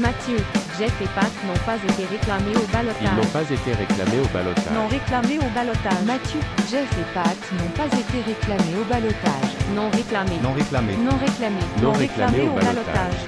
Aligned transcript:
Mathieu, 0.00 0.38
Jeff 0.78 0.92
et 1.02 1.08
Pat 1.14 1.30
n'ont 1.46 1.58
pas 1.66 1.76
été 1.76 2.06
réclamés 2.06 2.56
au 2.56 2.60
Ils 2.60 2.60
n'ont 2.60 2.72
balotage. 2.72 3.32
pas 3.32 3.42
été 3.42 3.72
réclamés 3.74 4.20
au 4.24 4.28
balotage. 4.32 4.72
Non 4.72 4.88
réclamés 4.88 5.38
au 5.38 5.48
balotage. 5.54 6.02
Mathieu, 6.06 6.40
Jeff 6.70 6.88
et 6.98 7.14
Pat 7.14 7.36
n'ont 7.52 7.70
pas 7.76 7.86
été 7.86 8.22
réclamés 8.26 8.76
au 8.80 8.84
balotage. 8.84 9.52
Non 9.74 9.90
réclamés. 9.90 10.38
Non 10.42 10.52
réclamé. 10.54 10.96
Non 10.96 11.18
réclamés. 11.18 11.66
Non 11.82 11.92
réclamés 11.92 12.48
au 12.48 12.54
balotage. 12.54 13.20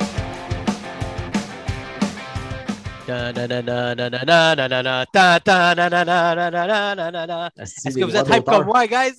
Est-ce 7.85 7.99
que 7.99 8.04
vous 8.04 8.17
êtes 8.17 8.29
hype 8.29 8.45
comme 8.45 8.67
moi, 8.67 8.87
guys? 8.87 9.17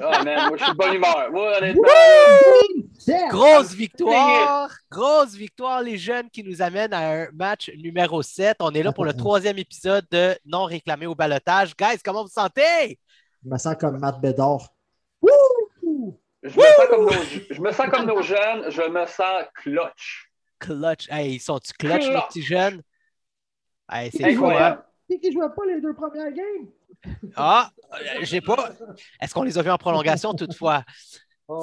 Ah, 0.00 0.22
man, 0.24 0.48
moi, 0.48 0.56
je 0.58 0.64
suis 0.64 0.72
de 0.72 0.76
bonne 0.76 0.94
humeur. 0.94 1.28
Moi, 1.32 1.56
honnêtement, 1.58 1.82
Grosse 3.30 3.72
victoire! 3.72 4.70
Grosse 4.90 5.34
victoire, 5.34 5.82
les 5.82 5.96
jeunes 5.98 6.30
qui 6.30 6.44
nous 6.44 6.62
amènent 6.62 6.92
à 6.92 7.22
un 7.22 7.28
match 7.32 7.70
numéro 7.76 8.22
7. 8.22 8.56
On 8.60 8.70
est 8.72 8.82
là 8.82 8.92
pour 8.92 9.04
le 9.04 9.12
troisième 9.16 9.58
épisode 9.58 10.06
de 10.10 10.36
Non 10.44 10.64
réclamé 10.64 11.06
au 11.06 11.14
balotage. 11.14 11.74
Guys, 11.76 11.98
comment 12.04 12.22
vous 12.22 12.28
vous 12.28 12.40
sentez? 12.40 12.98
Je 13.44 13.48
me 13.50 13.58
sens 13.58 13.74
comme 13.78 13.98
Matt 13.98 14.20
Bédard. 14.20 14.68
je 15.22 15.28
me, 16.48 16.62
sens 16.62 16.86
comme 16.88 17.04
nos, 17.04 17.12
je 17.50 17.60
me 17.60 17.72
sens 17.72 17.86
comme 17.90 18.06
nos 18.06 18.22
jeunes, 18.22 18.70
je 18.70 18.88
me 18.88 19.06
sens 19.06 19.44
clutch. 19.54 20.30
Clutch. 20.58 21.08
Hey, 21.10 21.34
ils 21.34 21.40
sont-tu 21.40 21.72
clutch, 21.72 22.04
nos 22.04 22.10
Clutch. 22.12 22.26
petits 22.28 22.42
jeunes? 22.42 22.82
Hey, 23.90 24.10
c'est 24.12 24.18
fou, 24.18 24.24
hein? 24.46 24.50
Incroyable. 24.50 24.82
Qui 25.10 25.20
qui 25.20 25.32
jouait 25.32 25.48
pas 25.48 25.66
les 25.66 25.80
deux 25.80 25.94
premières 25.94 26.32
games? 26.32 26.68
Ah, 27.34 27.70
euh, 27.94 27.96
j'ai 28.22 28.40
pas. 28.40 28.70
Est-ce 29.20 29.34
qu'on 29.34 29.42
les 29.42 29.58
a 29.58 29.62
vus 29.62 29.70
en 29.70 29.78
prolongation 29.78 30.34
toutefois? 30.34 30.84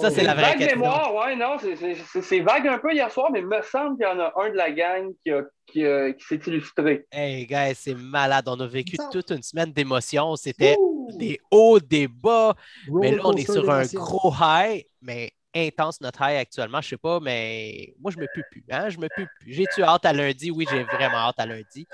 Ça, 0.02 0.10
c'est 0.12 0.24
la 0.24 0.34
vraie 0.34 0.44
vague 0.44 0.58
question. 0.60 0.80
mémoire, 0.80 1.16
ouais, 1.16 1.36
non, 1.36 1.58
c'est- 1.60 2.40
vague 2.42 2.68
un 2.68 2.78
peu 2.80 2.94
hier 2.94 3.12
soir, 3.12 3.30
mais 3.32 3.40
il 3.40 3.48
me 3.48 3.62
semble 3.62 3.98
qu'il 3.98 4.06
y 4.06 4.10
en 4.10 4.20
a 4.20 4.34
un 4.38 4.50
de 4.50 4.56
la 4.56 4.72
gang 4.72 5.12
qui, 5.24 5.32
a- 5.32 5.44
qui, 5.68 5.86
a- 5.86 6.12
qui 6.14 6.24
s'est 6.26 6.40
illustré. 6.48 7.06
Hey, 7.12 7.46
guys, 7.46 7.76
c'est 7.76 7.96
malade. 7.96 8.46
On 8.48 8.60
a 8.60 8.68
vécu 8.68 8.96
Ça- 8.96 9.10
toute 9.12 9.32
une 9.32 9.44
semaine 9.44 9.72
d'émotions. 9.72 10.36
C'était 10.36 10.76
des 11.18 11.40
hauts, 11.52 11.80
des 11.80 12.08
bas. 12.08 12.54
Mais 12.90 13.12
là, 13.12 13.22
on 13.26 13.34
est 13.34 13.50
sur 13.52 13.70
un 13.70 13.84
gros 13.86 14.34
high, 14.42 14.86
mais 15.02 15.32
intense 15.56 16.00
notre 16.02 16.22
high 16.22 16.38
actuellement. 16.38 16.82
Je 16.82 16.90
sais 16.90 16.98
pas, 16.98 17.20
mais 17.20 17.94
moi, 18.00 18.12
je 18.12 18.20
me 18.20 18.28
pue 18.34 18.44
plus. 18.52 18.64
Hein? 18.70 18.90
Je 18.90 18.98
me 19.00 19.08
pue 19.08 19.28
plus. 19.40 19.54
J'ai-tu 19.54 19.84
hâte 19.84 20.06
à 20.06 20.14
lundi? 20.14 20.52
Oui, 20.52 20.66
j'ai 20.70 20.84
vraiment 20.84 21.18
hâte 21.18 21.40
à 21.40 21.46
lundi. 21.46 21.88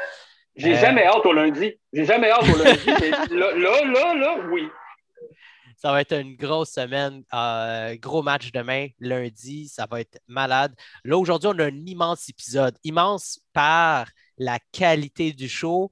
J'ai 0.57 0.73
Euh. 0.73 0.79
jamais 0.79 1.05
hâte 1.05 1.25
au 1.25 1.33
lundi. 1.33 1.73
J'ai 1.91 2.05
jamais 2.05 2.29
hâte 2.31 2.43
au 2.43 2.57
lundi. 2.63 2.85
mais 3.01 3.09
là, 3.35 3.51
là, 3.57 3.85
là, 3.85 4.13
là, 4.15 4.37
oui. 4.51 4.67
Ça 5.85 5.91
va 5.91 6.01
être 6.01 6.13
une 6.19 6.35
grosse 6.35 6.71
semaine. 6.71 7.21
euh, 7.31 7.95
gros 7.97 8.23
match 8.23 8.51
demain, 8.51 8.87
lundi. 8.99 9.67
Ça 9.67 9.85
va 9.87 10.01
être 10.01 10.17
malade. 10.27 10.73
Là, 11.03 11.15
aujourd'hui, 11.15 11.47
on 11.53 11.59
a 11.59 11.65
un 11.65 11.85
immense 11.85 12.27
épisode. 12.27 12.75
Immense 12.83 13.39
par 13.53 14.07
la 14.39 14.57
qualité 14.71 15.31
du 15.31 15.47
show. 15.47 15.91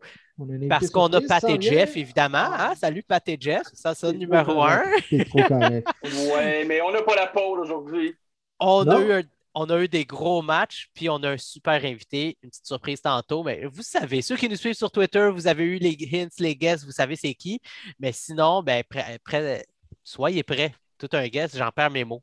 Parce 0.68 0.90
qu'on 0.90 1.14
a 1.14 1.22
Pat 1.22 1.44
et. 1.44 1.62
Jeff, 1.62 1.96
évidemment. 1.96 2.40
hein? 2.40 2.74
Salut 2.76 3.04
Pat 3.04 3.22
et 3.30 3.38
Jeff. 3.40 3.68
Ça, 3.74 3.94
c'est 3.94 4.14
numéro 4.14 4.64
un. 4.64 4.78
correct. 4.82 5.06
C'est 5.12 5.26
trop 5.26 5.44
correct. 5.48 5.88
Ouais, 6.04 6.66
mais 6.66 6.82
on 6.82 6.92
n'a 6.92 7.04
pas 7.04 7.16
la 7.16 7.28
pôle 7.28 7.60
aujourd'hui. 7.60 8.16
On 8.60 8.88
a, 8.90 9.00
eu 9.00 9.12
un- 9.14 9.22
on 9.54 9.70
a 9.70 9.80
eu 9.80 9.88
des 9.88 10.06
gros 10.06 10.42
matchs, 10.42 10.90
puis 10.96 11.08
on 11.08 11.18
a 11.18 11.30
un 11.30 11.38
super 11.38 11.86
invité, 11.86 12.36
une 12.42 12.50
petite 12.50 12.66
surprise 12.66 13.00
tantôt. 13.00 13.44
Mais 13.44 13.66
vous 13.72 13.84
savez, 13.84 14.24
ceux 14.24 14.38
qui 14.38 14.50
nous 14.50 14.56
suivent 14.56 14.74
sur 14.74 14.90
Twitter, 14.92 15.30
vous 15.32 15.46
avez 15.46 15.66
eu 15.66 15.78
les 15.78 15.96
hints, 16.12 16.30
les 16.40 16.56
guests, 16.56 16.84
vous 16.84 16.92
savez 16.92 17.16
c'est 17.16 17.36
qui. 17.36 17.62
Mais 18.00 18.12
sinon, 18.12 18.64
ben, 18.64 18.82
prêt- 19.24 19.64
soyez 20.04 20.44
prêts. 20.44 20.74
Tout 20.98 21.10
un 21.14 21.28
guest, 21.28 21.58
j'en 21.58 21.70
perds 21.72 21.92
mes 21.92 22.06
mots. 22.06 22.22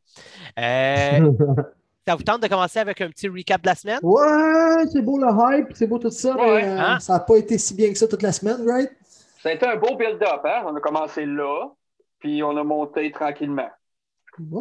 Euh, 0.58 1.32
ça 2.08 2.14
vous 2.14 2.22
tente 2.22 2.42
de 2.42 2.48
commencer 2.48 2.78
avec 2.78 3.00
un 3.00 3.08
petit 3.10 3.28
recap 3.28 3.60
de 3.60 3.66
la 3.66 3.74
semaine? 3.74 3.98
ouais, 4.02 4.86
c'est 4.92 5.02
beau 5.02 5.18
le 5.18 5.26
hype, 5.28 5.68
c'est 5.74 5.86
beau 5.86 5.98
tout 5.98 6.10
ça, 6.10 6.34
Ouais, 6.34 6.62
mais 6.62 6.68
euh, 6.68 6.80
hein? 6.80 7.00
ça 7.00 7.14
n'a 7.14 7.20
pas 7.20 7.36
été 7.36 7.58
si 7.58 7.74
bien 7.74 7.90
que 7.92 7.98
ça 7.98 8.08
toute 8.08 8.22
la 8.22 8.32
semaine, 8.32 8.66
right? 8.66 8.90
Ça 9.42 9.48
a 9.50 9.52
été 9.52 9.66
un 9.66 9.76
beau 9.76 9.96
build-up. 9.96 10.40
Hein? 10.44 10.62
On 10.66 10.76
a 10.76 10.80
commencé 10.80 11.26
là, 11.26 11.68
puis 12.20 12.42
on 12.42 12.56
a 12.56 12.62
monté 12.64 13.10
tranquillement. 13.10 13.68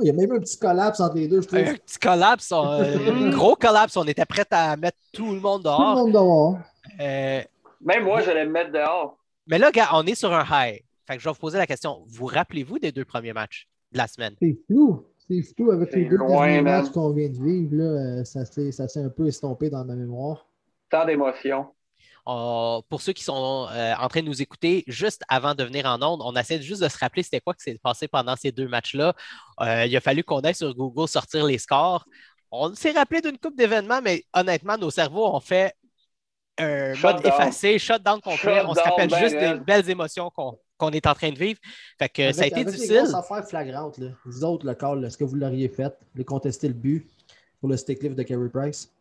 Il 0.02 0.08
y 0.08 0.10
a 0.10 0.14
même 0.14 0.32
un 0.34 0.40
petit 0.40 0.58
collapse 0.58 1.00
entre 1.00 1.16
les 1.16 1.28
deux, 1.28 1.42
je 1.42 1.48
trouve. 1.48 1.60
Un 1.60 1.74
petit 1.76 2.00
collapse, 2.00 2.52
un 2.52 3.30
gros 3.30 3.56
collapse. 3.56 3.96
On 3.96 4.04
était 4.06 4.26
prêt 4.26 4.46
à 4.52 4.76
mettre 4.76 4.98
tout 5.14 5.34
le 5.34 5.40
monde 5.40 5.64
Tout 5.64 5.70
le 5.70 5.76
dehors. 5.78 5.96
monde 5.96 6.12
dehors. 6.12 6.58
Euh, 7.00 7.42
Même 7.82 8.04
moi, 8.04 8.22
j'allais 8.22 8.46
me 8.46 8.52
mettre 8.52 8.72
dehors. 8.72 9.18
mais 9.48 9.58
là, 9.60 9.72
gars, 9.72 9.90
on 9.94 10.06
est 10.06 10.16
sur 10.16 10.34
un 10.34 10.44
high. 10.50 10.82
Fait 11.10 11.16
que 11.18 11.24
je 11.24 11.28
vais 11.28 11.34
vous 11.34 11.40
poser 11.40 11.58
la 11.58 11.66
question. 11.66 12.04
Vous 12.08 12.28
rappelez-vous 12.28 12.78
des 12.78 12.92
deux 12.92 13.04
premiers 13.04 13.34
matchs 13.34 13.68
de 13.92 13.98
la 13.98 14.06
semaine? 14.08 14.36
C'est 14.40 14.56
flou. 14.68 15.08
C'est 15.28 15.42
flou 15.42 15.72
avec 15.72 15.92
les 15.96 16.06
deux 16.06 16.18
loin, 16.18 16.46
derniers 16.46 16.62
man. 16.62 16.84
matchs 16.84 16.92
qu'on 16.92 17.12
vient 17.14 17.30
de 17.30 17.44
vivre. 17.44 17.76
Là, 17.76 17.84
euh, 18.20 18.24
ça 18.24 18.46
s'est 18.46 18.72
ça 18.72 18.88
s'est 18.88 19.02
un 19.02 19.10
peu 19.10 19.28
estompé 19.28 19.72
dans 19.72 19.84
ma 19.84 19.96
mémoire. 19.96 20.46
Tant 20.92 21.06
d'émotions. 21.06 21.66
On- 22.28 22.84
pour 22.90 23.02
ceux 23.02 23.14
qui 23.14 23.24
sont 23.24 23.68
euh, 23.72 23.94
en 24.00 24.08
train 24.08 24.22
de 24.22 24.28
nous 24.28 24.40
écouter, 24.40 24.84
juste 24.86 25.24
avant 25.30 25.56
de 25.56 25.64
venir 25.64 25.88
en 25.88 26.00
onde, 26.04 26.22
on 26.24 26.36
essaie 26.36 26.62
juste 26.62 26.84
de 26.84 26.88
se 26.88 26.98
rappeler 27.00 27.24
c'était 27.24 27.40
quoi 27.42 27.56
qui 27.56 27.64
s'est 27.64 27.80
passé 27.82 28.08
pendant 28.08 28.36
ces 28.36 28.52
deux 28.52 28.68
matchs-là. 28.68 29.16
Euh, 29.62 29.86
il 29.88 29.98
a 29.98 30.02
fallu 30.02 30.24
qu'on 30.24 30.42
aille 30.42 30.54
sur 30.54 30.72
Google 30.76 31.08
sortir 31.08 31.44
les 31.48 31.58
scores. 31.58 32.06
On 32.52 32.74
s'est 32.76 32.92
rappelé 32.92 33.22
d'une 33.22 33.38
coupe 33.40 33.56
d'événements, 33.58 34.02
mais 34.04 34.26
honnêtement, 34.34 34.78
nos 34.78 34.92
cerveaux 34.92 35.26
ont 35.36 35.40
fait 35.40 35.74
un 36.60 36.94
Shut 36.94 37.04
mode 37.04 37.24
down. 37.24 37.34
effacé, 37.34 37.80
shutdown 37.80 38.20
complet. 38.22 38.60
Shut 38.60 38.66
on 38.68 38.74
se 38.76 38.80
rappelle 38.82 39.10
ben 39.10 39.20
juste 39.20 39.38
des 39.40 39.56
belles 39.56 39.90
émotions 39.90 40.30
qu'on 40.30 40.60
qu'on 40.80 40.90
est 40.92 41.06
en 41.06 41.14
train 41.14 41.30
de 41.32 41.38
vivre. 41.38 41.60
Fait 42.00 42.10
que 42.10 42.32
ça 42.32 42.44
a 42.44 42.48
été 42.48 42.56
avec 42.62 42.68
difficile. 42.68 42.94
Les 42.94 43.00
grosses 43.02 43.14
affaires 43.14 43.48
flagrantes, 43.48 43.98
là. 44.00 44.08
Vous 44.26 44.44
autres, 44.44 44.66
le 44.66 44.74
call, 44.74 45.06
est-ce 45.06 45.18
que 45.18 45.24
vous 45.24 45.36
l'auriez 45.36 45.70
fait? 45.70 45.94
Les 46.16 46.26
contester 46.26 46.68
le 46.68 46.74
but 46.74 47.08
pour 47.60 47.70
le 47.70 47.78
stick 47.78 48.02
lift 48.02 48.16
de 48.16 48.24
Carey 48.24 48.50
Price? 48.50 48.92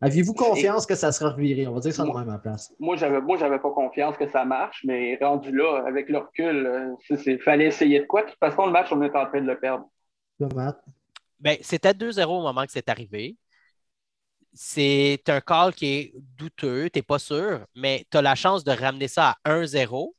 Aviez-vous 0.00 0.34
confiance 0.34 0.84
que 0.84 0.94
ça 0.94 1.12
sera 1.12 1.30
reviré? 1.30 1.66
On 1.66 1.72
va 1.72 1.80
dire 1.80 1.94
ça 1.94 2.04
de 2.04 2.08
même 2.08 2.28
à 2.28 2.32
la 2.32 2.38
place. 2.38 2.74
Moi, 2.78 2.96
j'avais, 2.96 3.22
moi, 3.22 3.38
j'avais 3.38 3.58
pas 3.58 3.70
confiance 3.70 4.16
que 4.18 4.28
ça 4.30 4.44
marche, 4.44 4.82
mais 4.84 5.16
rendu 5.20 5.50
là, 5.50 5.82
avec 5.86 6.10
le 6.10 6.18
recul, 6.18 6.66
euh, 6.66 6.92
c'est, 7.08 7.16
c'est- 7.16 7.38
fallait 7.38 7.66
essayer 7.66 8.00
de 8.00 8.04
quoi? 8.04 8.22
De 8.22 8.28
toute 8.28 8.38
façon, 8.38 8.66
le 8.66 8.72
match, 8.72 8.88
on 8.92 9.00
est 9.02 9.16
en 9.16 9.26
train 9.26 9.40
de 9.40 9.46
le 9.46 9.58
perdre. 9.58 9.88
Ben, 11.40 11.56
c'était 11.62 11.94
2-0 11.94 12.38
au 12.38 12.42
moment 12.42 12.66
que 12.66 12.72
c'est 12.72 12.88
arrivé. 12.90 13.36
C'est 14.52 15.22
un 15.28 15.40
call 15.40 15.72
qui 15.74 15.86
est 15.86 16.14
douteux, 16.36 16.90
tu 16.90 16.98
n'es 16.98 17.02
pas 17.02 17.18
sûr, 17.18 17.64
mais 17.74 18.04
tu 18.10 18.18
as 18.18 18.22
la 18.22 18.34
chance 18.34 18.62
de 18.62 18.72
ramener 18.72 19.08
ça 19.08 19.36
à 19.42 19.50
1-0 19.50 20.14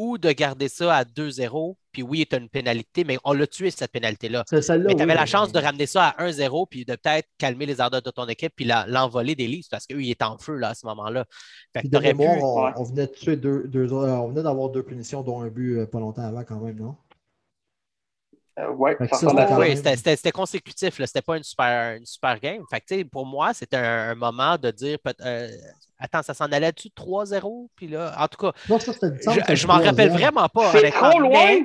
ou 0.00 0.16
de 0.16 0.32
garder 0.32 0.68
ça 0.68 0.96
à 0.96 1.04
2-0. 1.04 1.76
Puis 1.92 2.02
oui, 2.02 2.24
tu 2.26 2.34
as 2.34 2.38
une 2.38 2.48
pénalité, 2.48 3.04
mais 3.04 3.18
on 3.24 3.32
l'a 3.34 3.46
tué, 3.46 3.70
cette 3.70 3.92
pénalité-là. 3.92 4.44
C'est 4.48 4.62
celle-là. 4.62 4.86
Mais 4.88 4.94
tu 4.94 5.02
avais 5.02 5.12
oui, 5.12 5.18
la 5.18 5.26
chance 5.26 5.52
de 5.52 5.58
ramener 5.58 5.86
ça 5.86 6.08
à 6.08 6.24
1-0 6.26 6.66
puis 6.70 6.84
de 6.86 6.94
peut-être 6.94 7.28
calmer 7.36 7.66
les 7.66 7.80
ardeurs 7.80 8.00
de 8.00 8.10
ton 8.10 8.26
équipe 8.28 8.52
puis 8.56 8.64
l'envoler 8.64 9.34
des 9.34 9.46
Leafs 9.46 9.68
parce 9.70 9.86
qu'eux, 9.86 10.00
ils 10.02 10.10
étaient 10.12 10.24
en 10.24 10.38
feu 10.38 10.54
là, 10.56 10.70
à 10.70 10.74
ce 10.74 10.86
moment-là. 10.86 11.26
De 11.74 11.80
pu- 11.98 11.98
mémoire, 12.00 12.36
on, 12.42 12.64
ouais. 12.64 12.72
on 12.76 12.84
venait 12.84 13.06
de 13.08 13.12
tuer 13.12 13.36
deux, 13.36 13.68
deux- 13.68 13.92
euh, 13.92 14.16
on 14.16 14.28
venait 14.28 14.42
d'avoir 14.42 14.70
deux 14.70 14.82
punitions, 14.82 15.22
dont 15.22 15.42
un 15.42 15.48
but 15.48 15.78
euh, 15.80 15.86
pas 15.86 16.00
longtemps 16.00 16.22
avant 16.22 16.44
quand 16.44 16.60
même, 16.60 16.78
non? 16.78 16.96
Euh, 18.58 18.70
ouais, 18.72 18.96
Oui, 19.00 19.76
c'était- 19.76 20.32
consécutif, 20.32 20.98
là. 20.98 21.06
C'était 21.06 21.22
pas 21.22 21.36
une 21.36 21.42
super, 21.44 21.96
une 21.96 22.04
super 22.06 22.38
game. 22.40 22.62
Fait 22.70 22.80
que, 22.80 23.02
pour 23.04 23.24
moi, 23.26 23.54
c'était 23.54 23.76
un, 23.76 24.10
un 24.10 24.14
moment 24.14 24.56
de 24.58 24.70
dire 24.70 24.98
euh, 25.22 25.48
Attends, 26.00 26.22
ça 26.22 26.34
s'en 26.34 26.46
allait-tu 26.46 26.88
3-0? 26.90 27.70
Puis 27.76 27.88
là, 27.88 28.14
en 28.18 28.26
tout 28.28 28.38
cas, 28.38 28.52
Non, 28.68 28.78
ça, 28.78 28.92
je, 28.92 29.54
je 29.54 29.66
m'en 29.66 29.74
rappelle 29.78 30.10
vraiment 30.10 30.48
pas. 30.48 30.72
C'est 30.72 30.90
trop 30.90 31.20
loin! 31.20 31.30
Mais, 31.32 31.62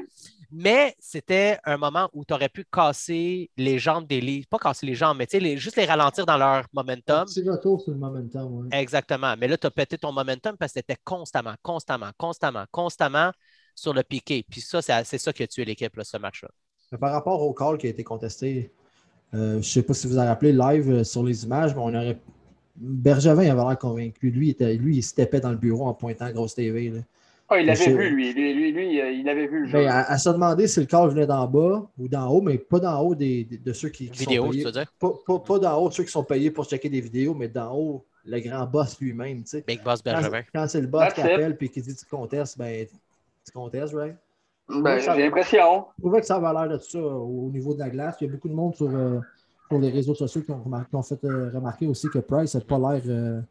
mais 0.52 0.96
c'était 1.00 1.58
un 1.66 1.78
moment 1.78 2.10
où 2.14 2.24
tu 2.24 2.34
aurais 2.34 2.50
pu 2.50 2.66
casser 2.72 3.50
les 3.58 3.80
jambes 3.80 4.08
des 4.08 4.22
livres. 4.22 4.48
Pas 4.50 4.60
casser 4.60 4.86
les 4.86 4.96
jambes, 4.96 5.18
mais 5.18 5.26
tu 5.28 5.32
sais, 5.32 5.40
les- 5.40 5.58
juste 5.58 5.76
les 5.76 5.86
ralentir 5.86 6.26
dans 6.26 6.38
leur 6.38 6.66
momentum. 6.74 7.26
Petit 7.26 7.48
retour 7.50 7.82
sur 7.82 7.92
le 7.92 7.98
momentum, 7.98 8.54
ouais. 8.54 8.80
Exactement. 8.80 9.36
Mais 9.38 9.48
là, 9.48 9.58
tu 9.58 9.68
as 9.68 9.72
pété 9.72 9.98
ton 9.98 10.12
momentum 10.12 10.56
parce 10.58 10.72
que 10.74 10.80
c'était 10.80 10.98
constamment, 11.04 11.56
constamment, 11.64 12.12
constamment, 12.18 12.66
constamment 12.72 13.32
sur 13.76 13.94
le 13.94 14.04
piqué. 14.04 14.46
Puis 14.50 14.62
ça, 14.62 14.82
c'est 14.82 15.04
c'est 15.04 15.18
ça 15.18 15.34
qui 15.34 15.44
a 15.44 15.48
tué 15.48 15.66
l'équipe, 15.66 15.96
là, 15.96 16.04
ce 16.04 16.18
match-là. 16.18 16.50
Mais 16.92 16.98
Par 16.98 17.12
rapport 17.12 17.42
au 17.42 17.54
call 17.54 17.78
qui 17.78 17.88
a 17.88 17.90
été 17.90 18.04
contesté, 18.04 18.72
euh, 19.34 19.54
je 19.54 19.58
ne 19.58 19.62
sais 19.64 19.84
pas 19.84 19.94
si 19.94 20.08
vous 20.08 20.18
avez 20.18 20.30
rappelé 20.30 20.54
live 20.54 20.90
euh, 20.92 21.04
sur 21.04 21.24
les 21.24 21.44
images, 21.44 21.76
mais 21.76 21.82
on 21.82 21.94
aurait. 21.94 22.20
Bergevin 22.78 23.50
avait 23.52 23.68
l'air 23.68 23.78
convaincu. 23.80 24.30
Lui, 24.32 24.48
il 24.48 24.52
était... 24.52 24.74
lui, 24.76 24.98
il 24.98 25.04
se 25.04 25.14
tapait 25.16 25.40
dans 25.40 25.52
le 25.52 25.58
bureau 25.58 25.86
en 25.88 25.94
pointant 25.94 26.30
grosse 26.32 26.56
TV. 26.56 26.90
là. 26.90 27.00
Ah, 27.48 27.60
il 27.60 27.68
l'avait 27.68 27.94
vu, 27.94 28.10
lui. 28.10 28.34
Lui, 28.34 28.54
lui, 28.54 28.72
lui, 28.72 29.02
euh, 29.02 29.12
il 29.12 29.30
avait 29.30 29.46
vu 29.48 29.62
le 29.62 29.66
jeu. 29.68 29.78
Ben, 29.78 29.88
à, 29.88 30.12
à 30.12 30.18
se 30.18 30.30
demander 30.30 30.68
si 30.68 30.80
le 30.80 30.88
call 30.88 31.10
venait 31.10 31.28
d'en 31.28 31.46
bas 31.48 31.88
ou 32.00 32.08
d'en 32.08 32.28
haut, 32.28 32.42
mais 32.42 32.58
pas 32.58 32.80
d'en 32.80 33.00
haut 33.02 33.14
des, 33.14 33.44
des- 33.44 33.60
de 33.60 33.72
ceux 33.72 33.90
qui, 33.90 34.10
qui 34.10 34.20
Vidéo, 34.22 34.46
sont 34.46 34.50
tu 34.50 34.54
payés. 34.54 34.66
veux 34.66 34.72
dire? 34.72 34.92
Pas, 35.00 35.12
pas, 35.28 35.40
pas 35.40 35.60
d'en 35.60 35.78
haut 35.80 35.90
de 35.90 35.94
ceux 35.94 36.04
qui 36.06 36.12
sont 36.12 36.24
payés 36.24 36.50
pour 36.50 36.66
checker 36.66 36.90
des 36.90 37.02
vidéos, 37.02 37.36
mais 37.36 37.48
d'en 37.48 37.72
haut, 37.76 38.04
le 38.26 38.40
grand 38.40 38.66
boss 38.66 39.00
lui-même. 39.00 39.44
tu 39.44 39.50
sais. 39.50 39.64
Big 39.68 39.84
Boss 39.84 40.04
Bergevin. 40.04 40.42
quand 40.52 40.68
c'est 40.68 40.82
le 40.82 40.88
boss 40.88 41.02
That's 41.04 41.14
qui 41.14 41.20
it. 41.22 41.26
appelle 41.28 41.58
et 41.62 41.70
qui 41.70 41.82
dit 41.84 41.96
tu 41.96 42.06
contestes, 42.08 42.58
ben 42.58 42.88
tu 43.46 43.52
contestes, 43.52 43.94
right? 43.94 44.16
Ben, 44.68 44.98
j'ai 44.98 45.22
l'impression. 45.22 45.86
Je 46.00 46.02
trouvais 46.02 46.22
que 46.22 46.26
ça 46.26 46.38
avait 46.38 46.52
l'air 46.68 46.68
de 46.76 46.82
ça 46.84 46.98
au 47.00 47.52
niveau 47.54 47.76
de 47.76 47.80
la 47.80 47.92
glace. 47.92 48.16
Il 48.22 48.26
y 48.26 48.30
a 48.30 48.34
beaucoup 48.34 48.50
de 48.50 48.56
monde 48.56 48.76
sur, 48.76 48.90
euh, 48.90 49.20
sur 49.70 49.80
les 49.80 49.90
réseaux 49.90 50.16
sociaux 50.16 50.42
qui 50.42 50.52
ont, 50.52 50.62
remar- 50.64 50.88
qui 50.90 50.96
ont 50.96 51.04
fait 51.04 51.24
euh, 51.24 51.50
remarquer 51.54 51.88
aussi 51.88 52.08
que 52.10 52.20
Price 52.20 52.56
n'a 52.56 52.62
pas 52.62 52.78
l'air. 52.78 53.02
euh, 53.08 53.42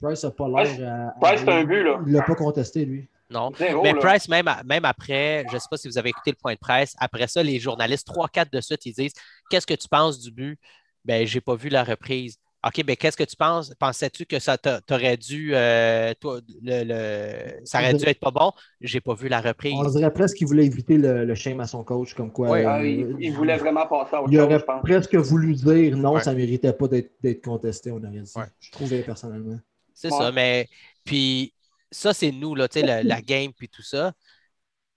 Price 0.00 0.24
n'a 0.24 0.30
pas 0.30 0.48
l'air. 0.48 0.64
Price- 0.64 0.80
à- 0.80 1.14
Price, 1.20 1.40
c'est 1.44 1.52
un 1.52 1.64
but, 1.64 1.82
là. 1.82 2.00
Il 2.06 2.12
l'a 2.12 2.22
pas 2.22 2.34
contesté, 2.34 2.84
lui. 2.84 3.08
Non. 3.30 3.50
Zéro, 3.58 3.82
Mais 3.82 3.92
là. 3.92 3.98
Price, 4.00 4.28
même, 4.28 4.48
même 4.64 4.84
après, 4.84 5.44
je 5.50 5.54
ne 5.54 5.58
sais 5.58 5.66
pas 5.70 5.76
si 5.76 5.86
vous 5.88 5.98
avez 5.98 6.08
écouté 6.10 6.30
le 6.30 6.36
point 6.36 6.54
de 6.54 6.58
presse, 6.58 6.94
après 6.98 7.26
ça, 7.26 7.42
les 7.42 7.58
journalistes, 7.60 8.06
3-4 8.08 8.50
de 8.52 8.60
suite, 8.60 8.86
ils 8.86 8.92
disent 8.94 9.12
Qu'est-ce 9.50 9.66
que 9.66 9.74
tu 9.74 9.88
penses 9.88 10.18
du 10.20 10.30
but? 10.30 10.58
Ben, 11.04 11.26
j'ai 11.26 11.40
pas 11.40 11.54
vu 11.54 11.68
la 11.68 11.84
reprise. 11.84 12.38
OK, 12.66 12.82
ben 12.84 12.96
qu'est-ce 12.96 13.16
que 13.16 13.22
tu 13.24 13.36
penses? 13.36 13.72
Pensais-tu 13.78 14.26
que 14.26 14.40
ça 14.40 14.58
t'a- 14.58 14.80
t'aurait 14.80 15.16
dû, 15.16 15.54
euh, 15.54 16.12
toi, 16.20 16.40
le, 16.60 16.82
le- 16.84 17.64
ça 17.64 17.78
aurait 17.78 17.94
dû 17.94 18.04
être 18.04 18.18
pas 18.18 18.32
bon? 18.32 18.50
J'ai 18.80 19.00
pas 19.00 19.14
vu 19.14 19.28
la 19.28 19.40
reprise. 19.40 19.74
On 19.76 19.88
dirait 19.88 20.12
presque 20.12 20.38
qu'il 20.38 20.48
voulait 20.48 20.66
éviter 20.66 20.98
le, 20.98 21.24
le 21.24 21.34
shame 21.36 21.60
à 21.60 21.68
son 21.68 21.84
coach, 21.84 22.14
comme 22.14 22.32
quoi. 22.32 22.48
Ouais. 22.50 22.64
Ah, 22.64 22.80
euh, 22.80 22.88
il, 22.88 23.16
il 23.20 23.32
voulait 23.32 23.56
vraiment 23.58 23.86
passer 23.86 24.16
à 24.16 24.22
autre 24.22 24.32
il 24.32 24.36
chose, 24.38 24.44
aurait 24.46 24.58
je 24.58 24.64
pense. 24.64 24.82
presque 24.82 25.14
voulu 25.14 25.54
dire 25.54 25.96
non, 25.96 26.14
Ouais. 26.14 26.20
ça 26.22 26.32
ne 26.32 26.36
méritait 26.38 26.72
pas 26.72 26.88
d'être 26.88 27.44
contesté, 27.44 27.92
on 27.92 27.98
aurait 27.98 28.10
dit. 28.22 28.32
Ouais. 28.34 28.44
Je 28.58 28.70
trouvais 28.72 29.02
personnellement. 29.02 29.58
C'est 29.94 30.12
Ouais. 30.12 30.18
ça, 30.18 30.32
mais 30.32 30.68
puis 31.04 31.54
ça, 31.92 32.12
c'est 32.12 32.32
nous, 32.32 32.56
là, 32.56 32.66
tu 32.68 32.80
sais, 32.80 32.86
la, 32.86 33.04
la 33.04 33.22
game 33.22 33.52
puis 33.56 33.68
tout 33.68 33.82
ça. 33.82 34.12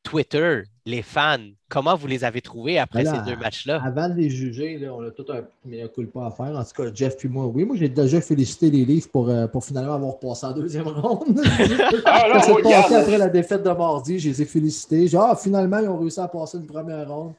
Twitter, 0.04 0.64
les 0.86 1.02
fans, 1.04 1.38
comment 1.70 1.96
vous 1.96 2.08
les 2.08 2.24
avez 2.24 2.42
trouvés 2.42 2.80
après 2.80 3.04
Voilà. 3.04 3.24
ces 3.24 3.32
deux 3.32 3.38
matchs-là? 3.38 3.82
Avant 3.86 4.10
de 4.10 4.16
les 4.16 4.30
juger, 4.30 4.78
là, 4.80 4.94
on 4.94 5.04
a 5.04 5.12
tout 5.12 5.26
un 5.30 5.42
meilleur 5.64 5.92
coup 5.92 6.04
pas 6.06 6.26
à 6.28 6.32
faire. 6.32 6.58
En 6.58 6.64
tout 6.64 6.72
cas, 6.84 6.90
Jeff 6.94 7.18
puis 7.18 7.30
moi, 7.30 7.46
oui, 7.46 7.64
moi 7.66 7.76
j'ai 7.78 7.88
déjà 7.90 8.20
félicité 8.20 8.72
les 8.72 8.84
livres 8.84 9.08
pour, 9.12 9.30
euh, 9.30 9.48
pour 9.48 9.64
finalement 9.64 9.94
avoir 9.94 10.20
passé 10.20 10.46
en 10.48 10.54
deuxième 10.54 10.88
ronde. 10.88 11.40
Ah, 12.06 12.28
là, 12.28 12.34
passé 12.64 12.96
après 12.96 13.18
la 13.18 13.30
défaite 13.30 13.64
de 13.64 13.70
mardi, 13.70 14.20
je 14.20 14.30
les 14.30 14.42
ai 14.42 14.46
félicités. 14.46 15.08
Genre, 15.08 15.28
ah, 15.32 15.36
finalement, 15.36 15.78
ils 15.80 15.88
ont 15.88 15.98
réussi 16.00 16.20
à 16.20 16.28
passer 16.28 16.58
une 16.58 16.66
première 16.68 17.08
ronde. 17.08 17.34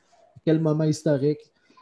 Quel 0.45 0.61
moment 0.61 0.85
historique. 0.85 1.41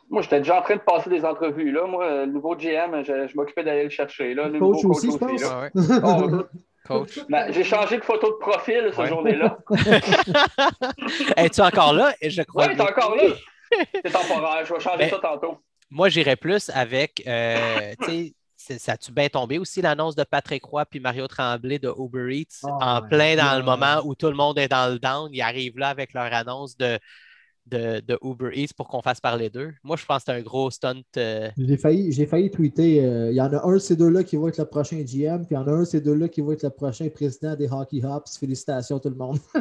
Moi, 0.09 0.23
j'étais 0.23 0.39
déjà 0.39 0.59
en 0.59 0.63
train 0.63 0.75
de 0.77 0.81
passer 0.81 1.09
des 1.09 1.25
entrevues. 1.25 1.71
Là. 1.71 1.87
Moi, 1.87 2.25
le 2.27 2.33
nouveau 2.33 2.57
GM, 2.57 3.03
je, 3.05 3.29
je 3.29 3.37
m'occupais 3.37 3.63
d'aller 3.63 3.85
le 3.85 3.91
chercher. 3.91 4.35
Là. 4.35 4.49
Le 4.49 4.59
Coach 4.59 4.83
nouveau 4.83 4.95
aussi, 4.97 5.11
je 5.13 5.17
pense. 5.17 5.41
là. 5.41 5.61
Ouais. 5.63 5.71
Oh, 6.03 6.43
Coach. 6.91 7.19
ben, 7.29 7.53
J'ai 7.53 7.65
changé 7.65 7.99
de 7.99 8.05
photo 8.05 8.29
de 8.33 8.37
profil 8.39 8.85
cette 8.91 8.99
Ouais. 8.99 9.09
journée-là. 9.09 9.59
Es-tu 11.37 11.61
encore 11.61 11.93
là? 11.93 12.15
Et 12.21 12.31
je 12.31 12.43
crois 12.43 12.67
Oui, 12.67 12.77
t'es 12.77 12.83
encore 12.83 13.17
là. 13.17 13.23
C'est 13.95 14.11
temporaire. 14.11 14.65
Je 14.65 14.75
vais 14.75 14.81
changer 14.81 14.99
Ben, 14.99 15.11
ça 15.11 15.19
tantôt. 15.19 15.59
Moi, 15.91 16.09
j'irais 16.09 16.37
plus 16.37 16.71
avec, 16.71 17.23
euh, 17.27 17.95
tu 18.03 18.05
sais, 18.07 18.35
c'est- 18.57 18.79
ça 18.79 18.93
a-tu 18.93 19.13
bien 19.13 19.29
tombé 19.29 19.59
aussi 19.59 19.81
l'annonce 19.83 20.15
de 20.15 20.25
Patrick 20.25 20.65
Roy 20.65 20.85
puis 20.85 21.01
Mario 21.01 21.27
Tremblay 21.27 21.79
de 21.79 21.93
Uber 21.97 22.37
Eats 22.37 22.61
Oh 22.65 22.69
en 22.81 23.03
plein 23.03 23.37
dans 23.37 23.57
le 23.57 23.63
moment 23.65 24.03
où 24.05 24.15
tout 24.15 24.29
le 24.29 24.35
monde 24.37 24.59
est 24.59 24.69
dans 24.69 24.93
le 24.93 24.99
down? 24.99 25.31
Ils 25.33 25.43
arrivent 25.43 25.79
là 25.79 25.89
avec 25.89 26.13
leur 26.13 26.33
annonce 26.33 26.77
de, 26.77 26.99
de, 27.67 28.01
de 28.01 28.19
Uber 28.23 28.51
Eats 28.55 28.73
pour 28.77 28.89
qu'on 28.89 29.03
fasse 29.03 29.21
parler 29.21 29.49
d'eux. 29.51 29.73
Moi, 29.85 29.97
je 29.97 30.05
pense 30.07 30.25
que 30.25 30.33
c'est 30.33 30.39
un 30.39 30.43
gros 30.43 30.71
stunt. 30.71 31.03
euh, 31.17 31.51
J'ai 31.57 31.77
failli, 31.77 32.13
j'ai 32.13 32.27
failli 32.27 32.51
tweeter. 32.51 33.05
euh, 33.05 33.31
Il 33.31 33.37
y 33.37 33.41
en 33.41 33.53
a 33.53 33.65
un 33.67 33.73
de 33.75 33.79
ces 33.79 33.95
deux-là 33.97 34.25
qui 34.25 34.37
va 34.37 34.49
être 34.49 34.59
le 34.59 34.65
prochain 34.65 34.97
GM, 34.97 35.45
puis 35.47 35.53
il 35.53 35.55
y 35.55 35.57
en 35.57 35.67
a 35.69 35.73
un 35.73 35.81
de 35.81 35.85
ces 35.85 36.01
deux-là 36.01 36.29
qui 36.29 36.41
va 36.41 36.53
être 36.55 36.63
le 36.65 36.71
prochain 36.71 37.09
président 37.09 37.55
des 37.55 37.69
Hockey 37.71 38.05
Hops. 38.05 38.39
Félicitations 38.39 38.99
tout 38.99 39.11
le 39.11 39.17
monde. 39.17 39.39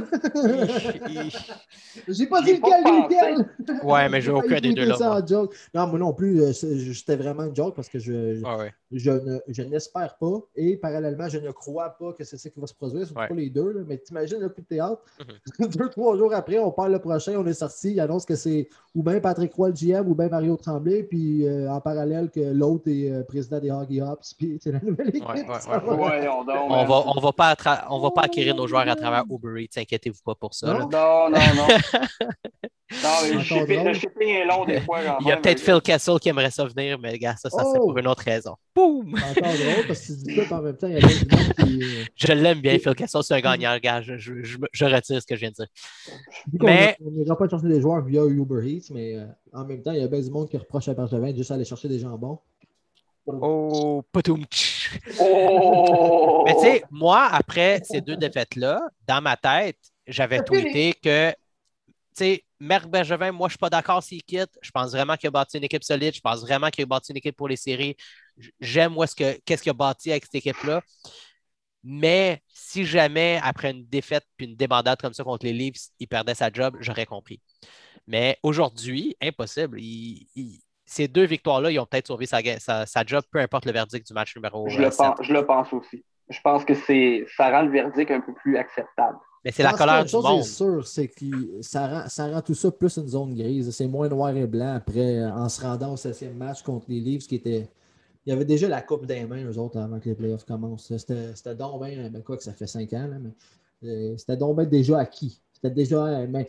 J'ai 2.07 2.27
pas 2.27 2.41
dit 2.41 2.53
lequel, 2.53 2.83
lequel. 2.83 3.83
Ouais, 3.83 4.09
mais 4.09 4.21
j'ai 4.21 4.31
aucun 4.31 4.55
des 4.55 4.61
tweeter 4.73 4.81
deux 4.81 4.87
là. 4.89 4.95
ça 4.97 5.05
moi. 5.09 5.21
en 5.21 5.27
joke. 5.27 5.55
Non, 5.73 5.87
moi 5.87 5.99
non 5.99 6.13
plus, 6.13 6.41
euh, 6.41 6.53
c'est- 6.53 6.93
c'était 6.93 7.15
vraiment 7.15 7.43
une 7.45 7.55
joke 7.55 7.75
parce 7.75 7.89
que 7.89 7.99
je, 7.99 8.35
je, 8.35 8.43
Ouais, 8.43 8.55
ouais. 8.57 8.71
Je 8.91 9.11
ne- 9.11 9.39
je 9.47 9.61
n'espère 9.61 10.17
pas 10.17 10.39
et 10.55 10.75
parallèlement, 10.77 11.27
je 11.29 11.37
ne 11.37 11.51
crois 11.51 11.89
pas 11.89 12.13
que 12.13 12.23
c'est 12.23 12.37
ça 12.37 12.49
qui 12.49 12.59
va 12.59 12.65
se 12.67 12.73
produire, 12.73 13.05
surtout 13.05 13.19
Ouais. 13.21 13.27
pas 13.27 13.35
les 13.35 13.49
deux. 13.49 13.71
là. 13.71 13.81
Mais 13.87 13.97
t'imagines 13.97 14.39
le 14.39 14.49
coup 14.49 14.61
de 14.61 14.65
théâtre? 14.65 15.01
Mhm. 15.19 15.35
deux, 15.77 15.89
trois 15.89 16.17
jours 16.17 16.33
après, 16.33 16.57
on 16.59 16.71
parle 16.71 16.91
le 16.93 16.99
prochain, 16.99 17.33
on 17.37 17.45
est 17.45 17.53
sorti, 17.53 17.91
il 17.91 17.99
annonce 17.99 18.25
que 18.25 18.35
c'est 18.35 18.67
ou 18.95 19.03
bien 19.03 19.19
Patrick 19.19 19.53
Roy 19.53 19.67
le 19.69 19.73
GM 19.75 20.07
ou 20.09 20.15
bien 20.15 20.27
Mario 20.29 20.57
Tremblay, 20.57 21.03
puis 21.03 21.45
euh, 21.47 21.69
en 21.71 21.79
parallèle 21.81 22.29
que 22.31 22.39
l'autre 22.39 22.89
est 22.89 23.11
euh, 23.11 23.23
président 23.23 23.59
des 23.59 23.69
Hockey 23.71 24.01
Hops, 24.01 24.33
puis 24.37 24.57
c'est 24.61 24.71
la 24.71 24.79
nouvelle 24.81 25.09
équipe. 25.09 25.27
Ouais, 25.27 25.45
ouais. 25.45 26.27
On 26.27 26.43
man. 26.45 26.87
va, 26.87 27.03
on 27.15 27.19
va 27.19 27.31
pas 27.31 27.53
attra- 27.53 27.85
on 27.89 27.99
va 27.99 28.11
pas 28.11 28.21
acquérir 28.23 28.55
nos 28.55 28.67
joueurs 28.67 28.87
à 28.87 28.95
travers 28.95 29.23
Uber 29.29 29.63
Eats, 29.63 29.79
inquiétez-vous 29.81 30.21
pas 30.25 30.35
pour 30.35 30.53
ça. 30.53 30.67
là. 30.73 30.79
Non? 30.79 30.89
Non, 30.89 31.29
non, 31.29 31.39
non. 31.55 31.67
non, 32.91 33.09
mais 33.21 33.29
le 33.29 33.35
Encore 33.35 33.43
shipping, 33.43 33.75
drôle. 33.75 33.87
le 33.89 33.93
shipping 33.93 34.27
est 34.29 34.45
long 34.45 34.65
des 34.65 34.81
fois. 34.81 34.99
quand 35.05 35.17
Il 35.21 35.27
y 35.27 35.31
a 35.31 35.35
même. 35.35 35.41
peut-être 35.43 35.59
Phil 35.59 35.81
Kessel 35.81 36.19
qui 36.19 36.29
aimerait 36.29 36.49
ça 36.51 36.65
venir, 36.65 36.97
mais 36.99 37.17
gars, 37.19 37.35
ça, 37.37 37.49
ça 37.49 37.63
c'est 37.63 37.77
Oh! 37.79 37.87
pour 37.87 37.97
une 37.97 38.07
autre 38.07 38.23
raison. 38.23 38.55
Boum! 38.79 39.15
C'est 39.33 39.39
encore 39.39 39.53
drôle 39.57 39.87
parce 39.87 39.99
que 40.01 40.05
tu 40.07 40.13
dis 40.23 40.35
ça, 40.35 40.43
puis 40.43 40.53
en 40.53 40.61
même 40.61 40.77
temps, 40.77 40.87
il 40.87 40.93
y 40.93 40.97
a 40.97 40.99
qui. 41.01 41.83
euh, 41.83 42.03
Je 42.15 42.31
l'aime 42.33 42.61
bien, 42.61 42.79
Phil 42.79 42.95
Kessel, 42.95 43.23
c'est 43.23 43.33
un 43.35 43.41
gagnant, 43.41 43.77
gars. 43.77 44.01
Je, 44.01 44.17
je- 44.17 44.41
je- 44.43 44.57
je 44.71 44.85
retire 44.85 45.21
ce 45.21 45.27
que 45.27 45.35
je 45.35 45.39
viens 45.41 45.49
de 45.49 45.55
dire. 45.55 45.67
Je 46.45 46.51
dis 46.51 46.57
qu'on 46.57 46.65
Mais- 46.67 46.95
on 47.05 47.11
n'ira 47.11 47.37
pas 47.37 47.47
chercher 47.49 47.67
des 47.67 47.81
joueurs 47.81 48.03
via 48.05 48.23
Uber 48.25 48.65
Eats, 48.69 48.87
mais 48.93 49.15
euh, 49.15 49.25
en 49.53 49.65
même 49.65 49.81
temps, 49.81 49.91
il 49.91 49.99
y 49.99 50.03
a 50.03 50.07
bien 50.07 50.21
du 50.21 50.29
monde 50.31 50.49
qui 50.49 50.57
reproche 50.57 50.87
à 50.87 50.93
Bergevin 50.93 51.31
de 51.31 51.37
juste 51.37 51.51
aller 51.51 51.65
chercher 51.65 51.87
des 51.89 51.99
jambons. 51.99 52.39
Oh, 53.27 54.01
poutoum, 54.11 54.43
tch. 54.45 54.97
Oh! 55.21 56.43
Mais 56.47 56.55
tu 56.55 56.61
sais, 56.61 56.83
moi, 56.89 57.27
après 57.31 57.79
ces 57.83 58.01
deux 58.01 58.15
défaites-là, 58.17 58.79
dans 59.07 59.21
ma 59.21 59.37
tête, 59.37 59.77
j'avais 60.07 60.41
tweeté 60.43 60.93
que, 60.93 61.29
tu 61.31 61.35
sais, 62.15 62.43
Marc 62.59 62.87
Bergevin, 62.89 63.31
moi, 63.31 63.47
je 63.47 63.51
suis 63.51 63.57
pas 63.59 63.69
d'accord 63.69 64.01
s'il 64.01 64.23
quitte. 64.23 64.49
Je 64.61 64.71
pense 64.71 64.91
vraiment 64.91 65.15
qu'il 65.15 65.27
a 65.27 65.31
bâti 65.31 65.57
une 65.57 65.63
équipe 65.63 65.83
solide. 65.83 66.13
Je 66.15 66.19
pense 66.21 66.41
vraiment 66.41 66.69
qu'il 66.69 66.83
a 66.83 66.87
bâti 66.87 67.11
une 67.11 67.17
équipe 67.17 67.35
pour 67.35 67.47
les 67.47 67.55
séries. 67.55 67.95
J'aime, 68.59 68.93
moi, 68.93 69.07
ce 69.07 69.15
que, 69.15 69.39
qu'est-ce 69.45 69.63
qu'il 69.63 69.69
a 69.71 69.73
bâti 69.73 70.11
avec 70.11 70.25
cette 70.25 70.35
équipe-là. 70.35 70.81
Mais 71.83 72.41
si 72.49 72.85
jamais, 72.85 73.39
après 73.41 73.71
une 73.71 73.85
défaite 73.85 74.25
puis 74.35 74.47
une 74.47 74.55
débandade 74.55 74.99
comme 74.99 75.13
ça 75.13 75.23
contre 75.23 75.45
les 75.45 75.53
Leafs, 75.53 75.89
il 75.99 76.07
perdait 76.07 76.35
sa 76.35 76.51
job, 76.51 76.75
j'aurais 76.81 77.05
compris. 77.05 77.39
Mais 78.07 78.37
aujourd'hui, 78.43 79.15
impossible. 79.21 79.79
Il- 79.79 80.27
il- 80.35 80.59
ces 80.85 81.07
deux 81.07 81.25
victoires-là, 81.25 81.71
ils 81.71 81.79
ont 81.79 81.85
peut-être 81.85 82.07
sauvé 82.07 82.25
sa, 82.25 82.41
sa, 82.59 82.85
sa 82.85 83.03
job, 83.05 83.23
peu 83.31 83.39
importe 83.39 83.65
le 83.65 83.71
verdict 83.71 84.07
du 84.07 84.13
match 84.13 84.35
numéro 84.35 84.67
Je 84.67 84.81
le, 84.81 84.89
sept. 84.89 84.97
pense, 84.97 85.17
je 85.21 85.33
le 85.33 85.45
pense 85.45 85.71
aussi. 85.71 86.03
Je 86.29 86.39
pense 86.41 86.65
que 86.65 86.73
c'est, 86.73 87.25
ça 87.37 87.49
rend 87.51 87.61
le 87.61 87.71
verdict 87.71 88.11
un 88.11 88.21
peu 88.21 88.33
plus 88.33 88.57
acceptable. 88.57 89.17
Mais 89.45 89.51
c'est 89.51 89.63
la 89.63 89.73
colère 89.73 90.03
du 90.03 90.11
chose 90.11 90.23
monde. 90.23 90.41
est 90.41 90.43
sûre, 90.43 90.85
c'est 90.85 91.07
que 91.07 91.61
ça 91.61 91.87
rend, 91.87 92.09
ça 92.09 92.27
rend 92.27 92.41
tout 92.41 92.53
ça 92.55 92.71
plus 92.71 92.97
une 92.97 93.07
zone 93.07 93.33
grise. 93.35 93.71
C'est 93.71 93.87
moins 93.87 94.09
noir 94.09 94.35
et 94.35 94.45
blanc 94.45 94.75
après, 94.75 95.23
en 95.23 95.47
se 95.47 95.61
rendant 95.61 95.93
au 95.93 95.97
septième 95.97 96.35
match 96.35 96.61
contre 96.61 96.87
les 96.89 96.99
Leafs 96.99 97.25
qui 97.27 97.35
était. 97.35 97.69
Il 98.29 98.33
y 98.33 98.35
avait 98.35 98.45
déjà 98.45 98.67
la 98.67 98.83
coupe 98.83 99.07
des 99.07 99.25
mains, 99.25 99.43
eux 99.43 99.57
autres, 99.57 99.79
avant 99.79 99.99
que 99.99 100.07
les 100.07 100.13
playoffs 100.13 100.45
commencent. 100.45 100.95
C'était 100.95 101.35
c'était 101.35 101.55
donc 101.55 101.83
bien, 101.83 102.09
ben 102.11 102.21
quoi 102.21 102.37
que 102.37 102.43
ça 102.43 102.53
fait 102.53 102.67
cinq 102.67 102.93
ans, 102.93 103.07
là, 103.07 103.15
mais 103.19 103.31
euh, 103.89 104.15
c'était 104.17 104.37
donc 104.37 104.55
bien 104.57 104.65
déjà 104.65 104.99
acquis. 104.99 105.41
C'était 105.51 105.71
déjà. 105.71 106.05
euh, 106.05 106.27
mais 106.29 106.47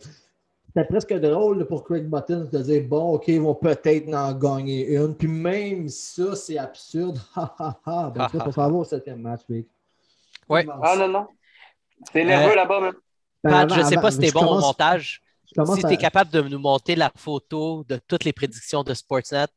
C'était 0.67 0.85
presque 0.87 1.11
drôle 1.15 1.65
pour 1.65 1.83
Craig 1.83 2.07
Button 2.07 2.47
de 2.51 2.57
dire 2.59 2.83
bon, 2.87 3.13
OK, 3.15 3.29
ils 3.29 3.41
vont 3.41 3.55
peut-être 3.55 4.13
en 4.13 4.31
gagner 4.33 4.93
une. 4.95 5.15
Puis 5.15 5.27
même 5.27 5.89
ça, 5.89 6.35
c'est 6.35 6.59
absurde. 6.59 7.19
Ha 7.35 7.55
ha 7.57 7.79
ha. 7.83 8.11
Ben, 8.13 8.21
ha, 8.31 8.49
pour 8.51 8.75
au 8.75 8.83
septième 8.83 9.21
match, 9.21 9.41
Vic. 9.49 9.67
Ouais. 10.47 10.63
Ah 10.83 10.95
non, 10.99 11.07
non. 11.07 11.27
C'est 12.13 12.23
nerveux 12.23 12.51
Euh, 12.51 12.55
là-bas, 12.57 12.79
même. 12.79 12.93
Ben, 13.43 13.49
Pat, 13.49 13.63
avant- 13.63 13.73
je 13.75 13.79
ne 13.81 13.85
sais 13.85 13.95
pas 13.95 14.11
si 14.11 14.19
t'es 14.19 14.31
bon 14.31 14.45
au 14.45 14.59
montage. 14.59 15.23
Si 15.47 15.59
à- 15.59 15.65
tu 15.65 15.93
es 15.93 15.97
capable 15.97 16.29
de 16.29 16.41
nous 16.41 16.59
monter 16.59 16.95
la 16.95 17.11
photo 17.15 17.83
de 17.89 17.99
toutes 18.07 18.23
les 18.23 18.33
prédictions 18.33 18.83
de 18.83 18.93
Sportsnet 18.93 19.47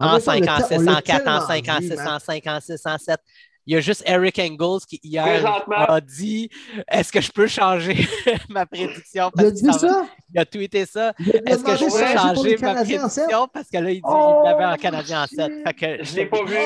En 0.00 0.06
en 0.08 0.12
même 0.12 0.22
temps, 0.22 0.32
on 0.32 0.34
5, 0.34 0.44
l'a 0.44 0.54
en 0.56 0.60
te- 0.60 0.66
6, 0.68 0.74
on 0.76 0.80
l'a 0.82 0.92
en 0.92 1.00
4, 1.00 1.20
en 1.20 1.24
tellement 1.24 1.46
5, 1.46 1.68
en 1.68 1.78
dit, 1.78 1.88
6, 1.88 1.96
man. 1.96 2.08
en 2.08 2.18
5, 2.18 2.46
en 2.46 2.60
6, 2.60 2.86
en 2.86 2.98
7. 2.98 3.20
Il 3.66 3.74
y 3.74 3.76
a 3.76 3.80
juste 3.80 4.02
Eric 4.06 4.38
Engels 4.38 4.84
qui, 4.86 5.00
hier, 5.02 5.64
a 5.70 6.00
dit 6.00 6.50
Est-ce 6.88 7.10
que 7.12 7.20
je 7.20 7.32
peux 7.32 7.46
changer 7.46 8.06
ma 8.50 8.66
prédiction? 8.66 9.30
Il 9.38 9.44
a 9.46 9.50
dit 9.50 9.62
qu'il 9.62 9.72
ça? 9.72 10.06
Il 10.34 10.40
a 10.40 10.44
tweeté 10.44 10.84
ça. 10.86 11.12
Est-ce 11.46 11.62
que 11.64 11.76
je 11.76 11.84
peux 11.84 12.18
changer 12.18 12.56
ma 12.60 12.74
prédiction? 12.74 13.48
parce 13.52 13.68
que 13.70 13.78
là, 13.78 13.90
il 13.90 13.96
dit 13.96 14.00
Oh, 14.04 14.42
il 14.44 14.50
l'avait 14.50 14.64
en 14.66 14.76
Canadien 14.76 15.22
en 15.22 15.26
7. 15.26 15.38
shit. 15.52 15.66
Fait 15.66 15.74
que, 15.74 16.04
Je 16.04 16.16
l'ai 16.16 16.26
pas 16.26 16.44
vu. 16.44 16.56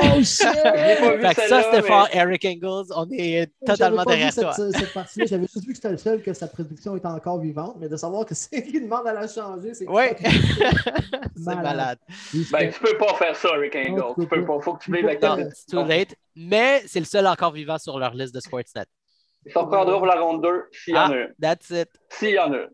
Oh, 0.00 0.22
shit! 0.22 0.46
pas 0.62 1.16
vu 1.16 1.20
Fait 1.22 1.34
que 1.34 1.48
ça, 1.48 1.62
c'était 1.64 1.82
mais- 1.82 1.88
fort, 1.88 2.08
Eric 2.12 2.44
Engels. 2.44 2.92
On 2.94 3.06
est 3.10 3.50
totalement 3.66 4.04
pas 4.04 4.10
derrière 4.12 4.32
cette, 4.32 4.44
toi. 4.44 4.52
cette 4.54 4.92
partie-là. 4.94 5.26
J'avais 5.28 5.42
juste 5.52 5.64
vu 5.66 5.70
que 5.72 5.74
c'était 5.74 5.90
le 5.90 5.96
seul 5.96 6.22
que 6.22 6.32
sa 6.32 6.46
prédiction 6.46 6.96
était 6.96 7.06
encore 7.08 7.40
vivante, 7.40 7.76
mais 7.80 7.88
de 7.88 7.96
savoir 7.96 8.24
que 8.24 8.34
c'est 8.34 8.62
qui 8.62 8.80
demande 8.80 9.06
à 9.08 9.12
la 9.12 9.26
changer, 9.26 9.74
c'est 9.74 9.88
Oui, 9.88 10.04
c'est 10.22 11.44
Malade. 11.44 11.62
malade. 11.64 11.98
Ben, 12.52 12.70
tu 12.72 12.80
peux 12.80 12.96
pas 12.96 13.14
faire 13.14 13.34
ça, 13.34 13.48
Rick 13.58 13.74
Non, 13.90 14.04
Engel. 14.04 14.14
tu 14.20 14.26
peux 14.28 14.44
pas. 14.44 14.60
Faut 14.60 14.74
que 14.74 14.84
tu 14.84 14.92
vives 14.92 15.04
avec 15.06 15.18
ta 15.20 15.32
prédiction. 15.32 15.82
too 15.82 15.88
late. 15.88 16.14
Mais 16.40 16.82
c'est 16.86 17.00
le 17.00 17.04
seul 17.06 17.26
encore 17.26 17.52
vivant 17.52 17.78
sur 17.78 17.98
leur 17.98 18.14
liste 18.14 18.34
de 18.34 18.40
Sportsnet. 18.40 18.84
Il 19.44 19.52
s'en 19.52 19.66
prendra 19.66 19.96
pour 19.96 20.06
la 20.06 20.20
ronde 20.20 20.42
2 20.42 20.64
s'il 20.72 20.94
y 20.94 20.96
en 20.98 21.10
Ah, 21.10 21.14
a 21.14 21.26
that's 21.40 21.70
it. 21.70 21.88
S'il 22.10 22.30
y 22.30 22.38
en 22.38 22.52
a. 22.52 22.66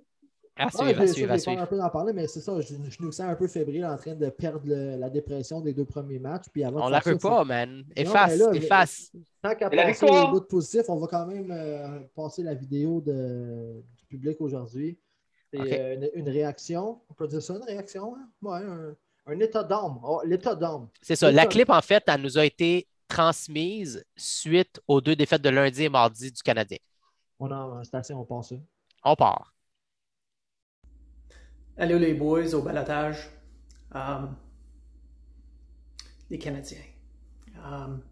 À 0.56 0.66
Ouais, 0.66 0.70
suivre, 0.70 1.00
à 1.00 1.06
j'ai- 1.06 1.12
suivre, 1.12 1.28
ça, 1.30 1.34
à 1.34 1.38
suivre. 1.38 1.62
un 1.62 1.66
peu 1.66 1.76
d'en 1.76 1.90
parler, 1.90 2.12
mais 2.12 2.28
c'est 2.28 2.40
ça, 2.40 2.60
je, 2.60 2.74
je 2.88 3.02
nous 3.02 3.10
sens 3.10 3.26
un 3.28 3.34
peu 3.34 3.48
fébrile 3.48 3.84
en 3.86 3.96
train 3.96 4.14
de 4.14 4.28
perdre 4.30 4.60
le- 4.66 4.96
la 4.96 5.10
dépression 5.10 5.60
des 5.60 5.72
deux 5.72 5.84
premiers 5.84 6.20
matchs. 6.20 6.44
Puis 6.52 6.62
avant 6.62 6.86
On 6.86 6.88
la 6.90 7.00
veut 7.00 7.18
pas, 7.18 7.42
man. 7.44 7.84
Efface, 7.96 8.38
là, 8.38 8.52
efface. 8.54 9.10
Tant 9.42 9.54
qu'à 9.56 9.68
passer 9.68 9.86
victoire? 10.06 10.28
au 10.28 10.32
bout 10.32 10.46
positif, 10.46 10.82
on 10.88 10.96
va 10.96 11.06
quand 11.08 11.26
même 11.26 11.50
euh, 11.50 11.98
passer 12.14 12.42
la 12.44 12.54
vidéo 12.54 13.00
de- 13.00 13.82
du 13.98 14.06
public 14.06 14.36
aujourd'hui. 14.40 14.96
C'est 15.52 15.60
euh, 15.80 15.94
une, 15.94 16.10
une 16.14 16.28
réaction. 16.28 17.00
On 17.08 17.14
peut 17.14 17.26
dire 17.26 17.42
ça, 17.42 17.54
une 17.54 17.64
réaction? 17.64 18.14
hein? 18.14 18.28
Ouais, 18.42 18.58
un, 18.58 18.94
un 19.26 19.40
état 19.40 19.64
d'âme. 19.64 19.98
Oh, 20.04 20.20
L'état 20.24 20.54
d'âme. 20.54 20.88
C'est 21.02 21.16
ça. 21.16 21.32
La 21.32 21.46
clip, 21.46 21.68
en 21.70 21.82
fait, 21.82 22.04
elle 22.06 22.20
nous 22.20 22.38
a 22.38 22.44
été 22.44 22.86
transmise 23.08 24.04
suite 24.16 24.80
aux 24.88 25.00
deux 25.00 25.16
défaites 25.16 25.42
de 25.42 25.50
lundi 25.50 25.84
et 25.84 25.88
mardi 25.88 26.30
du 26.30 26.42
Canadien. 26.42 26.78
On 27.38 27.50
a 27.50 27.82
c'est 27.84 27.96
assez, 27.96 28.14
on 28.14 28.24
pense 28.24 28.50
ça. 28.50 28.56
On 29.04 29.16
part. 29.16 29.54
Allô 31.76 31.98
les 31.98 32.14
boys 32.14 32.54
au 32.54 32.62
balotage. 32.62 33.28
Um, 33.94 34.36
les 36.30 36.38
Canadiens. 36.38 36.78
Um, 37.64 38.02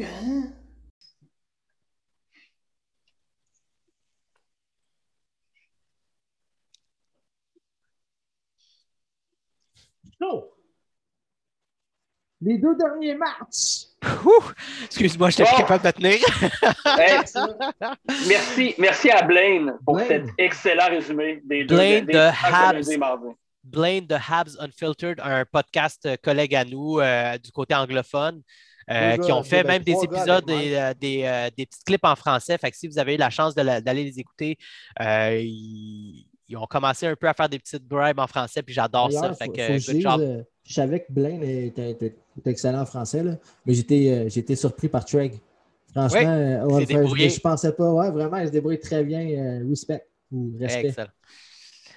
Hein? 0.00 0.52
Non. 10.20 10.44
Les 12.40 12.58
deux 12.58 12.76
derniers 12.76 13.14
matchs. 13.14 13.86
Ouh! 14.24 14.44
Excuse-moi, 14.84 15.30
je 15.30 15.38
n'étais 15.38 15.50
plus 15.54 15.62
Oh! 15.62 15.66
capable 15.66 15.84
de 15.84 15.90
tenir. 15.90 16.18
Merci, 18.28 18.74
merci 18.78 19.10
à 19.10 19.22
Blaine 19.22 19.72
pour 19.84 19.94
Blaine. 19.96 20.26
cet 20.26 20.34
excellent 20.38 20.88
résumé 20.88 21.40
des 21.44 21.64
deux 21.64 21.74
Blaine 21.76 22.04
des 22.06 22.12
de 22.12 22.18
matchs 22.18 22.98
Habs. 23.00 23.34
Blaine 23.64 24.06
de 24.06 24.14
Habs 24.14 24.56
Unfiltered, 24.60 25.20
un 25.22 25.44
podcast 25.44 26.06
euh, 26.06 26.16
collègue 26.22 26.54
à 26.54 26.64
nous 26.64 27.00
euh, 27.00 27.36
du 27.38 27.50
côté 27.50 27.74
anglophone, 27.74 28.42
euh, 28.90 29.16
qui 29.16 29.32
ont 29.32 29.42
fait 29.42 29.64
même 29.64 29.82
des 29.82 29.96
épisodes, 30.02 30.44
des, 30.44 30.74
euh, 30.74 30.94
des, 30.94 31.22
euh, 31.24 31.50
des 31.56 31.66
petits 31.66 31.82
clips 31.84 32.04
en 32.04 32.16
français. 32.16 32.56
Fait 32.58 32.70
que 32.70 32.76
si 32.76 32.86
vous 32.88 32.98
avez 32.98 33.14
eu 33.14 33.18
la 33.18 33.30
chance 33.30 33.54
d'aller 33.54 34.04
les 34.04 34.18
écouter, 34.20 34.56
euh, 35.00 35.38
ils, 35.42 36.26
ils 36.48 36.56
ont 36.56 36.66
commencé 36.66 37.06
un 37.06 37.16
peu 37.16 37.28
à 37.28 37.34
faire 37.34 37.48
des 37.48 37.58
petites 37.58 37.84
bribes 37.84 38.18
en 38.20 38.26
français, 38.26 38.62
puis 38.62 38.72
j'adore 38.74 39.10
ça. 39.10 39.34
Fait 39.34 39.46
faut- 39.46 39.52
que, 39.52 39.62
faut 39.62 39.78
je 39.78 39.86
good 39.86 39.94
dise, 39.96 40.02
job. 40.02 40.20
euh, 40.20 40.42
je 40.64 40.74
savais 40.74 41.00
que 41.00 41.12
Blaine 41.12 41.42
était, 41.42 41.96
excellent 42.44 42.80
en 42.82 42.86
français, 42.86 43.22
là, 43.22 43.32
mais 43.64 43.74
j'étais 43.74 44.28
j'étais 44.30 44.56
surpris 44.56 44.88
par 44.88 45.04
Treg. 45.04 45.34
Franchement, 45.92 46.18
Oui, 46.20 46.24
euh, 46.26 46.66
ouais, 46.66 46.86
s'est 46.86 47.28
je, 47.30 47.34
je 47.36 47.40
pensais 47.40 47.72
pas. 47.72 47.90
Ouais, 47.90 48.10
vraiment, 48.10 48.36
il 48.36 48.46
se 48.46 48.52
débrouille 48.52 48.78
très 48.78 49.02
bien. 49.02 49.20
euh, 49.20 49.68
respect 49.68 50.06
ou 50.30 50.52
respect. 50.60 50.88
Excellent. 50.88 51.08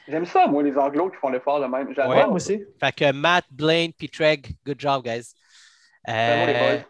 J'aime 0.07 0.25
ça, 0.25 0.47
moi, 0.47 0.63
les 0.63 0.75
anglos 0.75 1.09
qui 1.09 1.17
font 1.17 1.29
l'effort 1.29 1.59
de 1.59 1.65
même. 1.65 1.93
J'adore. 1.93 2.15
Ouais, 2.15 2.25
moi 2.25 2.35
aussi. 2.35 2.63
Fait 2.79 2.91
que 2.91 3.11
Matt, 3.11 3.45
Blaine, 3.51 3.91
puis 3.93 4.09
Treg, 4.09 4.47
good 4.65 4.79
job, 4.79 5.03
guys. 5.03 5.33
Les 6.09 6.53
Euh, 6.53 6.75
boys. 6.77 6.83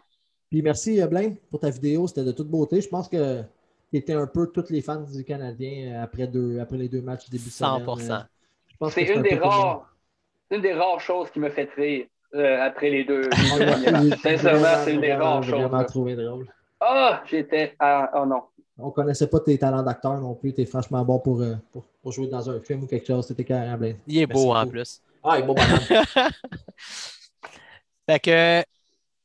Puis 0.50 0.62
merci, 0.62 1.00
euh, 1.00 1.06
Blaine, 1.06 1.36
pour 1.50 1.60
ta 1.60 1.70
vidéo. 1.70 2.06
C'était 2.08 2.24
de 2.24 2.32
toute 2.32 2.48
beauté. 2.48 2.80
Je 2.80 2.88
pense 2.88 3.08
que 3.08 3.42
tu 3.92 3.98
étais 3.98 4.14
un 4.14 4.26
peu 4.26 4.48
tous 4.48 4.68
les 4.70 4.80
fans 4.82 5.00
du 5.02 5.24
Canadien 5.24 5.94
euh, 5.94 6.02
après, 6.04 6.26
deux, 6.26 6.58
après 6.60 6.76
les 6.76 6.88
deux 6.88 7.02
matchs 7.02 7.26
du 7.26 7.30
début 7.32 7.44
de 7.44 7.50
semaine. 7.50 7.84
100%. 7.84 8.10
euh, 8.10 8.18
je 8.68 8.76
pense 8.78 8.92
C'est 8.94 9.04
une 9.04 9.18
un 9.18 9.22
des 9.22 9.34
rares, 9.36 9.94
une 10.50 10.60
des 10.62 10.72
rares 10.72 11.00
choses 11.00 11.30
qui 11.30 11.38
me 11.38 11.50
fait 11.50 11.68
rire 11.76 12.06
euh, 12.34 12.66
après 12.66 12.90
les 12.90 13.04
deux. 13.04 13.22
matchs. 13.28 14.18
Sincèrement, 14.22 14.58
vraiment, 14.60 14.84
c'est 14.84 14.94
une 14.94 15.00
des 15.00 15.08
vraiment, 15.08 15.24
rares 15.24 15.42
choses. 15.44 15.52
vraiment 15.60 15.78
là. 15.78 15.84
trouvé 15.84 16.16
drôle. 16.16 16.46
Ah, 16.80 17.22
j'étais. 17.26 17.74
Ah, 17.78 18.10
oh 18.14 18.26
non. 18.26 18.42
On 18.82 18.90
connaissait 18.90 19.26
pas 19.28 19.40
tes 19.40 19.58
talents 19.58 19.82
d'acteur 19.82 20.18
non 20.18 20.34
plus. 20.34 20.54
Tu 20.54 20.62
es 20.62 20.66
franchement 20.66 21.04
bon 21.04 21.18
pour, 21.18 21.42
euh, 21.42 21.54
pour, 21.70 21.84
pour 22.02 22.12
jouer 22.12 22.28
dans 22.28 22.48
un 22.48 22.58
film 22.60 22.84
ou 22.84 22.86
quelque 22.86 23.06
chose. 23.06 23.26
C'était 23.26 23.44
carrément 23.44 23.76
Blaine? 23.76 23.98
il 24.06 24.22
est 24.22 24.26
Merci 24.26 24.44
beau 24.46 24.54
en 24.54 24.66
plus. 24.66 25.02
Ah, 25.22 25.38
il 25.38 25.42
est 25.42 25.46
beau, 25.46 25.54
fait 28.08 28.20
que 28.20 28.62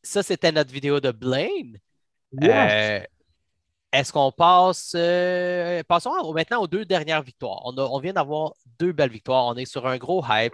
ça, 0.05 0.23
c'était 0.23 0.51
notre 0.51 0.71
vidéo 0.71 0.99
de 0.99 1.11
Blaine. 1.11 1.77
Yeah. 2.41 2.97
Euh, 2.97 2.99
Est-ce 3.93 4.11
qu'on 4.11 4.31
passe. 4.31 4.93
euh, 4.95 5.81
passons 5.87 6.11
maintenant 6.33 6.61
aux 6.61 6.67
deux 6.67 6.85
dernières 6.85 7.21
victoires. 7.23 7.61
On, 7.65 7.77
a- 7.77 7.83
on 7.83 7.99
vient 7.99 8.13
d'avoir 8.13 8.53
deux 8.79 8.91
belles 8.91 9.09
victoires. 9.11 9.45
On 9.45 9.55
est 9.55 9.65
sur 9.65 9.85
un 9.87 9.97
gros 9.97 10.23
hype. 10.29 10.53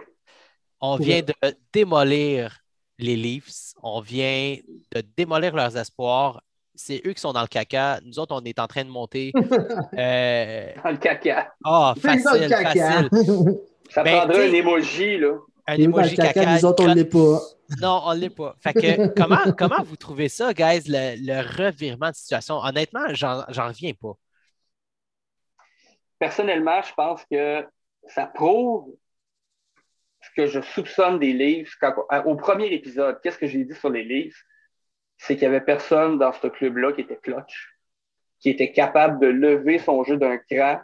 On 0.80 0.96
vient 0.96 1.22
de 1.22 1.32
démolir 1.72 2.58
les 2.98 3.16
Leafs. 3.16 3.72
On 3.82 4.00
vient 4.00 4.56
de 4.94 5.02
démolir 5.16 5.54
leurs 5.54 5.76
espoirs. 5.76 6.42
C'est 6.74 7.02
eux 7.06 7.12
qui 7.12 7.20
sont 7.20 7.32
dans 7.32 7.42
le 7.42 7.46
caca. 7.48 8.00
Nous 8.04 8.18
autres, 8.18 8.34
on 8.34 8.44
est 8.44 8.58
en 8.58 8.66
train 8.66 8.84
de 8.84 8.90
monter. 8.90 9.32
Euh, 9.98 10.72
Dans 10.82 10.90
le 10.90 10.96
caca. 10.96 11.52
Ah, 11.64 11.94
T'es 12.00 12.08
dans 12.08 12.14
le 12.14 12.20
facile, 12.20 12.48
caca. 12.48 12.90
facile. 13.10 13.58
Ça 13.90 14.02
Ben, 14.02 14.18
prendrait 14.18 14.48
un 14.48 14.52
emoji, 14.54 15.18
là. 15.18 15.34
Un 15.66 15.74
emoji 15.76 16.16
caca, 16.16 16.32
caca. 16.32 16.54
nous 16.54 16.64
autres, 16.64 16.84
on 16.84 16.88
une 16.88 16.94
l'est 16.94 17.04
pas. 17.04 17.40
Non, 17.80 18.02
on 18.04 18.14
ne 18.14 18.20
l'est 18.20 18.30
pas. 18.30 18.54
Fait 18.60 18.72
que, 18.72 19.08
comment, 19.14 19.52
comment 19.56 19.82
vous 19.82 19.96
trouvez 19.96 20.28
ça, 20.28 20.52
guys, 20.52 20.82
le, 20.86 21.16
le 21.18 21.40
revirement 21.40 22.10
de 22.10 22.14
situation? 22.14 22.56
Honnêtement, 22.56 23.12
j'en 23.14 23.44
reviens 23.68 23.92
pas. 23.94 24.12
Personnellement, 26.18 26.82
je 26.82 26.92
pense 26.94 27.24
que 27.30 27.66
ça 28.08 28.26
prouve 28.26 28.94
ce 30.20 30.28
que 30.36 30.46
je 30.46 30.60
soupçonne 30.60 31.18
des 31.18 31.32
Leafs. 31.32 31.74
Quand- 31.80 31.94
au 32.26 32.36
premier 32.36 32.66
épisode, 32.72 33.20
qu'est-ce 33.22 33.38
que 33.38 33.46
j'ai 33.46 33.64
dit 33.64 33.74
sur 33.74 33.90
les 33.90 34.04
Leafs? 34.04 34.44
C'est 35.18 35.36
qu'il 35.36 35.48
n'y 35.48 35.54
avait 35.54 35.64
personne 35.64 36.18
dans 36.18 36.32
ce 36.32 36.46
club-là 36.46 36.92
qui 36.92 37.00
était 37.02 37.16
clutch, 37.16 37.76
qui 38.40 38.50
était 38.50 38.72
capable 38.72 39.20
de 39.20 39.26
lever 39.26 39.78
son 39.78 40.04
jeu 40.04 40.16
d'un 40.16 40.36
cran. 40.38 40.80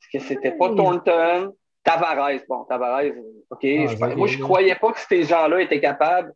Parce 0.00 0.12
que 0.12 0.18
c'était 0.20 0.52
pas. 0.52 0.74
Thornton, 0.74 1.54
Tavares. 1.84 2.40
Bon, 2.48 2.64
Tavares, 2.64 3.02
OK. 3.50 3.58
je- 3.62 3.96
j'avais 3.98 4.14
moi, 4.16 4.26
je 4.26 4.34
aimé. 4.34 4.42
croyais 4.42 4.74
pas 4.74 4.92
que 4.92 5.00
ces 5.08 5.22
gens-là 5.24 5.60
étaient 5.62 5.80
capables 5.80 6.32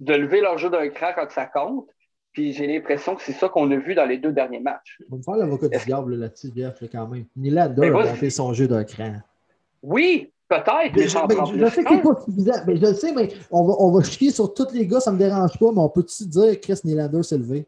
de 0.00 0.14
lever 0.14 0.40
leur 0.40 0.58
jeu 0.58 0.70
d'un 0.70 0.88
cran 0.88 1.08
quand 1.14 1.30
ça 1.30 1.46
compte. 1.46 1.88
Puis 2.32 2.52
j'ai 2.52 2.66
l'impression 2.66 3.16
que 3.16 3.22
c'est 3.22 3.32
ça 3.32 3.48
qu'on 3.48 3.68
a 3.72 3.76
vu 3.76 3.94
dans 3.94 4.04
les 4.04 4.18
deux 4.18 4.32
derniers 4.32 4.60
matchs. 4.60 4.98
On 5.10 5.16
va 5.16 5.18
me 5.18 5.22
faire 5.22 5.36
l'avocat 5.36 5.68
du 5.68 5.84
diable 5.84 6.14
là-dessus, 6.14 6.52
quand 6.92 7.08
même. 7.08 7.24
Nylander 7.36 7.80
Mais 7.80 7.88
a 7.88 8.04
monté 8.12 8.30
son 8.30 8.52
jeu 8.52 8.68
d'un 8.68 8.84
cran. 8.84 9.14
Oui, 9.82 10.30
peut-être, 10.48 10.66
mais 10.68 10.90
Mais 10.94 11.08
je, 11.08 11.18
mais 11.28 11.34
je- 11.46 11.64
je 11.64 11.70
sais 11.70 11.84
que 11.84 11.90
c'est 11.90 12.02
pas 12.02 12.20
suffisant. 12.24 12.52
Mais 12.66 12.76
je 12.76 12.80
le 12.86 12.94
sais, 12.94 13.12
mais 13.12 13.28
on 13.50 13.64
va, 13.64 13.74
on 13.80 13.90
va 13.90 14.02
chier 14.04 14.30
sur 14.30 14.52
tous 14.54 14.72
les 14.72 14.86
gars, 14.86 15.00
ça 15.00 15.10
me 15.10 15.18
dérange 15.18 15.58
pas, 15.58 15.72
mais 15.72 15.80
on 15.80 15.88
peut-tu 15.88 16.26
dire 16.26 16.52
que 16.60 16.66
Chris 16.66 16.80
Nylander 16.84 17.22
s'est 17.22 17.38
levé? 17.38 17.66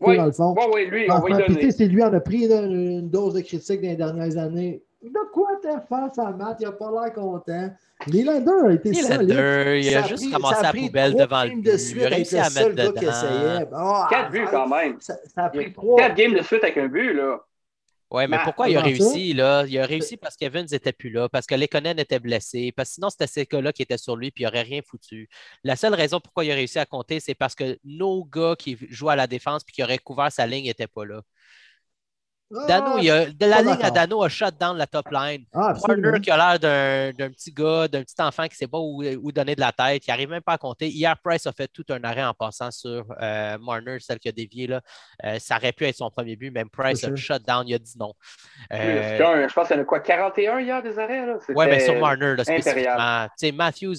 Oui, 0.00 0.16
Dans 0.16 0.26
le 0.26 0.32
fond. 0.32 0.54
oui, 0.56 0.64
oui, 0.74 0.86
lui, 0.86 1.10
on 1.10 1.18
va 1.18 1.48
sais, 1.60 1.70
c'est 1.72 1.86
lui 1.86 2.02
en 2.04 2.12
a 2.12 2.20
pris 2.20 2.46
là, 2.46 2.60
une 2.62 3.08
dose 3.08 3.34
de 3.34 3.40
critique 3.40 3.80
dans 3.80 3.88
les 3.88 3.96
dernières 3.96 4.36
années. 4.36 4.82
De 5.00 5.30
quoi 5.32 5.50
t'as 5.62 5.80
face 5.80 6.18
à 6.18 6.32
Matt? 6.32 6.56
Il 6.60 6.66
a 6.66 6.72
pas 6.72 6.90
l'air 6.90 7.12
content. 7.12 7.70
Nylander 8.08 8.66
a 8.68 8.72
été 8.72 8.92
solide. 8.94 9.30
Il 9.30 9.96
a 9.96 10.02
juste 10.08 10.30
pris- 10.30 10.42
la 10.62 10.68
pris 10.70 10.86
poubelle 10.86 11.14
devant 11.14 11.44
le 11.44 11.50
games 11.50 11.60
but. 11.62 11.72
de 11.72 11.76
suite 11.76 11.96
Il 11.98 12.04
a 12.04 12.08
réussi 12.08 12.38
à 12.38 12.50
mettre 12.50 12.70
dedans. 12.74 13.00
essayait. 13.00 13.68
Ah, 13.72 14.06
Quatre 14.10 14.30
buts 14.32 14.46
quand 14.50 14.68
même. 14.68 14.96
Ça, 15.00 15.16
ça 15.32 15.44
a 15.44 15.50
pris 15.50 15.72
trois. 15.72 16.00
Quatre 16.00 16.16
games 16.16 16.34
de 16.34 16.42
suite 16.42 16.64
avec 16.64 16.76
un 16.78 16.88
but, 16.88 17.12
là. 17.12 17.38
Oui, 18.10 18.22
mais 18.22 18.28
Matt, 18.38 18.44
pourquoi 18.44 18.70
il 18.70 18.76
a 18.76 18.80
réussi, 18.80 19.34
là? 19.34 19.64
Il 19.68 19.78
a 19.78 19.84
réussi 19.84 20.16
parce 20.16 20.34
qu'Evans 20.34 20.64
n'était 20.70 20.92
plus 20.94 21.10
là, 21.10 21.28
parce 21.28 21.46
que 21.46 21.54
Lekonen 21.54 21.98
était 21.98 22.18
blessé, 22.18 22.72
parce 22.74 22.88
que 22.88 22.94
sinon, 22.94 23.10
c'était 23.10 23.26
ces 23.26 23.44
gars-là 23.44 23.70
qui 23.70 23.82
étaient 23.82 23.98
sur 23.98 24.16
lui, 24.16 24.30
puis 24.30 24.44
il 24.44 24.46
n'aurait 24.46 24.62
rien 24.62 24.80
foutu. 24.82 25.28
La 25.62 25.76
seule 25.76 25.92
raison 25.94 26.18
pourquoi 26.18 26.44
il 26.46 26.50
a 26.50 26.54
réussi 26.54 26.78
à 26.78 26.86
compter, 26.86 27.20
c'est 27.20 27.34
parce 27.34 27.54
que 27.54 27.78
nos 27.84 28.24
gars 28.24 28.54
qui 28.58 28.78
jouent 28.88 29.10
à 29.10 29.16
la 29.16 29.26
défense 29.26 29.62
puis 29.62 29.74
qui 29.74 29.82
auraient 29.82 29.98
couvert 29.98 30.32
sa 30.32 30.46
ligne 30.46 30.64
n'étaient 30.64 30.86
pas 30.86 31.04
là. 31.04 31.20
Dano, 32.50 32.92
Ah, 32.94 33.00
il 33.00 33.10
a, 33.10 33.26
de 33.26 33.46
la 33.46 33.60
ligne 33.60 33.82
à. 33.82 33.90
Dano 33.90 34.22
a 34.22 34.28
shut 34.30 34.58
down 34.58 34.76
la 34.78 34.86
top 34.86 35.10
line. 35.10 35.44
Ah, 35.52 35.74
qui 36.22 36.30
a 36.30 36.36
l'air 36.36 36.58
d'un 36.58 37.12
d'un 37.12 37.30
petit 37.30 37.52
gars, 37.52 37.88
d'un 37.88 38.02
petit 38.02 38.14
enfant 38.20 38.44
qui 38.44 38.54
ne 38.54 38.56
sait 38.56 38.66
pas 38.66 38.78
où, 38.78 39.04
où 39.04 39.32
donner 39.32 39.54
de 39.54 39.60
la 39.60 39.70
tête, 39.70 40.06
il 40.06 40.10
n'arrive 40.10 40.30
même 40.30 40.42
pas 40.42 40.54
à 40.54 40.58
compter. 40.58 40.88
Hier, 40.88 41.14
Price 41.22 41.46
a 41.46 41.52
fait 41.52 41.68
tout 41.68 41.84
un 41.90 42.02
arrêt 42.04 42.24
en 42.24 42.32
passant 42.32 42.70
sur 42.70 43.04
euh, 43.20 43.58
Marner, 43.58 43.98
celle 44.00 44.18
qui 44.18 44.28
a 44.28 44.32
dévié. 44.32 44.66
Là. 44.66 44.80
Euh, 45.24 45.38
ça 45.38 45.56
aurait 45.56 45.72
pu 45.72 45.84
être 45.84 45.96
son 45.96 46.10
premier 46.10 46.36
but, 46.36 46.50
même 46.50 46.70
Price 46.70 47.04
a 47.04 47.14
shut 47.14 47.42
down, 47.46 47.68
il 47.68 47.74
a 47.74 47.78
dit 47.78 47.94
non. 47.98 48.14
Euh. 48.72 49.46
Je 49.48 49.52
pense 49.52 49.68
qu'il 49.68 49.76
y 49.76 49.78
en 49.78 49.82
a 49.82 49.84
quoi, 49.84 50.00
41 50.00 50.60
hier 50.60 50.82
des 50.82 50.98
arrêts, 50.98 51.26
là? 51.26 51.38
oui, 51.50 51.66
mais 51.66 51.80
sur 51.80 51.88
C'était- 51.88 52.00
Marner, 52.00 52.34
là, 52.36 52.44
spécifiquement. 52.44 53.26
Tu 53.38 53.46
sais, 53.46 53.52
Matthews, 53.52 53.92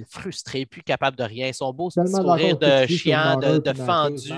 est 0.00 0.10
frustré, 0.10 0.66
plus 0.66 0.82
capable 0.82 1.16
de 1.16 1.24
rien. 1.24 1.52
Son 1.52 1.72
beau 1.72 1.88
sourire 1.90 2.58
de 2.58 2.86
sur 2.86 3.12
Marner 3.16 3.60
de, 3.60 3.72
fendu. 3.72 4.30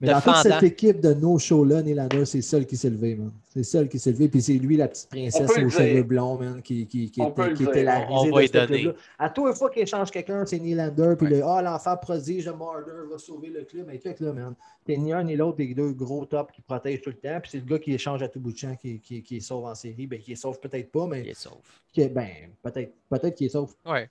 Mais 0.00 0.08
dans 0.08 0.20
toute 0.20 0.36
cette 0.36 0.62
équipe 0.62 1.00
de 1.00 1.12
No 1.14 1.38
Show-là, 1.38 1.82
Nylander, 1.82 2.24
c'est 2.24 2.40
seul 2.42 2.66
qui 2.66 2.76
s'est 2.76 2.90
levé, 2.90 3.16
man. 3.16 3.30
C'est 3.52 3.64
seul 3.64 3.88
qui 3.88 3.98
s'est 3.98 4.12
levé. 4.12 4.28
Puis 4.28 4.40
c'est 4.42 4.52
lui, 4.52 4.76
la 4.76 4.86
petite 4.86 5.08
princesse 5.10 5.50
aux 5.58 5.68
cheveux 5.70 6.04
blonds, 6.04 6.38
man, 6.38 6.62
qui, 6.62 6.86
qui, 6.86 7.04
était, 7.06 7.52
qui 7.54 7.64
la 7.82 8.06
On- 8.08 8.14
on 8.14 8.20
risée 8.20 8.30
va 8.30 8.38
de 8.38 8.44
y 8.44 8.46
ce 8.46 8.52
donner. 8.52 8.82
club-là. 8.82 8.92
À 9.18 9.28
tous 9.30 9.46
les 9.48 9.54
fois 9.54 9.70
qu'il 9.70 9.86
change 9.88 10.10
quelqu'un, 10.12 10.46
c'est 10.46 10.60
Nylander. 10.60 11.14
Puis 11.18 11.26
le, 11.26 11.42
ah, 11.44 11.60
l'enfant 11.60 11.96
prodige 11.96 12.44
de 12.44 12.52
Marder 12.52 12.92
va 13.10 13.18
sauver 13.18 13.48
le 13.48 13.64
club. 13.64 13.86
Mais 13.88 13.98
check 13.98 14.20
là, 14.20 14.32
man. 14.32 14.54
T'es 14.84 14.96
ni 14.96 15.12
un 15.12 15.24
ni 15.24 15.34
l'autre 15.34 15.56
des 15.56 15.74
deux 15.74 15.90
gros 15.90 16.24
tops 16.26 16.52
qui 16.52 16.62
protègent 16.62 17.02
tout 17.02 17.10
le 17.10 17.16
temps. 17.16 17.40
Puis 17.42 17.50
c'est 17.50 17.58
le 17.58 17.64
gars 17.64 17.80
qui 17.80 17.92
échange 17.92 18.22
à 18.22 18.28
tout 18.28 18.38
bout 18.38 18.52
de 18.52 18.56
champ, 18.58 18.76
qui, 18.76 19.00
qui, 19.00 19.20
qui 19.20 19.38
est 19.38 19.40
sauve 19.40 19.64
en 19.64 19.74
série. 19.74 20.06
Ben, 20.06 20.20
qui 20.20 20.30
est 20.32 20.36
sauve 20.36 20.60
peut-être 20.60 20.92
pas, 20.92 21.06
mais 21.08 21.22
Il 21.22 21.30
est 21.30 21.34
sauf. 21.34 21.58
qui 21.92 22.02
est- 22.02 22.08
ben, 22.08 22.28
peut-être 22.62 22.92
peut 23.10 23.30
qu'il 23.30 23.48
est 23.48 23.50
sauve. 23.50 23.74
Ouais. 23.84 24.08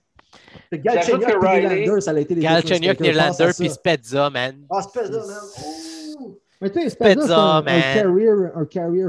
Que 0.70 0.76
Galchenyuk 0.76 1.22
et 1.28 1.60
Nylander, 1.60 2.00
ça 2.02 2.10
a 2.10 2.20
été 2.20 2.34
les 2.34 2.42
Galchenyuk, 2.42 3.00
Nylander, 3.00 3.50
puis 3.58 3.70
Spezza, 3.70 4.28
man. 4.28 4.54
Ah, 4.70 4.82
Spezza, 4.82 5.18
man. 5.26 5.36
Ouh! 6.20 6.38
Mais 6.62 6.68
tu 6.70 6.80
sais, 6.82 6.90
Spezza, 6.90 7.22
Spezza, 7.22 7.62
c'est 7.66 8.00
un, 8.00 8.02
career, 8.02 8.34
un 8.54 8.64
career 8.66 9.08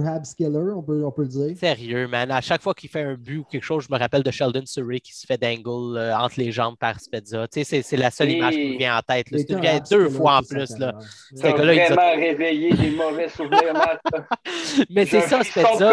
on 0.77 0.81
peut, 0.81 1.03
on 1.05 1.11
peut 1.11 1.23
le 1.23 1.27
dire. 1.27 1.57
Sérieux, 1.57 2.07
man. 2.07 2.31
À 2.31 2.39
chaque 2.39 2.61
fois 2.61 2.73
qu'il 2.73 2.89
fait 2.89 3.01
un 3.01 3.15
but 3.15 3.39
ou 3.39 3.43
quelque 3.43 3.63
chose, 3.63 3.85
je 3.89 3.93
me 3.93 3.99
rappelle 3.99 4.23
de 4.23 4.31
Sheldon 4.31 4.63
Surrey 4.65 5.01
qui 5.01 5.13
se 5.13 5.25
fait 5.25 5.37
dangle 5.37 5.97
euh, 5.97 6.15
entre 6.17 6.35
les 6.39 6.51
jambes 6.53 6.77
par 6.79 6.99
Spezza. 7.01 7.47
Tu 7.49 7.59
sais, 7.59 7.63
c'est- 7.65 7.81
c'est 7.81 7.97
la 7.97 8.09
seule 8.09 8.29
Et- 8.29 8.33
image 8.33 8.53
qui 8.53 8.69
me 8.73 8.77
vient 8.77 8.97
en 8.97 9.01
tête. 9.01 9.27
C'est 9.31 9.49
deux 9.49 9.59
killer 9.59 10.09
fois 10.09 10.37
en 10.37 10.43
plus. 10.43 10.77
Là. 10.77 10.93
il 11.33 11.39
dit- 11.41 11.93
vraiment 11.93 12.15
réveillé 12.15 12.73
des 12.73 12.91
mauvais 12.91 13.27
souvenirs. 13.27 13.73
Mais 14.89 15.05
c'est 15.05 15.21
ça, 15.21 15.43
Spezza. 15.43 15.91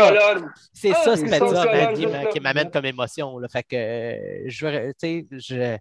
C'est 0.72 0.92
Ah, 0.94 1.02
ça, 1.04 1.16
c'est 1.16 1.26
Spezza, 1.26 1.54
ça, 1.54 1.64
man, 1.64 1.94
qui, 2.30 2.40
m'amène 2.40 2.70
comme 2.70 2.84
émotion. 2.84 3.36
Là. 3.38 3.48
Fait 3.48 3.64
que 3.64 3.74
euh, 3.76 4.42
je 4.46 4.64
veux, 4.66 4.92
tu 5.00 5.26
sais, 5.26 5.26
je. 5.32 5.76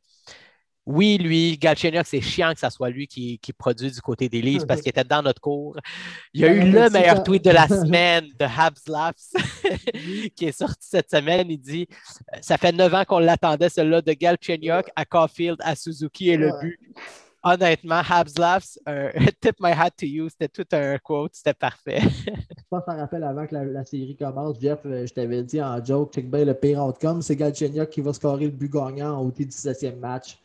Oui, 0.89 1.17
lui, 1.17 1.58
Galchenyuk, 1.58 2.06
c'est 2.08 2.22
chiant 2.22 2.53
que 2.53 2.60
ça 2.60 2.70
soit 2.70 2.89
lui 2.89 3.08
qui, 3.08 3.38
qui 3.39 3.51
produit 3.51 3.91
du 3.91 4.00
côté 4.00 4.29
des 4.29 4.41
livres 4.41 4.65
parce 4.65 4.79
qu'il 4.82 4.89
était 4.89 5.03
dans 5.03 5.22
notre 5.22 5.41
cours. 5.41 5.75
Il 6.34 6.39
y 6.39 6.46
a 6.46 6.48
Ben, 6.48 6.65
eu 6.65 6.72
le 6.72 6.89
meilleur 6.89 7.24
tweet 7.24 7.44
de 7.44 7.50
la 7.51 7.67
semaine 7.67 8.27
de 8.39 8.46
Habs 8.46 8.88
Laughs 8.88 10.32
qui 10.34 10.46
est 10.46 10.58
sorti 10.58 10.88
cette 10.88 11.12
semaine. 11.12 11.48
Il 11.50 11.58
dit 11.58 11.89
Ça 12.39 12.58
fait 12.58 12.72
neuf 12.72 12.94
ans 12.94 13.03
qu'on 13.03 13.20
l'attendait, 13.20 13.67
celui-là, 13.67 14.01
de 14.01 14.13
Galchenyuk 14.13 14.86
à 14.96 15.03
Caulfield, 15.03 15.58
à 15.60 15.75
Suzuki 15.75 16.29
et 16.29 16.38
le 16.38 16.51
but. 16.62 16.79
honnêtement, 17.44 18.01
Habs 18.10 18.38
Laughs, 18.39 18.79
un 18.86 19.10
tip 19.41 19.58
my 19.60 19.74
hat 19.74 19.91
to 19.91 20.06
you, 20.06 20.29
c'était 20.29 20.48
tout 20.48 20.67
un 20.72 20.98
quote, 21.00 21.32
c'était 21.36 21.53
parfait. 21.53 22.00
Je 22.00 22.63
pense 22.70 22.86
que 22.86 22.91
tu 22.91 22.98
rappelles 22.98 23.24
avant 23.25 23.46
que 23.46 23.56
la, 23.56 23.65
la 23.65 23.84
série 23.84 24.15
commence, 24.15 24.58
Jeff, 24.62 24.79
euh, 24.86 25.06
je 25.06 25.13
t'avais 25.13 25.44
dit 25.44 25.62
en 25.62 25.84
joke, 25.84 26.13
check 26.13 26.32
bien 26.32 26.46
le 26.46 26.53
pire 26.53 26.82
outcome, 26.82 27.22
c'est 27.22 27.36
Galchenyuk 27.36 27.89
qui 27.89 28.00
va 28.00 28.13
scorer 28.13 28.46
le 28.46 28.51
but 28.51 28.72
gagnant 28.72 29.20
au 29.22 29.32
du 29.32 29.46
17e 29.46 29.98
match. 30.00 30.38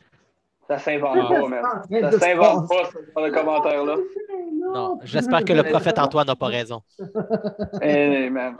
Ça 0.67 0.77
s'invente 0.79 1.17
Ah. 1.21 1.27
pas, 1.41 1.47
man. 1.47 2.11
Ça 2.11 2.19
s'invente 2.19 2.69
pas, 2.69 2.89
ce 2.89 3.31
commentaire-là. 3.31 3.95
Non, 4.73 4.99
j'espère 5.03 5.43
que 5.43 5.53
le 5.53 5.63
prophète 5.63 5.99
Antoine 5.99 6.27
n'a 6.27 6.35
pas 6.35 6.47
raison. 6.47 6.81
Eh, 7.81 8.29
man. 8.29 8.57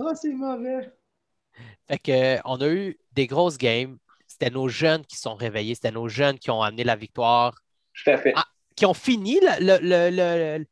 Ah, 0.00 0.14
c'est 0.14 0.32
mauvais. 0.32 0.90
Fait 1.88 1.98
que, 1.98 2.12
euh, 2.12 2.40
on 2.44 2.60
a 2.60 2.68
eu 2.68 2.98
des 3.12 3.26
grosses 3.26 3.58
games. 3.58 3.96
C'était 4.26 4.50
nos 4.50 4.68
jeunes 4.68 5.04
qui 5.06 5.16
sont 5.16 5.34
réveillés, 5.34 5.74
c'était 5.74 5.90
nos 5.90 6.06
jeunes 6.08 6.38
qui 6.38 6.50
ont 6.50 6.62
amené 6.62 6.84
la 6.84 6.94
victoire, 6.96 7.54
Tout 7.94 8.10
à 8.10 8.18
fait. 8.18 8.32
Ah. 8.36 8.44
qui 8.76 8.84
ont 8.86 8.94
fini 8.94 9.40
le, 9.40 9.78
le- 9.80 10.10
le- 10.58 10.66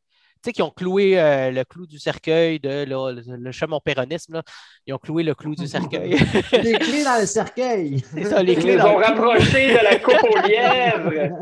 sais, 0.47 0.53
qui 0.53 0.63
ont 0.63 0.71
cloué 0.71 1.19
euh, 1.21 1.51
le 1.51 1.65
clou 1.65 1.87
du 1.87 1.99
cercueil 1.99 2.59
de 2.61 2.85
là, 2.85 3.13
le, 3.13 3.23
le 3.37 3.53
chemin 3.53 3.79
péronisme. 3.85 4.35
là. 4.35 4.43
Ils 4.87 4.95
ont 4.95 4.99
cloué 4.99 5.23
le 5.23 5.35
clou 5.35 5.55
du 5.55 5.67
cercueil. 5.67 6.13
Les 6.53 6.73
clés 6.75 7.05
dans 7.05 7.21
le 7.21 7.27
cercueil. 7.27 8.03
C'est 8.15 8.25
ça, 8.25 8.43
les 8.43 8.55
Ils 8.55 8.59
clés 8.59 8.77
nous 8.77 8.79
dans 8.79 8.95
ont 8.95 8.99
le 8.99 9.05
rapprochés 9.05 9.69
de 9.73 9.83
la 9.85 9.99
coupe 9.99 10.23
aux 10.23 10.47
lièvres. 10.49 11.37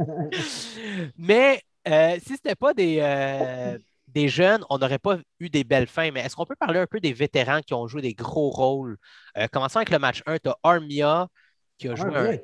Mais 1.19 1.61
euh, 1.89 2.17
si 2.21 2.29
ce 2.29 2.33
n'était 2.33 2.55
pas 2.55 2.75
des, 2.75 2.99
euh, 3.01 3.79
des 4.09 4.29
jeunes, 4.29 4.65
on 4.71 4.79
n'aurait 4.79 4.99
pas 4.99 5.19
eu 5.41 5.49
des 5.51 5.65
belles 5.65 5.87
fins. 5.87 6.11
Mais 6.11 6.21
est-ce 6.21 6.37
qu'on 6.37 6.47
peut 6.47 6.57
parler 6.57 6.79
un 6.81 6.87
peu 6.87 7.01
des 7.01 7.13
vétérans 7.13 7.61
qui 7.61 7.75
ont 7.75 7.87
joué 7.87 8.03
des 8.03 8.15
gros 8.15 8.51
rôles? 8.51 8.97
Euh, 9.39 9.47
commençons 9.53 9.79
avec 9.79 9.91
le 9.91 9.99
match 9.99 10.23
1, 10.27 10.39
tu 10.39 10.49
as 10.49 10.57
Armia 10.63 11.29
qui 11.79 11.89
a 11.89 11.95
joué 11.95 12.15
un 12.15 12.39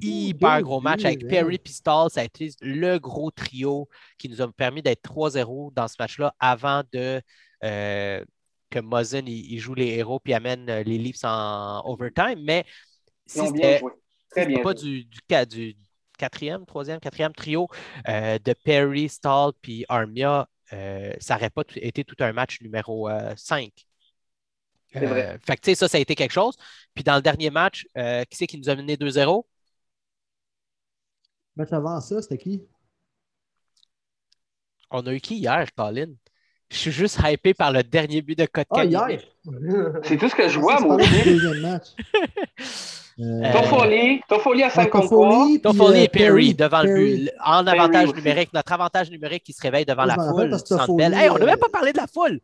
hyper 0.00 0.62
gros 0.62 0.80
match 0.80 1.04
avec. 1.04 1.20
Perry 1.28 1.58
Pistol. 1.58 2.10
Ça 2.10 2.20
a 2.20 2.24
été 2.24 2.50
le 2.60 2.98
gros 2.98 3.30
trio 3.30 3.88
qui 4.18 4.28
nous 4.28 4.40
a 4.42 4.50
permis 4.52 4.82
d'être 4.82 5.02
3-0 5.02 5.72
dans 5.74 5.88
ce 5.88 5.96
match-là 5.98 6.34
avant 6.38 6.82
de 6.92 7.20
euh, 7.64 8.24
que 8.70 8.78
Muzzin 8.80 9.22
il, 9.26 9.52
il 9.52 9.58
joue 9.58 9.74
les 9.74 9.88
héros 9.88 10.18
puis 10.20 10.34
amène 10.34 10.68
euh, 10.68 10.82
les 10.82 10.98
Leafs 10.98 11.24
en 11.24 11.82
overtime. 11.84 12.42
Mais 12.42 12.64
si 13.26 13.38
c'était 13.46 13.80
pas 14.62 14.74
du, 14.74 15.04
du, 15.04 15.18
ca- 15.28 15.46
du 15.46 15.76
quatrième, 16.18 16.66
troisième, 16.66 17.00
quatrième 17.00 17.32
trio 17.32 17.68
euh, 18.08 18.38
de 18.38 18.52
Perry, 18.64 19.08
Stahl 19.08 19.52
puis 19.60 19.84
Armia, 19.88 20.48
euh, 20.72 21.12
ça 21.20 21.34
n'aurait 21.34 21.50
pas 21.50 21.62
été 21.76 22.04
tout 22.04 22.16
un 22.20 22.32
match 22.32 22.60
numéro 22.60 23.08
5. 23.36 23.70
C'est 24.92 25.06
vrai. 25.06 25.38
fait 25.44 25.56
que, 25.56 25.60
tu 25.60 25.70
sais, 25.70 25.74
ça, 25.74 25.88
ça 25.88 25.98
a 25.98 26.00
été 26.00 26.14
quelque 26.14 26.32
chose. 26.32 26.56
Puis 26.94 27.02
dans 27.04 27.16
le 27.16 27.22
dernier 27.22 27.50
match, 27.50 27.86
euh, 27.98 28.24
qui 28.24 28.36
c'est 28.36 28.46
qui 28.46 28.58
nous 28.58 28.68
a 28.68 28.76
mené 28.76 28.96
2-0? 28.96 29.44
Match 31.56 31.72
avant 31.72 32.00
ça, 32.00 32.20
c'était 32.22 32.38
qui? 32.38 32.62
On 34.90 35.06
a 35.06 35.12
eu 35.12 35.20
qui 35.20 35.36
hier, 35.36 35.66
Colin? 35.76 36.12
Je 36.70 36.76
suis 36.76 36.90
juste 36.90 37.18
hypé 37.24 37.54
par 37.54 37.70
le 37.72 37.82
dernier 37.82 38.22
but 38.22 38.36
de 38.38 38.44
Ah, 38.44 38.46
Kotkaniemi. 38.64 39.12
hier! 39.14 39.20
C'est 40.02 40.16
tout 40.16 40.28
ce 40.28 40.34
que 40.34 40.48
je 40.48 40.58
Ah, 40.58 40.62
vois, 40.62 40.80
moi 40.80 40.96
deuxième 41.24 41.60
match. 41.60 41.88
Euh, 43.20 43.52
Toffoli, 43.52 44.20
Toffoli 44.28 44.64
à 44.64 44.70
5 44.70 44.90
contre 44.90 45.06
3. 45.06 45.28
Toffoli, 45.28 45.60
Toffoli 45.60 45.98
euh, 46.00 46.02
et 46.02 46.08
Perry 46.08 46.52
devant 46.52 46.82
le 46.82 46.94
but. 46.96 47.30
En 47.44 47.64
avantage 47.64 48.06
aussi. 48.08 48.16
numérique, 48.16 48.52
notre 48.52 48.72
avantage 48.72 49.08
numérique 49.08 49.44
qui 49.44 49.52
se 49.52 49.62
réveille 49.62 49.84
devant 49.84 50.04
la 50.04 50.16
foule. 50.16 50.50
Toffoli. 50.50 51.04
Hey, 51.04 51.30
on 51.30 51.34
n'a 51.38 51.44
euh, 51.44 51.46
même 51.46 51.58
pas 51.60 51.68
parlé 51.68 51.92
de 51.92 51.98
la 51.98 52.08
foule. 52.08 52.40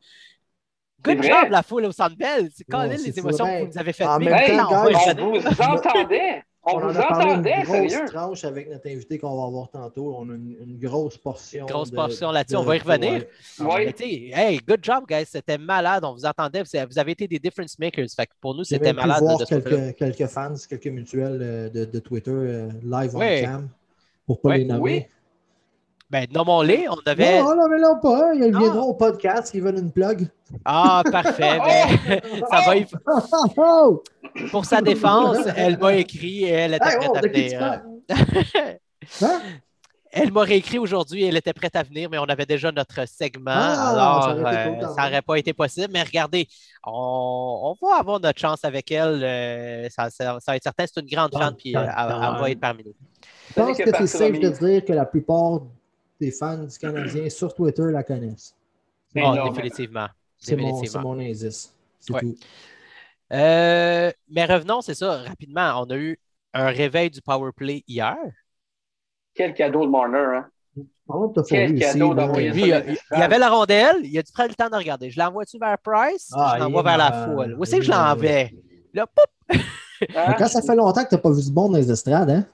Good 1.02 1.18
vrai. 1.18 1.28
job, 1.28 1.50
la 1.50 1.64
foule 1.64 1.86
au 1.86 1.90
Centre 1.90 2.14
Bell. 2.16 2.50
C'est 2.54 2.62
quand 2.62 2.86
Ouais, 2.86 2.96
les 2.96 3.18
émotions 3.18 3.46
que 3.46 3.60
vous 3.62 3.66
nous 3.66 3.78
avez 3.78 3.92
faites 3.92 4.06
en 4.06 4.20
Hey, 4.20 4.60
on 4.60 5.24
on 5.24 5.40
vous 5.40 5.62
entendait. 5.64 6.44
On, 6.62 6.72
On, 6.72 6.82
en 6.82 6.92
vous 6.92 6.98
a 6.98 7.02
parlé 7.08 7.30
entendait, 7.32 7.54
une 7.56 7.62
grosse 7.64 7.90
sérieux. 7.90 8.06
tranche 8.08 8.44
avec 8.44 8.68
notre 8.70 8.86
invité 8.86 9.18
qu'on 9.18 9.34
va 9.34 9.46
avoir 9.46 9.70
tantôt. 9.70 10.14
On 10.18 10.28
a 10.28 10.34
une, 10.34 10.56
une 10.60 10.78
grosse 10.78 11.16
portion. 11.16 11.64
Grosse 11.64 11.90
de- 11.90 11.96
portion 11.96 12.30
là-dessus, 12.32 12.52
de- 12.54 12.58
on 12.58 12.64
va 12.64 12.76
y 12.76 12.78
revenir. 12.80 13.24
ouais. 13.60 13.66
Ouais. 13.66 13.94
Hey, 13.98 14.58
good 14.68 14.80
job, 14.82 15.04
guys. 15.08 15.24
C'était 15.24 15.56
malade. 15.56 16.04
On 16.04 16.12
vous 16.12 16.26
entendait. 16.26 16.62
Vous 16.62 16.98
avez 16.98 17.12
été 17.12 17.26
des 17.26 17.38
difference 17.38 17.78
makers. 17.78 18.08
Fait 18.14 18.26
que 18.26 18.32
pour 18.42 18.54
nous, 18.54 18.64
c'était 18.64 18.92
malade 18.92 19.20
voir 19.20 19.38
de 19.38 19.44
quelques, 19.46 19.96
quelques 19.96 20.26
fans, 20.26 20.52
quelques 20.68 20.86
mutuelles 20.88 21.38
euh, 21.40 21.70
de, 21.70 21.86
de 21.86 21.98
Twitter 21.98 22.30
euh, 22.30 22.68
live 22.84 23.14
Ouais. 23.16 23.42
on 23.46 23.50
cam 23.52 23.68
pour 24.26 24.40
pas 24.42 24.48
Ouais. 24.50 24.58
les 24.58 24.64
nommer. 24.66 24.80
Oui. 24.82 25.06
Ben, 26.10 26.26
nommons-les. 26.34 26.86
On 26.88 26.96
avait. 27.08 27.40
Non, 27.40 27.54
non, 27.56 27.68
mais 27.68 27.78
là 27.78 27.94
pas. 28.02 28.34
Ils 28.34 28.56
viendront 28.56 28.88
au 28.88 28.94
podcast, 28.94 29.52
ils 29.54 29.62
veulent 29.62 29.78
une 29.78 29.92
plug. 29.92 30.26
Ah, 30.64 31.02
parfait. 31.10 31.58
Ben, 31.64 32.20
ça 32.50 32.60
va 32.66 32.76
y- 32.76 32.86
Oh! 33.56 34.02
Pour 34.50 34.64
sa 34.64 34.80
défense, 34.80 35.38
elle 35.56 35.78
m'a 35.78 35.94
écrit 35.94 36.44
et 36.44 36.48
elle 36.50 36.74
était 36.74 36.88
Hey, 36.88 36.96
prête 36.98 37.10
oh, 37.12 37.16
à 37.16 37.20
venir. 37.20 37.62
Hein? 37.62 37.82
Elle 40.12 40.32
m'a 40.32 40.40
réécrit 40.42 40.78
aujourd'hui 40.78 41.22
et 41.22 41.28
elle 41.28 41.36
était 41.36 41.52
prête 41.52 41.76
à 41.76 41.84
venir, 41.84 42.08
mais 42.10 42.18
on 42.18 42.24
avait 42.24 42.44
déjà 42.44 42.72
notre 42.72 43.06
segment. 43.06 43.52
Ah, 43.54 43.90
alors, 43.90 44.24
ça 44.24 44.34
aurait 44.40 44.72
été 44.72 44.84
euh, 44.84 44.88
ça 44.96 45.02
n'aurait 45.04 45.22
pas 45.22 45.36
été 45.36 45.52
possible. 45.52 45.86
Mais 45.92 46.02
regardez, 46.02 46.48
on, 46.84 47.76
on 47.80 47.86
va 47.86 47.94
avoir 48.00 48.18
notre 48.18 48.40
chance 48.40 48.64
avec 48.64 48.90
elle. 48.90 49.20
euh, 49.22 49.88
ça, 49.88 50.10
ça- 50.10 50.38
ça 50.40 50.50
va 50.50 50.56
être 50.56 50.64
certain. 50.64 50.84
C'est 50.92 51.00
une 51.00 51.06
grande 51.08 51.32
fan, 51.32 51.54
puis 51.56 51.76
euh, 51.76 51.80
elle, 51.82 52.06
elle 52.08 52.40
va 52.40 52.50
être 52.50 52.58
parmi 52.60 52.82
nous. 52.84 52.94
Je 53.50 53.54
pense 53.54 53.78
que 53.78 53.84
que 53.84 53.96
c'est 53.98 54.06
safe 54.08 54.40
de 54.40 54.48
dire 54.48 54.84
que 54.84 54.92
la 54.92 55.04
plupart 55.04 55.60
des 56.20 56.30
fans 56.30 56.64
du 56.64 56.78
Canadien 56.78 57.28
sur 57.30 57.54
Twitter 57.54 57.84
la 57.90 58.02
connaissent. 58.04 58.54
Ah, 59.16 59.34
non, 59.34 59.48
définitivement. 59.50 60.06
C'est 60.38 60.56
mon, 60.56 60.82
mon 61.02 61.18
indice. 61.18 61.74
C'est 61.98 62.12
Ouais. 62.12 62.20
tout. 62.20 62.36
Euh, 63.32 64.10
mais 64.28 64.44
revenons, 64.44 64.80
c'est 64.80 64.94
ça, 64.94 65.18
rapidement. 65.22 65.82
On 65.82 65.90
a 65.90 65.96
eu 65.96 66.18
un 66.52 66.68
réveil 66.68 67.10
du 67.10 67.22
power 67.22 67.50
play 67.56 67.84
hier. 67.86 68.16
Quel 69.34 69.54
cadeau 69.54 69.86
de 69.86 69.90
Marner, 69.90 70.18
hein? 70.18 70.50
Par 71.06 71.16
contre, 71.18 71.42
t'as 71.42 71.48
Quel 71.48 71.78
cadeau 71.78 72.14
d'envoyer 72.14 72.48
il, 72.50 72.58
il- 72.58 73.18
y 73.18 73.22
avait 73.22 73.38
la 73.38 73.50
rondelle, 73.50 73.96
il 74.04 74.18
a 74.18 74.22
dû 74.22 74.32
prendre 74.32 74.50
le 74.50 74.54
temps 74.54 74.68
de 74.70 74.76
regarder. 74.76 75.10
Je 75.10 75.18
l'envoie-tu 75.18 75.58
vers 75.58 75.76
Price? 75.78 76.30
Ah, 76.34 76.54
je 76.56 76.62
l'envoie 76.62 76.82
vers 76.82 76.98
la 76.98 77.12
foule. 77.12 77.56
Où 77.58 77.64
c'est 77.64 77.78
que 77.78 77.84
je 77.84 77.90
l'envoie? 77.90 78.50
Là, 78.94 79.06
poup! 79.06 79.24
Hein? 79.50 79.58
Mais 80.28 80.34
Quand 80.38 80.48
ça 80.48 80.62
fait 80.62 80.74
longtemps 80.76 81.04
que 81.04 81.10
t'as 81.10 81.18
pas 81.18 81.30
vu 81.30 81.42
du 81.42 81.50
bon 81.50 81.68
dans 81.68 81.78
les 81.78 81.90
estrades, 81.90 82.30
hein? 82.30 82.46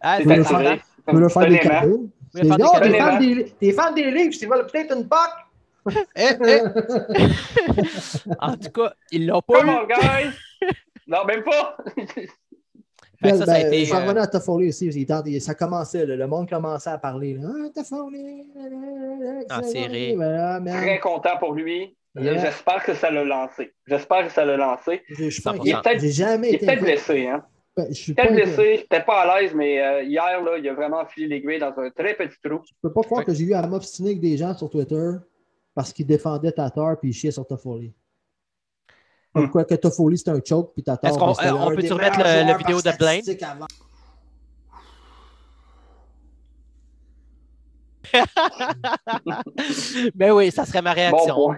Ah, 0.00 0.16
C'est 0.18 0.24
c'est 0.24 0.28
veux 0.28 0.34
le 0.36 0.40
important. 0.42 0.58
attiré. 0.58 0.82
Tu 1.08 1.14
veux 1.14 1.20
leur 1.20 1.32
faire 1.32 1.48
des 1.48 1.58
cadeaux? 1.58 2.08
Oh, 2.34 2.78
t'es 2.80 2.98
fan 2.98 3.18
des, 3.18 3.52
t'es 3.60 3.72
fan 3.72 3.94
des 3.94 4.10
livres, 4.10 4.34
tu 4.38 4.46
veux 4.46 4.66
peut-être 4.66 4.96
une 4.96 5.08
POC. 5.08 5.98
Eh, 6.16 6.28
eh. 6.46 6.60
En 8.40 8.56
tout 8.56 8.70
cas, 8.70 8.92
ils 9.10 9.26
l'ont 9.26 9.42
pas 9.42 9.60
Come 9.60 9.68
eu. 9.68 9.72
on, 9.72 9.86
guys! 9.86 10.30
Non, 11.06 11.24
même 11.24 11.42
pas! 11.42 11.76
Que 13.22 13.28
ça, 13.36 13.46
ça 13.46 13.52
a 13.52 13.58
Ben, 13.58 13.66
été, 13.68 13.84
je 13.84 13.94
euh, 13.94 13.98
revenais 13.98 14.20
à 14.20 14.26
Toffoli 14.26 14.68
aussi. 14.68 14.86
il 14.86 15.06
tente- 15.06 15.28
ça 15.40 15.54
commençait, 15.54 16.04
là, 16.06 16.16
le 16.16 16.26
monde 16.26 16.48
commençait 16.48 16.90
à 16.90 16.98
parler. 16.98 17.34
là. 17.34 17.48
Ah, 17.66 17.68
Toffoli! 17.74 18.44
En 19.50 19.62
série. 19.62 20.16
Voilà. 20.16 20.60
Très 20.64 20.98
content 21.00 21.36
pour 21.38 21.52
lui. 21.54 21.96
Yeah. 22.14 22.38
J'espère 22.38 22.84
que 22.84 22.94
ça 22.94 23.10
l'a 23.10 23.24
lancé. 23.24 23.72
J'espère 23.86 24.26
que 24.26 24.32
ça 24.32 24.44
l'a 24.44 24.56
lancé. 24.56 25.02
Je- 25.08 25.24
je 25.24 25.30
suis 25.30 25.42
pas 25.42 25.52
100%. 25.52 25.60
inquiet. 25.60 25.70
Il 25.70 25.76
est 25.76 25.82
peut-être- 25.82 26.00
J'ai 26.00 26.10
jamais 26.12 26.48
Il 26.48 26.52
est 26.52 26.56
été 26.56 26.66
peut-être 26.66 26.82
inquiet. 26.82 26.92
blessé, 26.92 27.26
hein? 27.28 27.44
Ben, 27.76 27.86
Je 27.88 27.94
suis 27.94 28.14
Peut-être 28.14 28.32
blessé, 28.34 28.86
peut-être 28.88 29.06
pas 29.06 29.22
à 29.22 29.40
l'aise, 29.40 29.54
mais 29.54 29.80
euh, 29.82 30.02
hier, 30.02 30.42
là, 30.42 30.58
il 30.58 30.68
a 30.68 30.74
vraiment 30.74 31.04
filé 31.06 31.26
les 31.26 31.40
grilles 31.40 31.58
dans 31.58 31.72
un 31.78 31.90
très 31.90 32.14
petit 32.14 32.36
trou. 32.44 32.60
Je 32.66 32.72
peux 32.82 32.92
pas 32.92 33.00
croire 33.02 33.24
que 33.24 33.32
j'ai 33.32 33.44
eu 33.44 33.54
à 33.54 33.66
m'obstiner 33.66 34.10
avec 34.10 34.20
des 34.20 34.36
gens 34.36 34.54
sur 34.56 34.68
Twitter 34.68 35.10
parce 35.74 35.90
qu'ils 35.92 36.06
défendaient 36.06 36.52
Tatar 36.52 36.98
puis 37.00 37.10
ils 37.10 37.14
chiaient 37.14 37.30
sur 37.30 37.46
Toffoli. 37.46 37.94
Quoi 39.50 39.64
que 39.64 39.74
Toffoli 39.74 40.18
c'était 40.18 40.32
un 40.32 40.40
choke 40.44 40.74
puis 40.74 40.82
Tatar. 40.82 41.10
Est-ce 41.10 41.18
qu'on- 41.18 41.32
ben, 41.32 41.54
euh, 41.54 41.58
on 41.58 41.74
peut-tu 41.74 41.92
remettre 41.94 42.18
le- 42.18 42.24
joueurs 42.44 42.58
vidéo 42.58 42.82
de 42.82 42.98
Blaine? 42.98 43.22
avant. 43.50 43.66
Ben 50.14 50.32
oui, 50.32 50.50
ça 50.50 50.64
serait 50.66 50.82
ma 50.82 50.90
Bon 50.90 50.96
réaction. 51.00 51.54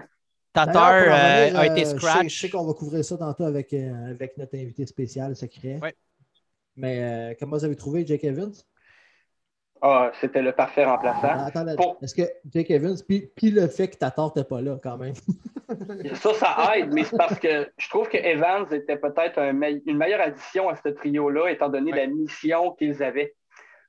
Tatar 0.53 0.93
en 0.93 1.55
euh, 1.55 1.59
a 1.59 1.65
été 1.65 1.81
je 1.81 1.85
sais- 1.85 1.97
scratch. 1.97 2.27
Je 2.29 2.39
sais 2.39 2.49
qu'on 2.49 2.65
va 2.65 2.73
couvrir 2.73 3.03
ça 3.03 3.17
tantôt 3.17 3.43
avec, 3.43 3.73
euh, 3.73 4.11
avec 4.11 4.37
notre 4.37 4.55
invité 4.55 4.85
spécial 4.85 5.35
secret. 5.35 5.79
Ouais. 5.81 5.93
Mais 6.77 7.01
euh, 7.03 7.33
comment 7.39 7.57
vous 7.57 7.65
avez 7.65 7.75
trouvé 7.75 8.05
Jake 8.05 8.23
Evans? 8.23 8.51
Ah, 9.81 10.11
c'était 10.19 10.41
le 10.41 10.51
parfait 10.53 10.85
remplaçant. 10.85 11.19
Ah, 11.29 11.45
Attends, 11.47 11.75
Pour- 11.75 11.97
est-ce 12.01 12.15
que 12.15 12.23
Jake 12.51 12.71
Evans, 12.71 12.95
puis, 13.07 13.29
puis 13.35 13.51
le 13.51 13.67
fait 13.67 13.89
que 13.89 13.97
Tatar 13.97 14.27
n'était 14.27 14.47
pas 14.47 14.61
là 14.61 14.79
quand 14.81 14.97
même. 14.97 15.13
Ça, 16.15 16.33
ça 16.35 16.77
aide, 16.77 16.93
mais 16.93 17.03
c'est 17.03 17.17
parce 17.17 17.39
que 17.39 17.67
je 17.77 17.89
trouve 17.89 18.07
que 18.07 18.17
Evans 18.17 18.65
était 18.71 18.97
peut-être 18.97 19.39
un 19.39 19.51
me- 19.51 19.81
une 19.89 19.97
meilleure 19.97 20.21
addition 20.21 20.69
à 20.69 20.75
ce 20.75 20.89
trio-là, 20.89 21.49
étant 21.49 21.69
donné 21.69 21.91
Ouais. 21.91 22.05
la 22.05 22.07
mission 22.07 22.71
qu'ils 22.73 23.01
avaient. 23.03 23.33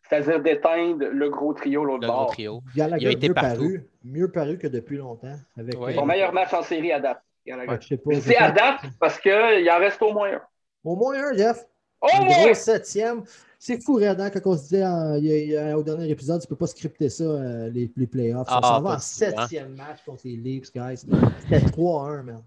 C'est-à-dire 0.08 0.40
d'éteindre 0.40 1.04
le 1.06 1.28
gros 1.30 1.52
trio 1.52 1.84
l'autre 1.84 2.02
Le 2.02 2.06
gros 2.08 2.16
bord. 2.16 2.26
trio. 2.32 2.62
Gallagher 2.74 3.04
Il 3.04 3.08
a 3.08 3.10
été 3.12 3.28
mieux 3.28 3.34
partout. 3.34 3.48
paru, 3.56 3.86
mieux 4.04 4.30
paru 4.32 4.58
que 4.58 4.66
depuis 4.68 4.96
longtemps. 4.96 5.34
Avec, 5.58 5.78
Ouais. 5.78 5.92
euh, 5.92 5.96
Son 5.96 6.06
meilleur 6.06 6.32
match 6.32 6.52
en 6.54 6.62
série 6.62 6.92
à 6.92 7.00
date. 7.00 7.20
Ouais, 7.46 7.54
je 7.80 7.86
sais 7.88 8.00
Je 8.10 8.32
pas- 8.38 8.44
à 8.44 8.50
date 8.52 8.80
parce 8.98 9.18
qu'il 9.20 9.70
en 9.70 9.78
reste 9.78 10.00
au 10.02 10.12
moins 10.12 10.32
un. 10.32 10.42
Au 10.84 10.96
moins 10.96 11.14
un, 11.14 11.36
Jeff. 11.36 11.62
Un 12.02 12.24
gros 12.26 12.54
septième. 12.54 13.22
C'est 13.58 13.82
fou, 13.82 13.94
Redan, 13.94 14.28
quand 14.30 14.40
on 14.50 14.56
se 14.56 14.62
disait 14.64 14.84
euh, 14.84 15.18
il 15.18 15.24
y 15.24 15.32
a- 15.32 15.38
il 15.38 15.48
y 15.50 15.56
a- 15.56 15.78
au 15.78 15.82
dernier 15.82 16.08
épisode, 16.10 16.40
tu 16.40 16.46
peux 16.46 16.56
pas 16.56 16.66
scripter 16.66 17.08
ça, 17.08 17.24
euh, 17.24 17.68
les, 17.70 17.90
les 17.96 18.06
playoffs. 18.06 18.46
Ah, 18.50 18.60
s'en 18.62 18.80
va 18.82 18.90
en 18.90 18.92
hein. 18.94 18.98
septième 18.98 19.74
match 19.74 19.98
contre 20.04 20.22
les 20.26 20.36
Leafs, 20.36 20.72
guys. 20.72 20.98
C'était 20.98 21.60
3-1, 21.70 22.22
man. 22.22 22.42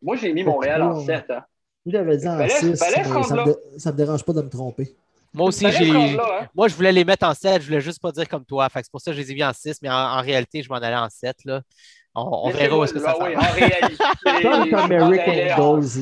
Moi, 0.00 0.16
j'ai 0.16 0.32
mis 0.32 0.42
Montréal 0.42 0.82
en 0.82 0.94
Moi, 0.94 1.04
7. 1.04 1.24
Hein. 1.30 1.44
Moi, 1.84 1.92
j'avais 1.92 2.16
dit 2.16 2.26
en 2.28 2.36
Fallait- 2.38 2.48
6, 2.48 2.76
fallait 2.78 3.04
se 3.04 3.08
mais 3.08 3.14
rendre 3.14 3.26
ça, 3.26 3.36
là. 3.36 3.46
me, 3.46 3.52
dé- 3.52 3.78
ça 3.78 3.92
me 3.92 3.96
dérange 3.96 4.24
pas 4.24 4.32
de 4.32 4.42
me 4.42 4.48
tromper. 4.48 4.96
Moi 5.34 5.46
aussi, 5.48 5.60
Ça 5.60 5.70
j'ai. 5.70 5.90
hein. 5.90 6.16
Moi, 6.54 6.68
je 6.68 6.74
voulais 6.74 6.92
les 6.92 7.04
mettre 7.04 7.26
en 7.26 7.34
7, 7.34 7.62
je 7.62 7.66
voulais 7.68 7.80
juste 7.80 8.00
pas 8.00 8.10
dire 8.12 8.28
comme 8.28 8.44
toi. 8.44 8.68
Fait 8.68 8.80
c'est 8.82 8.90
pour 8.90 9.00
ça 9.00 9.10
que 9.12 9.16
je 9.16 9.22
les 9.22 9.30
ai 9.30 9.34
mis 9.34 9.44
en 9.44 9.52
6, 9.52 9.80
mais 9.82 9.88
en, 9.90 9.94
en 9.94 10.20
réalité, 10.22 10.62
je 10.62 10.68
m'en 10.68 10.76
allais 10.76 10.96
en 10.96 11.08
7. 11.08 11.36
Là. 11.44 11.62
On, 12.14 12.48
on 12.48 12.50
verra 12.50 12.78
où 12.78 12.84
est-ce 12.84 12.92
que 12.92 13.00
ça 13.00 13.14
Ah 13.18 13.24
oui, 13.24 13.32
s'en 13.34 13.38
en 13.38 13.42
va. 13.42 13.48
réalité. 13.52 14.04
Comme 14.42 14.64
je 15.84 16.00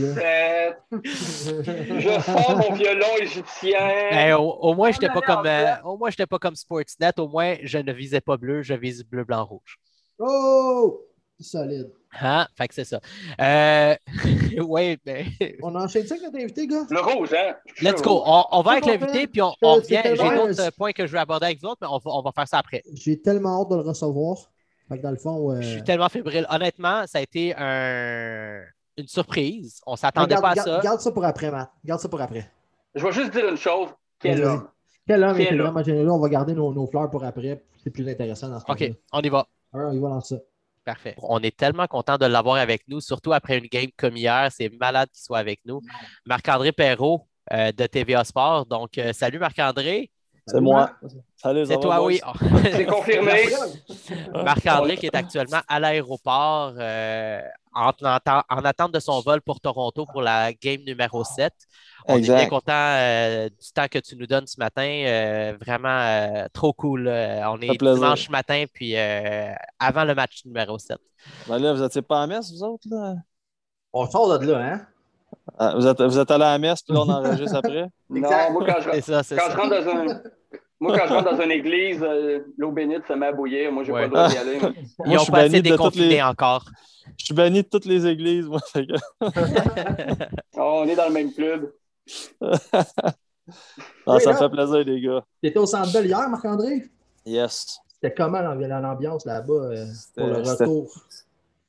Eric 2.10 2.22
sors 2.22 2.56
mon 2.56 2.72
violon 2.74 3.06
égyptien. 3.20 3.78
Ben, 4.10 4.34
au, 4.34 4.50
au 4.60 4.74
moins, 4.74 4.90
je 4.90 4.96
n'étais 4.96 5.12
pas 5.12 5.20
comme 5.20 5.46
euh, 5.46 5.74
au 5.84 5.96
moins, 5.96 6.10
j'étais 6.10 6.26
pas 6.26 6.38
comme 6.38 6.56
Sportsnet. 6.56 7.18
Au 7.18 7.28
moins, 7.28 7.56
je 7.62 7.78
ne 7.78 7.92
visais 7.92 8.20
pas 8.20 8.36
bleu, 8.36 8.62
je 8.62 8.74
vise 8.74 9.04
bleu, 9.04 9.24
blanc, 9.24 9.44
rouge. 9.44 9.78
Oh! 10.18 11.02
Solide. 11.38 11.90
Hein? 12.20 12.46
Fait 12.56 12.68
que 12.68 12.74
c'est 12.74 12.84
ça. 12.84 13.00
Euh... 13.40 13.94
oui, 14.66 14.98
ben, 15.04 15.26
On 15.62 15.74
enchaîne 15.74 16.06
ça 16.06 16.14
avec 16.14 16.24
notre 16.24 16.42
invité, 16.42 16.66
gars? 16.66 16.84
Le 16.90 17.00
rouge, 17.00 17.32
hein? 17.32 17.54
let's 17.80 18.02
go. 18.02 18.22
On, 18.26 18.44
on 18.50 18.62
va 18.62 18.72
avec 18.72 18.86
l'invité, 18.86 19.26
puis 19.26 19.40
on, 19.40 19.54
revient. 19.62 20.00
J'ai 20.04 20.16
d'autres 20.16 20.60
euh, 20.60 20.70
points 20.76 20.92
que 20.92 21.06
je 21.06 21.12
veux 21.12 21.18
aborder 21.18 21.46
avec 21.46 21.60
vous 21.62 21.68
autres, 21.68 21.78
mais 21.80 21.88
on 21.88 21.98
va, 21.98 22.10
on 22.10 22.22
va 22.22 22.32
faire 22.32 22.48
ça 22.48 22.58
après. 22.58 22.82
J'ai 22.92 23.20
tellement 23.20 23.62
hâte 23.62 23.70
de 23.70 23.76
le 23.76 23.82
recevoir. 23.82 24.50
Fait 24.90 24.98
que 24.98 25.02
dans 25.02 25.10
le 25.12 25.16
fond, 25.16 25.52
euh, 25.52 25.60
Je 25.62 25.68
suis 25.68 25.84
tellement 25.84 26.08
fébrile. 26.08 26.46
Honnêtement, 26.50 27.06
ça 27.06 27.18
a 27.18 27.20
été 27.22 27.54
un- 27.56 28.60
une 28.96 29.06
surprise. 29.06 29.80
On 29.86 29.92
ne 29.92 29.96
s'attendait 29.96 30.34
pas 30.34 30.50
à 30.50 30.54
garde- 30.54 30.68
ça. 30.68 30.80
garde 30.82 31.00
ça 31.00 31.12
pour 31.12 31.24
après, 31.24 31.50
Matt. 31.50 31.70
Garde 31.84 32.00
ça 32.00 32.08
pour 32.08 32.20
après. 32.20 32.50
Je 32.94 33.02
vais 33.04 33.12
juste 33.12 33.32
dire 33.32 33.48
une 33.48 33.56
chose. 33.56 33.88
Quel 34.18 34.44
homme. 34.44 34.68
Quel 35.06 35.22
homme 35.24 35.38
était 35.40 35.52
homme. 35.54 35.60
vraiment 35.60 35.82
généreux. 35.82 36.10
On 36.10 36.18
va 36.18 36.28
garder 36.28 36.54
nos, 36.54 36.74
nos 36.74 36.86
fleurs 36.86 37.08
pour 37.08 37.24
après. 37.24 37.62
C'est 37.82 37.90
plus 37.90 38.06
intéressant 38.08 38.48
dans 38.48 38.58
ce 38.60 38.64
OK, 38.70 38.92
on 39.12 39.20
y 39.22 39.28
va. 39.28 39.46
Alors, 39.72 39.90
on 39.92 39.94
y 39.94 39.98
va 40.00 40.08
dans 40.10 40.20
ça. 40.20 40.36
Parfait. 40.84 41.14
On 41.22 41.38
est 41.40 41.56
tellement 41.56 41.86
content 41.86 42.18
de 42.18 42.26
l'avoir 42.26 42.56
avec 42.56 42.82
nous, 42.88 43.00
surtout 43.00 43.32
après 43.32 43.58
une 43.58 43.66
game 43.66 43.90
comme 43.96 44.16
hier. 44.16 44.48
C'est 44.50 44.68
malade 44.80 45.08
qu'il 45.12 45.22
soit 45.22 45.38
avec 45.38 45.60
nous. 45.64 45.80
Marc-André 46.26 46.72
Perrault 46.72 47.26
euh, 47.52 47.70
de 47.72 47.86
TVA 47.86 48.24
Sport. 48.24 48.66
Donc, 48.66 48.98
euh, 48.98 49.12
salut 49.12 49.38
Marc-André. 49.38 50.10
C'est 50.50 50.60
moi. 50.60 50.90
Salut, 51.36 51.64
C'est 51.66 51.78
toi, 51.80 52.04
oui. 52.04 52.20
C'est 52.72 52.86
confirmé. 52.86 53.44
Marc-André 54.34 54.96
qui 54.96 55.06
est 55.06 55.14
actuellement 55.14 55.60
à 55.68 55.80
l'aéroport 55.80 56.74
euh, 56.78 57.40
en, 57.74 57.92
en 58.02 58.64
attente 58.64 58.92
de 58.92 59.00
son 59.00 59.20
vol 59.20 59.40
pour 59.40 59.60
Toronto 59.60 60.06
pour 60.06 60.22
la 60.22 60.52
game 60.52 60.80
numéro 60.86 61.24
7. 61.24 61.52
On 62.06 62.16
est 62.16 62.20
bien 62.22 62.48
content 62.48 62.72
euh, 62.72 63.48
du 63.48 63.72
temps 63.74 63.86
que 63.90 63.98
tu 63.98 64.16
nous 64.16 64.26
donnes 64.26 64.46
ce 64.46 64.58
matin. 64.58 64.82
Euh, 65.06 65.56
vraiment 65.60 65.88
euh, 65.88 66.46
trop 66.52 66.72
cool. 66.72 67.06
Euh, 67.08 67.42
on 67.50 67.60
est 67.60 67.76
plaisir. 67.78 67.94
dimanche 67.94 68.30
matin, 68.30 68.64
puis 68.72 68.96
euh, 68.96 69.52
avant 69.78 70.04
le 70.04 70.14
match 70.14 70.44
numéro 70.44 70.78
7. 70.78 70.98
Ben 71.46 71.58
là, 71.58 71.72
vous 71.74 71.82
n'étiez 71.82 72.02
pas 72.02 72.22
à 72.22 72.26
messe, 72.26 72.50
vous 72.52 72.64
autres? 72.64 72.86
Là? 72.90 73.14
On 73.92 74.08
sort 74.08 74.38
de 74.38 74.46
là, 74.46 74.58
hein? 74.58 74.86
Ah, 75.58 75.74
vous, 75.76 75.86
êtes, 75.86 76.00
vous 76.00 76.18
êtes 76.18 76.30
allés 76.30 76.44
à 76.44 76.52
la 76.52 76.58
messe, 76.58 76.82
puis 76.82 76.94
là, 76.94 77.00
on 77.02 77.08
enregistre 77.08 77.56
après? 77.56 77.86
Non, 78.10 78.28
moi, 78.52 78.64
quand 78.66 78.80
je, 78.80 78.90
C'est 78.94 79.02
ça, 79.02 79.22
c'est 79.22 79.36
quand 79.36 79.50
je 79.50 79.52
ça. 79.52 79.56
rentre 79.62 79.84
dans 79.84 79.90
un. 79.90 80.20
Moi, 80.80 80.98
quand 80.98 81.06
je 81.08 81.12
rentre 81.12 81.36
dans 81.36 81.42
une 81.42 81.50
église, 81.50 82.02
euh, 82.02 82.40
l'eau 82.56 82.72
bénite 82.72 83.06
se 83.06 83.12
met 83.12 83.26
à 83.26 83.32
bouillir. 83.32 83.70
Moi, 83.70 83.84
j'ai 83.84 83.92
Ouais. 83.92 84.08
pas 84.08 84.24
le 84.24 84.28
droit 84.28 84.28
d'y 84.28 84.36
aller. 84.38 84.58
Ils 84.62 84.64
Moi, 84.64 84.74
je 85.06 85.12
n'ont 85.12 85.18
suis 85.20 85.32
pas 85.32 85.38
assez 85.40 85.48
banni 85.50 85.62
de 85.62 85.68
toutes 85.68 85.76
déconfiné 85.78 86.08
les- 86.08 86.22
encore. 86.22 86.64
Je 87.18 87.24
suis 87.26 87.34
banni 87.34 87.62
de 87.62 87.68
toutes 87.68 87.84
les 87.84 88.06
églises, 88.06 88.46
moi. 88.46 88.60
Oh, 90.56 90.82
on 90.84 90.88
est 90.88 90.96
dans 90.96 91.06
le 91.08 91.12
même 91.12 91.32
club. 91.32 91.72
Ah, 94.06 94.14
Oui, 94.14 94.20
ça 94.20 94.30
là. 94.30 94.36
me 94.36 94.38
fait 94.38 94.48
plaisir, 94.48 94.76
les 94.84 95.00
gars. 95.00 95.24
T'étais 95.42 95.58
au 95.58 95.66
Centre 95.66 95.92
Bell 95.92 96.06
hier, 96.06 96.28
Marc-André? 96.28 96.84
Yes. 97.26 97.78
C'était 97.94 98.14
comment 98.14 98.40
l'ambi- 98.40 98.68
l'ambiance 98.68 99.24
là-bas 99.26 99.52
euh, 99.52 99.86
pour 100.16 100.26
le 100.28 100.44
C'était- 100.44 100.64
retour? 100.64 100.94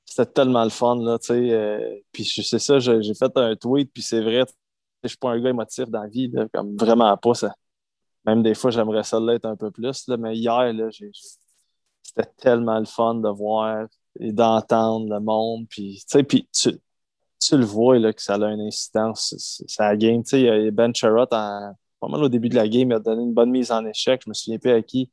C'était 0.05 0.25
tellement 0.31 0.63
le 0.63 0.69
fun, 0.69 0.97
là, 1.01 1.17
tu 1.17 1.27
sais. 1.27 1.33
euh, 1.51 1.95
puis 2.11 2.23
c'est 2.23 2.59
ça, 2.59 2.77
j'ai 2.79 3.13
fait 3.15 3.31
un 3.35 3.55
tweet, 3.55 3.89
puis 3.93 4.03
c'est 4.03 4.21
vrai, 4.21 4.43
je 5.03 5.07
suis 5.07 5.17
pas 5.17 5.31
un 5.31 5.39
gars 5.41 5.49
émotif 5.49 5.85
dans 5.89 6.03
la 6.03 6.07
vie, 6.07 6.27
là, 6.27 6.45
comme 6.53 6.75
vraiment 6.77 7.15
pas. 7.17 7.33
Ça. 7.33 7.55
Même 8.25 8.43
des 8.43 8.53
fois, 8.55 8.71
j'aimerais 8.71 9.03
ça 9.03 9.19
l'être 9.19 9.45
un 9.45 9.55
peu 9.55 9.71
plus, 9.71 10.07
là, 10.07 10.17
mais 10.17 10.35
hier, 10.37 10.73
là, 10.73 10.89
j'ai- 10.91 11.11
c'était 12.03 12.29
tellement 12.37 12.79
le 12.79 12.85
fun 12.85 13.15
de 13.15 13.29
voir 13.29 13.87
et 14.19 14.31
d'entendre 14.31 15.09
le 15.13 15.19
monde, 15.19 15.65
puis 15.69 16.03
puis 16.27 16.47
tu, 16.53 16.79
tu 17.39 17.57
le 17.57 17.65
vois, 17.65 17.97
là, 17.99 18.13
que 18.13 18.21
ça 18.21 18.35
a 18.35 18.51
une 18.51 18.61
incidence, 18.61 19.33
c'est- 19.37 19.65
c'est 19.67 19.83
la 19.83 19.97
game. 19.97 20.23
Tu 20.23 20.29
sais, 20.31 20.41
il 20.41 20.45
y 20.65 20.67
a 20.67 20.71
Ben 20.71 20.91
en- 20.91 21.75
pas 21.99 22.07
mal 22.07 22.23
au 22.23 22.29
début 22.29 22.49
de 22.49 22.55
la 22.55 22.67
game, 22.67 22.89
il 22.89 22.93
a 22.93 22.99
donné 22.99 23.23
une 23.23 23.33
bonne 23.33 23.51
mise 23.51 23.71
en 23.71 23.85
échec, 23.85 24.21
je 24.25 24.29
me 24.29 24.33
souviens 24.33 24.59
plus 24.59 24.71
à 24.71 24.81
qui. 24.81 25.07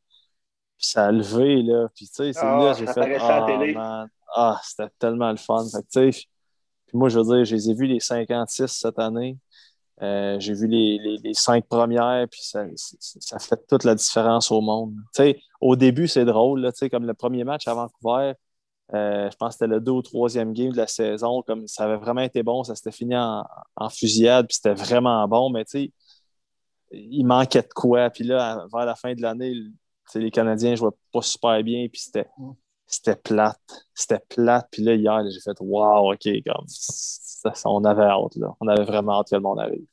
Puis 0.79 0.87
ça 0.89 1.07
a 1.07 1.13
levé, 1.13 1.63
là. 1.63 1.89
Puis, 1.95 2.07
tu 2.07 2.15
sais, 2.15 2.33
c'est 2.33 2.41
Ah, 2.43 2.59
là, 2.59 2.73
j'ai 2.75 2.87
ça 2.87 2.95
fait. 2.95 3.17
Ah. 3.77 4.07
Ah, 4.35 4.61
c'était 4.65 4.91
tellement 4.99 5.31
le 5.31 5.37
fun. 5.37 5.65
Fait 5.69 5.83
que, 5.83 5.89
tu 5.91 6.13
sais, 6.13 6.27
puis 6.87 6.97
moi, 6.99 7.09
je 7.09 7.19
veux 7.19 7.25
dire, 7.37 7.45
je 7.45 7.55
les 7.57 7.71
ai 7.71 7.75
vus 7.75 7.87
les 7.87 8.01
56 8.01 8.69
cette 8.69 8.99
année. 8.99 9.39
Euh, 10.03 10.39
j'ai 10.39 10.55
vu 10.55 10.69
les, 10.69 11.19
les, 11.23 11.35
cinq 11.35 11.67
premières, 11.67 12.27
puis 12.31 12.41
ça, 12.43 12.65
ça- 12.77 13.39
fait 13.41 13.61
toute 13.69 13.83
la 13.85 13.95
différence 13.97 14.51
au 14.53 14.61
monde. 14.61 14.95
Au 15.61 15.75
début, 15.75 16.07
c'est 16.07 16.25
drôle, 16.25 16.61
là, 16.61 16.71
comme 16.91 17.05
le 17.05 17.15
premier 17.15 17.43
match 17.45 17.67
à 17.67 17.75
Vancouver, 17.75 18.35
euh, 18.95 19.31
je 19.31 19.37
pense 19.37 19.51
que 19.51 19.53
c'était 19.55 19.67
le 19.75 19.81
deux 19.81 19.93
ou 19.93 20.03
troisième 20.03 20.53
game 20.53 20.73
de 20.73 20.77
la 20.77 20.87
saison, 20.87 21.43
comme 21.43 21.67
ça 21.67 21.85
avait 21.85 21.97
vraiment 21.97 22.23
été 22.23 22.43
bon, 22.43 22.65
ça 22.65 22.75
s'était 22.75 22.93
fini 22.93 23.17
en, 23.17 23.45
en 23.77 23.89
fusillade, 23.91 24.47
puis 24.47 24.57
c'était 24.57 24.75
vraiment 24.75 25.27
bon, 25.29 25.51
mais 25.51 25.65
il 26.91 27.25
manquait 27.25 27.63
de 27.63 27.69
quoi. 27.75 28.11
Puis 28.11 28.25
là, 28.25 28.67
vers 28.73 28.87
la 28.87 28.95
fin 28.95 29.15
de 29.15 29.23
l'année, 29.23 29.55
les 30.15 30.31
Canadiens 30.31 30.75
jouaient 30.75 30.91
pas 31.13 31.23
super 31.23 31.63
bien, 31.63 31.89
puis 31.89 32.01
c'était, 32.01 32.29
c'était 32.89 33.17
plate. 33.17 33.87
C'était 33.95 34.21
plate. 34.29 34.69
Puis 34.73 34.83
là, 34.83 34.95
hier, 34.95 35.23
j'ai 35.31 35.41
fait 35.41 35.57
Wow, 35.61 36.13
OK, 36.13 36.29
comme 36.45 36.65
ça, 36.67 37.53
on 37.67 37.85
avait 37.85 38.03
hâte, 38.03 38.37
là. 38.37 38.57
On 38.61 38.67
avait 38.67 38.85
vraiment 38.85 39.21
hâte 39.21 39.31
que 39.31 39.37
le 39.37 39.43
monde 39.43 39.61
arrive. 39.61 39.87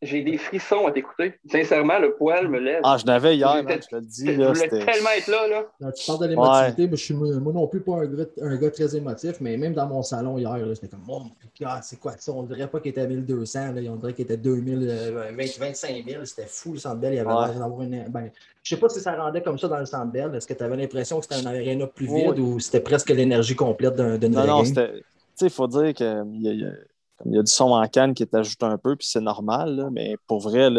J'ai 0.00 0.22
des 0.22 0.38
frissons 0.38 0.86
à 0.86 0.92
t'écouter. 0.92 1.34
Sincèrement, 1.50 1.98
le 1.98 2.14
poil 2.14 2.46
me 2.46 2.60
lève. 2.60 2.80
Ah, 2.84 2.96
je 3.00 3.04
l'avais 3.06 3.36
hier, 3.36 3.62
man, 3.64 3.78
je 3.82 3.88
te 3.88 3.96
le 3.96 4.02
dis, 4.02 4.26
je 4.32 4.42
voulais 4.42 4.68
tellement 4.68 5.10
être 5.16 5.26
là, 5.26 5.48
là. 5.48 5.64
Là, 5.80 5.90
tu 5.92 6.06
parles 6.06 6.20
de 6.20 6.26
l'émotivité, 6.26 6.86
mais 6.86 6.96
je 6.96 7.04
suis 7.04 7.14
moi 7.14 7.52
non 7.52 7.66
plus 7.66 7.80
pas 7.80 7.96
un 7.96 8.06
gars, 8.06 8.24
un 8.42 8.56
gars 8.56 8.70
très 8.70 8.94
émotif, 8.96 9.40
mais 9.40 9.56
même 9.56 9.74
dans 9.74 9.88
mon 9.88 10.02
salon 10.04 10.38
hier, 10.38 10.56
là, 10.56 10.72
j'étais 10.72 10.86
comme, 10.86 11.02
oh, 11.08 11.22
God, 11.60 11.68
c'est 11.82 11.98
quoi 11.98 12.12
ça? 12.16 12.30
On 12.32 12.44
dirait 12.44 12.68
pas 12.68 12.78
qu'il 12.78 12.90
était 12.90 13.00
à 13.00 13.06
1200, 13.08 13.72
là, 13.74 13.80
on 13.90 13.96
dirait 13.96 14.12
qu'il 14.14 14.24
était 14.24 14.36
2000, 14.36 14.86
euh, 14.88 15.32
20, 15.36 15.58
25 15.58 16.04
000, 16.08 16.24
c'était 16.24 16.46
fou 16.46 16.74
le 16.74 16.78
Centre 16.78 16.96
Bell, 17.00 17.14
il 17.14 17.16
y 17.16 17.18
avait 17.18 17.28
Ouais. 17.32 17.46
l'air 17.48 17.58
d'avoir 17.58 17.82
une... 17.82 18.04
Ben, 18.08 18.30
je 18.62 18.74
sais 18.74 18.80
pas 18.80 18.88
si 18.88 19.00
ça 19.00 19.16
rendait 19.16 19.42
comme 19.42 19.58
ça 19.58 19.66
dans 19.66 19.78
le 19.78 19.86
Centre 19.86 20.12
Bell, 20.12 20.32
est-ce 20.34 20.46
que 20.46 20.54
tu 20.54 20.62
avais 20.62 20.76
l'impression 20.76 21.18
que 21.18 21.26
c'était 21.28 21.44
un 21.44 21.50
aréna 21.50 21.86
plus 21.88 22.06
vide 22.06 22.34
Oui. 22.36 22.40
ou 22.40 22.60
c'était 22.60 22.80
presque 22.80 23.10
l'énergie 23.10 23.56
complète 23.56 23.94
d'un- 23.96 24.16
Non, 24.28 24.46
non, 24.46 24.64
c'était. 24.64 24.92
Tu 24.92 25.02
sais, 25.34 25.46
il 25.46 25.50
faut 25.52 25.66
dire 25.68 25.92
qu'il 25.94 26.06
y 26.06 26.08
a, 26.08 26.24
il 26.52 26.60
y 26.60 26.64
a- 26.64 26.70
comme 27.18 27.32
il 27.32 27.36
y 27.36 27.38
a 27.38 27.42
du 27.42 27.50
son 27.50 27.72
en 27.72 27.86
canne 27.88 28.14
qui 28.14 28.22
est 28.22 28.34
ajouté 28.34 28.64
un 28.64 28.78
peu, 28.78 28.96
puis 28.96 29.06
c'est 29.08 29.20
normal, 29.20 29.76
là, 29.76 29.90
mais 29.90 30.16
pour 30.26 30.40
vrai, 30.40 30.70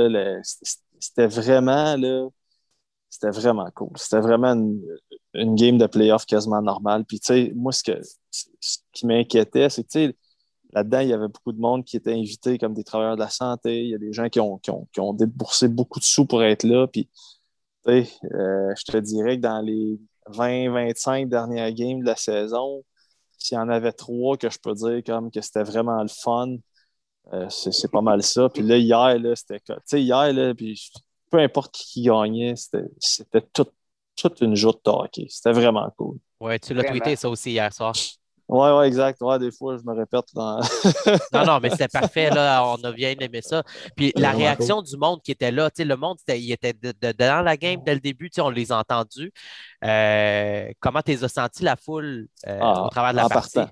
c'était 0.99 1.27
vraiment, 1.27 1.95
là, 1.97 2.27
c'était 3.09 3.31
vraiment 3.31 3.69
cool. 3.75 3.91
C'était 3.95 4.21
vraiment 4.21 4.53
une, 5.33 5.55
game 5.55 5.77
de 5.77 5.87
playoff 5.87 6.25
quasiment 6.25 6.61
normale. 6.61 7.05
Puis, 7.05 7.19
tu 7.19 7.27
sais, 7.27 7.51
moi, 7.55 7.71
ce, 7.71 7.83
que, 7.83 7.99
qui 8.93 9.05
m'inquiétait, 9.05 9.69
c'est 9.69 9.83
que, 9.83 9.89
tu 9.89 10.07
sais, 10.07 10.15
là-dedans, 10.73 10.99
il 10.99 11.09
y 11.09 11.13
avait 11.13 11.27
beaucoup 11.27 11.51
de 11.51 11.59
monde 11.59 11.83
qui 11.83 11.97
était 11.97 12.13
invité 12.13 12.57
comme 12.57 12.73
des 12.73 12.83
travailleurs 12.83 13.15
de 13.15 13.21
la 13.21 13.29
santé. 13.29 13.83
Il 13.83 13.89
y 13.89 13.95
a 13.95 13.97
des 13.97 14.13
gens 14.13 14.29
qui 14.29 14.39
ont, 14.39 14.57
qui 14.59 14.71
ont, 14.71 14.87
qui 14.93 14.99
ont 14.99 15.13
déboursé 15.13 15.67
beaucoup 15.67 15.99
de 15.99 16.05
sous 16.05 16.25
pour 16.25 16.43
être 16.43 16.63
là. 16.63 16.87
Puis, 16.87 17.09
tu 17.85 18.05
sais, 18.05 18.09
euh, 18.33 18.73
je 18.77 18.91
te 18.91 18.97
dirais 18.97 19.37
que 19.37 19.41
dans 19.41 19.61
les 19.61 19.99
20-25 20.29 21.29
dernières 21.29 21.71
games 21.73 22.01
de 22.01 22.05
la 22.05 22.15
saison, 22.15 22.83
s'il 23.39 23.55
y 23.55 23.59
en 23.59 23.69
avait 23.69 23.91
trois 23.93 24.37
que 24.37 24.49
je 24.49 24.59
peux 24.59 24.73
dire 24.73 25.01
comme 25.05 25.31
que 25.31 25.41
c'était 25.41 25.63
vraiment 25.63 26.01
le 26.01 26.09
fun, 26.09 26.57
euh, 27.33 27.49
c'est 27.49 27.91
pas 27.91 28.01
mal 28.01 28.23
ça. 28.23 28.49
Puis 28.49 28.63
là, 28.63 28.77
hier, 28.77 29.19
là, 29.19 29.35
c'était. 29.35 29.59
Tu 29.59 29.73
sais, 29.85 30.01
hier, 30.01 30.33
là, 30.33 30.53
puis 30.55 30.79
peu 31.31 31.39
importe 31.39 31.73
qui, 31.73 31.85
qui 31.85 32.01
gagnait, 32.03 32.55
c'était 32.55 32.85
c'était 32.99 33.41
tout- 33.53 33.67
toute 34.15 34.41
une 34.41 34.55
joute 34.55 34.81
de 34.85 34.89
hockey. 34.91 35.27
C'était 35.29 35.51
vraiment 35.53 35.89
cool. 35.97 36.17
Ouais, 36.39 36.59
tu 36.59 36.73
l'as 36.73 36.83
tweeté 36.83 37.15
ça 37.15 37.29
aussi 37.29 37.51
hier 37.51 37.71
soir. 37.73 37.93
Ouais, 38.49 38.71
ouais, 38.77 38.87
exact. 38.87 39.21
Ouais, 39.21 39.37
des 39.37 39.51
fois, 39.51 39.77
je 39.77 39.83
me 39.83 39.95
répète 39.95 40.25
dans. 40.33 40.59
Non, 41.31 41.45
non, 41.45 41.59
mais 41.61 41.69
c'était 41.69 41.87
parfait, 41.87 42.31
là. 42.31 42.65
On 42.65 42.83
a 42.83 42.91
bien 42.91 43.11
aimé 43.19 43.41
ça. 43.43 43.61
Puis 43.95 44.11
la 44.15 44.31
réaction 44.31 44.81
du 44.81 44.97
monde 44.97 45.21
qui 45.21 45.31
était 45.31 45.51
là, 45.51 45.69
tu 45.69 45.83
sais, 45.83 45.85
le 45.85 45.95
monde, 45.95 46.17
c'était- 46.17 46.41
il 46.41 46.51
était 46.51 46.73
de- 46.73 46.91
de- 46.99 47.11
dans 47.11 47.43
la 47.43 47.55
game 47.55 47.79
dès 47.85 47.93
le 47.93 47.99
début, 47.99 48.29
tu 48.31 48.35
sais, 48.35 48.41
on 48.41 48.49
les 48.49 48.71
a 48.71 48.79
entendus. 48.79 49.31
Euh, 49.83 50.71
comment 50.79 51.01
tu 51.01 51.11
les 51.11 51.23
as 51.23 51.27
sentis, 51.29 51.63
la 51.63 51.75
foule, 51.75 52.27
euh, 52.47 52.57
Ah, 52.59 52.85
au 52.85 52.89
travers 52.89 53.11
de 53.11 53.17
la 53.17 53.25
en 53.25 53.29
partie? 53.29 53.53
partant. 53.59 53.71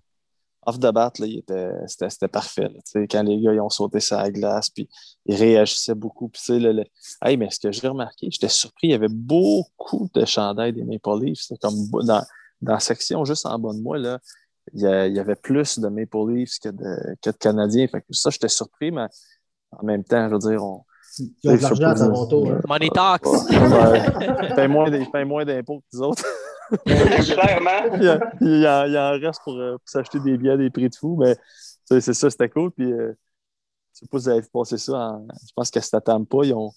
Off 0.68 0.80
the 0.80 0.92
bat, 0.92 1.12
était- 1.24 1.72
c'était 1.88 2.10
c'était 2.10 2.28
parfait. 2.28 2.64
là. 2.64 2.70
Tu 2.76 2.82
sais, 2.86 3.08
Quand 3.08 3.24
les 3.24 3.40
gars 3.42 3.54
ils 3.54 3.62
ont 3.62 3.70
sauté 3.70 4.02
sur 4.02 4.18
la 4.18 4.30
glace, 4.30 4.70
puis 4.70 4.90
ils 5.26 5.36
réagissaient 5.36 5.96
beaucoup. 5.96 6.28
Puis, 6.28 6.42
tu 6.42 6.46
sais, 6.54 6.60
le- 6.60 6.74
le- 6.74 6.84
Hey, 7.24 7.38
mais 7.38 7.50
ce 7.50 7.60
que 7.60 7.72
j'ai 7.72 7.88
remarqué, 7.88 8.28
j'étais 8.30 8.50
surpris, 8.50 8.88
il 8.88 8.92
y 8.92 8.94
avait 8.94 9.08
beaucoup 9.10 10.10
de 10.14 10.26
chandails 10.26 10.74
des 10.74 10.84
Maple 10.84 11.24
Leafs. 11.24 11.40
C'était 11.44 11.58
comme 11.60 11.74
dans, 12.06 12.22
dans 12.62 12.74
la 12.74 12.80
section 12.82 13.24
juste 13.26 13.46
en 13.46 13.58
bas 13.58 13.72
de 13.74 13.80
moi, 13.82 13.98
là, 13.98 14.20
il 14.74 14.82
y, 14.82 14.88
a- 14.88 15.08
il 15.08 15.16
y 15.16 15.20
avait 15.20 15.36
plus 15.36 15.80
de 15.80 15.88
Maple 15.88 16.18
Leafs 16.30 16.60
que 16.62 16.70
de, 16.70 17.16
que 17.22 17.30
de 17.30 17.36
Canadiens. 17.38 17.88
Fait 17.88 18.02
que 18.02 18.08
ça, 18.12 18.30
j'étais 18.30 18.48
surpris, 18.50 18.92
mais 18.92 19.06
en 19.72 19.84
même 19.86 20.04
temps, 20.04 20.28
je 20.30 20.34
veux 20.34 20.40
dire, 20.52 20.64
on. 20.64 20.84
Tu 21.16 21.50
as 21.50 21.58
de 21.58 21.62
l'argent 21.62 21.88
à 21.90 21.96
Toronto, 21.96 22.48
hein? 22.50 22.62
Money 22.68 22.90
talks! 22.94 23.26
Ouais, 23.26 24.54
paye 24.56 24.68
moins 24.68 24.90
moins 25.26 25.46
d'impôts 25.46 25.80
que 25.80 25.86
les 25.94 26.02
autres. 26.02 26.24
Clairement. 26.86 27.96
il, 27.96 28.04
y 28.04 28.08
a- 28.10 28.32
il 28.42 28.68
en- 28.68 28.86
il 28.86 28.94
y 28.94 28.98
en 28.98 29.12
reste 29.12 29.42
pour, 29.44 29.54
euh, 29.58 29.72
pour 29.78 29.90
s'acheter 29.90 30.20
des 30.20 30.38
billets 30.38 30.52
à 30.52 30.58
des 30.58 30.70
prix 30.70 30.90
de 30.90 30.96
fou, 30.96 31.16
mais 31.20 31.36
c'est 31.86 32.02
ça, 32.14 32.30
c'était 32.30 32.50
cool. 32.50 32.72
Puis, 32.72 32.92
euh, 32.92 33.14
je 33.94 34.00
sais 34.00 34.06
pas 34.12 34.20
si 34.20 34.26
vous 34.26 34.30
avez 34.30 34.42
passé 34.54 34.78
ça. 34.78 34.94
en- 34.94 35.28
je 35.48 35.52
pense 35.56 35.72
qu'à 35.72 35.82
Tampa, 36.02 36.38
ils 36.44 36.54
ont, 36.54 36.72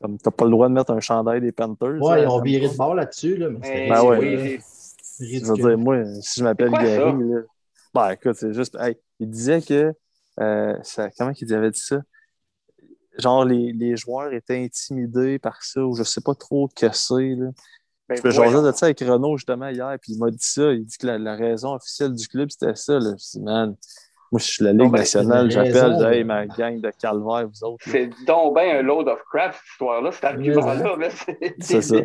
Comme 0.00 0.18
t'as 0.18 0.30
pas 0.30 0.44
le 0.44 0.50
droit 0.50 0.68
de 0.68 0.74
mettre 0.74 0.92
un 0.92 1.00
chandail 1.00 1.40
des 1.40 1.52
Panthers. 1.52 2.00
Ouais, 2.02 2.16
là, 2.16 2.22
ils 2.22 2.26
ont 2.28 2.36
ça 2.36 2.42
me 2.42 2.44
viré 2.44 2.68
de 2.68 2.76
bord 2.76 2.94
là-dessus, 2.94 3.36
là, 3.36 3.48
mais 3.48 3.88
Ben 3.88 4.02
ouais. 4.04 4.18
oui, 4.18 4.60
Je 5.20 5.44
veux 5.44 5.54
dire, 5.54 5.78
moi, 5.78 6.04
si 6.20 6.40
je 6.40 6.44
m'appelle? 6.44 6.70
Gary, 6.70 7.12
là, 7.30 7.40
ben 7.94 8.10
écoute, 8.10 8.36
c'est 8.36 8.52
juste. 8.52 8.76
hey, 8.80 8.96
il 9.18 9.30
disait 9.30 9.62
que. 9.62 9.92
euh, 10.40 10.76
ça, 10.82 11.08
comment 11.16 11.32
il 11.40 11.54
avait 11.54 11.70
dit 11.70 11.80
ça? 11.80 12.00
Genre, 13.18 13.44
les, 13.46 13.72
les 13.72 13.96
joueurs 13.96 14.32
étaient 14.34 14.62
intimidés 14.62 15.38
par 15.38 15.62
ça, 15.62 15.80
ou 15.80 15.94
je 15.96 16.02
sais 16.02 16.20
pas 16.20 16.34
trop 16.34 16.68
que 16.68 16.92
c'est. 16.92 17.34
là. 17.34 17.50
Ben, 18.08 18.16
Je 18.22 18.28
voyons. 18.28 18.52
jasais 18.52 18.72
de 18.72 18.76
ça 18.76 18.86
avec 18.86 19.00
Renaud 19.00 19.36
justement 19.38 19.68
hier, 19.68 19.96
puis 20.00 20.12
il 20.12 20.18
m'a 20.18 20.30
dit 20.30 20.36
ça. 20.40 20.70
Il 20.72 20.84
dit 20.84 20.96
que 20.98 21.06
la, 21.06 21.18
la 21.18 21.34
raison 21.34 21.74
officielle 21.74 22.12
du 22.14 22.28
club, 22.28 22.50
c'était 22.50 22.74
ça. 22.76 22.98
Là. 22.98 23.14
Je 23.18 23.38
dis, 23.38 23.40
man, 23.40 23.74
moi, 24.30 24.38
je 24.38 24.44
suis 24.44 24.64
la 24.64 24.72
Ligue 24.72 24.90
ben, 24.92 24.98
nationale, 24.98 25.50
j'appelle, 25.50 26.04
hey, 26.12 26.22
ma 26.24 26.46
gang 26.46 26.78
de 26.80 26.90
calvaire, 26.90 27.48
vous 27.48 27.64
autres. 27.64 27.82
C'est 27.88 28.10
donc 28.26 28.54
bien 28.54 28.78
un 28.78 28.82
load 28.82 29.08
of 29.08 29.20
crap, 29.30 29.54
cette 29.54 29.64
histoire-là, 29.72 30.12
cet 30.12 30.24
argument-là. 30.24 30.96
mais 30.98 31.08
c'est 31.10 31.54
C'est 31.58 31.82
ça. 31.82 31.96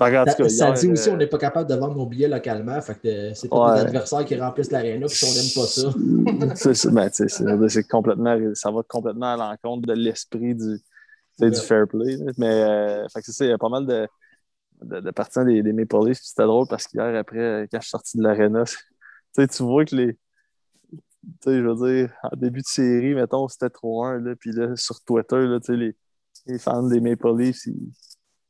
Ça, 0.00 0.72
dit 0.72 0.88
aussi 0.88 1.10
euh, 1.10 1.12
on 1.12 1.16
n'est 1.18 1.26
pas 1.26 1.36
capable 1.36 1.68
de 1.68 1.74
vendre 1.74 1.94
nos 1.94 2.06
billets 2.06 2.28
localement. 2.28 2.80
Fait 2.80 2.94
que 2.94 3.08
euh, 3.08 3.34
c'est 3.34 3.48
tous 3.48 3.56
Ouais. 3.58 3.80
adversaires 3.80 4.24
qui 4.24 4.34
remplissent 4.34 4.70
l'aréna 4.70 5.06
puis 5.06 5.24
on 5.24 5.34
n'aime 5.34 5.52
pas 5.54 5.66
ça. 5.66 6.74
c'est 6.74 6.90
ben, 6.90 7.68
c'est 7.68 7.88
complètement, 7.88 8.38
ça 8.54 8.70
va 8.70 8.82
complètement 8.88 9.34
à 9.34 9.36
l'encontre 9.36 9.86
de 9.86 9.92
l'esprit 9.92 10.54
du, 10.54 10.80
fair 11.60 11.86
play. 11.86 12.16
Mais 12.38 12.46
euh, 12.46 13.08
fait 13.12 13.20
que 13.20 13.26
c'est 13.26 13.32
ça, 13.32 13.44
il 13.44 13.50
y 13.50 13.52
a 13.52 13.58
pas 13.58 13.68
mal 13.68 13.86
de, 13.86 14.08
de, 14.82 15.00
de 15.00 15.10
partisans 15.10 15.46
des, 15.46 15.62
des 15.62 15.72
Maple 15.72 16.06
Leafs. 16.06 16.20
C'était 16.22 16.44
drôle 16.44 16.66
parce 16.68 16.86
qu'hier, 16.86 17.14
après, 17.16 17.38
euh, 17.38 17.66
quand 17.70 17.78
je 17.80 17.86
suis 17.86 17.90
sorti 17.90 18.16
de 18.16 18.22
l'aréna, 18.22 18.64
tu 19.36 19.62
vois 19.62 19.84
que 19.84 19.94
les. 19.96 20.18
Tu 20.92 21.00
sais, 21.44 21.58
je 21.58 21.66
veux 21.66 21.86
dire, 21.86 22.12
en 22.22 22.34
début 22.36 22.62
de 22.62 22.66
série, 22.66 23.14
mettons, 23.14 23.46
c'était 23.46 23.66
3-1, 23.66 24.24
là, 24.24 24.34
puis 24.36 24.52
là, 24.52 24.74
sur 24.74 25.02
Twitter, 25.04 25.36
là, 25.46 25.58
les, 25.68 25.94
les 26.46 26.58
fans 26.58 26.82
des 26.82 26.98
Maple 26.98 27.36
Leafs, 27.36 27.66
ils, 27.66 27.92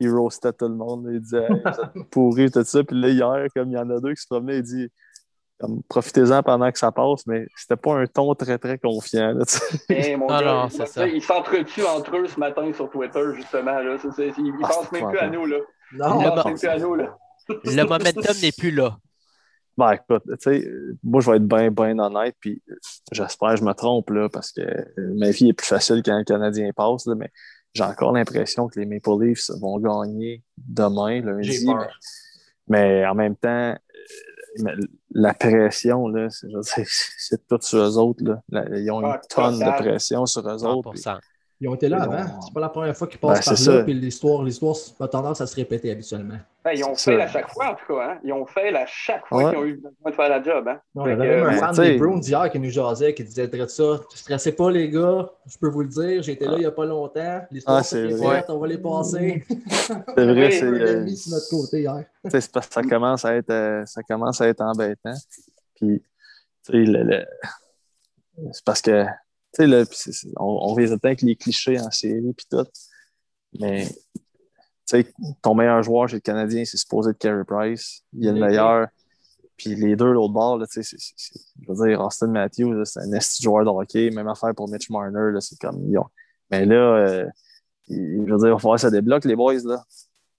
ils 0.00 0.10
roastaient 0.10 0.52
tout 0.52 0.68
le 0.68 0.74
monde. 0.74 1.06
là. 1.06 1.12
Ils 1.12 1.20
disaient, 1.20 1.44
hey, 1.44 1.60
vous 1.62 2.00
êtes 2.00 2.08
pourris, 2.10 2.50
tout 2.50 2.64
ça. 2.64 2.82
Puis 2.84 3.00
là, 3.00 3.08
hier, 3.08 3.46
comme 3.54 3.70
il 3.70 3.74
y 3.74 3.78
en 3.78 3.88
a 3.90 4.00
deux 4.00 4.14
qui 4.14 4.22
se 4.22 4.26
promenaient, 4.26 4.62
disent, 4.62 4.88
comme, 5.58 5.82
profitez-en 5.88 6.42
pendant 6.42 6.72
que 6.72 6.78
ça 6.78 6.90
passe, 6.90 7.26
mais 7.26 7.46
c'était 7.54 7.76
pas 7.76 7.94
un 7.94 8.06
ton 8.06 8.34
très, 8.34 8.56
très 8.58 8.78
confiant. 8.78 9.34
Là. 9.34 9.44
Eh, 9.90 10.16
mon 10.16 10.26
Ah 10.28 10.40
gars, 10.42 10.52
non, 10.54 10.66
ils- 10.68 10.70
c'est 10.72 10.86
ça. 10.86 11.06
Ils 11.06 11.22
s'entretuent 11.22 11.84
entre 11.84 12.16
eux 12.16 12.26
ce 12.26 12.40
matin 12.40 12.72
sur 12.72 12.88
Twitter, 12.90 13.22
justement. 13.34 13.78
Là. 13.78 13.96
C'est- 14.00 14.10
c'est- 14.12 14.32
ils 14.38 14.54
Ah, 14.62 14.68
pensent 14.68 14.90
même 14.92 15.08
plus 15.10 15.18
à 15.18 15.28
nous. 15.28 15.44
Là. 15.46 15.56
Non, 15.92 16.20
Ils 16.20 16.24
Le 16.24 16.42
pensent 16.42 16.60
plus 16.60 16.68
à 16.68 16.78
nous. 16.78 16.94
Là. 16.94 17.16
Le 17.48 17.82
momentum 17.84 18.34
n'est 18.42 18.52
plus 18.52 18.70
là. 18.70 18.96
Ben, 19.76 19.92
écoute, 19.92 20.22
tu 20.26 20.34
sais, 20.40 20.68
moi, 21.02 21.20
je 21.20 21.30
vais 21.30 21.36
être 21.38 21.46
bien, 21.46 21.70
bien 21.70 21.98
honnête, 21.98 22.36
puis 22.38 22.62
j'espère 23.12 23.50
que 23.50 23.56
je 23.56 23.64
me 23.64 23.72
trompe, 23.72 24.10
là, 24.10 24.28
parce 24.28 24.52
que 24.52 24.60
ma 25.14 25.30
vie 25.30 25.48
est 25.50 25.52
plus 25.54 25.66
facile 25.66 26.02
quand 26.04 26.18
le 26.18 26.24
Canadien 26.24 26.70
passe, 26.74 27.06
là, 27.06 27.14
mais 27.14 27.30
j'ai 27.74 27.84
encore 27.84 28.12
l'impression 28.12 28.68
que 28.68 28.78
les 28.80 28.86
Maple 28.86 29.22
Leafs 29.24 29.50
vont 29.60 29.78
gagner 29.78 30.42
demain, 30.58 31.20
lundi. 31.20 31.66
Mais, 31.66 31.72
mais 32.68 33.06
en 33.06 33.14
même 33.14 33.36
temps, 33.36 33.74
euh, 34.60 34.76
la 35.12 35.34
pression, 35.34 36.08
là, 36.08 36.28
c'est 36.62 37.46
tout 37.46 37.58
sur 37.60 37.78
eux 37.78 37.96
autres. 37.98 38.22
Là. 38.24 38.42
Ils 38.76 38.90
ont 38.90 39.00
une 39.00 39.06
Ah, 39.06 39.20
tonne 39.28 39.58
de 39.58 39.78
pression 39.78 40.26
sur 40.26 40.46
eux 40.48 40.64
autres. 40.64 40.90
puis- 40.92 41.00
100%. 41.00 41.18
Ils 41.62 41.68
ont 41.68 41.74
été 41.74 41.90
là 41.90 42.02
avant. 42.04 42.14
ont- 42.38 42.40
C'est 42.40 42.54
pas 42.54 42.60
la 42.60 42.70
première 42.70 42.96
fois 42.96 43.06
qu'ils 43.06 43.20
Ben, 43.20 43.28
passent 43.28 43.44
par 43.44 43.56
c'est 43.58 43.70
là. 43.70 43.78
ça. 43.78 43.84
Puis 43.84 43.92
l'histoire, 43.92 44.42
l'histoire 44.42 44.74
a 44.98 45.08
tendance 45.08 45.42
à 45.42 45.46
se 45.46 45.54
répéter 45.56 45.90
habituellement. 45.90 46.38
Ben, 46.64 46.70
ils 46.74 46.82
ont 46.84 46.94
fait 46.94 47.20
à 47.20 47.26
chaque 47.28 47.50
fois, 47.50 47.72
en 47.72 47.74
tout 47.74 47.84
cas. 47.94 48.02
Hein. 48.12 48.18
Ils 48.24 48.32
ont 48.32 48.46
fait 48.46 48.74
à 48.74 48.86
chaque 48.86 49.26
fois 49.26 49.44
Ouais. 49.44 49.50
qu'ils 49.50 49.58
ont 49.58 49.64
eu 49.66 49.74
besoin 49.74 50.10
de 50.10 50.14
faire 50.14 50.28
la 50.30 50.42
job. 50.42 50.68
Hein. 50.68 50.80
On 50.94 51.04
Fait 51.04 51.12
avait 51.12 51.28
même 51.36 51.46
un 51.46 51.52
fan 51.52 51.74
des 51.76 51.98
Browns 51.98 52.20
d'hier 52.20 52.50
qui 52.50 52.58
nous 52.60 52.70
jasait, 52.70 53.12
qui 53.12 53.24
disait 53.24 53.46
très 53.48 53.68
ça. 53.68 54.00
Stressez 54.14 54.52
pas, 54.52 54.70
les 54.70 54.88
gars. 54.88 55.28
Je 55.46 55.58
peux 55.58 55.68
vous 55.68 55.82
le 55.82 55.88
dire. 55.88 56.22
J'étais 56.22 56.46
là 56.46 56.52
il 56.54 56.60
n'y 56.60 56.64
a 56.66 56.70
pas 56.70 56.86
longtemps. 56.86 57.40
L'histoire 57.50 57.76
Ah, 57.76 57.82
se 57.82 58.08
c'est. 58.08 58.50
On 58.50 58.58
va 58.58 58.66
les 58.66 58.78
passer. 58.78 59.44
C'est 59.50 60.00
vrai, 60.32 60.50
c'est. 60.50 60.64
Euh, 60.64 61.04
notre 61.04 61.50
côté 61.50 61.80
hier. 61.80 62.04
Parce 62.22 62.48
que 62.48 62.60
ça 62.70 62.82
commence 62.82 63.24
à 63.26 63.36
être, 63.36 63.50
euh, 63.50 63.84
ça 63.84 64.02
commence 64.02 64.40
à 64.40 64.48
être 64.48 64.62
embêtant. 64.62 65.12
Puis, 65.74 66.00
tu 66.64 66.72
sais, 66.72 66.72
le- 66.72 67.02
le- 67.04 67.24
c'est 68.52 68.64
parce 68.64 68.80
que, 68.80 69.04
tu 69.54 69.62
sais, 69.62 69.66
là, 69.66 69.84
puis 69.84 69.96
c'est- 69.98 70.12
c'est- 70.12 70.28
on, 70.36 70.70
on 70.70 70.74
vise 70.74 70.92
avec 70.92 71.22
les 71.22 71.36
clichés 71.36 71.78
en 71.80 71.90
série 71.90 72.32
puis 72.36 72.46
tout. 72.50 72.66
Mais, 73.58 73.86
tu 73.86 73.92
sais, 74.86 75.06
ton 75.42 75.54
meilleur 75.54 75.82
joueur 75.82 76.08
chez 76.08 76.16
le 76.16 76.20
Canadien, 76.20 76.64
c'est 76.64 76.76
supposé 76.76 77.10
être 77.10 77.18
Carey 77.18 77.44
Price. 77.46 78.02
Il 78.12 78.26
est 78.26 78.32
le 78.32 78.36
est 78.38 78.40
meilleur. 78.40 78.86
Puis 79.56 79.74
les 79.74 79.94
deux, 79.96 80.12
l'autre 80.12 80.32
bord, 80.32 80.56
là, 80.56 80.66
tu 80.66 80.82
sais, 80.82 80.96
je 80.96 81.70
veux 81.72 81.86
dire, 81.86 82.00
Austin 82.00 82.28
Matthews, 82.28 82.84
c'est 82.84 83.00
un 83.00 83.12
esti 83.12 83.42
joueur 83.42 83.64
de 83.64 83.70
hockey. 83.70 84.10
Même 84.10 84.28
affaire 84.28 84.54
pour 84.54 84.70
Mitch 84.70 84.88
Marner, 84.88 85.32
là, 85.32 85.40
c'est 85.40 85.58
comme, 85.58 85.84
ils 85.90 85.98
ont- 85.98 86.06
Mais 86.50 86.64
là, 86.64 86.74
euh, 86.76 87.26
il- 87.88 88.24
je 88.26 88.32
veux 88.32 88.38
dire, 88.38 88.48
il 88.48 88.52
va 88.52 88.58
falloir 88.58 88.76
que 88.76 88.80
ça 88.82 88.90
débloque, 88.90 89.24
les 89.26 89.36
boys, 89.36 89.54
là. 89.64 89.82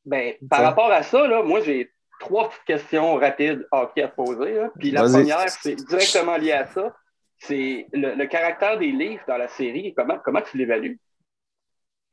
Ben, 0.05 0.33
par 0.49 0.59
Ça. 0.59 0.65
rapport 0.69 0.91
à 0.91 1.03
ça, 1.03 1.27
là, 1.27 1.43
moi, 1.43 1.61
j'ai 1.61 1.91
trois 2.19 2.49
petites 2.49 2.63
questions 2.65 3.15
rapides 3.15 3.67
hockey 3.71 4.01
à 4.03 4.07
te 4.07 4.15
poser. 4.15 4.55
là. 4.55 4.71
Puis 4.79 4.89
la 4.91 5.03
première, 5.03 5.49
c'est 5.49 5.75
directement 5.75 6.37
lié 6.37 6.53
à 6.53 6.65
ça. 6.67 6.95
C'est 7.43 7.87
le, 7.93 8.15
le 8.15 8.27
caractère 8.27 8.77
des 8.77 8.91
livres 8.91 9.23
dans 9.27 9.37
la 9.37 9.47
série. 9.47 9.93
Comment, 9.95 10.19
comment 10.23 10.41
tu 10.41 10.57
l'évalues? 10.57 10.99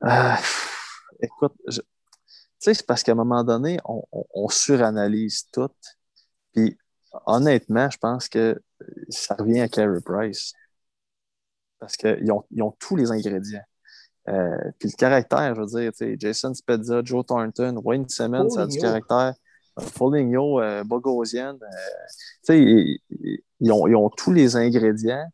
Ah, 0.00 0.40
écoute, 1.20 1.54
je- 1.68 1.80
tu 1.80 1.86
sais, 2.58 2.74
c'est 2.74 2.86
parce 2.86 3.02
qu'à 3.02 3.12
un 3.12 3.16
moment 3.16 3.44
donné, 3.44 3.78
on, 3.84 4.02
on- 4.12 4.24
on 4.34 4.48
suranalyse 4.48 5.46
tout. 5.52 5.70
Puis, 6.54 6.78
honnêtement, 7.26 7.90
je 7.90 7.98
pense 7.98 8.28
que 8.28 8.60
ça 9.10 9.34
revient 9.34 9.60
à 9.60 9.68
Carey 9.68 10.00
Price. 10.04 10.54
Parce 11.78 11.96
qu'ils 11.96 12.30
ont, 12.32 12.44
ils 12.50 12.62
ont 12.62 12.72
tous 12.78 12.96
les 12.96 13.10
ingrédients. 13.10 13.62
Euh, 14.28 14.56
puis 14.78 14.90
le 14.90 14.96
caractère, 14.96 15.54
je 15.54 15.60
veux 15.60 15.66
dire, 15.66 15.92
tu 15.92 15.98
sais, 15.98 16.16
Jason 16.18 16.54
Spezza, 16.54 17.02
Joe 17.04 17.24
Thornton, 17.24 17.80
Wayne 17.84 18.08
Simmons, 18.08 18.48
ça 18.50 18.62
a 18.62 18.66
du 18.66 18.76
caractère. 18.76 19.34
Foligno, 19.80 20.60
euh, 20.60 20.84
Bogosian, 20.84 21.54
euh, 21.54 21.56
tu 21.56 22.52
sais, 22.52 22.60
ils, 23.60 23.72
ont, 23.72 23.86
ils 23.86 23.96
ont 23.96 24.10
tous 24.10 24.32
les 24.32 24.56
ingrédients. 24.56 25.26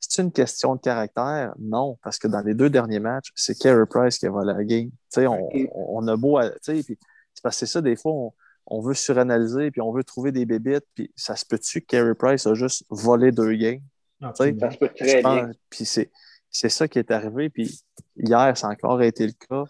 C'est 0.00 0.22
une 0.22 0.30
question 0.32 0.76
de 0.76 0.80
caractère? 0.80 1.54
Non, 1.58 1.98
parce 2.02 2.18
que 2.18 2.28
dans 2.28 2.40
les 2.40 2.54
deux 2.54 2.70
derniers 2.70 3.00
matchs, 3.00 3.32
c'est 3.34 3.58
Carey 3.58 3.84
Price 3.88 4.18
qui 4.18 4.26
a 4.26 4.30
volé 4.30 4.52
la 4.52 4.64
game. 4.64 4.88
Tu 4.90 4.96
sais, 5.10 5.26
on, 5.26 5.48
on- 5.52 5.68
on 6.04 6.08
a 6.08 6.16
beau. 6.16 6.38
à- 6.38 6.50
tu 6.50 6.58
sais, 6.76 6.82
puis 6.84 6.98
C'est 7.34 7.42
parce 7.42 7.56
que 7.58 7.66
c'est 7.66 7.72
ça, 7.72 7.80
des 7.82 7.96
fois, 7.96 8.12
on, 8.12 8.32
on 8.68 8.80
veut 8.80 8.94
suranalyser, 8.94 9.70
puis 9.70 9.80
on 9.80 9.92
veut 9.92 10.04
trouver 10.04 10.32
des 10.32 10.44
bébites, 10.46 10.84
puis 10.94 11.10
ça 11.16 11.34
se 11.36 11.44
peut-tu 11.44 11.80
que 11.80 11.86
Carey 11.86 12.14
Price 12.14 12.46
a 12.46 12.54
juste 12.54 12.84
volé 12.90 13.32
deux 13.32 13.54
games? 13.54 13.80
Absolument. 14.22 14.60
Ça 14.60 14.70
se 14.70 14.78
peut 14.78 14.90
Je 14.96 15.04
très 15.04 15.22
pense- 15.22 15.34
bien. 15.34 15.50
Puis 15.70 15.84
c'est, 15.84 16.10
c'est 16.50 16.68
ça 16.68 16.86
qui 16.88 16.98
est 16.98 17.10
arrivé. 17.10 17.50
Puis 17.50 17.80
hier, 18.16 18.56
ça 18.56 18.68
a 18.68 18.70
encore 18.70 19.02
été 19.02 19.26
le 19.26 19.32
cas. 19.48 19.64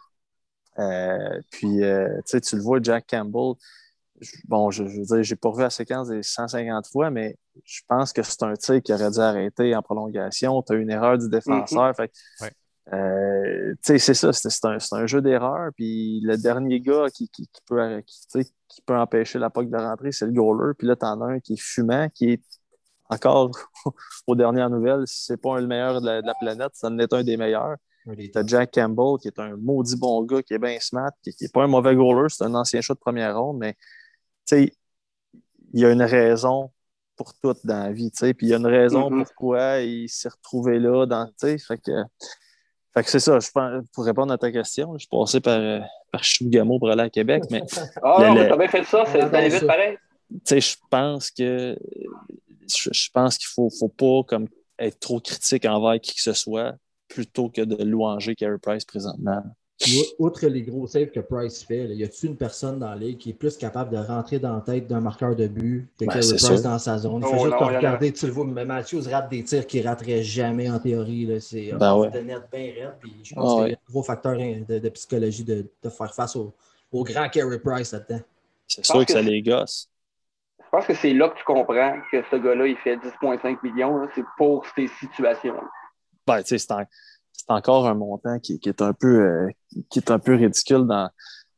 Euh, 0.78 1.40
puis, 1.50 1.82
euh, 1.82 2.20
tu 2.26 2.56
le 2.56 2.62
vois, 2.62 2.78
Jack 2.82 3.06
Campbell. 3.08 3.54
Bon, 4.46 4.70
je, 4.70 4.86
je 4.86 4.98
veux 4.98 5.04
dire, 5.04 5.22
j'ai 5.22 5.36
pas 5.36 5.48
revu 5.48 5.62
la 5.62 5.70
séquence 5.70 6.08
des 6.08 6.22
150 6.22 6.86
fois, 6.88 7.10
mais 7.10 7.36
je 7.64 7.80
pense 7.88 8.12
que 8.12 8.22
c'est 8.22 8.42
un 8.42 8.54
tir 8.54 8.82
qui 8.82 8.92
aurait 8.92 9.10
dû 9.10 9.18
arrêter 9.18 9.74
en 9.74 9.82
prolongation. 9.82 10.62
Tu 10.62 10.72
as 10.72 10.76
une 10.76 10.90
erreur 10.90 11.18
du 11.18 11.28
défenseur. 11.28 11.94
Fait 11.96 12.10
Ouais. 12.40 12.52
euh, 12.92 13.72
tu 13.74 13.78
sais, 13.82 13.98
c'est 13.98 14.14
ça, 14.14 14.32
c'est, 14.32 14.50
c'est 14.50 14.64
un, 14.64 14.78
c'est 14.78 14.94
un 14.94 15.06
jeu 15.06 15.20
d'erreur. 15.20 15.70
Puis 15.76 16.20
le 16.22 16.36
dernier 16.36 16.80
gars 16.80 17.06
qui, 17.14 17.28
qui, 17.28 17.46
qui 17.48 17.60
peut, 17.66 18.00
qui, 18.06 18.20
tu 18.20 18.42
sais, 18.42 18.50
qui 18.68 18.82
peut 18.82 18.96
empêcher 18.96 19.38
la 19.38 19.50
POC 19.50 19.70
de 19.70 19.76
rentrer, 19.76 20.12
c'est 20.12 20.26
le 20.26 20.32
goaler. 20.32 20.74
Puis 20.78 20.86
là, 20.86 20.96
tu 20.96 21.04
en 21.06 21.20
as 21.20 21.26
un 21.26 21.40
qui 21.40 21.54
est 21.54 21.60
fumant, 21.60 22.08
qui 22.08 22.32
est 22.32 22.42
encore 23.08 23.50
aux 24.26 24.34
dernières 24.34 24.70
nouvelles, 24.70 25.04
c'est 25.06 25.40
pas 25.40 25.60
le 25.60 25.66
meilleur 25.66 26.00
de 26.00 26.06
la, 26.06 26.22
de 26.22 26.26
la 26.26 26.34
planète, 26.34 26.70
ça 26.74 26.88
en 26.88 26.98
est 26.98 27.12
un 27.12 27.22
des 27.22 27.36
meilleurs. 27.36 27.76
Un 28.08 28.14
T'as 28.32 28.46
Jack 28.46 28.72
Campbell, 28.72 29.18
qui 29.20 29.28
est 29.28 29.38
un 29.40 29.56
maudit 29.56 29.96
bon 29.96 30.22
gars, 30.22 30.42
qui 30.42 30.54
est 30.54 30.58
bien 30.58 30.78
smart, 30.80 31.10
qui 31.22 31.34
n'est 31.40 31.48
pas 31.48 31.64
un 31.64 31.66
mauvais 31.66 31.94
goaler, 31.96 32.28
c'est 32.28 32.44
un 32.44 32.54
ancien 32.54 32.80
chat 32.80 32.94
de 32.94 33.00
première 33.00 33.36
ronde, 33.36 33.58
mais 33.58 33.76
il 34.52 34.70
y 35.72 35.84
a 35.84 35.90
une 35.90 36.02
raison 36.02 36.70
pour 37.16 37.32
tout 37.34 37.54
dans 37.64 37.84
la 37.84 37.92
vie, 37.92 38.10
tu 38.10 38.18
sais, 38.18 38.34
puis 38.34 38.46
il 38.46 38.50
y 38.50 38.54
a 38.54 38.58
une 38.58 38.66
raison 38.66 39.10
Mhm. 39.10 39.24
pourquoi 39.24 39.78
il 39.80 40.08
s'est 40.08 40.28
retrouvé 40.28 40.78
là, 40.78 41.06
dans, 41.06 41.26
tu 41.26 41.32
sais, 41.38 41.58
fait 41.58 41.78
que, 41.78 41.92
fait 42.94 43.02
que 43.04 43.10
c'est 43.10 43.20
ça, 43.20 43.38
je 43.40 43.50
pense, 43.50 43.84
pour 43.94 44.04
répondre 44.04 44.32
à 44.32 44.38
ta 44.38 44.52
question, 44.52 44.92
je 44.94 45.00
suis 45.00 45.08
passé 45.08 45.40
par, 45.40 45.58
euh, 45.58 45.80
par 46.12 46.22
Chibougamau 46.24 46.78
pour 46.78 46.90
aller 46.90 47.02
à 47.02 47.10
Québec, 47.10 47.44
mais 47.50 47.62
Ah 48.02 48.16
non, 48.28 48.34
mais 48.34 48.48
t'as 48.48 48.56
bien 48.56 48.68
fait 48.68 48.84
ça, 48.84 49.04
c'est 49.06 49.20
adore 49.22 49.40
vite 49.42 49.66
pareil. 49.66 49.96
tu 50.30 50.38
sais, 50.44 50.60
je 50.60 50.76
pense 50.90 51.30
que 51.30 51.76
je, 52.68 52.90
je 52.92 53.10
pense 53.12 53.38
qu'il 53.38 53.48
faut, 53.48 53.70
faut 53.70 53.88
pas 53.88 54.22
comme 54.26 54.48
être 54.78 54.98
trop 55.00 55.20
critique 55.20 55.64
envers 55.64 55.98
qui 56.00 56.14
que 56.14 56.20
ce 56.20 56.32
soit 56.34 56.74
plutôt 57.08 57.48
que 57.48 57.62
de 57.62 57.82
louanger 57.82 58.34
Carey 58.34 58.58
Price 58.60 58.84
présentement. 58.84 59.42
Outre 60.18 60.46
les 60.46 60.62
gros 60.62 60.86
saves 60.86 61.10
que 61.10 61.20
Price 61.20 61.62
fait, 61.62 61.86
là, 61.86 61.92
y 61.94 62.02
a-t-il 62.02 62.30
une 62.30 62.36
personne 62.36 62.78
dans 62.78 62.88
la 62.90 62.96
ligue 62.96 63.18
qui 63.18 63.30
est 63.30 63.34
plus 63.34 63.58
capable 63.58 63.90
de 63.90 63.98
rentrer 63.98 64.38
dans 64.38 64.54
la 64.54 64.62
tête 64.62 64.86
d'un 64.86 65.00
marqueur 65.00 65.36
de 65.36 65.46
but 65.48 65.86
que 66.00 66.06
Ben, 66.06 66.12
Carey 66.14 66.20
Price 66.20 66.36
sûr. 66.46 66.62
dans 66.62 66.78
sa 66.78 66.96
zone? 66.96 67.20
Il 67.22 67.26
Oh, 67.26 67.30
fait 67.32 67.38
juste 67.40 67.50
non, 67.50 67.58
te 67.58 67.62
y 67.62 67.66
en 67.66 67.68
a- 67.68 67.76
regarder, 67.76 68.12
tu 68.12 68.26
le 68.26 68.32
vois, 68.32 68.46
mais 68.46 68.64
Matthews 68.64 69.02
rate 69.10 69.28
des 69.28 69.44
tirs 69.44 69.66
qu'il 69.66 69.86
raterait 69.86 70.22
jamais 70.22 70.70
en 70.70 70.78
théorie. 70.78 71.28
C'est 71.42 71.72
Ben 71.74 71.94
ouais. 71.94 72.10
de 72.10 72.20
net 72.20 72.42
bien 72.50 72.72
raide. 72.72 72.94
Puis 73.00 73.12
je 73.22 73.34
pense 73.34 73.52
Ah 73.52 73.62
qu'il 73.64 73.72
y 73.72 73.74
a 73.74 73.78
un 73.78 73.90
gros 73.92 74.02
facteur 74.02 74.36
de, 74.36 74.78
de 74.78 74.88
psychologie 74.88 75.44
de, 75.44 75.66
de 75.82 75.88
faire 75.90 76.14
face 76.14 76.36
au, 76.36 76.54
au 76.90 77.04
grand 77.04 77.28
Carey 77.28 77.58
Price 77.58 77.92
là-dedans. 77.92 78.20
C'est 78.66 78.84
sûr 78.84 79.00
que 79.00 79.04
que 79.04 79.12
ça 79.12 79.20
les 79.20 79.42
gosse. 79.42 79.90
Je 80.58 80.70
pense 80.70 80.86
que 80.86 80.94
c'est 80.94 81.12
là 81.12 81.28
que 81.28 81.36
tu 81.38 81.44
comprends 81.44 81.98
que 82.10 82.22
ce 82.30 82.36
gars-là, 82.36 82.66
il 82.66 82.76
fait 82.78 82.96
10,5 82.96 83.58
millions. 83.62 84.08
C'est 84.14 84.24
pour 84.38 84.64
ces 84.74 84.88
situations. 85.00 85.54
Ben, 86.26 86.42
tu 86.42 86.48
sais, 86.48 86.58
c'est 86.58 86.72
c'est 87.48 87.54
encore 87.54 87.86
un 87.86 87.94
montant 87.94 88.38
qui, 88.38 88.58
qui 88.58 88.68
est 88.68 88.82
un 88.82 88.92
peu, 88.92 89.20
euh, 89.20 89.48
qui 89.90 89.98
est 89.98 90.10
un 90.10 90.18
peu 90.18 90.34
ridicule 90.34 90.86
dans, 90.86 91.10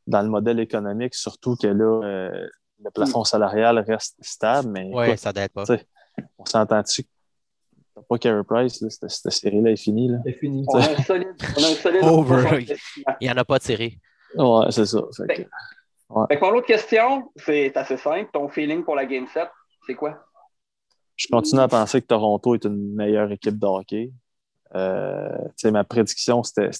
dans 0.07 0.21
le 0.21 0.29
modèle 0.29 0.59
économique, 0.59 1.15
surtout 1.15 1.55
que 1.55 1.67
là, 1.67 2.01
euh, 2.03 2.47
le 2.83 2.91
plafond 2.91 3.23
salarial 3.23 3.79
reste 3.79 4.15
stable. 4.21 4.69
Mais 4.69 4.89
Oui, 4.93 5.07
écoute, 5.07 5.19
ça 5.19 5.31
n'aide 5.33 5.51
pas. 5.51 5.63
on 6.37 6.45
s'entend-tu 6.45 7.03
que 7.03 7.07
t'as 7.95 8.01
pas 8.03 8.17
Carey 8.17 8.43
Price, 8.47 8.81
là, 8.81 8.89
cette, 8.89 9.09
cette 9.09 9.31
série-là 9.31 9.71
est 9.71 9.75
finie. 9.77 10.09
Là. 10.09 10.19
C'est 10.25 10.33
fini. 10.33 10.63
On 10.67 10.75
a 10.77 10.91
un 10.91 10.95
solide. 11.03 11.35
On 11.57 11.63
a 11.63 11.67
un 11.67 11.73
solide 11.75 12.03
Over. 12.03 12.65
Il 13.21 13.27
n'y 13.27 13.31
en 13.31 13.37
a 13.37 13.45
pas 13.45 13.57
de 13.57 13.63
série. 13.63 13.99
Ouais, 14.35 14.65
c'est 14.71 14.85
ça. 14.85 14.99
Fait 15.17 15.27
que- 15.27 15.49
Fait 16.29 16.37
que 16.39 16.41
mon 16.45 16.55
autre 16.55 16.67
question, 16.67 17.31
c'est 17.35 17.75
assez 17.75 17.97
simple. 17.97 18.29
Ton 18.31 18.47
feeling 18.47 18.83
pour 18.83 18.95
la 18.95 19.05
Game 19.05 19.27
7, 19.27 19.47
c'est 19.87 19.95
quoi? 19.95 20.23
je 21.15 21.27
continue 21.29 21.59
à 21.59 21.67
penser 21.67 22.01
que 22.01 22.07
Toronto 22.07 22.55
est 22.55 22.63
une 22.63 22.95
meilleure 22.95 23.29
équipe 23.33 23.59
de 23.59 23.65
hockey. 23.65 24.09
Euh, 24.75 25.47
ma 25.71 25.83
prédiction, 25.83 26.43
c'était 26.43 26.71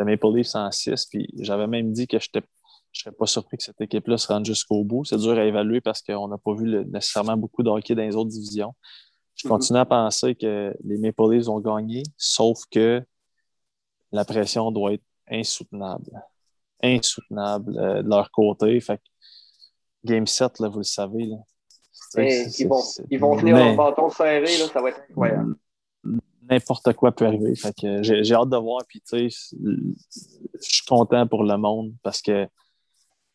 Maple 0.00 0.34
Leafs 0.34 0.54
en 0.54 0.70
6, 0.70 1.06
puis 1.06 1.28
j'avais 1.38 1.66
même 1.66 1.92
dit 1.92 2.06
que 2.06 2.18
je 2.18 2.28
ne 2.34 2.40
serais 2.92 3.12
pas 3.12 3.26
surpris 3.26 3.58
que 3.58 3.62
cette 3.64 3.80
équipe-là 3.80 4.16
se 4.18 4.28
rende 4.28 4.46
jusqu'au 4.46 4.82
bout. 4.84 5.04
C'est 5.04 5.18
dur 5.18 5.32
à 5.32 5.44
évaluer 5.44 5.80
parce 5.80 6.00
qu'on 6.02 6.28
n'a 6.28 6.38
pas 6.38 6.54
vu 6.54 6.64
le- 6.66 6.84
nécessairement 6.84 7.36
beaucoup 7.36 7.62
de 7.62 7.68
hockey 7.70 7.94
dans 7.94 8.02
les 8.02 8.16
autres 8.16 8.30
divisions. 8.30 8.74
Je 9.34 9.46
Mhm. 9.46 9.52
continue 9.52 9.78
à 9.78 9.84
penser 9.86 10.34
que 10.34 10.74
les 10.84 10.98
Maple 10.98 11.30
Leafs 11.34 11.48
ont 11.48 11.60
gagné, 11.60 12.02
sauf 12.16 12.60
que 12.70 13.02
la 14.10 14.24
pression 14.24 14.70
doit 14.70 14.94
être 14.94 15.04
insoutenable. 15.30 16.10
Insoutenable 16.82 17.78
euh, 17.78 18.02
de 18.02 18.08
leur 18.08 18.30
côté. 18.30 18.78
Fait 18.80 18.98
que 18.98 19.02
Game 20.04 20.26
7, 20.26 20.58
là, 20.58 20.68
vous 20.68 20.78
le 20.78 20.84
savez. 20.84 21.26
Là, 21.26 21.36
Hey, 22.16 22.46
ils, 22.58 22.68
vont, 22.68 22.82
ils 23.10 23.18
vont 23.18 23.36
tenir 23.38 23.54
mais- 23.56 23.64
leur 23.68 23.76
bâton 23.76 24.10
serré, 24.10 24.40
là, 24.58 24.66
ça 24.70 24.82
va 24.82 24.90
être 24.90 25.00
incroyable. 25.08 25.54
N'importe 26.48 26.92
quoi 26.94 27.12
peut 27.12 27.26
arriver. 27.26 27.54
Fait 27.54 27.74
que 27.78 28.02
j'ai, 28.02 28.34
hâte 28.34 28.48
de 28.48 28.56
voir. 28.56 28.82
Puis, 28.88 29.00
tu 29.00 29.30
sais, 29.30 29.48
je 29.60 30.68
suis 30.68 30.84
content 30.86 31.26
pour 31.26 31.44
le 31.44 31.56
monde 31.56 31.94
parce 32.02 32.20
que, 32.20 32.44
tu 32.44 32.50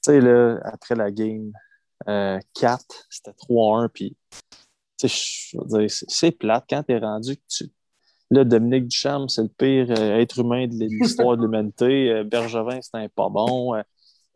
sais, 0.01 0.21
là, 0.21 0.59
après 0.63 0.95
la 0.95 1.11
game 1.11 1.51
euh, 2.07 2.39
4, 2.59 2.83
c'était 3.09 3.31
3-1. 3.31 3.89
Puis, 3.89 4.15
tu 4.99 5.07
sais, 5.07 5.87
c'est, 6.07 6.31
plate 6.31 6.65
quand 6.69 6.83
t'es 6.83 6.97
rendu 6.97 7.37
que 7.37 7.43
tu. 7.47 7.71
Là, 8.29 8.43
Dominique 8.43 8.87
Ducharme, 8.87 9.29
c'est 9.29 9.43
le 9.43 9.47
pire 9.47 9.87
euh, 9.89 10.17
être 10.17 10.39
humain 10.39 10.67
de 10.67 10.73
l'histoire 10.73 11.37
de 11.37 11.43
l'humanité. 11.43 12.11
Euh, 12.11 12.23
Bergevin, 12.25 12.79
c'est 12.81 12.95
un 12.95 13.07
pas 13.07 13.29
bon. 13.29 13.73
Euh, 13.73 13.81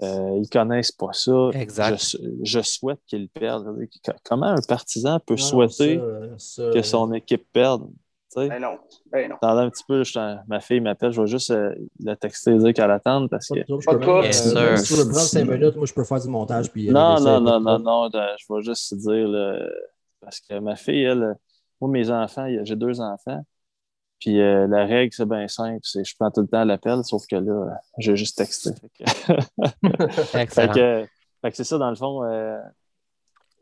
euh, 0.02 0.40
ils 0.42 0.50
connaissent 0.50 0.94
pas 0.94 1.12
ça. 1.12 1.50
Exact. 1.54 2.00
Je, 2.00 2.18
je 2.42 2.62
souhaite 2.62 3.02
qu'ils 3.06 3.30
perdent. 3.30 3.78
Comment 4.24 4.48
un 4.48 4.62
partisan 4.68 5.20
peut 5.20 5.36
Non, 5.36 5.38
souhaiter 5.38 6.00
ça, 6.38 6.64
ça, 6.64 6.72
que 6.74 6.82
son 6.82 7.12
équipe 7.14 7.46
perde? 7.52 7.88
Ben 8.36 8.60
non. 8.60 8.80
Ben 9.12 9.30
non. 9.30 9.36
Attendez 9.36 9.62
un 9.62 9.70
petit 9.70 9.84
peu, 9.88 10.04
je 10.04 10.20
ma 10.48 10.60
fille 10.60 10.80
m'appelle, 10.80 11.12
je 11.12 11.22
vais 11.22 11.28
juste 11.28 11.52
euh, 11.52 11.76
la 12.00 12.15
texter 12.15 12.52
et 12.52 12.58
dire 12.58 12.74
qu'elle 12.74 12.91
attend 12.91 13.28
parce 13.28 13.50
que. 13.50 13.60
Pas 13.86 13.96
de 13.96 14.28
euh, 14.28 14.32
sir. 14.32 14.78
Si 14.80 14.94
tu 14.94 15.00
veux 15.00 15.10
prendre 15.10 15.20
5 15.20 15.46
minutes, 15.46 15.76
moi 15.76 15.86
je 15.86 15.94
peux 15.94 16.04
faire 16.04 16.20
du 16.20 16.28
montage. 16.30 16.72
Puis, 16.72 16.89
euh, 16.89 16.94
Non, 16.94 17.20
non, 17.20 17.41
non, 17.41 17.60
non, 17.60 17.80
non, 17.80 18.10
je 18.12 18.54
vais 18.54 18.62
juste 18.62 18.89
te 18.89 18.96
dire, 18.96 19.28
là, 19.28 19.67
parce 20.22 20.39
que 20.39 20.60
ma 20.60 20.76
fille, 20.76 21.04
elle, 21.04 21.36
moi, 21.80 21.89
mes 21.89 22.10
enfants, 22.10 22.48
j'ai 22.63 22.76
deux 22.76 23.02
enfants, 23.02 23.44
puis 24.22 24.39
euh, 24.39 24.67
la 24.67 24.86
règle, 24.86 25.12
c'est 25.13 25.26
bien 25.26 25.48
simple, 25.48 25.80
c'est 25.82 26.04
je 26.04 26.15
prends 26.15 26.30
tout 26.30 26.41
le 26.41 26.48
temps 26.48 26.63
l'appel, 26.63 27.04
sauf 27.04 27.26
que 27.26 27.38
là, 27.38 27.76
j'ai 27.98 28.15
juste 28.15 28.38
texté. 28.38 28.70
Fait 29.00 29.98
que, 29.98 30.08
fait 30.08 30.41
Excellent. 30.41 30.74
que, 30.74 31.08
fait 31.41 31.52
que 31.52 31.58
c'est 31.58 31.63
ça, 31.63 31.80
dans 31.80 31.89
le 31.89 31.96
fond, 31.96 32.24
euh, 32.24 32.60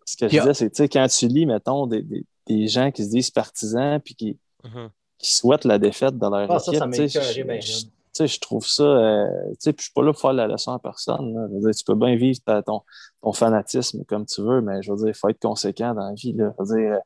ce 0.05 0.17
que 0.17 0.27
je 0.27 0.38
disais, 0.38 0.53
c'est, 0.53 0.69
tu 0.69 0.75
sais, 0.75 0.89
quand 0.89 1.08
tu 1.08 1.27
lis, 1.27 1.45
mettons, 1.45 1.88
des, 1.88 2.01
des, 2.01 2.25
des 2.45 2.67
gens 2.67 2.91
qui 2.91 3.05
se 3.05 3.10
disent 3.10 3.32
partisans, 3.32 4.01
puis 4.01 4.15
qui, 4.15 4.38
Mhm. 4.63 4.89
qui 5.17 5.34
souhaitent 5.34 5.65
la 5.65 5.78
défaite 5.80 6.17
de 6.17 6.22
leur 6.26 6.50
Ah, 6.52 6.60
ça, 6.60 6.72
équipe, 6.72 6.80
ça 6.80 6.86
m'a 6.88 6.95
tu 6.95 7.10
sais, 7.10 7.19
écœuré, 7.19 7.62
je- 7.62 8.39
trouve 8.39 8.65
ça. 8.65 8.84
euh, 8.84 9.28
tu 9.52 9.56
sais, 9.60 9.74
puis 9.74 9.82
je 9.82 9.86
suis 9.86 9.93
pas 9.93 10.02
là 10.02 10.12
pour 10.13 10.22
faire 10.22 10.34
la 10.34 10.48
leçon 10.48 10.72
à 10.74 10.80
personne. 10.80 11.34
là. 11.34 11.48
Je 11.50 11.54
veux 11.56 11.60
dire, 11.62 11.76
tu 11.76 11.84
peux 11.84 11.95
bien 11.95 12.15
vivre 12.15 12.39
ta- 12.45 12.62
ton, 12.63 12.82
ton 13.22 13.32
fanatisme 13.34 14.04
comme 14.06 14.26
tu 14.26 14.41
veux, 14.41 14.62
mais 14.62 14.82
je 14.82 14.91
veux 14.91 14.98
dire, 14.98 15.08
il 15.10 15.13
faut 15.13 15.30
être 15.30 15.39
conséquent 15.41 15.93
dans 15.93 16.08
la 16.08 16.13
vie. 16.13 16.34
Là. 16.34 16.54
Je 16.58 16.63
veux 16.63 16.80
dire, 16.82 16.91
euh, 16.93 17.00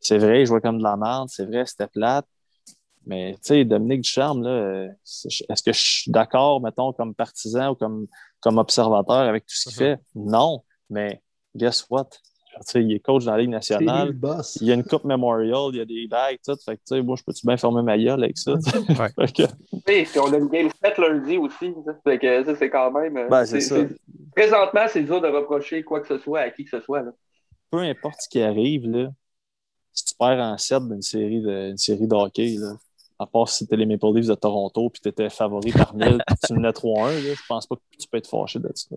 c'est 0.00 0.18
vrai, 0.18 0.40
je 0.40 0.44
jouais 0.46 0.60
comme 0.60 0.78
de 0.78 0.82
la 0.82 0.96
merde, 0.96 1.28
c'est 1.30 1.44
vrai, 1.46 1.64
c'était 1.66 1.86
plate. 1.86 2.26
Mais 3.06 3.32
tu 3.34 3.38
sais, 3.42 3.64
Dominique 3.64 4.02
Ducharme, 4.02 4.46
est-ce 4.46 5.62
que 5.62 5.72
je 5.72 5.80
suis 5.80 6.10
d'accord, 6.10 6.60
mettons, 6.60 6.92
comme 6.92 7.14
partisan 7.14 7.70
ou 7.70 7.74
comme, 7.74 8.06
comme 8.40 8.58
observateur 8.58 9.16
avec 9.16 9.46
tout 9.46 9.54
ce 9.56 9.70
qu'il 9.70 9.72
Mhm. 9.84 9.96
fait? 9.96 10.02
Non, 10.14 10.62
mais 10.90 11.22
guess 11.56 11.86
what? 11.90 12.08
Tu 12.60 12.72
sais, 12.72 12.82
il 12.84 12.92
est 12.92 13.00
coach 13.00 13.24
dans 13.24 13.32
la 13.32 13.38
Ligue 13.38 13.50
nationale. 13.50 14.12
boss. 14.12 14.58
Il 14.60 14.66
y 14.66 14.70
a 14.70 14.74
une 14.74 14.84
coupe 14.84 15.04
Memorial, 15.04 15.70
il 15.72 15.76
y 15.78 15.80
a 15.80 15.84
des 15.86 16.06
bagues, 16.06 16.38
tout. 16.44 16.54
Fait 16.64 16.76
que, 16.76 16.80
tu 16.86 16.94
sais, 16.96 17.02
moi, 17.02 17.16
je 17.18 17.22
peux-tu 17.24 17.46
bien 17.46 17.56
fermer 17.56 17.82
ma 17.82 17.96
gueule 17.96 18.22
avec 18.22 18.36
ça? 18.36 18.54
tu 18.62 18.70
sais? 18.70 18.78
Ouais. 18.78 19.08
Fait 19.26 19.32
que- 19.32 19.52
Oui, 19.72 20.04
puis 20.04 20.18
on 20.18 20.32
a 20.32 20.36
une 20.36 20.48
Game 20.48 20.68
7 20.84 20.98
lundi 20.98 21.38
aussi. 21.38 21.72
Fait 22.04 22.18
que 22.18 22.44
ça, 22.44 22.54
c'est 22.56 22.68
quand 22.70 22.90
même. 22.92 23.16
euh, 23.16 23.28
Ben, 23.28 23.46
c'est 23.46 23.60
ça. 23.60 23.76
Présentement, 24.36 24.82
c'est 24.88 25.02
dur 25.02 25.20
de 25.20 25.28
reprocher 25.28 25.82
quoi 25.82 26.00
que 26.00 26.08
ce 26.08 26.18
soit 26.18 26.40
à 26.40 26.50
qui 26.50 26.64
que 26.64 26.70
ce 26.70 26.80
soit. 26.84 27.02
là. 27.02 27.12
peu 27.70 27.78
importe 27.78 28.20
ce 28.20 28.28
qui 28.28 28.42
arrive, 28.42 28.86
là, 28.90 29.08
si 29.92 30.04
tu 30.04 30.14
perds 30.18 30.38
en 30.40 30.56
7 30.58 30.86
d'une 30.88 31.02
série 31.02 31.40
de, 31.40 31.70
une 31.70 31.78
série 31.78 32.06
de 32.06 32.14
hockey, 32.14 32.56
là, 32.58 32.74
à 33.18 33.26
part 33.26 33.48
si 33.48 33.58
c'était 33.58 33.76
les 33.76 33.86
Maple 33.86 34.14
Leafs 34.14 34.28
de 34.28 34.34
Toronto 34.34 34.88
puis 34.90 35.00
tu 35.02 35.08
étais 35.08 35.28
favori 35.30 35.72
par 35.72 35.94
1000 35.94 36.22
puis 36.26 36.36
tu 36.46 36.52
menais 36.54 36.70
3-1, 36.70 37.06
là, 37.12 37.34
je 37.34 37.40
pense 37.48 37.66
pas 37.66 37.76
que 37.76 37.80
tu 37.98 38.06
peux 38.08 38.18
être 38.18 38.28
fâché 38.28 38.58
de 38.58 38.70
ça. 38.74 38.96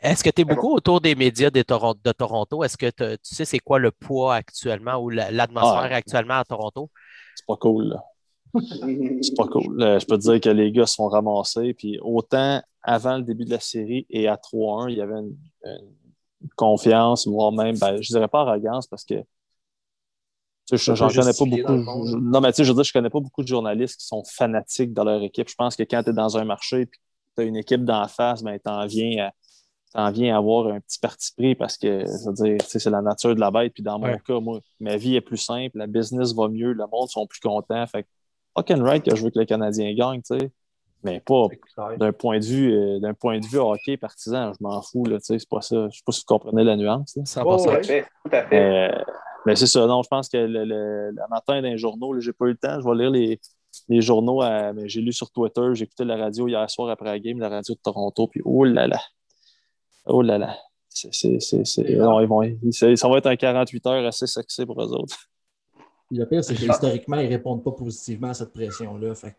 Est-ce 0.00 0.22
que 0.22 0.30
tu 0.30 0.42
es 0.42 0.44
beaucoup 0.44 0.74
autour 0.74 1.00
des 1.00 1.14
médias 1.14 1.50
de 1.50 1.62
Toronto? 1.62 2.62
Est-ce 2.64 2.76
que 2.76 2.90
tu 2.90 3.18
sais 3.22 3.44
c'est 3.44 3.58
quoi 3.58 3.78
le 3.78 3.90
poids 3.90 4.34
actuellement 4.34 4.96
ou 4.96 5.08
la- 5.10 5.30
l'atmosphère 5.30 5.88
Ah. 5.90 5.96
actuellement 5.96 6.34
à 6.34 6.44
Toronto? 6.44 6.90
C'est 7.34 7.46
pas 7.46 7.56
cool, 7.56 7.88
là. 7.88 8.02
C'est 9.22 9.36
pas 9.36 9.46
cool. 9.46 9.82
Euh, 9.82 9.98
je 9.98 10.06
peux 10.06 10.16
te 10.18 10.22
dire 10.22 10.40
que 10.40 10.48
les 10.48 10.70
gars 10.72 10.86
se 10.86 10.94
sont 10.94 11.08
ramassés. 11.08 11.74
Puis 11.74 11.98
autant 12.02 12.62
avant 12.82 13.16
le 13.16 13.22
début 13.22 13.44
de 13.44 13.50
la 13.50 13.60
série 13.60 14.06
et 14.10 14.28
à 14.28 14.36
3-1, 14.36 14.88
il 14.88 14.96
y 14.96 15.00
avait 15.00 15.18
une, 15.18 15.36
une 15.64 16.48
confiance, 16.56 17.26
voire 17.26 17.52
même, 17.52 17.76
ben, 17.78 18.00
je 18.00 18.08
dirais 18.12 18.28
pas 18.28 18.40
arrogance 18.42 18.86
parce 18.86 19.04
que 19.04 19.14
tu 20.68 20.78
sais, 20.78 20.96
j'en 20.96 21.08
connais 21.08 21.32
pas 21.32 21.44
beaucoup. 21.44 22.06
je- 22.06 22.16
non, 22.16 22.40
mais 22.40 22.50
tu 22.52 22.56
sais, 22.56 22.64
je 22.64 22.70
veux 22.70 22.74
dire, 22.74 22.84
je 22.84 22.92
connais 22.92 23.10
pas 23.10 23.20
beaucoup 23.20 23.42
de 23.42 23.48
journalistes 23.48 24.00
qui 24.00 24.06
sont 24.06 24.24
fanatiques 24.24 24.92
dans 24.92 25.04
leur 25.04 25.22
équipe. 25.22 25.48
Je 25.48 25.54
pense 25.54 25.76
que 25.76 25.84
quand 25.84 26.02
tu 26.02 26.10
es 26.10 26.12
dans 26.12 26.36
un 26.38 26.44
marché 26.44 26.80
et 26.82 26.86
que 26.86 26.96
tu 27.36 27.42
as 27.42 27.44
une 27.44 27.56
équipe 27.56 27.84
d'en 27.84 28.08
face, 28.08 28.42
ben, 28.42 28.58
tu 28.58 28.68
en 28.70 28.84
viens 28.86 29.26
à 29.26 29.32
t'en 29.96 30.10
viens 30.10 30.34
à 30.34 30.38
avoir 30.38 30.66
un 30.68 30.78
petit 30.80 30.98
parti 30.98 31.32
pris 31.36 31.54
parce 31.54 31.76
que 31.78 32.04
c'est 32.66 32.90
la 32.90 33.00
nature 33.02 33.34
de 33.34 33.40
la 33.40 33.50
bête. 33.50 33.72
Puis 33.72 33.82
dans 33.82 33.98
mon 33.98 34.06
Ouais. 34.06 34.20
cas, 34.26 34.38
moi, 34.40 34.60
ma 34.78 34.96
vie 34.96 35.16
est 35.16 35.20
plus 35.20 35.38
simple, 35.38 35.78
la 35.78 35.86
business 35.86 36.34
va 36.34 36.48
mieux, 36.48 36.72
le 36.72 36.84
monde 36.92 37.08
sont 37.08 37.26
plus 37.26 37.40
contents. 37.40 37.86
Fait 37.86 38.02
que 38.02 38.08
fucking 38.56 38.82
right 38.82 39.02
que 39.02 39.16
je 39.16 39.24
veux 39.24 39.30
que 39.30 39.38
le 39.38 39.44
Canadien 39.46 39.92
gagne, 39.94 40.20
tu 40.22 40.38
sais. 40.38 40.50
Mais 41.02 41.20
pas 41.20 41.46
d'un 41.98 42.12
point 42.12 42.38
de 42.40 42.44
vue 42.44 42.72
euh, 42.74 42.98
d'un 43.00 43.14
point 43.14 43.38
de 43.38 43.46
vue 43.46 43.58
hockey 43.58 43.96
partisan, 43.96 44.52
je 44.52 44.58
m'en 44.60 44.82
fous, 44.82 45.04
là, 45.04 45.18
tu 45.18 45.24
sais, 45.26 45.38
c'est 45.38 45.48
pas 45.48 45.60
ça. 45.60 45.88
Je 45.90 45.96
sais 45.98 46.02
pas 46.04 46.12
si 46.12 46.20
vous 46.20 46.26
comprenez 46.26 46.64
la 46.64 46.76
nuance. 46.76 47.14
là. 47.16 47.22
100%. 47.24 47.64
Tout 47.64 47.70
à 47.70 47.82
fait. 47.82 48.02
Tout 48.24 48.30
à 48.36 48.42
fait. 48.46 48.90
Euh, 48.92 49.02
mais 49.44 49.54
c'est 49.56 49.66
ça, 49.68 49.86
non, 49.86 50.02
je 50.02 50.08
pense 50.08 50.28
que 50.28 50.36
le, 50.38 50.64
le- 50.64 51.10
le 51.10 51.22
matin 51.30 51.62
dans 51.62 51.68
les 51.68 51.78
journaux, 51.78 52.18
j'ai 52.18 52.32
pas 52.32 52.46
eu 52.46 52.50
le 52.50 52.56
temps, 52.56 52.80
je 52.80 52.88
vais 52.88 52.96
lire 52.96 53.10
les, 53.10 53.40
les 53.88 54.00
journaux, 54.00 54.42
à- 54.42 54.72
j'ai 54.86 55.00
lu 55.00 55.12
sur 55.12 55.30
Twitter, 55.30 55.62
j'ai 55.74 55.84
écouté 55.84 56.04
la 56.04 56.16
radio 56.16 56.48
hier 56.48 56.68
soir 56.68 56.88
après 56.90 57.06
la 57.10 57.18
game, 57.20 57.38
la 57.38 57.48
radio 57.50 57.74
de 57.74 57.80
Toronto, 57.80 58.26
puis 58.26 58.40
oh 58.44 58.64
là 58.64 58.88
là, 58.88 58.98
oh 60.06 60.22
là 60.22 60.38
là, 60.38 60.56
c'est, 60.88 61.12
c'est, 61.12 61.40
c'est, 61.40 61.64
c'est- 61.64 61.96
non, 61.96 62.20
ils 62.20 62.26
vont, 62.28 62.42
ils- 62.42 62.72
ça, 62.72 63.08
va 63.08 63.18
être 63.18 63.26
un 63.26 63.36
48 63.36 63.86
heures 63.86 64.06
assez 64.06 64.26
sexy 64.26 64.64
pour 64.64 64.80
eux 64.82 64.92
autres. 64.92 65.16
Le 66.10 66.24
pire, 66.24 66.42
c'est 66.44 66.54
que 66.54 66.62
historiquement, 66.70 67.16
ils 67.18 67.24
ne 67.26 67.30
répondent 67.30 67.64
pas 67.64 67.72
positivement 67.72 68.28
à 68.28 68.34
cette 68.34 68.52
pression-là. 68.52 69.14
Fait 69.14 69.34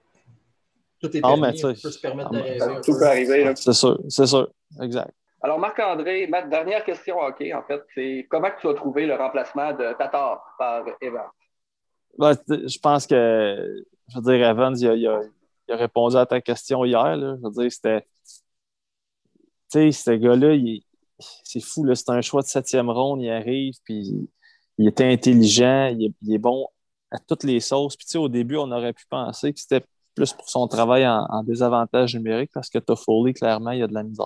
tout 0.99 1.15
est 1.15 1.21
Ah, 1.23 1.35
permis, 1.35 1.57
sais, 1.57 1.65
on 1.65 1.73
peut 1.73 1.91
se 1.91 1.99
permettre 1.99 2.31
de 2.31 2.39
ah, 2.39 2.41
rêver. 2.41 2.81
Tout 2.83 2.91
peu. 2.93 2.99
peut 2.99 3.05
arriver. 3.07 3.43
Là. 3.45 3.55
C'est 3.55 3.73
sûr, 3.73 3.99
c'est 4.09 4.25
sûr, 4.25 4.49
exact. 4.81 5.13
Alors, 5.41 5.59
Marc-André, 5.59 6.25
ma 6.27 6.41
dernière 6.41 6.83
question 6.83 7.19
hockey, 7.19 7.53
en 7.53 7.61
fait, 7.63 7.81
c'est 7.93 8.25
comment 8.29 8.49
tu 8.59 8.67
as 8.67 8.73
trouvé 8.73 9.05
le 9.05 9.13
remplacement 9.15 9.71
de 9.71 9.93
Tatar 9.97 10.41
par 10.57 10.83
Evans? 10.99 11.29
Ben, 12.17 12.33
je 12.49 12.79
pense 12.79 13.05
que, 13.05 13.85
je 14.09 14.15
veux 14.19 14.21
dire, 14.23 14.47
Evans, 14.49 14.75
il 14.77 14.87
a, 14.87 14.93
il 14.95 15.07
a- 15.07 15.21
il 15.69 15.73
a 15.73 15.77
répondu 15.77 16.15
à 16.17 16.25
ta 16.25 16.41
question 16.41 16.83
hier. 16.85 17.15
Là. 17.15 17.35
Je 17.37 17.43
veux 17.47 17.51
dire, 17.63 17.71
c'était. 17.71 18.05
Tu 19.71 19.79
sais, 19.79 19.91
ce 19.91 20.11
gars-là, 20.11 20.53
il- 20.55 20.81
c'est 21.43 21.59
fou. 21.61 21.83
là. 21.83 21.95
C'est 21.95 22.09
un 22.09 22.21
choix 22.21 22.41
de 22.41 22.47
septième 22.47 22.89
ronde. 22.89 23.21
Il 23.21 23.29
arrive, 23.29 23.73
puis 23.83 24.29
il 24.77 24.87
était 24.87 25.05
intelligent. 25.11 25.87
Il 25.97 26.05
est, 26.07 26.13
il 26.21 26.33
est 26.33 26.37
bon 26.39 26.67
à 27.11 27.19
toutes 27.19 27.43
les 27.43 27.59
sauces. 27.59 27.95
Puis, 27.97 28.05
tu 28.05 28.11
sais, 28.11 28.17
au 28.17 28.29
début, 28.29 28.57
on 28.57 28.71
aurait 28.71 28.93
pu 28.93 29.05
penser 29.09 29.53
que 29.53 29.59
c'était 29.59 29.83
plus 30.15 30.33
pour 30.33 30.49
son 30.49 30.67
travail 30.67 31.07
en, 31.07 31.25
en 31.29 31.43
désavantage 31.43 32.15
numérique 32.15 32.51
parce 32.53 32.69
que 32.69 32.79
Toffoli, 32.79 33.33
clairement, 33.33 33.71
il 33.71 33.83
a 33.83 33.87
de 33.87 33.93
la 33.93 34.03
misère. 34.03 34.25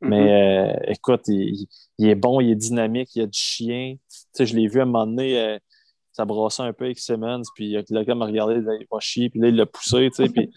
Mais 0.00 0.72
euh, 0.72 0.76
écoute, 0.88 1.22
il, 1.28 1.66
il 1.98 2.08
est 2.08 2.14
bon, 2.14 2.40
il 2.40 2.50
est 2.50 2.54
dynamique, 2.56 3.14
il 3.14 3.22
a 3.22 3.26
du 3.26 3.38
chien. 3.38 3.96
Tu 4.10 4.18
sais, 4.32 4.46
je 4.46 4.54
l'ai 4.56 4.68
vu 4.68 4.80
à 4.80 4.82
un 4.82 4.86
moment 4.86 5.06
donné, 5.06 5.38
euh, 5.38 5.58
ça 6.12 6.24
brassait 6.26 6.62
un 6.62 6.72
peu 6.72 6.84
avec 6.86 6.98
Simmons, 6.98 7.42
puis 7.54 7.72
le 7.90 8.02
gars 8.04 8.14
m'a 8.14 8.26
regardé, 8.26 8.56
il 8.56 8.86
va 8.90 9.00
chier, 9.00 9.30
puis 9.30 9.40
là, 9.40 9.48
il 9.48 9.56
l'a 9.56 9.66
poussé, 9.66 10.08
tu 10.14 10.24
sais, 10.24 10.28
puis 10.30 10.50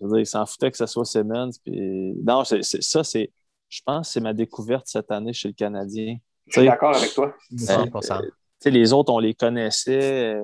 je 0.00 0.06
veux 0.06 0.10
dire, 0.12 0.20
il 0.20 0.26
s'en 0.26 0.46
foutait 0.46 0.70
que 0.70 0.76
ce 0.76 0.86
soit 0.86 1.04
Simmons. 1.04 1.50
Puis 1.64 2.14
non, 2.24 2.44
c'est, 2.44 2.62
c'est- 2.62 2.82
ça, 2.82 3.04
c'est, 3.04 3.30
je 3.68 3.80
pense 3.84 4.08
que 4.08 4.12
c'est 4.14 4.20
ma 4.20 4.32
découverte 4.32 4.86
cette 4.86 5.10
année 5.10 5.32
chez 5.32 5.48
le 5.48 5.54
Canadien. 5.54 6.16
Je 6.46 6.60
suis 6.60 6.68
d'accord 6.68 6.96
avec 6.96 7.12
toi. 7.14 7.34
100%. 7.54 8.20
Tu 8.22 8.30
sais, 8.58 8.70
les 8.70 8.92
autres, 8.92 9.12
on 9.12 9.18
les 9.18 9.34
connaissait. 9.34 10.34
euh, 10.34 10.42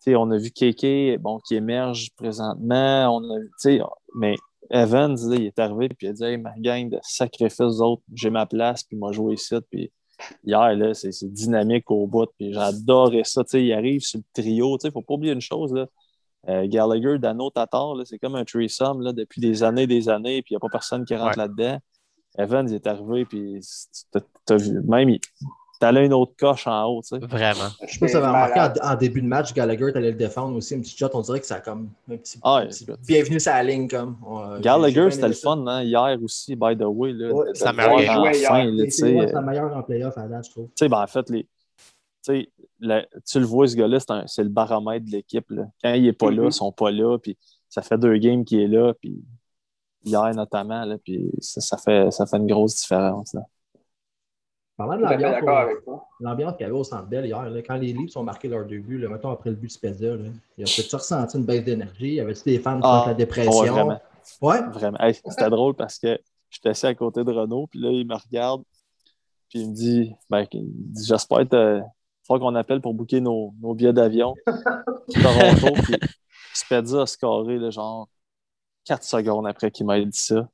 sais, 0.00 0.14
on 0.16 0.30
a 0.30 0.36
vu 0.36 0.50
KK 0.50 1.18
bon, 1.20 1.38
qui 1.46 1.54
émerge 1.54 2.10
présentement. 2.16 3.16
On 3.16 3.24
a, 3.30 3.40
tu 3.40 3.48
sais, 3.58 3.80
mais 4.14 4.36
Evans, 4.70 5.16
là, 5.30 5.36
il 5.36 5.46
est 5.46 5.58
arrivé 5.58 5.88
puis 5.88 6.06
il 6.06 6.10
a 6.10 6.12
dit 6.12 6.24
Hey, 6.24 6.36
ma 6.36 6.52
gang 6.58 6.88
de 6.90 6.98
sacrifices 7.02 7.80
autres, 7.80 8.02
j'ai 8.12 8.30
ma 8.30 8.46
place, 8.46 8.82
puis 8.82 8.96
moi 8.96 9.12
jouer 9.12 9.34
ici. 9.34 9.54
Puis 9.70 9.90
hier, 10.44 10.74
là, 10.76 10.94
c'est 10.94 11.10
dynamique 11.32 11.90
au 11.90 12.06
bout, 12.06 12.26
puis 12.38 12.52
j'adorais 12.52 13.24
ça. 13.24 13.42
Tu 13.44 13.50
sais, 13.50 13.64
il 13.64 13.72
arrive 13.72 14.00
sur 14.00 14.18
le 14.20 14.24
trio. 14.42 14.76
Il 14.82 14.86
ne 14.86 14.90
faut 14.90 15.02
pas 15.02 15.14
oublier 15.14 15.32
une 15.32 15.40
chose. 15.40 15.72
Là. 15.72 15.86
Euh, 16.48 16.66
Gallagher, 16.68 17.18
Dano, 17.18 17.50
Tatar, 17.50 17.94
là, 17.94 18.04
c'est 18.04 18.18
comme 18.18 18.34
un 18.36 18.44
threesome 18.44 19.00
là, 19.00 19.12
depuis 19.12 19.40
des 19.40 19.62
années 19.62 19.86
des 19.86 20.08
années, 20.08 20.42
puis 20.42 20.52
il 20.52 20.54
n'y 20.54 20.56
a 20.58 20.60
pas 20.60 20.68
personne 20.70 21.04
qui 21.04 21.14
rentre 21.14 21.38
Ouais. 21.38 21.44
là-dedans. 21.44 21.78
Evans 22.36 22.66
il 22.68 22.74
est 22.74 22.86
arrivé, 22.86 23.24
puis 23.24 23.60
t'as- 24.10 24.20
t'as 24.44 24.56
vu, 24.56 24.80
même, 24.82 25.16
t'allais 25.80 26.04
une 26.04 26.12
autre 26.12 26.32
coche 26.38 26.66
en 26.66 26.84
haut, 26.86 27.00
tu 27.02 27.08
sais. 27.16 27.18
Vraiment. 27.26 27.68
Je 27.86 27.92
sais 27.94 27.98
pas 28.00 28.08
si 28.08 28.16
avez 28.16 28.26
remarqué 28.26 28.60
en, 28.60 28.92
en 28.92 28.94
début 28.96 29.22
de 29.22 29.26
match, 29.26 29.54
Gallagher, 29.54 29.92
t'allais 29.92 30.10
le 30.10 30.16
défendre 30.16 30.56
aussi, 30.56 30.74
un 30.74 30.80
petit 30.80 30.96
shot, 30.96 31.08
on 31.14 31.20
dirait 31.20 31.40
que 31.40 31.46
ça 31.46 31.56
a 31.56 31.60
comme 31.60 31.90
un 32.10 32.16
petit, 32.16 32.38
Ah, 32.42 32.56
un 32.56 32.66
petit 32.66 32.86
bienvenue 33.06 33.38
sur 33.40 33.52
la 33.52 33.62
ligne 33.62 33.88
comme. 33.88 34.16
Euh, 34.28 34.60
Gallagher, 34.60 35.10
c'était 35.10 35.28
le 35.28 35.34
fun, 35.34 35.64
hein, 35.66 35.82
hier 35.82 36.18
aussi, 36.22 36.56
by 36.56 36.76
the 36.76 36.82
way. 36.84 37.12
Là, 37.12 37.32
Ouais, 37.32 37.54
ça 37.54 37.72
m'a 37.72 37.88
meilleure 39.42 39.76
en 39.76 39.82
playoff 39.82 40.16
à 40.18 40.26
date, 40.28 40.46
je 40.46 40.50
trouve. 40.50 40.66
Tu 40.66 40.72
sais, 40.76 40.88
ben, 40.88 41.02
en 41.02 41.06
fait, 41.06 41.30
les, 41.30 41.46
tu 42.24 42.48
le- 42.80 43.02
tu 43.26 43.38
le 43.40 43.44
vois, 43.46 43.66
ce 43.68 43.76
gars-là, 43.76 43.98
c'est, 44.26 44.42
le 44.42 44.48
baromètre 44.48 45.06
de 45.06 45.10
l'équipe. 45.10 45.46
Quand 45.82 45.92
il 45.94 46.02
n'est 46.04 46.12
pas 46.12 46.30
là, 46.30 46.42
Mhm. 46.42 46.48
ils 46.48 46.52
sont 46.52 46.72
pas 46.72 46.90
là. 46.90 47.18
Puis 47.18 47.36
ça 47.68 47.82
fait 47.82 47.98
deux 47.98 48.16
games 48.18 48.44
qu'il 48.44 48.60
est 48.60 48.68
là. 48.68 48.94
Puis 48.94 49.22
hier, 50.04 50.34
notamment. 50.34 50.84
Là, 50.84 50.96
puis 50.98 51.30
ça, 51.40 51.60
ça 51.60 51.76
fait, 51.76 52.10
ça 52.10 52.26
fait 52.26 52.36
une 52.38 52.46
grosse 52.46 52.76
différence. 52.76 53.34
Là. 53.34 53.42
Parlant 54.76 54.96
de 54.96 55.02
l'ambiance, 55.02 56.52
qu'il 56.56 56.62
y 56.62 56.64
avait 56.64 56.72
au 56.72 56.82
Centre 56.82 57.06
Bell 57.06 57.26
hier, 57.26 57.48
là, 57.48 57.62
quand 57.62 57.76
les 57.76 57.92
Leafs 57.92 58.16
ont 58.16 58.24
marqué 58.24 58.48
leur 58.48 58.66
deux 58.66 58.80
buts, 58.80 58.98
là, 58.98 59.08
mettons 59.08 59.30
après 59.30 59.50
le 59.50 59.56
but 59.56 59.68
de 59.68 59.72
Spezia, 59.72 60.16
là, 60.16 60.24
il 60.58 60.64
a 60.64 60.66
peut-être 60.66 60.94
ressenti 60.94 61.36
une 61.36 61.44
baisse 61.44 61.62
d'énergie? 61.64 62.14
Y 62.14 62.20
avait-tu 62.20 62.42
des 62.44 62.58
fans 62.58 62.80
qui 62.80 62.80
Ah, 62.84 62.98
sentent 63.00 63.06
la 63.08 63.14
dépression? 63.14 63.52
ouais, 63.60 63.68
vraiment. 63.70 64.00
Ouais? 64.42 64.60
Vraiment. 64.72 64.98
Hey, 64.98 65.14
c'était 65.14 65.24
drôle 65.50 65.74
parce 65.74 65.98
que 65.98 66.18
j'étais 66.50 66.70
assis 66.70 66.86
à 66.86 66.94
côté 66.94 67.22
de 67.22 67.30
Renault. 67.30 67.68
Puis 67.68 67.78
là, 67.78 67.90
il 67.90 68.04
me 68.06 68.14
regarde. 68.16 68.62
Puis 69.48 69.60
il 69.60 69.70
me 69.70 69.74
dit, 69.74 70.12
ben, 70.28 70.44
il 70.52 70.64
dit 70.92 71.04
J'espère 71.06 71.48
que 71.48 71.80
faut 72.26 72.38
qu'on 72.38 72.54
appelle 72.54 72.80
pour 72.80 72.94
booker 72.94 73.20
nos, 73.20 73.52
nos 73.60 73.74
billets 73.74 73.92
d'avion. 73.92 74.34
Toronto. 74.46 75.72
puis 75.82 75.94
Spezia 76.54 77.02
a 77.02 77.06
scoré, 77.06 77.58
là, 77.58 77.70
genre, 77.70 78.08
4 78.86 79.02
secondes 79.02 79.46
après 79.46 79.70
qu'il 79.70 79.86
m'ait 79.86 80.04
dit 80.04 80.18
ça. 80.18 80.48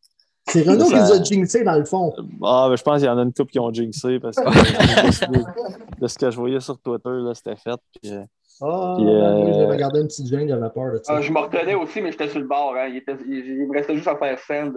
C'est 0.48 0.62
Renault 0.66 0.86
qui 0.86 0.94
les 0.94 1.12
a 1.12 1.22
jinxés 1.22 1.62
dans 1.64 1.76
le 1.78 1.84
fond. 1.84 2.12
Ah, 2.42 2.66
ben, 2.68 2.76
je 2.76 2.82
pense 2.82 2.98
qu'il 2.98 3.06
y 3.06 3.08
en 3.10 3.18
a 3.18 3.22
une 3.22 3.32
couple 3.32 3.52
qui 3.52 3.60
ont 3.60 3.72
jinxé 3.72 4.18
parce 4.18 4.36
que 4.36 4.42
de, 5.32 6.00
de 6.00 6.06
ce 6.08 6.18
que 6.18 6.30
je 6.30 6.36
voyais 6.36 6.60
sur 6.60 6.78
Twitter, 6.80 7.08
là, 7.10 7.34
c'était 7.34 7.56
fait. 7.56 7.78
Puis, 8.00 8.10
euh, 8.12 8.22
Ah, 8.62 8.94
Puis, 8.96 9.06
euh, 9.06 9.52
j'avais 9.52 9.76
gardé 9.76 10.00
une 10.00 10.06
petite 10.08 10.26
gêne, 10.26 10.48
j'avais 10.48 10.70
peur 10.70 10.92
de 10.92 11.00
ça. 11.04 11.14
Ah, 11.16 11.20
je 11.20 11.30
me 11.32 11.38
retenais 11.38 11.74
aussi, 11.74 12.00
mais 12.00 12.10
j'étais 12.10 12.28
sur 12.28 12.40
le 12.40 12.46
bord. 12.46 12.74
Hein. 12.76 12.88
Il, 12.88 12.96
était- 12.96 13.16
il- 13.26 13.46
il 13.60 13.68
me 13.68 13.72
restait 13.74 13.94
juste 13.94 14.08
à 14.08 14.16
faire 14.16 14.38
send. 14.40 14.72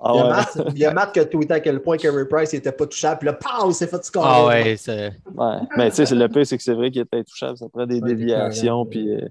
Ah 0.00 0.12
il, 0.14 0.16
y 0.16 0.20
a 0.20 0.24
ouais. 0.24 0.30
Matt, 0.30 0.58
il 0.74 0.78
y 0.78 0.84
a 0.84 0.92
Matt 0.92 1.12
qui 1.12 1.20
a 1.20 1.24
tweeté 1.24 1.54
à 1.54 1.60
quel 1.60 1.82
point 1.82 1.96
Carey 1.96 2.26
Price 2.28 2.52
n'était 2.52 2.72
pas 2.72 2.86
touchable, 2.86 3.18
puis 3.20 3.26
là, 3.26 3.32
pow, 3.34 3.70
il 3.70 3.74
s'est 3.74 3.86
fait 3.86 4.04
scorer. 4.04 4.26
Ah 4.28 4.46
ouais, 4.46 4.76
c'est- 4.76 5.12
Ouais. 5.34 5.56
Mais 5.76 5.90
tu 5.90 5.96
sais, 5.96 6.06
c'est- 6.06 6.14
le 6.14 6.28
pire, 6.28 6.46
c'est 6.46 6.56
que 6.56 6.62
c'est 6.62 6.74
vrai 6.74 6.90
qu'il 6.90 7.02
était 7.02 7.24
touchable. 7.24 7.56
Ça 7.58 7.68
prend 7.68 7.86
des 7.86 8.00
Ouais, 8.00 8.08
déviations. 8.14 8.84
Puis, 8.86 9.10
euh, 9.14 9.28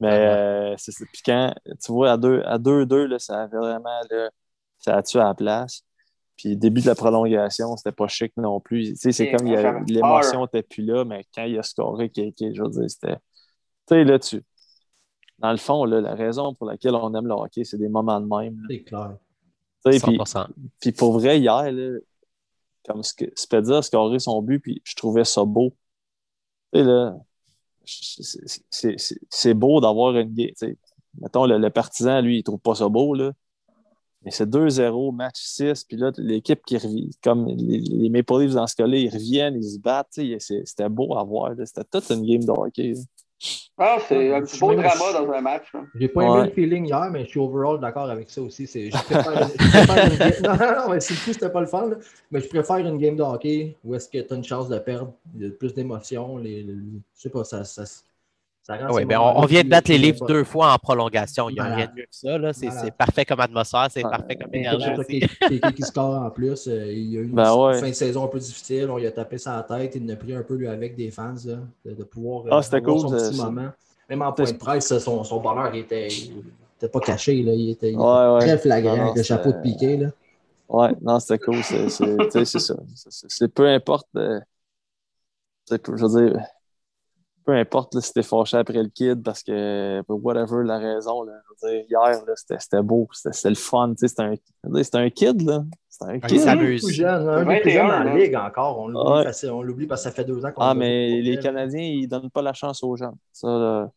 mais 0.00 0.08
Ouais, 0.08 0.12
ouais. 0.14 0.18
euh, 0.18 0.74
c'est 0.78 0.92
Puis 1.12 1.22
quand 1.24 1.54
tu 1.66 1.92
vois 1.92 2.12
à 2.12 2.16
2-2, 2.16 2.42
à 2.46 2.58
deux, 2.58 2.86
deux, 2.86 3.06
là, 3.06 3.18
ça 3.18 3.42
a 3.42 3.46
vraiment 3.46 4.00
là, 4.10 4.30
ça 4.78 4.96
a 4.96 5.02
tué 5.02 5.20
à 5.20 5.24
la 5.24 5.34
place. 5.34 5.82
Puis 6.36 6.56
début 6.56 6.80
de 6.80 6.86
la 6.86 6.94
prolongation, 6.94 7.76
c'était 7.76 7.90
pas 7.90 8.06
chic 8.06 8.32
non 8.36 8.60
plus. 8.60 8.90
Tu 8.90 8.96
sais, 8.96 9.12
c'est 9.12 9.30
comme 9.32 9.46
il 9.48 9.54
y 9.54 9.56
ça 9.56 9.70
a- 9.70 9.72
fait 9.84 9.92
l'émotion 9.92 10.42
n'était 10.42 10.62
plus 10.62 10.84
là, 10.84 11.04
mais 11.04 11.24
quand 11.34 11.42
il 11.42 11.58
a 11.58 11.62
scoré, 11.64 12.10
KK, 12.10 12.54
je 12.54 12.62
veux 12.62 12.68
dire, 12.70 12.88
c'était. 12.88 13.16
Tu 13.16 13.94
sais, 13.94 14.04
là, 14.04 14.18
tu. 14.20 14.42
Dans 15.40 15.50
le 15.50 15.56
fond, 15.56 15.84
là, 15.84 16.00
la 16.00 16.14
raison 16.14 16.54
pour 16.54 16.66
laquelle 16.68 16.94
on 16.94 17.12
aime 17.14 17.26
le 17.26 17.32
hockey, 17.34 17.64
c'est 17.64 17.76
des 17.78 17.88
moments 17.88 18.20
de 18.20 18.26
même. 18.26 18.56
C'est 18.70 18.80
clair. 18.82 19.16
Puis 19.84 19.98
100%. 19.98 20.46
puis 20.80 20.92
pour 20.92 21.12
vrai, 21.12 21.38
hier, 21.38 21.70
là, 21.72 21.98
comme 22.86 23.02
ce 23.02 23.12
que 23.14 23.26
Spezia 23.36 23.78
a 23.78 23.82
scoré 23.82 24.18
son 24.18 24.42
but, 24.42 24.60
puis 24.60 24.80
je 24.84 24.94
trouvais 24.96 25.24
ça 25.24 25.44
beau. 25.44 25.74
Tu 26.72 26.80
sais, 26.80 26.84
là, 26.84 27.16
c'est- 28.70 29.54
beau 29.54 29.80
d'avoir 29.80 30.16
une 30.16 30.32
game. 30.34 30.50
Mettons, 31.20 31.46
le, 31.46 31.58
le 31.58 31.70
partisan, 31.70 32.20
lui, 32.20 32.38
il 32.38 32.42
trouve 32.42 32.60
pas 32.60 32.74
ça 32.74 32.88
beau, 32.88 33.14
là. 33.14 33.32
Mais 34.22 34.30
c'est 34.32 34.48
2-0, 34.48 35.12
match 35.12 35.40
6, 35.40 35.84
puis 35.84 35.96
là, 35.96 36.10
l'équipe 36.18 36.60
qui 36.66 36.76
revient, 36.76 37.10
comme 37.22 37.46
les, 37.46 37.78
les 37.78 38.10
Maple 38.10 38.40
Leafs 38.40 38.54
dans 38.54 38.66
ce 38.66 38.74
cas-là, 38.74 38.96
ils 38.96 39.08
reviennent, 39.08 39.54
ils 39.54 39.70
se 39.74 39.78
battent, 39.78 40.08
c'était 40.12 40.88
beau 40.88 41.16
à 41.16 41.22
voir. 41.24 41.52
C'était 41.64 41.84
toute 41.84 42.10
une 42.10 42.26
game 42.26 42.44
de 42.44 42.50
hockey. 42.50 42.94
là. 42.94 43.00
Ah, 43.80 43.98
c'est 44.08 44.34
un 44.34 44.42
petit 44.42 44.58
beau 44.58 44.74
drama 44.74 45.12
dans 45.12 45.30
un 45.32 45.40
match. 45.40 45.66
J'ai 45.94 46.08
pas 46.08 46.22
aimé 46.22 46.30
Ouais. 46.32 46.44
le 46.46 46.50
feeling 46.52 46.86
hier, 46.86 47.08
mais 47.12 47.24
je 47.24 47.28
suis 47.30 47.38
overall 47.40 47.78
d'accord 47.78 48.10
avec 48.10 48.28
ça 48.30 48.42
aussi. 48.42 48.66
C'est- 48.66 48.90
Je 48.90 48.96
préfère, 49.04 49.48
je 49.48 49.56
préfère 49.56 50.06
une 50.12 50.18
game... 50.18 50.32
Non, 50.42 50.52
non, 50.56 50.72
non, 50.86 50.90
mais 50.94 51.00
c'était 51.00 51.48
pas 51.50 51.60
le 51.60 51.66
fun. 51.66 51.86
là. 51.90 51.96
Mais 52.32 52.40
je 52.40 52.48
préfère 52.48 52.76
une 52.78 52.98
game 52.98 53.14
de 53.16 53.22
hockey 53.22 53.76
où 53.84 53.94
est-ce 53.94 54.08
que 54.08 54.18
tu 54.18 54.32
as 54.32 54.36
une 54.36 54.42
chance 54.44 54.68
de 54.68 54.78
perdre. 54.80 55.12
Il 55.36 55.44
y 55.44 55.46
a 55.46 55.50
plus 55.52 55.72
d'émotions. 55.74 56.38
Les... 56.38 56.62
les- 56.64 56.72
Je 56.74 57.22
sais 57.22 57.30
pas, 57.30 57.44
ça, 57.44 57.62
ça, 57.62 57.84
Ah 58.70 58.92
ouais, 58.92 59.00
ces 59.02 59.06
ben, 59.06 59.18
on, 59.18 59.38
on 59.40 59.46
vient 59.46 59.62
de 59.64 59.68
battre 59.68 59.90
les 59.90 59.96
livres 59.98 60.26
deux 60.26 60.44
fois 60.44 60.72
en 60.74 60.76
prolongation. 60.78 61.48
Il 61.48 61.54
n'y 61.54 61.60
a 61.60 61.64
rien 61.74 61.86
de 61.86 61.92
mieux 61.92 62.02
que 62.02 62.08
ça. 62.10 62.36
là. 62.36 62.52
C'est 62.52 62.90
parfait 62.96 63.24
comme 63.24 63.40
atmosphère, 63.40 63.88
c'est 63.90 64.04
Ouais. 64.04 64.10
parfait 64.10 64.36
comme 64.36 64.54
énergie. 64.54 64.86
Kéké 65.48 65.72
qui 65.74 65.82
score 65.82 66.22
en 66.22 66.30
plus. 66.30 66.68
euh, 66.68 66.92
il 66.92 67.12
y 67.12 67.16
a 67.16 67.20
eu 67.20 67.24
une 67.24 67.32
Ben 67.34 67.54
ouais. 67.54 67.80
fin 67.80 67.88
de 67.88 67.94
saison 67.94 68.24
un 68.24 68.28
peu 68.28 68.38
difficile. 68.38 68.88
On 68.90 68.98
lui 68.98 69.06
a 69.06 69.10
tapé 69.12 69.38
sa 69.38 69.62
tête. 69.62 69.94
Il 69.96 70.04
en 70.04 70.12
a 70.12 70.16
pris 70.16 70.34
un 70.34 70.42
peu 70.42 70.54
lui 70.54 70.68
avec 70.68 70.96
des 70.96 71.10
fans 71.10 71.34
là, 71.46 71.54
de, 71.86 71.94
de 71.94 72.04
pouvoir 72.04 72.44
euh, 72.46 72.48
Ah, 72.52 72.62
c'était 72.62 72.76
avoir 72.76 72.96
cool, 72.96 73.08
son 73.08 73.16
petit 73.16 73.36
ça- 73.36 73.44
moment. 73.46 73.68
Même 74.10 74.22
en 74.22 74.32
point 74.32 74.44
de 74.50 74.56
presse, 74.56 74.98
son, 74.98 75.24
son 75.24 75.40
bonheur 75.40 75.74
était, 75.74 76.08
il 76.08 76.42
était 76.76 76.88
pas 76.88 77.00
caché. 77.00 77.42
Là. 77.42 77.52
Il 77.54 77.70
était, 77.70 77.88
il 77.90 77.94
était 77.94 78.02
Ouais, 78.02 78.28
ouais. 78.34 78.40
très 78.40 78.58
flagrant 78.58 78.96
Non, 78.96 79.02
avec 79.04 79.16
le 79.16 79.22
chapeau 79.22 79.50
de 79.50 79.56
c'est- 79.56 79.62
piqué. 79.62 79.96
Là. 79.96 80.08
Ouais, 80.68 80.90
non, 81.00 81.18
c'était 81.20 81.38
cool. 81.38 81.62
C'est 81.62 81.88
ça. 81.88 82.04
C'est- 83.28 83.48
peu 83.48 83.66
importe. 83.66 84.08
euh, 84.16 84.38
c'est 85.64 85.80
je 85.86 86.04
veux 86.06 86.30
dire, 86.30 86.40
peu 87.48 87.54
importe 87.54 87.94
là, 87.94 88.02
si 88.02 88.12
t'es 88.12 88.22
fâché 88.22 88.58
après 88.58 88.82
le 88.82 88.90
kid 88.90 89.22
parce 89.22 89.42
que, 89.42 90.02
pour 90.02 90.22
whatever 90.22 90.64
la 90.64 90.76
raison, 90.78 91.22
là, 91.22 91.32
dire, 91.62 91.82
hier, 91.88 91.98
là, 92.26 92.32
c'était 92.36 92.58
c'était 92.60 92.82
beau, 92.82 93.08
c'était 93.10 93.32
c'était 93.34 93.48
le 93.48 93.54
fun. 93.54 93.94
C'était 93.96 94.22
un, 94.98 95.08
kid, 95.08 95.40
là. 95.48 95.64
C'était 95.88 96.10
un 96.10 96.14
il 96.16 96.20
kid. 96.20 96.40
s'amuse. 96.40 96.82
Tout 96.82 96.90
jeune, 96.90 97.26
un 97.26 97.38
des 97.46 97.60
plus 97.60 97.70
21, 97.72 97.72
jeunes 97.72 98.08
en 98.08 98.14
ligue 98.14 98.36
encore. 98.36 98.78
On 98.80 98.88
l'oublie 98.88 99.12
Ouais. 99.12 99.24
facile- 99.24 99.50
on 99.50 99.62
l'oublie 99.62 99.86
parce 99.86 100.02
que 100.04 100.10
ça 100.10 100.14
fait 100.14 100.24
deux 100.26 100.44
ans 100.44 100.52
qu'on 100.52 100.60
Ah, 100.60 100.74
mais 100.74 101.22
les. 101.22 101.38
Canadiens, 101.38 101.80
ils 101.80 102.06
donnent 102.06 102.28
pas 102.30 102.42
la 102.42 102.52
chance 102.52 102.82
aux 102.82 102.94
gens. 102.96 103.14
Ça, 103.32 103.48
là, 103.48 103.90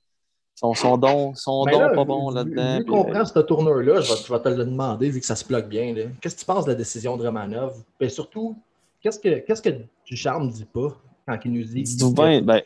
son, 0.55 0.73
son 0.73 0.95
don, 0.97 1.33
son 1.35 1.65
don 1.65 1.77
là, 1.77 1.89
pas 1.89 2.01
vu- 2.03 2.07
bon 2.07 2.29
vu- 2.29 2.35
là-dedans. 2.35 2.77
Vu 2.77 2.83
puis, 2.85 2.93
qu'on 2.93 3.05
euh, 3.09 3.11
prend 3.11 3.25
ce 3.25 3.39
tourneur-là, 3.39 3.99
je 3.99 4.13
vais, 4.13 4.19
je 4.25 4.31
vais 4.33 4.39
te 4.39 4.47
le 4.49 4.63
demander, 4.63 5.09
vu 5.09 5.19
que 5.19 5.25
ça 5.25 5.35
se 5.35 5.45
bloque 5.45 5.67
bien. 5.67 5.93
là. 5.93 6.03
Qu'est-ce 6.21 6.35
que 6.35 6.39
tu 6.39 6.45
penses 6.45 6.63
de 6.63 6.69
la 6.71 6.75
décision 6.75 7.17
de 7.17 7.25
Romanov? 7.25 7.73
Et 7.99 8.07
surtout, 8.07 8.55
qu'est-ce 9.01 9.19
que, 9.19 9.39
qu'est-ce 9.39 9.61
que 9.61 9.69
Ducharme 10.05 10.45
ne 10.47 10.51
dit 10.51 10.65
pas? 10.65 10.95
Quand 11.27 11.37
il 11.45 11.53
nous 11.53 11.63
dit. 11.63 11.83
Dites-vous 11.83 12.13
bien, 12.13 12.41
ben, 12.41 12.61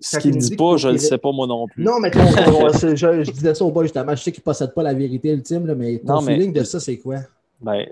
ce 0.00 0.18
qu'il 0.18 0.30
il 0.30 0.34
nous 0.34 0.40
dit 0.40 0.50
dit 0.50 0.56
pas, 0.56 0.76
je 0.76 0.88
le 0.88 0.98
faut 0.98 1.04
sais 1.04 1.18
pas 1.18 1.32
moi 1.32 1.46
non 1.46 1.66
plus. 1.66 1.82
Non, 1.84 1.98
mais 2.00 2.10
je, 2.14 2.96
je 3.24 3.30
disais 3.30 3.54
ça 3.54 3.64
au 3.64 3.70
boy 3.70 3.84
justement. 3.84 4.14
Je 4.14 4.22
sais 4.22 4.32
qu'il 4.32 4.40
ne 4.40 4.44
possède 4.44 4.72
pas 4.74 4.82
la 4.82 4.94
vérité 4.94 5.30
ultime, 5.32 5.66
là, 5.66 5.74
mais 5.74 5.98
ton 5.98 6.14
Non, 6.14 6.22
mais- 6.22 6.34
feeling 6.34 6.52
de 6.52 6.64
ça, 6.64 6.80
c'est 6.80 6.98
quoi? 6.98 7.18
Ben, 7.60 7.86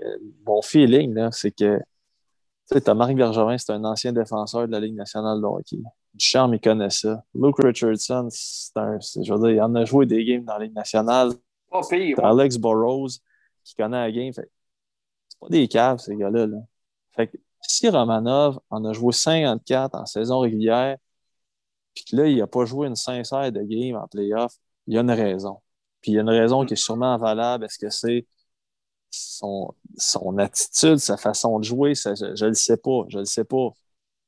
mon 0.45 0.61
feeling, 0.61 1.13
là, 1.13 1.29
c'est 1.31 1.51
que, 1.51 1.79
tu 2.71 2.79
sais, 2.79 2.93
Marc 2.93 3.13
Bergevin, 3.15 3.57
c'est 3.57 3.71
un 3.71 3.83
ancien 3.83 4.13
défenseur 4.13 4.67
de 4.67 4.71
la 4.71 4.79
Ligue 4.79 4.95
nationale 4.95 5.39
de 5.41 5.45
hockey. 5.45 5.77
Ducharme, 6.13 6.53
il 6.53 6.59
connaît 6.61 6.89
ça. 6.91 7.23
Luke 7.33 7.57
Richardson, 7.57 8.27
c'est 8.29 8.77
un, 8.77 8.97
je 8.99 9.33
veux 9.33 9.39
dire, 9.39 9.49
il 9.51 9.61
en 9.61 9.73
a 9.75 9.83
joué 9.85 10.05
des 10.05 10.23
games 10.23 10.43
dans 10.45 10.57
la 10.57 10.65
Ligue 10.65 10.75
nationale. 10.75 11.31
Pas 11.69 11.81
pire. 11.89 12.23
Alex 12.23 12.57
Burrows, 12.57 13.07
qui 13.63 13.75
connaît 13.75 13.97
la 13.97 14.11
game. 14.11 14.31
Fait, 14.31 14.49
c'est 15.27 15.39
pas 15.39 15.47
des 15.49 15.67
caves, 15.67 15.97
ces 15.97 16.15
gars-là. 16.15 16.45
Là. 16.47 16.57
Fait 17.15 17.27
que, 17.27 17.37
si 17.67 17.89
Romanov 17.89 18.59
en 18.69 18.85
a 18.85 18.93
joué 18.93 19.13
54 19.13 19.95
en 19.95 20.05
saison 20.05 20.39
régulière, 20.39 20.97
puis 21.93 22.05
que 22.05 22.15
là, 22.17 22.27
il 22.27 22.37
n'a 22.37 22.47
pas 22.47 22.65
joué 22.65 22.87
une 22.87 22.95
sincère 22.95 23.51
de 23.51 23.61
game 23.61 23.95
en 23.95 24.07
playoff, 24.07 24.53
il 24.87 24.95
y 24.95 24.97
a 24.97 25.01
une 25.01 25.11
raison. 25.11 25.61
Puis 26.01 26.11
il 26.13 26.15
y 26.15 26.17
a 26.19 26.21
une 26.21 26.29
raison 26.29 26.65
qui 26.65 26.73
est 26.73 26.77
sûrement 26.77 27.17
valable. 27.17 27.65
Est-ce 27.65 27.79
que 27.79 27.89
c'est 27.89 28.27
son, 29.11 29.73
attitude, 30.37 30.97
sa 30.97 31.17
façon 31.17 31.59
de 31.59 31.63
jouer? 31.65 31.95
Je 31.95 32.09
ne 32.43 32.47
le 32.49 32.53
sais 32.53 32.77
pas. 32.77 33.05
Je 33.09 33.19
le 33.19 33.25
sais 33.25 33.45
pas. 33.45 33.69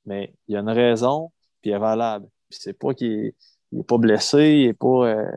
Mais 0.05 0.33
il 0.47 0.53
y 0.55 0.57
a 0.57 0.61
une 0.61 0.69
raison, 0.69 1.31
puis 1.61 1.71
elle 1.71 1.77
est 1.77 1.79
valable. 1.79 2.29
Puis 2.49 2.59
c'est 2.61 2.73
pas 2.73 2.93
qu'il 2.93 3.33
n'est 3.71 3.83
pas 3.83 3.97
blessé, 3.97 4.39
il 4.61 4.67
n'est 4.67 4.73
pas. 4.73 5.07
euh, 5.07 5.31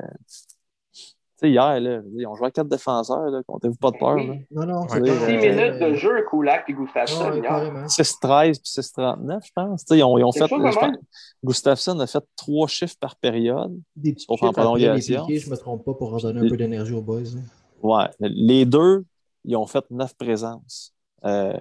sais, 1.41 1.51
hier, 1.51 1.81
là, 1.81 2.01
ils 2.17 2.27
ont 2.27 2.35
joué 2.35 2.47
à 2.49 2.51
quatre 2.51 2.69
défenseurs, 2.69 3.27
là, 3.31 3.41
comptez-vous 3.47 3.77
pas 3.77 3.91
de 3.91 3.97
peur. 3.99 4.17
Là? 4.17 4.35
Non, 4.51 4.67
non, 4.67 4.89
c'est 4.89 5.05
Six 5.05 5.11
pas- 5.11 5.27
6 5.27 5.33
euh, 5.33 5.39
minutes 5.55 5.81
de 5.83 5.95
jeu, 5.95 6.25
Kulak 6.31 6.65
et 6.69 6.73
Gustafsson. 6.73 7.25
Ouais, 7.31 7.35
hier. 7.39 7.43
carrément. 7.43 7.87
6-13 7.89 8.61
puis 8.61 8.71
6-39, 8.71 9.41
je 9.47 9.51
pense. 9.55 9.85
Tu 9.85 9.95
sais, 9.95 9.99
Ils 9.99 10.05
ont, 10.05 10.19
ils 10.19 10.25
ont 10.25 10.31
Quelque 10.31 10.45
fait, 10.45 10.49
chose 10.55 10.63
de 10.65 10.69
je 10.71 10.75
pense, 10.75 10.83
même. 10.91 10.97
Gustafsson 11.45 11.99
a 12.01 12.07
fait 12.07 12.25
trois 12.37 12.67
chiffres 12.69 12.97
par 13.01 13.17
période. 13.17 13.79
Des 13.97 14.13
petits 14.13 14.27
chiffres 14.31 14.45
en 14.45 14.49
après 14.49 14.61
les 14.63 14.67
prolongation. 14.67 15.27
piquets, 15.27 15.39
je 15.41 15.47
ne 15.47 15.51
me 15.53 15.57
trompe 15.57 15.85
pas 15.85 15.95
pour 15.95 16.15
en 16.15 16.19
donner 16.19 16.41
un 16.41 16.49
peu 16.49 16.57
d'énergie 16.57 16.93
aux 16.95 17.03
boys. 17.03 17.21
là. 17.21 17.41
Ouais. 17.83 18.07
Les 18.21 18.65
deux, 18.67 19.05
ils 19.45 19.57
ont 19.57 19.67
fait 19.67 19.85
neuf 19.91 20.15
présences. 20.17 20.93
Euh, 21.25 21.55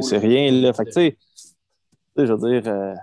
c'est 0.00 0.14
là. 0.16 0.18
rien, 0.20 0.52
là. 0.52 0.72
Fait 0.72 0.84
que, 0.84 0.88
tu 0.90 0.94
sais, 0.94 1.18
tu 1.34 1.46
sais, 2.16 2.26
je 2.26 2.32
veux 2.32 2.50
dire, 2.60 2.62
euh, 2.72 2.94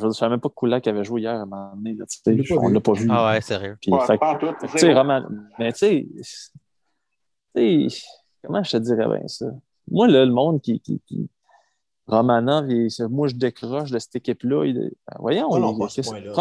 Je 0.00 0.06
ne 0.06 0.10
savais 0.12 0.30
même 0.30 0.40
pas 0.40 0.48
que 0.48 0.54
Kulak 0.54 0.86
avait 0.86 1.04
joué 1.04 1.20
hier 1.22 1.32
à 1.32 1.42
un 1.42 1.46
moment 1.46 1.72
donné. 1.74 1.94
Là, 1.94 2.04
On 2.26 2.30
l'a 2.30 2.42
pas 2.44 2.54
on 2.62 2.68
vu. 2.68 2.74
l'a 2.74 2.80
pas 2.80 2.92
vu. 2.92 3.08
Ah 3.10 3.26
ouais, 3.32 3.40
sérieux. 3.40 3.76
Puis, 3.80 3.92
Ouais, 3.92 3.98
fait 4.06 4.18
fait 4.68 4.78
Roman- 4.94 5.26
Mais 5.58 5.72
tu 5.72 5.78
sais, 5.78 6.06
comment 8.42 8.62
je 8.62 8.70
te 8.72 8.76
dirais 8.78 9.06
bien 9.06 9.28
ça? 9.28 9.46
Moi, 9.90 10.08
là, 10.08 10.24
le 10.24 10.32
monde 10.32 10.60
qui. 10.60 10.80
qui, 10.80 11.00
qui- 11.06 11.28
Romanov, 12.06 12.68
il- 12.70 12.88
moi, 13.10 13.28
je 13.28 13.34
décroche 13.36 13.90
de 13.90 13.98
cette 13.98 14.16
équipe-là. 14.16 14.64
il- 14.66 14.74
ben, 14.74 15.16
voyons, 15.20 15.46
Oh 15.50 15.58
non, 15.58 15.72
il- 15.72 15.78
pas 15.78 15.84
à 15.86 15.88
ce 15.88 15.96
qu'est-ce- 15.96 16.08
point-là. 16.10 16.32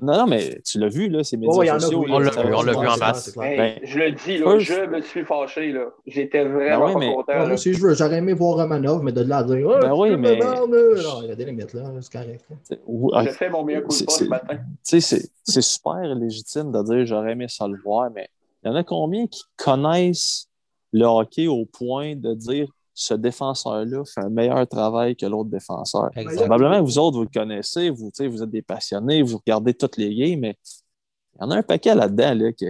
Non, 0.00 0.18
non, 0.18 0.26
mais 0.26 0.60
tu 0.64 0.78
l'as 0.78 0.88
vu, 0.88 1.08
là, 1.08 1.24
ces 1.24 1.36
médias 1.36 1.52
Oh, 1.52 1.78
sociaux. 1.80 2.04
on 2.08 2.18
l'a 2.18 2.30
vu, 2.30 2.36
va 2.36 2.58
on 2.58 2.62
l'a 2.62 2.72
se 2.74 2.78
vu 2.80 2.86
en 2.86 2.96
masse. 2.96 3.36
Hey, 3.42 3.56
Ben, 3.56 3.78
je 3.82 3.98
le 3.98 4.12
dis, 4.12 4.38
là, 4.38 4.58
je 4.58 4.86
me 4.86 5.00
suis 5.00 5.24
fâché. 5.24 5.72
là. 5.72 5.86
J'étais 6.06 6.44
vraiment 6.44 6.86
Ben 6.86 6.86
oui, 6.86 6.92
pas 6.94 6.98
mais- 7.00 7.14
content. 7.14 7.36
Moi 7.46 7.52
aussi, 7.54 7.74
je 7.74 7.80
veux- 7.82 7.94
j'aurais 7.94 8.18
aimé 8.18 8.32
voir 8.32 8.56
Romanov, 8.56 9.02
mais 9.02 9.12
de 9.12 9.22
là 9.22 9.38
à 9.38 9.42
dire 9.44 9.66
oh, 9.66 9.74
Ben 9.80 9.88
tu 9.92 10.00
oui, 10.00 10.10
me 10.10 10.16
mais- 10.16 10.36
Non, 10.38 11.22
il 11.22 11.28
y 11.28 11.32
a 11.32 11.34
des 11.34 11.44
limites, 11.44 11.72
là. 11.74 11.82
C'est 12.00 12.12
correct. 12.12 12.44
Ou- 12.86 13.10
J'ai 13.24 13.30
fait 13.30 13.50
mon 13.50 13.64
meilleur 13.64 13.82
coup 13.82 13.98
de 13.98 14.04
pas 14.04 14.12
ce 14.12 14.24
matin. 14.24 14.58
Tu 14.88 15.00
sais, 15.00 15.28
c'est 15.44 15.60
super 15.62 16.02
légitime 16.14 16.70
de 16.70 16.82
dire 16.82 17.04
j'aurais 17.06 17.32
aimé 17.32 17.46
ça 17.48 17.66
le 17.66 17.78
voir, 17.82 18.10
mais 18.14 18.28
il 18.62 18.68
y 18.68 18.70
en 18.70 18.76
a 18.76 18.84
combien 18.84 19.26
qui 19.26 19.42
connaissent 19.56 20.46
le 20.92 21.04
hockey 21.04 21.46
au 21.46 21.64
point 21.66 22.14
de 22.16 22.34
dire 22.34 22.68
ce 23.00 23.14
défenseur-là 23.14 24.02
fait 24.04 24.20
un 24.20 24.28
meilleur 24.28 24.66
travail 24.68 25.16
que 25.16 25.24
l'autre 25.26 25.48
défenseur? 25.50 26.10
Probablement 26.36 26.82
vous 26.82 26.98
autres, 26.98 27.16
vous 27.16 27.22
le 27.24 27.30
connaissez, 27.32 27.88
vous, 27.90 28.10
vous 28.18 28.42
êtes 28.42 28.50
des 28.50 28.62
passionnés, 28.62 29.22
vous 29.22 29.38
regardez 29.38 29.72
toutes 29.74 29.96
les 29.96 30.14
games, 30.14 30.40
mais 30.40 30.56
il 31.36 31.40
y 31.40 31.44
en 31.44 31.50
a 31.50 31.56
un 31.56 31.62
paquet 31.62 31.94
là-dedans 31.94 32.34
là, 32.34 32.52
qui 32.52 32.66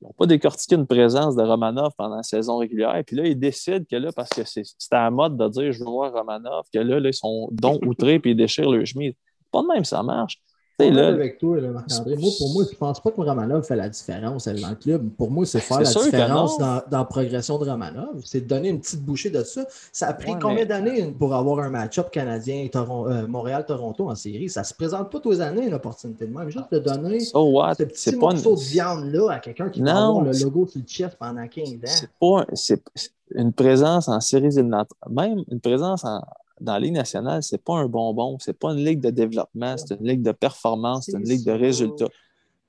n'ont 0.00 0.12
pas 0.18 0.26
décortiqué 0.26 0.74
une 0.74 0.86
présence 0.86 1.36
de 1.36 1.42
Romanov 1.42 1.92
pendant 1.96 2.16
la 2.16 2.22
saison 2.24 2.56
régulière. 2.58 3.00
Puis 3.06 3.14
là, 3.14 3.24
ils 3.26 3.38
décident 3.38 3.84
que 3.88 3.96
là, 3.96 4.10
parce 4.10 4.30
que 4.30 4.42
c'est- 4.44 4.64
c'était 4.76 4.96
à 4.96 5.04
la 5.04 5.10
mode 5.10 5.36
de 5.36 5.48
dire 5.48 5.72
je 5.72 5.78
veux 5.78 5.90
voir 5.90 6.12
Romanov, 6.12 6.64
que 6.72 6.80
là, 6.80 6.98
là 6.98 7.08
ils 7.08 7.14
sont 7.14 7.48
don 7.52 7.78
outrés 7.86 8.18
puis 8.18 8.32
ils 8.32 8.36
déchirent 8.36 8.70
le 8.70 8.84
chemise. 8.84 9.14
Pas 9.52 9.62
de 9.62 9.68
même, 9.68 9.84
ça 9.84 10.02
marche. 10.02 10.40
Tu 10.78 10.86
sais, 10.86 10.90
Je 10.90 10.96
suis 10.96 11.02
là, 11.02 11.08
avec 11.08 11.38
toi, 11.38 11.60
là, 11.60 11.68
Marc-André. 11.68 12.16
Moi, 12.16 12.30
pour 12.38 12.52
moi, 12.54 12.64
je 12.70 12.76
pense 12.76 12.98
pas 13.00 13.10
que 13.10 13.20
Romanov 13.20 13.62
fait 13.62 13.76
la 13.76 13.88
différence 13.90 14.46
dans 14.48 14.68
le 14.70 14.74
club. 14.74 15.10
Pour 15.18 15.30
moi, 15.30 15.44
c'est 15.44 15.60
faire 15.60 15.86
C'est 15.86 15.98
la 15.98 16.04
différence 16.06 16.56
dans, 16.58 16.80
dans 16.90 16.98
la 16.98 17.04
progression 17.04 17.58
de 17.58 17.68
Romanov. 17.68 18.22
C'est 18.24 18.40
de 18.40 18.46
donner 18.48 18.70
une 18.70 18.80
petite 18.80 19.04
bouchée 19.04 19.28
de 19.30 19.42
ça. 19.44 19.66
Ça 19.92 20.08
a 20.08 20.14
pris 20.14 20.32
Ouais, 20.32 20.38
combien 20.40 20.56
mais- 20.56 20.66
d'années 20.66 21.14
pour 21.18 21.34
avoir 21.34 21.58
un 21.60 21.68
match-up 21.68 22.10
canadien 22.10 22.66
Toron- 22.72 23.06
euh, 23.08 23.26
Montréal-Toronto 23.26 24.08
en 24.08 24.14
série? 24.14 24.48
Ça 24.48 24.64
se 24.64 24.72
présente 24.74 25.10
pas 25.12 25.20
tous 25.20 25.32
les 25.32 25.40
années, 25.42 25.66
une 25.66 25.74
opportunité 25.74 26.26
de 26.26 26.36
même. 26.36 26.48
Juste 26.48 26.72
de 26.72 26.78
donner 26.78 27.20
so 27.20 27.44
what? 27.50 27.74
ce 27.74 27.82
petit 27.84 28.00
C'est 28.00 28.12
pas 28.18 28.30
morceau 28.30 28.50
une- 28.50 28.56
de 28.56 28.60
viande-là 28.62 29.32
à 29.32 29.38
quelqu'un 29.40 29.68
qui 29.68 29.82
va 29.82 29.90
avoir 30.06 30.22
le 30.24 30.32
logo 30.42 30.66
sur 30.66 30.80
le 30.80 30.86
chest 30.86 31.16
pendant 31.18 31.46
15 31.46 31.68
ans. 31.68 31.76
c'est 31.84 32.08
pas 32.18 32.46
c'est 32.54 32.82
c'est 32.94 33.10
une 33.34 33.52
présence 33.52 34.08
en 34.08 34.20
séries 34.20 34.46
éliminatoires. 34.46 35.10
Même 35.10 35.44
une 35.50 35.60
présence 35.60 36.04
en- 36.04 36.22
dans 36.62 36.74
la 36.74 36.80
Ligue 36.80 36.94
nationale, 36.94 37.42
c'est 37.42 37.62
pas 37.62 37.74
un 37.74 37.86
bonbon. 37.86 38.38
C'est 38.40 38.58
pas 38.58 38.72
une 38.72 38.84
ligue 38.84 39.00
de 39.00 39.10
développement, 39.10 39.76
c'est 39.76 39.94
une 39.98 40.06
ligue 40.06 40.22
de 40.22 40.32
performance, 40.32 41.06
c'est 41.06 41.12
une 41.18 41.24
ligue 41.28 41.44
de 41.44 41.52
résultats. 41.52 42.08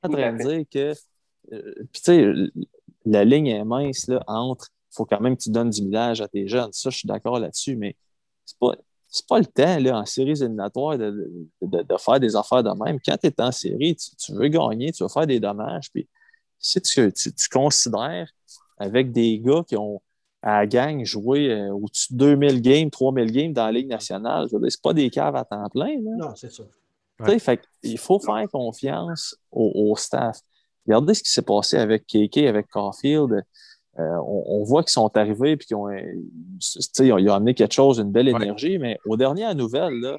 en 0.03 0.09
train 0.09 0.33
de 0.33 0.37
fait. 0.43 0.55
dire 0.57 0.65
que. 0.71 0.93
euh, 1.53 1.73
Puis, 1.91 2.01
tu 2.01 2.11
sais, 2.11 2.33
la 3.05 3.23
ligne 3.25 3.47
est 3.47 3.63
mince 3.63 4.07
là, 4.07 4.23
entre. 4.27 4.67
Il 4.91 4.95
faut 4.95 5.05
quand 5.05 5.19
même 5.21 5.35
que 5.37 5.43
tu 5.43 5.49
donnes 5.49 5.69
du 5.71 5.81
millage 5.83 6.21
à 6.21 6.27
tes 6.27 6.47
jeunes. 6.47 6.69
Ça, 6.71 6.89
je 6.89 6.97
suis 6.97 7.07
d'accord 7.07 7.39
là-dessus, 7.39 7.75
mais 7.75 7.95
c'est 8.45 8.57
pas. 8.59 8.73
C'est 9.15 9.27
pas 9.27 9.37
le 9.37 9.45
temps, 9.45 9.77
là, 9.79 9.99
en 9.99 10.05
séries 10.05 10.31
éliminatoires, 10.41 10.97
de, 10.97 11.11
de- 11.11 11.67
de- 11.67 11.83
de 11.83 11.97
faire 11.99 12.19
des 12.19 12.35
affaires 12.35 12.63
de 12.63 12.71
même. 12.83 12.97
Quand 13.05 13.15
tu 13.15 13.27
es 13.27 13.41
en 13.41 13.51
série, 13.51 13.95
tu, 13.95 14.15
tu 14.15 14.33
veux 14.33 14.47
gagner, 14.47 14.91
tu 14.91 15.03
veux 15.03 15.09
faire 15.09 15.27
des 15.27 15.39
dommages. 15.39 15.91
Puis, 15.93 16.07
si 16.57 16.81
tu, 16.81 17.13
tu, 17.13 17.31
tu 17.31 17.49
considères 17.49 18.27
avec 18.77 19.11
des 19.11 19.37
gars 19.39 19.63
qui 19.67 19.77
ont, 19.77 20.01
à 20.43 20.59
la 20.59 20.67
gang, 20.67 21.03
joué 21.05 21.49
euh, 21.51 21.69
au-dessus 21.73 22.13
de 22.13 22.17
2000 22.19 22.61
games, 22.61 22.89
3000 22.89 23.31
games 23.31 23.53
dans 23.53 23.65
la 23.65 23.71
Ligue 23.71 23.87
nationale, 23.87 24.47
je 24.51 24.55
veux 24.55 24.61
dire, 24.61 24.71
c'est 24.71 24.81
pas 24.81 24.93
des 24.93 25.09
caves 25.09 25.35
à 25.35 25.43
temps 25.45 25.67
plein. 25.69 25.95
Là. 26.03 26.11
Non, 26.17 26.35
c'est 26.35 26.51
ça. 26.51 26.63
Tu 27.23 27.31
sais, 27.31 27.39
fait 27.39 27.61
il 27.83 27.97
faut 27.97 28.19
faire 28.19 28.45
confiance 28.51 29.35
au, 29.51 29.71
au 29.91 29.95
staff. 29.95 30.39
Regardez 30.85 31.13
ce 31.13 31.23
qui 31.23 31.29
s'est 31.31 31.41
passé 31.43 31.77
avec 31.77 32.05
KK, 32.07 32.37
avec 32.39 32.67
Caulfield. 32.69 33.43
Euh, 33.99 34.15
on, 34.25 34.43
on 34.47 34.63
voit 34.63 34.81
qu'ils 34.83 34.91
sont 34.91 35.15
arrivés 35.15 35.51
et 35.51 35.57
qu'ils 35.57 35.75
ont, 35.77 35.87
euh, 35.87 36.01
tu 36.01 36.57
sais, 36.59 37.05
ils 37.07 37.13
ont, 37.13 37.17
ils 37.19 37.29
ont 37.29 37.33
amené 37.35 37.53
quelque 37.53 37.73
chose, 37.73 37.99
une 37.99 38.11
belle 38.11 38.27
Ouais. 38.33 38.41
énergie, 38.43 38.77
mais 38.79 38.97
aux 39.05 39.15
dernières 39.15 39.53
nouvelles, 39.55 39.93
là, 40.01 40.17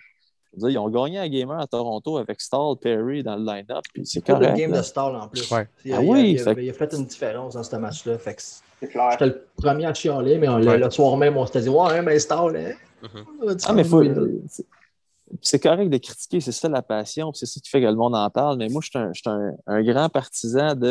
dire, 0.56 0.68
ils 0.70 0.78
ont 0.78 0.88
gagné 0.88 1.18
un 1.18 1.28
gamer 1.28 1.58
à 1.60 1.66
Toronto 1.66 2.16
avec 2.16 2.40
Stahl, 2.40 2.76
Perry 2.80 3.24
dans 3.24 3.34
le 3.36 3.44
line-up, 3.44 3.82
puis 3.92 4.06
c'est 4.06 4.24
correct. 4.24 4.56
game 4.56 4.70
là. 4.70 4.78
de 4.78 4.82
stall 4.84 5.16
en 5.16 5.26
plus. 5.28 5.50
Ouais. 5.50 5.66
Il, 5.84 5.92
a, 5.92 5.96
Ah 5.96 6.00
oui, 6.02 6.30
il 6.30 6.40
a- 6.40 6.54
fait- 6.54 6.64
il 6.64 6.70
a 6.70 6.72
fait 6.72 6.92
une 6.94 7.04
différence 7.04 7.54
dans 7.54 7.62
ce 7.64 7.76
match-là. 7.76 8.16
Fait 8.18 8.34
que 8.34 8.42
C'est 8.84 8.90
clair. 8.92 9.10
J'étais 9.12 9.26
le 9.26 9.46
premier 9.56 9.86
à 9.86 9.94
chialer, 9.94 10.38
mais 10.38 10.48
on, 10.48 10.58
le- 10.58 10.66
Ouais. 10.66 10.78
le 10.78 10.90
soir 10.90 11.16
même, 11.16 11.36
on 11.36 11.46
s'était 11.46 11.62
dit 11.62 11.68
Ouais, 11.68 12.02
mais 12.02 12.18
Stall, 12.18 12.56
hein? 12.56 12.72
Mhm. 13.02 13.24
On 13.42 13.48
a 13.48 13.54
dit 13.54 13.64
Ah, 13.68 13.72
mais 13.72 13.84
faut. 13.84 14.02
c'est- 15.40 15.58
correct 15.58 15.88
de 15.88 15.98
critiquer, 15.98 16.40
c'est 16.40 16.52
ça 16.52 16.68
la 16.68 16.82
passion, 16.82 17.30
puis 17.32 17.38
c'est 17.38 17.46
ça 17.46 17.60
qui 17.60 17.68
fait 17.70 17.80
que 17.80 17.86
le 17.86 17.94
monde 17.94 18.14
en 18.14 18.28
parle. 18.30 18.58
Mais 18.58 18.68
moi, 18.68 18.80
je 18.82 18.88
suis 18.88 19.28
un, 19.66 19.82
grand 19.82 20.08
partisan 20.08 20.74
de. 20.74 20.86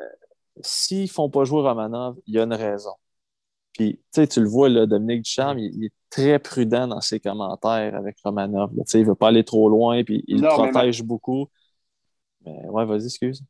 euh, 0.00 0.04
S'ils 0.60 1.02
ne 1.02 1.06
font 1.08 1.30
pas 1.30 1.44
jouer 1.44 1.62
Romanov, 1.62 2.16
il 2.26 2.34
y 2.34 2.38
a 2.40 2.42
une 2.44 2.54
raison. 2.54 2.92
Puis, 3.74 3.96
tu 3.96 4.02
sais, 4.22 4.26
tu 4.26 4.40
le 4.40 4.48
vois, 4.48 4.68
là, 4.68 4.86
Dominique 4.86 5.22
Ducharme, 5.22 5.58
il, 5.60 5.72
il 5.76 5.84
est 5.84 5.92
très 6.10 6.38
prudent 6.40 6.88
dans 6.88 7.00
ses 7.00 7.20
commentaires 7.20 7.94
avec 7.94 8.16
Romanov. 8.24 8.70
Tu 8.70 8.82
sais, 8.86 8.98
il 8.98 9.02
ne 9.04 9.08
veut 9.10 9.14
pas 9.14 9.28
aller 9.28 9.44
trop 9.44 9.68
loin, 9.68 10.02
puis 10.02 10.24
il 10.26 10.40
le 10.40 10.46
Énormément. 10.46 10.72
protège 10.72 11.02
beaucoup. 11.04 11.48
Mais 12.44 12.66
ouais, 12.68 12.84
vas-y, 12.86 13.04
excuse. 13.06 13.42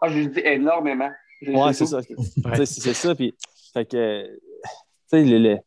Ah, 0.00 0.08
je 0.08 0.28
dis 0.28 0.40
énormément. 0.40 1.10
Ouais, 1.48 1.72
c'est 1.72 1.86
ça. 1.86 2.00
C'est 2.64 2.94
ça. 2.94 3.14
Puis, 3.14 3.34
fait 3.72 3.84
que, 3.86 4.26
tu 4.26 4.38
sais, 5.08 5.22
les, 5.24 5.38
les- 5.38 5.58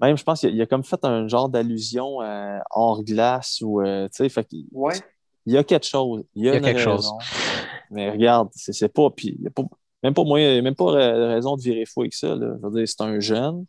même, 0.00 0.16
je 0.16 0.22
pense 0.22 0.40
qu'il 0.40 0.50
a, 0.50 0.52
il 0.52 0.62
a 0.62 0.66
comme 0.66 0.84
fait 0.84 1.04
un 1.04 1.26
genre 1.26 1.48
d'allusion 1.48 2.22
euh, 2.22 2.58
hors 2.70 3.02
glace 3.02 3.60
ou, 3.62 3.80
euh, 3.80 4.06
tu 4.08 4.18
sais, 4.18 4.28
fait 4.28 4.46
Ouais. 4.72 4.94
il 5.44 5.54
y 5.54 5.56
a 5.58 5.64
quelque 5.64 5.86
chose. 5.86 6.24
Il 6.34 6.44
y 6.44 6.48
a, 6.48 6.52
Il 6.52 6.54
y 6.54 6.56
a 6.56 6.58
une 6.58 6.64
quelque 6.76 6.88
raison. 6.88 7.18
Mais 7.90 8.10
regarde, 8.10 8.48
c'est 8.52 8.72
c'est 8.72 8.88
pas, 8.88 9.10
puis 9.10 9.34
il 9.38 9.44
y 9.44 9.46
a 9.46 9.50
pas, 9.50 9.62
même 10.02 10.14
pas 10.14 10.22
moyen, 10.24 10.60
même 10.62 10.74
pas 10.76 10.84
ra- 10.92 11.28
raison 11.34 11.56
de 11.56 11.62
virer 11.62 11.84
fou 11.84 12.02
avec 12.02 12.14
ça. 12.14 12.34
Là. 12.36 12.54
Je 12.62 12.66
veux 12.66 12.72
dire, 12.78 12.86
c'est 12.88 13.00
un 13.02 13.18
jeune. 13.18 13.64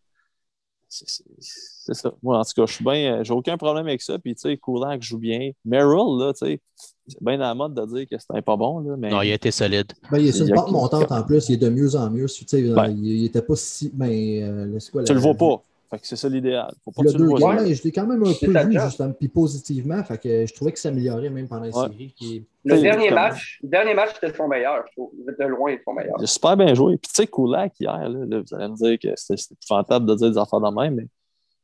C'est- 0.89 1.93
ça. 1.93 2.11
Moi, 2.23 2.37
en 2.39 2.43
tout 2.43 2.51
cas, 2.55 2.65
je 2.65 2.73
suis 2.73 2.83
bien, 2.83 3.19
euh, 3.19 3.23
j'ai 3.23 3.31
aucun 3.33 3.57
problème 3.57 3.85
avec 3.87 4.01
ça. 4.01 4.17
Puis, 4.17 4.33
tu 4.35 4.41
sais, 4.41 4.57
Kulak 4.57 5.01
joue 5.03 5.19
bien. 5.19 5.51
Merrill, 5.63 6.17
là, 6.19 6.33
tu 6.33 6.45
sais, 6.47 6.61
c'est 7.07 7.21
bien 7.23 7.35
à 7.35 7.49
la 7.49 7.55
mode 7.55 7.73
de 7.75 7.85
dire 7.95 8.07
que 8.09 8.17
c'était 8.17 8.41
pas 8.41 8.55
bon, 8.57 8.79
là, 8.79 8.95
mais 8.97 9.09
Non, 9.11 9.21
il 9.21 9.31
a 9.31 9.35
été 9.35 9.51
solide. 9.51 9.91
Ben, 10.11 10.17
il 10.19 10.27
est 10.27 10.31
sur 10.31 10.47
une 10.47 10.53
pente 10.53 10.71
montante 10.71 11.11
en 11.11 11.23
plus, 11.23 11.47
il 11.49 11.53
est 11.53 11.57
de 11.57 11.69
mieux 11.69 11.95
en 11.95 12.09
mieux. 12.09 12.25
Tu 12.27 12.43
sais, 12.47 12.61
Ben. 12.63 12.87
il, 12.89 13.05
il 13.05 13.25
était 13.25 13.41
pas 13.43 13.55
si. 13.55 13.91
Ben, 13.93 14.09
euh, 14.09 14.79
quoi, 14.91 15.03
tu 15.03 15.09
la- 15.13 15.15
le 15.15 15.21
vois 15.21 15.35
pas. 15.35 15.61
Fait 15.89 15.99
que 15.99 16.05
c'est 16.05 16.15
ça 16.15 16.29
l'idéal. 16.29 16.71
Faut 16.85 16.91
pas 16.91 17.01
Le 17.01 17.07
que 17.07 17.17
tu 17.17 17.23
le 17.23 17.29
deux 17.29 17.73
je 17.75 17.83
l'ai 17.83 17.91
quand 17.91 18.05
même 18.05 18.21
un 18.23 18.31
C'est 18.33 18.45
peu 18.45 18.59
vu, 18.67 18.79
justement, 18.79 19.13
puis 19.13 19.27
positivement. 19.27 20.03
Fait 20.03 20.17
que 20.19 20.45
je 20.45 20.53
trouvais 20.53 20.71
que 20.71 20.77
ça 20.77 20.89
s'améliorait 20.89 21.29
même 21.31 21.47
pendant 21.47 21.65
la 21.65 21.75
Ouais. 21.75 21.87
série. 21.89 22.13
Qui. 22.15 22.45
Le 22.63 22.79
dernier 22.79 23.09
match, 23.09 23.59
le 23.63 23.69
dernier 23.69 23.93
match, 23.95 24.11
c'était 24.13 24.35
son 24.35 24.47
meilleur, 24.47 24.85
je 24.87 24.91
trouve. 24.91 25.11
De 25.17 25.43
loin, 25.45 25.75
son 25.83 25.93
meilleur. 25.93 26.15
Il 26.19 26.23
a 26.25 26.27
super 26.27 26.55
bien 26.57 26.75
joué. 26.75 26.97
Puis, 26.97 27.09
tu 27.09 27.15
sais, 27.15 27.27
Kulak, 27.27 27.73
hier, 27.79 28.07
là, 28.07 28.25
là, 28.25 28.41
vous 28.41 28.55
allez 28.55 28.67
me 28.67 28.75
dire 28.75 28.99
que 28.99 29.15
c'était 29.15 29.37
c'était 29.41 29.55
épouvantable 29.63 30.05
de 30.05 30.13
dire 30.15 30.29
des 30.31 30.37
affaires 30.37 30.61
de 30.61 30.75
même, 30.79 30.95
mais 30.95 31.07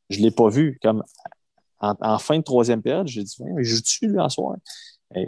je 0.10 0.18
ne 0.20 0.24
l'ai 0.24 0.32
pas 0.32 0.50
vu. 0.50 0.80
Comme 0.82 1.04
en, 1.80 1.94
en 2.02 2.18
fin 2.18 2.38
de 2.40 2.44
troisième 2.44 2.82
période, 2.82 3.08
j'ai 3.08 3.22
dit, 3.22 3.36
mais 3.44 3.64
joue-tu, 3.64 4.08
lui, 4.08 4.20
en 4.20 4.30
soir? 4.30 4.56
Et 5.14 5.28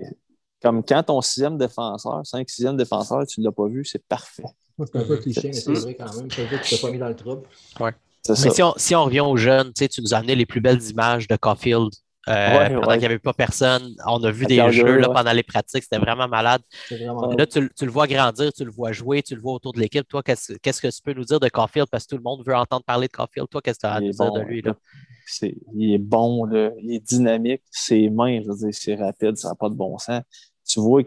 comme 0.59 0.83
quand 0.83 1.03
ton 1.03 1.21
sixième 1.21 1.57
défenseur, 1.59 2.25
cinq, 2.25 2.49
sixième 2.49 2.77
défenseur, 2.77 3.27
tu 3.27 3.41
ne 3.41 3.45
l'as 3.45 3.51
pas 3.51 3.67
vu, 3.67 3.85
c'est 3.85 4.03
parfait. 4.07 4.43
C'est 4.79 4.95
un 4.95 5.03
peu 5.03 5.15
Mhm. 5.15 5.21
cliché, 5.21 5.47
mais 5.49 5.53
c'est 5.53 5.73
vrai 5.73 5.93
quand 5.95 6.15
même. 6.15 6.31
Ça 6.31 6.41
veut 6.41 6.47
dire 6.49 6.61
que 6.61 6.63
tu 6.67 6.75
t'es 6.75 6.81
pas 6.81 6.91
mis 6.91 6.97
dans 6.99 7.09
le 7.09 7.15
trouble. 7.15 7.43
C'est 7.77 7.77
Mais 8.29 8.35
ça. 8.35 8.49
si 8.51 8.63
on, 8.63 8.73
si 8.77 8.95
on 8.95 9.05
revient 9.05 9.21
aux 9.21 9.37
jeunes, 9.37 9.67
tu 9.73 9.79
sais, 9.83 9.87
tu 9.87 10.01
nous 10.01 10.13
as 10.13 10.17
amené 10.17 10.35
les 10.35 10.45
plus 10.45 10.61
belles 10.61 10.81
images 10.83 11.27
de 11.27 11.35
Caulfield 11.35 11.89
euh, 12.29 12.57
Ouais, 12.57 12.69
pendant 12.73 12.87
ouais. 12.87 12.93
qu'il 12.95 12.99
n'y 12.99 13.05
avait 13.05 13.19
pas 13.19 13.33
personne. 13.33 13.95
On 14.05 14.21
a 14.23 14.31
vu 14.31 14.45
À 14.45 14.47
des 14.47 14.71
jeux 14.71 14.97
là, 14.97 15.07
ouais. 15.07 15.13
pendant 15.13 15.31
les 15.31 15.43
pratiques, 15.43 15.83
c'était 15.83 15.97
vraiment 15.97 16.27
malade. 16.27 16.61
Vraiment. 16.91 17.31
Là, 17.31 17.45
tu, 17.45 17.61
le- 17.61 17.69
tu 17.69 17.85
le 17.85 17.91
vois 17.91 18.05
grandir, 18.07 18.51
tu 18.51 18.65
le 18.65 18.71
vois 18.71 18.91
jouer, 18.91 19.23
tu 19.23 19.33
le 19.35 19.41
vois 19.41 19.53
autour 19.53 19.71
de 19.73 19.79
l'équipe. 19.79 20.05
Toi, 20.07 20.23
qu'est-ce 20.23 20.53
qu'est-ce 20.61 20.81
que 20.81 20.87
tu 20.89 21.01
peux 21.01 21.13
nous 21.13 21.23
dire 21.23 21.39
de 21.39 21.47
Caulfield? 21.47 21.87
Parce 21.89 22.03
que 22.05 22.09
tout 22.09 22.17
le 22.17 22.23
monde 22.23 22.43
veut 22.45 22.55
entendre 22.55 22.83
parler 22.83 23.07
de 23.07 23.13
Caulfield. 23.13 23.47
Toi, 23.49 23.61
qu'est-ce 23.61 23.77
que 23.79 23.87
tu 23.87 23.87
as 23.87 23.93
à 23.93 24.01
nous 24.01 24.11
dire 24.11 24.25
bon, 24.25 24.31
de 24.31 24.41
lui? 24.41 24.61
Là? 24.61 24.75
C'est- 25.25 25.55
il 25.75 25.93
est 25.93 25.97
bon, 25.97 26.45
là. 26.45 26.71
il 26.81 26.93
est 26.95 26.99
dynamique, 26.99 27.61
ses 27.71 28.09
mains, 28.09 28.41
je 28.41 28.47
veux 28.49 28.55
dire, 28.57 28.69
c'est 28.73 28.95
rapide, 28.95 29.37
ça 29.37 29.49
n'a 29.49 29.55
pas 29.55 29.69
de 29.69 29.75
bon 29.75 29.97
sens. 29.97 30.21
Tu 30.67 30.79
vois 30.81 31.03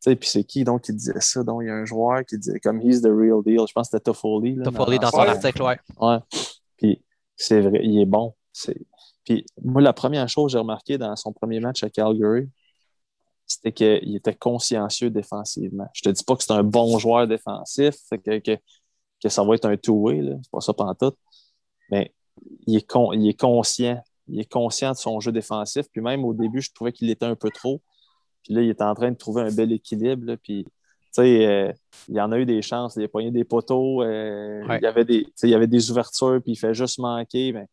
sais, 0.00 0.16
puis 0.16 0.28
c'est 0.28 0.44
qui 0.44 0.64
donc 0.64 0.82
qui 0.82 0.92
disait 0.92 1.20
ça? 1.20 1.42
Donc, 1.42 1.62
il 1.62 1.66
y 1.66 1.70
a 1.70 1.74
un 1.74 1.84
joueur 1.84 2.24
qui 2.24 2.38
disait 2.38 2.60
comme 2.60 2.80
he's 2.80 3.02
the 3.02 3.06
real 3.06 3.42
deal. 3.44 3.66
Je 3.68 3.72
pense 3.72 3.88
que 3.88 3.96
c'était 3.96 4.04
Toffoli. 4.04 4.54
là, 4.54 4.64
Toffoli 4.64 4.98
dans 4.98 5.10
son 5.10 5.18
article, 5.18 5.62
ouais. 5.62 5.78
Ouais. 6.00 6.18
Puis 6.76 7.02
c'est 7.36 7.60
vrai, 7.60 7.80
il 7.82 8.00
est 8.00 8.06
bon. 8.06 8.34
C'est... 8.52 8.76
Puis 9.24 9.44
moi, 9.62 9.82
la 9.82 9.92
première 9.92 10.28
chose 10.28 10.46
que 10.46 10.52
j'ai 10.52 10.58
remarqué 10.58 10.98
dans 10.98 11.14
son 11.16 11.32
premier 11.32 11.60
match 11.60 11.82
à 11.82 11.90
Calgary, 11.90 12.48
c'était 13.46 13.72
qu'il 13.72 14.16
était 14.16 14.34
consciencieux 14.34 15.10
défensivement. 15.10 15.88
Je 15.92 16.02
te 16.02 16.08
dis 16.08 16.24
pas 16.24 16.36
que 16.36 16.42
c'est 16.42 16.52
un 16.52 16.62
bon 16.62 16.98
joueur 16.98 17.26
défensif, 17.26 17.94
que, 18.10 18.38
que, 18.38 18.56
que 19.22 19.28
ça 19.28 19.44
va 19.44 19.54
être 19.54 19.66
un 19.66 19.76
two-way, 19.76 20.22
là. 20.22 20.36
c'est 20.42 20.50
pas 20.50 20.60
ça 20.60 20.72
pantoute, 20.72 21.16
mais 21.90 22.14
il 22.66 22.76
est, 22.76 22.86
con- 22.86 23.12
il 23.12 23.28
est 23.28 23.38
conscient. 23.38 24.02
Il 24.28 24.38
est 24.40 24.50
conscient 24.50 24.92
de 24.92 24.96
son 24.96 25.18
jeu 25.18 25.32
défensif. 25.32 25.86
Puis 25.90 26.00
même 26.00 26.24
au 26.24 26.32
début, 26.32 26.60
je 26.60 26.70
trouvais 26.72 26.92
qu'il 26.92 27.10
était 27.10 27.26
un 27.26 27.34
peu 27.34 27.50
trop. 27.50 27.82
Puis 28.44 28.54
là, 28.54 28.62
il 28.62 28.68
est 28.70 28.82
en 28.82 28.94
train 28.94 29.10
de 29.10 29.16
trouver 29.16 29.42
un 29.42 29.50
bel 29.52 29.70
équilibre. 29.72 30.26
là. 30.26 30.36
Puis, 30.36 30.64
tu 30.64 30.70
sais, 31.12 31.46
euh, 31.46 31.72
il 32.08 32.14
y 32.16 32.20
en 32.20 32.30
a 32.32 32.38
eu 32.38 32.46
des 32.46 32.62
chances. 32.62 32.94
Il 32.96 33.04
a 33.04 33.08
pogné 33.08 33.30
des 33.30 33.44
poteaux. 33.44 34.02
euh, 34.02 34.64
Ouais. 34.66 34.78
il, 34.78 34.82
y 34.82 34.86
avait 34.86 35.04
des, 35.04 35.24
tu 35.24 35.32
sais, 35.34 35.48
il 35.48 35.50
y 35.50 35.54
avait 35.54 35.66
des 35.66 35.90
ouvertures, 35.90 36.40
puis 36.42 36.52
il 36.52 36.56
fait 36.56 36.74
juste 36.74 36.98
manquer. 36.98 37.52
Mais 37.52 37.66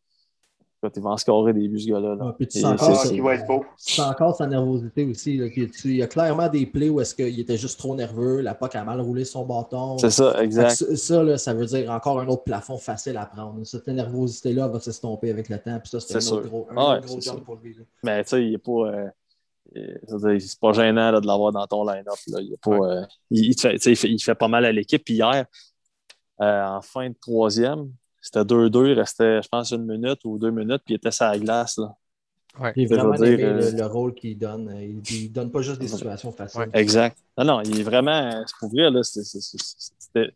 Quand 0.80 0.92
il 0.96 1.02
va 1.02 1.10
en 1.10 1.18
scorer 1.18 1.54
des 1.54 1.68
buts, 1.68 1.80
ce 1.80 1.90
gars-là. 1.90 2.14
là. 2.14 2.26
Ouais, 2.28 2.32
puis 2.38 2.48
tu 2.48 2.60
sens 2.60 2.80
c'est- 2.80 2.86
encore 2.86 3.00
Ah, 3.02 3.06
ça. 3.08 3.22
va 3.24 3.34
être 3.34 3.48
beau. 3.48 3.66
Tu 3.84 3.94
sens 3.96 4.12
encore 4.12 4.36
sa 4.36 4.46
nervosité 4.46 5.06
aussi. 5.06 5.36
Là, 5.38 5.50
qu'il- 5.50 5.72
tu- 5.72 5.88
il 5.90 5.96
y 5.98 6.04
a 6.04 6.08
clairement 6.08 6.48
des 6.50 6.68
plays 6.68 6.90
où 6.90 7.02
est-ce 7.02 7.16
qu'il 7.16 7.40
était 7.40 7.58
juste 7.58 7.80
trop 7.80 7.96
nerveux, 7.96 8.42
la 8.42 8.54
POC 8.54 8.76
a 8.76 8.84
mal 8.84 9.02
roulé 9.02 9.26
son 9.26 9.44
bâton. 9.44 9.98
C'est 9.98 10.12
ça, 10.12 10.36
exact. 10.44 10.70
Ça, 10.70 10.96
ça, 10.96 11.24
là, 11.24 11.40
ça 11.40 11.56
veut 11.56 11.66
dire 11.66 11.90
encore 11.90 12.20
un 12.20 12.28
autre 12.28 12.44
plafond 12.44 12.78
facile 12.78 13.18
à 13.18 13.26
prendre. 13.26 13.66
Cette 13.66 13.88
nervosité-là 13.88 14.68
va 14.68 14.80
s'estomper 14.80 15.32
avec 15.32 15.50
le 15.50 15.58
temps. 15.58 15.80
Puis 15.80 15.90
ça, 15.90 16.00
c'est 16.00 16.16
un 16.16 16.36
autre 16.38 16.48
gros, 16.48 16.68
un 16.70 16.76
Ah 16.78 16.94
ouais, 16.94 17.02
gros 17.08 17.22
sûr. 17.22 17.44
pour 17.44 17.56
lui. 17.56 17.74
là. 17.74 17.82
Mais 18.04 18.24
tu 18.24 18.30
sais, 18.30 18.46
il 18.46 18.54
est 18.54 18.58
pas. 18.60 18.72
euh, 18.72 19.08
euh, 19.76 20.40
c'est 20.40 20.60
pas 20.60 20.74
gênant 20.74 21.12
là, 21.12 21.20
de 21.20 21.28
l'avoir 21.28 21.52
dans 21.52 21.66
ton 21.68 21.84
line-up. 21.86 22.16
Il, 22.28 22.54
est 22.54 22.68
euh, 22.68 23.06
il, 23.32 23.46
il 23.52 23.60
fait, 23.60 23.76
il, 23.86 24.14
il 24.22 24.36
pas 24.36 24.48
mal 24.48 24.66
à 24.66 24.72
l'équipe. 24.72 25.04
Puis 25.04 25.16
hier, 25.16 25.46
euh, 26.42 26.66
en 26.66 26.82
fin 26.82 27.10
de 27.10 27.16
troisième, 27.20 27.92
c'était 28.22 28.42
2-2. 28.44 28.88
Il 28.92 28.94
restait, 28.94 29.42
je 29.42 29.48
pense, 29.48 29.72
une 29.72 29.86
minute 29.86 30.20
ou 30.26 30.38
deux 30.38 30.52
minutes. 30.52 30.82
Puis 30.86 30.94
il 30.94 30.98
était 30.98 31.12
sur 31.12 31.26
la 31.26 31.38
glace. 31.38 31.78
Là. 31.78 31.96
J'ai 32.76 32.86
Je 32.88 32.90
veux 32.90 32.96
vraiment 32.98 33.16
dire, 33.16 33.26
aimé 33.40 33.44
euh, 33.44 33.72
le, 33.72 33.78
le 33.78 33.86
rôle 33.86 34.14
qu'il 34.16 34.38
donne. 34.38 34.74
Il, 34.82 35.02
il 35.16 35.32
donne 35.32 35.52
pas 35.52 35.62
juste 35.62 35.80
des 35.80 35.88
situations 35.88 36.32
faciles. 36.32 36.62
Ouais. 36.62 36.68
Exact. 36.74 37.18
Non, 37.38 37.46
non, 37.46 37.62
il 37.62 37.80
est 37.80 37.84
vraiment. 37.84 38.44
C'est 38.46 38.56
pour 38.60 38.70
vrai, 38.70 38.90
là. 38.90 39.04
c'était- 39.04 40.32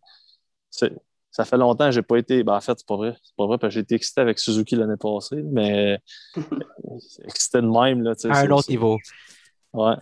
c'est- 0.70 0.94
ça 1.32 1.46
fait 1.46 1.58
longtemps 1.58 1.86
que 1.86 1.92
j'ai 1.92 2.02
pas 2.02 2.18
été. 2.18 2.44
Ben, 2.44 2.56
en 2.56 2.62
fait, 2.62 2.74
c'est 2.78 2.86
pas 2.88 2.98
vrai. 2.98 3.16
C'est 3.24 3.36
pas 3.38 3.46
vrai 3.48 3.58
parce 3.58 3.72
que 3.72 3.76
j'ai 3.76 3.80
été 3.82 3.96
excité 3.96 4.22
avec 4.22 4.38
Suzuki 4.38 4.76
l'année 4.76 4.98
passée, 5.00 5.42
mais 5.44 6.00
excité 7.26 7.62
de 7.62 7.68
même. 7.68 8.04
Là, 8.04 8.14
À 8.30 8.40
un 8.40 8.50
autre 8.52 8.70
niveau. 8.70 8.98
Ouais. 9.74 9.96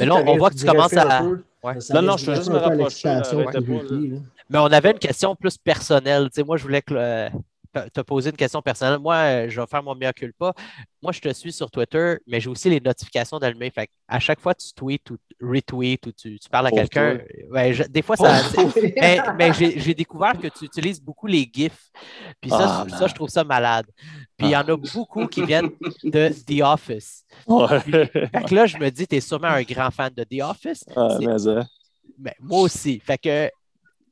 Mais 0.00 0.06
là, 0.06 0.14
on 0.26 0.36
voit 0.38 0.50
que 0.50 0.54
tu 0.56 0.64
commences 0.72 0.92
à. 0.96 1.22
Ouais. 1.62 1.74
Non, 1.92 2.02
non, 2.02 2.16
je 2.16 2.26
veux 2.30 2.36
juste 2.36 2.50
me 2.50 2.54
rapprocher, 2.58 3.08
là. 3.08 3.22
Mais 4.48 4.58
on 4.58 4.66
avait 4.66 4.92
une 4.92 4.98
question 5.00 5.34
plus 5.34 5.58
personnelle. 5.58 6.26
Tu 6.30 6.36
sais, 6.36 6.44
moi, 6.44 6.56
je 6.56 6.62
voulais 6.62 6.82
que 6.82 6.94
le- 6.94 7.28
te- 7.84 7.88
te 7.90 8.00
poser 8.00 8.30
une 8.30 8.36
question 8.36 8.62
personnelle. 8.62 8.98
Moi, 8.98 9.14
euh, 9.16 9.46
je 9.48 9.60
vais 9.60 9.66
faire 9.66 9.82
mon 9.82 9.94
mea 9.94 10.12
culpa. 10.12 10.52
Moi, 11.02 11.12
je 11.12 11.20
te 11.20 11.32
suis 11.32 11.52
sur 11.52 11.70
Twitter, 11.70 12.16
mais 12.26 12.40
j'ai 12.40 12.48
aussi 12.48 12.70
les 12.70 12.80
notifications 12.80 13.38
d'allumer. 13.38 13.70
Fait 13.70 13.88
à 14.08 14.18
chaque 14.18 14.40
fois 14.40 14.54
que 14.54 14.62
tu 14.62 14.72
tweets 14.74 15.10
ou 15.10 15.16
retweets 15.40 16.06
ou 16.06 16.12
tu, 16.12 16.38
tu 16.38 16.48
parles 16.48 16.68
à 16.68 16.70
quelqu'un, 16.70 17.18
ouais, 17.50 17.72
je- 17.74 17.82
des 17.84 18.02
fois, 18.02 18.16
ça. 18.16 18.40
mais 19.00 19.18
mais 19.38 19.52
j'ai 19.52 19.78
j'ai 19.78 19.94
découvert 19.94 20.32
que 20.38 20.48
tu 20.48 20.64
utilises 20.64 21.00
beaucoup 21.00 21.26
les 21.26 21.48
GIFs. 21.52 21.90
Puis 22.40 22.50
ça, 22.50 22.86
Ah, 22.90 22.96
ça, 22.98 23.06
je 23.06 23.14
trouve 23.14 23.28
ça 23.28 23.44
malade. 23.44 23.86
Puis 24.36 24.48
il 24.48 24.50
y 24.50 24.56
en 24.56 24.66
a 24.66 24.76
beaucoup 24.76 25.26
qui 25.26 25.44
viennent 25.44 25.70
de 26.04 26.28
The 26.28 26.62
Office. 26.62 27.24
Ouais. 27.46 27.80
Fait 27.80 28.44
que 28.48 28.54
là, 28.54 28.66
je 28.66 28.76
me 28.78 28.90
dis, 28.90 29.06
tu 29.06 29.16
es 29.16 29.20
sûrement 29.20 29.48
un 29.48 29.62
grand 29.62 29.90
fan 29.90 30.12
de 30.14 30.24
The 30.24 30.42
Office. 30.42 30.84
Ah, 30.94 31.16
C'est- 31.18 31.26
mais, 31.26 31.46
euh, 31.48 31.62
ben, 32.18 32.34
moi 32.40 32.60
aussi. 32.62 32.98
Fait 33.00 33.18
que 33.18 33.50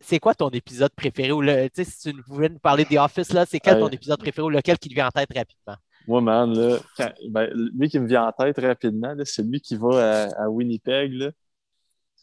c'est 0.05 0.18
quoi 0.18 0.34
ton 0.34 0.50
épisode 0.50 0.92
préféré? 0.94 1.32
Ou 1.32 1.40
le, 1.40 1.68
si 1.74 2.11
tu 2.11 2.22
voulais 2.26 2.48
nous 2.48 2.59
parler 2.59 2.84
de 2.84 2.90
The 2.94 2.98
Office, 2.98 3.32
là, 3.32 3.46
c'est 3.46 3.61
quel 3.61 3.78
ton 3.78 3.88
épisode 3.88 4.18
préféré 4.18 4.44
ou 4.46 4.50
lequel 4.50 4.78
qui 4.78 4.88
te 4.88 4.94
vient 4.94 5.07
en 5.09 5.11
tête 5.11 5.28
rapidement? 5.34 5.76
moi, 6.07 6.20
man, 6.20 6.52
là, 6.52 6.78
quand- 6.96 7.12
ben, 7.30 7.50
lui 7.74 7.88
qui 7.88 7.98
me 7.98 8.07
vient 8.07 8.26
en 8.26 8.32
tête 8.32 8.59
rapidement, 8.59 9.14
là, 9.14 9.24
c'est 9.24 9.42
lui 9.42 9.61
qui 9.61 9.76
va 9.76 10.24
à, 10.26 10.44
à 10.44 10.48
Winnipeg. 10.50 11.12
Là. 11.12 11.30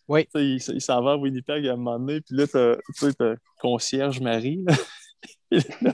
Oui. 0.07 0.27
Il, 0.35 0.61
s'en 0.61 1.01
va 1.01 1.13
à 1.13 1.17
Winnipeg 1.17 1.67
à 1.67 1.73
un 1.73 1.75
moment 1.77 1.97
donné, 1.97 2.21
puis 2.21 2.35
là, 2.35 2.45
t'as- 2.47 3.35
concierge 3.59 4.19
Marie. 4.19 4.63
là. 4.67 4.75
Et 5.51 5.59
là, 5.81 5.93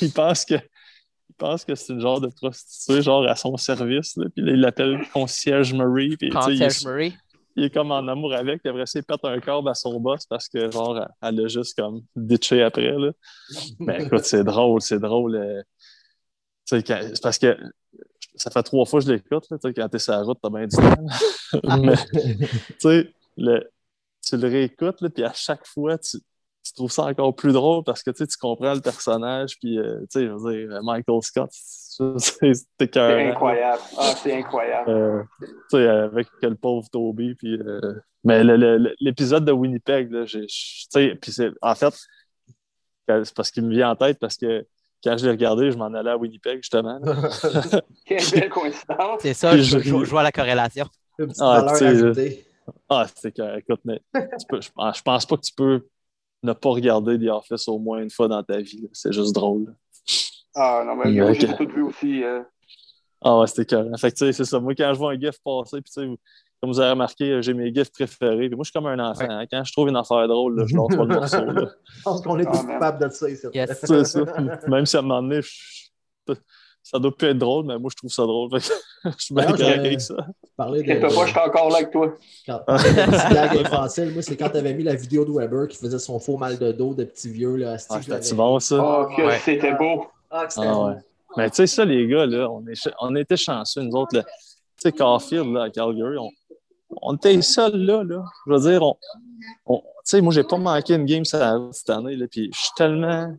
il 0.00 0.12
pense 0.12 0.44
que. 0.44 0.54
Il 0.54 1.34
pense 1.38 1.64
que 1.64 1.74
c'est 1.74 1.92
une 1.94 2.00
genre 2.00 2.20
de 2.20 2.28
prostituée, 2.28 3.02
genre 3.02 3.26
à 3.26 3.34
son 3.34 3.56
service. 3.56 4.16
Là. 4.16 4.26
Puis 4.34 4.44
là, 4.44 4.52
il 4.52 4.60
l'appelle 4.60 5.00
concierge 5.12 5.72
Marie. 5.72 6.16
Puis, 6.16 6.28
il, 6.28 6.32
Concierge 6.32 6.84
Murray? 6.84 7.12
il 7.56 7.64
est 7.64 7.70
comme 7.70 7.90
en 7.92 8.06
amour 8.08 8.34
avec. 8.34 8.62
Puis 8.62 8.70
après 8.70 8.86
ça, 8.86 8.98
il 8.98 9.02
pète 9.04 9.24
un 9.24 9.40
câble 9.40 9.68
à 9.68 9.74
son 9.74 9.98
boss 10.00 10.26
parce 10.26 10.48
que, 10.48 10.70
genre, 10.70 11.06
elle 11.20 11.36
l'a 11.36 11.48
juste 11.48 11.76
comme 11.76 12.02
ditché 12.16 12.62
après. 12.62 12.92
Là. 12.92 13.12
Mais 13.78 14.04
écoute, 14.04 14.24
c'est 14.24 14.44
drôle, 14.44 14.80
c'est 14.80 14.98
drôle. 14.98 15.36
euh, 15.36 15.62
C'est 16.64 17.20
parce 17.22 17.38
que 17.38 17.56
ça 18.34 18.50
fait 18.50 18.62
trois 18.62 18.84
fois 18.86 19.00
que 19.00 19.06
je 19.06 19.12
l'écoute. 19.12 19.44
là, 19.50 19.58
Quand 19.62 19.88
t'es 19.88 19.98
sur 19.98 20.12
la 20.12 20.22
route, 20.22 20.38
t'as 20.42 20.50
bien 20.50 20.66
du 20.66 20.76
temps. 20.76 21.06
Mais 21.82 21.96
tu 22.80 23.12
le- 23.36 23.68
réécoutes, 24.48 25.00
là, 25.00 25.10
puis 25.10 25.24
à 25.24 25.32
chaque 25.32 25.66
fois, 25.66 25.98
tu, 25.98 26.18
trouves 26.74 26.92
ça 26.92 27.04
encore 27.04 27.34
plus 27.34 27.52
drôle 27.52 27.82
parce 27.84 28.02
que 28.02 28.10
tu 28.10 28.24
comprends 28.40 28.74
le 28.74 28.80
personnage. 28.80 29.58
Puis, 29.58 29.78
euh, 29.78 30.00
je 30.14 30.20
veux 30.20 30.68
dire, 30.68 30.80
Michael 30.82 31.22
Scott, 31.22 31.50
c'est 32.18 32.96
incroyable. 32.96 33.82
Ah, 33.98 34.14
c'est 34.16 34.32
incroyable. 34.34 34.90
Euh, 34.90 35.22
tu 35.42 35.46
sais, 35.70 35.86
avec 35.88 36.28
le 36.42 36.54
pauvre 36.54 36.88
Toby. 36.90 37.34
Puis, 37.34 37.54
euh, 37.58 37.80
mais 38.24 38.42
le- 38.44 38.56
le- 38.56 38.78
le- 38.78 38.94
l'épisode 39.00 39.44
de 39.44 39.52
Winnipeg, 39.52 40.10
là, 40.10 40.24
j'ai- 40.26 40.46
puis 41.16 41.32
en 41.60 41.74
fait, 41.74 41.94
c'est 43.08 43.34
parce 43.34 43.50
qu'il 43.50 43.64
me 43.64 43.70
vient 43.74 43.90
en 43.90 43.96
tête 43.96 44.18
parce 44.18 44.36
que 44.36 44.66
quand 45.04 45.16
je 45.18 45.24
l'ai 45.24 45.30
regardé, 45.32 45.70
je 45.72 45.76
m'en 45.76 45.92
allais 45.92 46.10
à 46.10 46.16
Winnipeg, 46.16 46.58
justement. 46.58 47.00
Quelle 48.06 48.30
belle 48.30 48.48
coïncidence. 48.50 49.20
C'est 49.20 49.34
ça, 49.34 49.56
je, 49.56 49.62
je- 49.62 49.78
je- 49.80 50.04
je 50.04 50.10
vois 50.10 50.22
la 50.22 50.32
corrélation. 50.32 50.86
Une 51.18 51.26
petite 51.26 51.42
Ah, 51.42 51.66
ajoutée. 51.70 52.46
Ah, 52.88 53.06
c'est 53.16 53.32
que, 53.32 53.58
écoute, 53.58 53.80
mais 53.84 54.00
tu 54.14 54.46
peux- 54.48 54.60
je, 54.60 54.70
pense- 54.72 54.98
je 54.98 55.02
pense 55.02 55.26
pas 55.26 55.36
que 55.36 55.42
tu 55.42 55.52
peux 55.54 55.86
ne 56.44 56.52
pas 56.52 56.70
regarder 56.70 57.18
The 57.18 57.28
Office 57.30 57.66
au 57.68 57.78
moins 57.78 58.00
une 58.02 58.10
fois 58.10 58.28
dans 58.28 58.42
ta 58.42 58.58
vie. 58.60 58.88
C'est 58.92 59.12
juste 59.12 59.34
drôle. 59.34 59.74
Ah, 60.54 60.82
non, 60.86 60.96
mais 60.96 61.10
Ok. 61.10 61.16
moi, 61.28 61.32
j'ai 61.34 61.54
tout 61.54 61.68
vu 61.74 61.82
aussi. 61.82 62.22
euh. 62.24 62.42
Ah 63.24 63.38
ouais, 63.38 63.46
c'était 63.46 63.64
carré. 63.64 63.88
Fait 63.98 64.10
que, 64.10 64.16
tu 64.16 64.24
sais, 64.26 64.32
c'est 64.32 64.44
ça. 64.44 64.58
Moi, 64.60 64.74
quand 64.74 64.92
je 64.92 64.98
vois 64.98 65.12
un 65.12 65.18
GIF 65.18 65.36
passer, 65.44 65.80
puis 65.80 65.92
tu 65.92 66.00
sais, 66.02 66.06
comme 66.60 66.70
vous 66.72 66.80
avez 66.80 66.90
remarqué, 66.90 67.40
j'ai 67.40 67.54
mes 67.54 67.72
GIFs 67.72 67.90
préférés. 67.92 68.48
Puis 68.48 68.56
moi, 68.56 68.64
je 68.64 68.70
suis 68.70 68.72
comme 68.72 68.86
un 68.86 68.98
enfant. 68.98 69.26
hein. 69.28 69.44
Quand 69.50 69.62
je 69.64 69.72
trouve 69.72 69.88
une 69.88 69.96
affaire 69.96 70.26
drôle, 70.28 70.58
là, 70.58 70.64
je 70.66 70.74
lance 70.76 70.94
pas 70.94 71.04
le 71.04 71.14
morceau. 71.14 71.44
là. 71.44 71.70
Je 71.96 72.02
pense 72.02 72.20
qu'on 72.22 72.38
est 72.40 72.46
Ah, 72.48 72.52
tous 72.52 72.66
capables 72.66 73.04
de 73.04 73.08
ça 73.12 73.30
ici. 73.30 73.46
Yes. 73.54 73.80
C'est 73.84 74.04
ça. 74.04 74.20
Même 74.68 74.86
si 74.86 74.96
à 74.96 74.98
un 74.98 75.02
moment 75.02 75.22
donné, 75.22 75.40
je- 75.42 76.34
ça 76.82 76.98
doit 76.98 77.16
plus 77.16 77.28
être 77.28 77.38
drôle, 77.38 77.64
mais 77.66 77.78
moi, 77.78 77.90
je 77.92 77.96
trouve 77.96 78.10
ça 78.10 78.22
drôle. 78.24 78.50
Fait 78.60 78.68
que 78.68 78.74
je 79.18 79.24
suis 79.24 79.34
bien 79.34 79.46
correct 79.46 79.78
avec 79.78 80.00
ça. 80.00 80.16
Parler 80.56 80.82
de, 80.82 81.00
pas, 81.00 81.08
je 81.08 81.14
suis 81.30 81.38
encore 81.38 81.68
là 81.70 81.76
avec 81.76 81.90
toi. 81.92 82.12
quand 82.44 82.60
blagues 83.30 83.56
infantiles, 83.58 84.12
moi, 84.12 84.22
c'est 84.22 84.36
quand 84.36 84.50
tu 84.50 84.56
avais 84.56 84.74
mis 84.74 84.82
la 84.82 84.96
vidéo 84.96 85.24
de 85.24 85.30
Weber 85.30 85.68
qui 85.68 85.76
faisait 85.78 85.98
son 86.00 86.18
faux 86.18 86.36
mal 86.36 86.58
de 86.58 86.72
dos 86.72 86.92
de 86.94 87.04
petit 87.04 87.30
vieux. 87.30 87.54
Là, 87.54 87.72
asti, 87.72 87.94
Ah, 87.96 88.02
c'était 88.02 88.34
bon, 88.34 88.58
ça? 88.58 88.76
Oh, 88.82 89.06
que 89.16 89.22
Ouais. 89.22 89.38
c'était 89.44 89.74
beau. 89.74 90.06
Ah, 90.32 90.46
c'était 90.48 90.66
Ah 90.66 90.84
ouais. 90.84 90.94
Mais 91.36 91.50
tu 91.50 91.56
sais, 91.56 91.66
ça, 91.66 91.84
les 91.84 92.06
gars, 92.08 92.26
là, 92.26 92.50
on, 92.50 92.66
est, 92.66 92.88
on 93.00 93.14
était 93.16 93.36
chanceux, 93.36 93.82
nous 93.82 93.96
autres. 93.96 94.18
Tu 94.20 94.24
sais, 94.76 94.92
Caulfield, 94.92 95.52
là, 95.52 95.64
à 95.64 95.70
Calgary, 95.70 96.16
on, 96.18 96.30
on 97.02 97.14
était 97.16 97.40
seuls 97.42 97.76
là, 97.76 98.02
là. 98.02 98.24
Je 98.46 98.52
veux 98.52 98.70
dire, 98.70 98.82
on, 98.82 98.96
on- 99.66 99.78
tu 99.80 99.84
sais, 100.04 100.20
moi, 100.20 100.32
j'ai 100.32 100.42
pas 100.44 100.56
manqué 100.58 100.94
une 100.94 101.04
game 101.06 101.24
cette 101.24 101.90
année, 101.90 102.16
là, 102.16 102.26
puis 102.28 102.50
je 102.52 102.58
suis 102.58 102.70
tellement, 102.76 103.34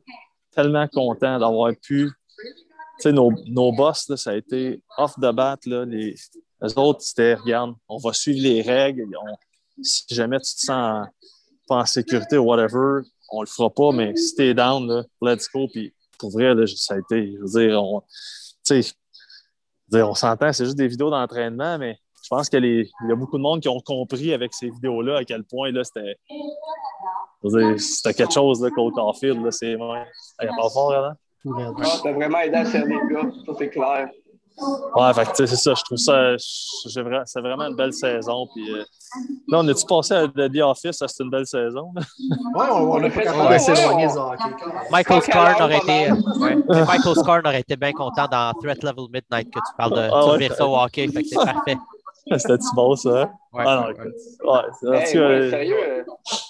tellement 0.51 0.87
content 0.87 1.37
d'avoir 1.39 1.73
pu. 1.81 2.09
Tu 2.39 2.51
sais, 2.99 3.11
nos, 3.11 3.31
nos 3.47 3.71
boss, 3.73 4.07
là, 4.09 4.17
ça 4.17 4.31
a 4.31 4.35
été 4.35 4.81
off 4.97 5.13
the 5.15 5.31
bat, 5.33 5.57
là. 5.65 5.85
Les, 5.85 6.15
les 6.61 6.77
autres, 6.77 7.01
c'était, 7.01 7.33
regarde, 7.35 7.73
on 7.89 7.97
va 7.97 8.13
suivre 8.13 8.41
les 8.41 8.61
règles. 8.61 9.05
on- 9.17 9.35
si 9.81 10.03
jamais 10.11 10.39
tu 10.39 10.53
te 10.55 10.61
sens 10.61 11.07
pas 11.67 11.77
en 11.77 11.85
sécurité 11.85 12.37
ou 12.37 12.43
whatever, 12.45 13.01
on 13.31 13.41
le 13.41 13.47
fera 13.47 13.69
pas, 13.71 13.91
mais 13.91 14.15
si 14.15 14.35
t'es 14.35 14.53
down, 14.53 14.87
là, 14.87 15.03
let's 15.21 15.47
go. 15.51 15.67
Puis 15.71 15.91
pour 16.23 16.31
vrai, 16.31 16.55
là, 16.55 16.65
ça 16.67 16.93
a 16.93 16.99
été, 16.99 17.35
dire, 17.43 17.83
on, 17.83 18.01
on 19.91 20.15
s'entend, 20.15 20.53
c'est 20.53 20.63
juste 20.63 20.77
des 20.77 20.87
vidéos 20.87 21.09
d'entraînement, 21.09 21.77
mais 21.77 21.97
je 22.23 22.29
pense 22.29 22.47
qu'il 22.47 22.63
y 22.63 23.11
a 23.11 23.15
beaucoup 23.15 23.37
de 23.37 23.43
monde 23.43 23.59
qui 23.59 23.67
ont 23.67 23.81
compris 23.81 24.33
avec 24.33 24.53
ces 24.53 24.69
vidéos-là 24.69 25.17
à 25.17 25.23
quel 25.25 25.43
point 25.43 25.69
c'était, 25.83 26.15
c'était 27.77 28.13
quelque 28.13 28.33
chose, 28.33 28.63
là, 28.63 28.69
Cole 28.69 28.93
Caulfield, 28.93 29.43
là, 29.43 29.51
c'est, 29.51 29.75
ouais, 29.75 30.05
pas 30.39 30.69
fort. 30.73 30.93
Ah, 30.93 31.15
t'as 32.01 32.13
vraiment 32.13 32.39
aidé 32.39 32.55
à 32.55 32.63
servir. 32.63 32.99
Ça, 33.45 33.51
c'est 33.57 33.69
clair. 33.69 34.09
Ouais, 34.95 35.13
fait 35.13 35.25
que, 35.25 35.29
tu 35.31 35.35
sais, 35.37 35.47
c'est 35.47 35.55
ça, 35.55 35.73
je 35.73 35.83
trouve 35.83 35.97
ça, 35.97 36.35
c'est 36.37 37.41
vraiment 37.41 37.65
une 37.65 37.75
belle 37.75 37.91
saison, 37.93 38.47
puis 38.53 38.71
euh, 38.71 38.83
là, 39.47 39.59
on 39.59 39.67
est-tu 39.67 39.85
passé 39.85 40.13
à 40.13 40.27
The 40.27 40.57
Office, 40.61 40.97
ça, 40.97 41.07
c'est 41.07 41.23
une 41.23 41.29
belle 41.31 41.47
saison, 41.47 41.91
là? 41.95 42.01
Ouais, 42.55 42.65
on, 42.71 42.75
on 42.75 42.89
On 42.99 43.03
a 43.03 43.09
fait 43.09 43.23
ça, 43.25 43.31
de 43.53 43.57
s'éloigner 43.57 44.05
ouais, 44.05 44.11
du 44.13 44.17
hockey. 44.19 44.37
quand 44.59 44.67
même. 44.67 44.83
Michael 44.91 45.21
Scarn 45.23 45.61
aurait 45.63 45.77
été. 45.77 46.11
ouais. 46.11 46.55
Mais 46.69 46.85
Michael 46.85 47.15
Scarn 47.15 47.41
aurait 47.47 47.59
été 47.61 47.75
bien 47.75 47.91
content 47.93 48.27
dans 48.31 48.53
Threat 48.61 48.83
Level 48.83 49.05
Midnight 49.11 49.49
que 49.51 49.59
tu 49.59 49.75
parles 49.77 49.93
de 49.95 50.09
Ah 50.11 50.19
ouais, 50.25 50.29
servir 50.29 50.53
ça 50.55 50.67
au 50.67 50.77
hockey. 50.77 51.07
Fait 51.07 51.23
que 51.23 51.27
c'est 51.29 51.35
parfait. 51.35 51.77
C'était-tu 52.37 52.67
bon, 52.73 52.95
ça? 52.95 53.29
Ouais, 53.51 53.63
ah 53.67 53.75
non, 53.75 53.87
ouais. 53.87 53.95
Ouais, 54.01 55.01
Hey, 55.01 55.17
ouais, 55.17 55.23
euh, 55.23 55.49
sérieux, 55.49 55.75
euh, 55.77 56.03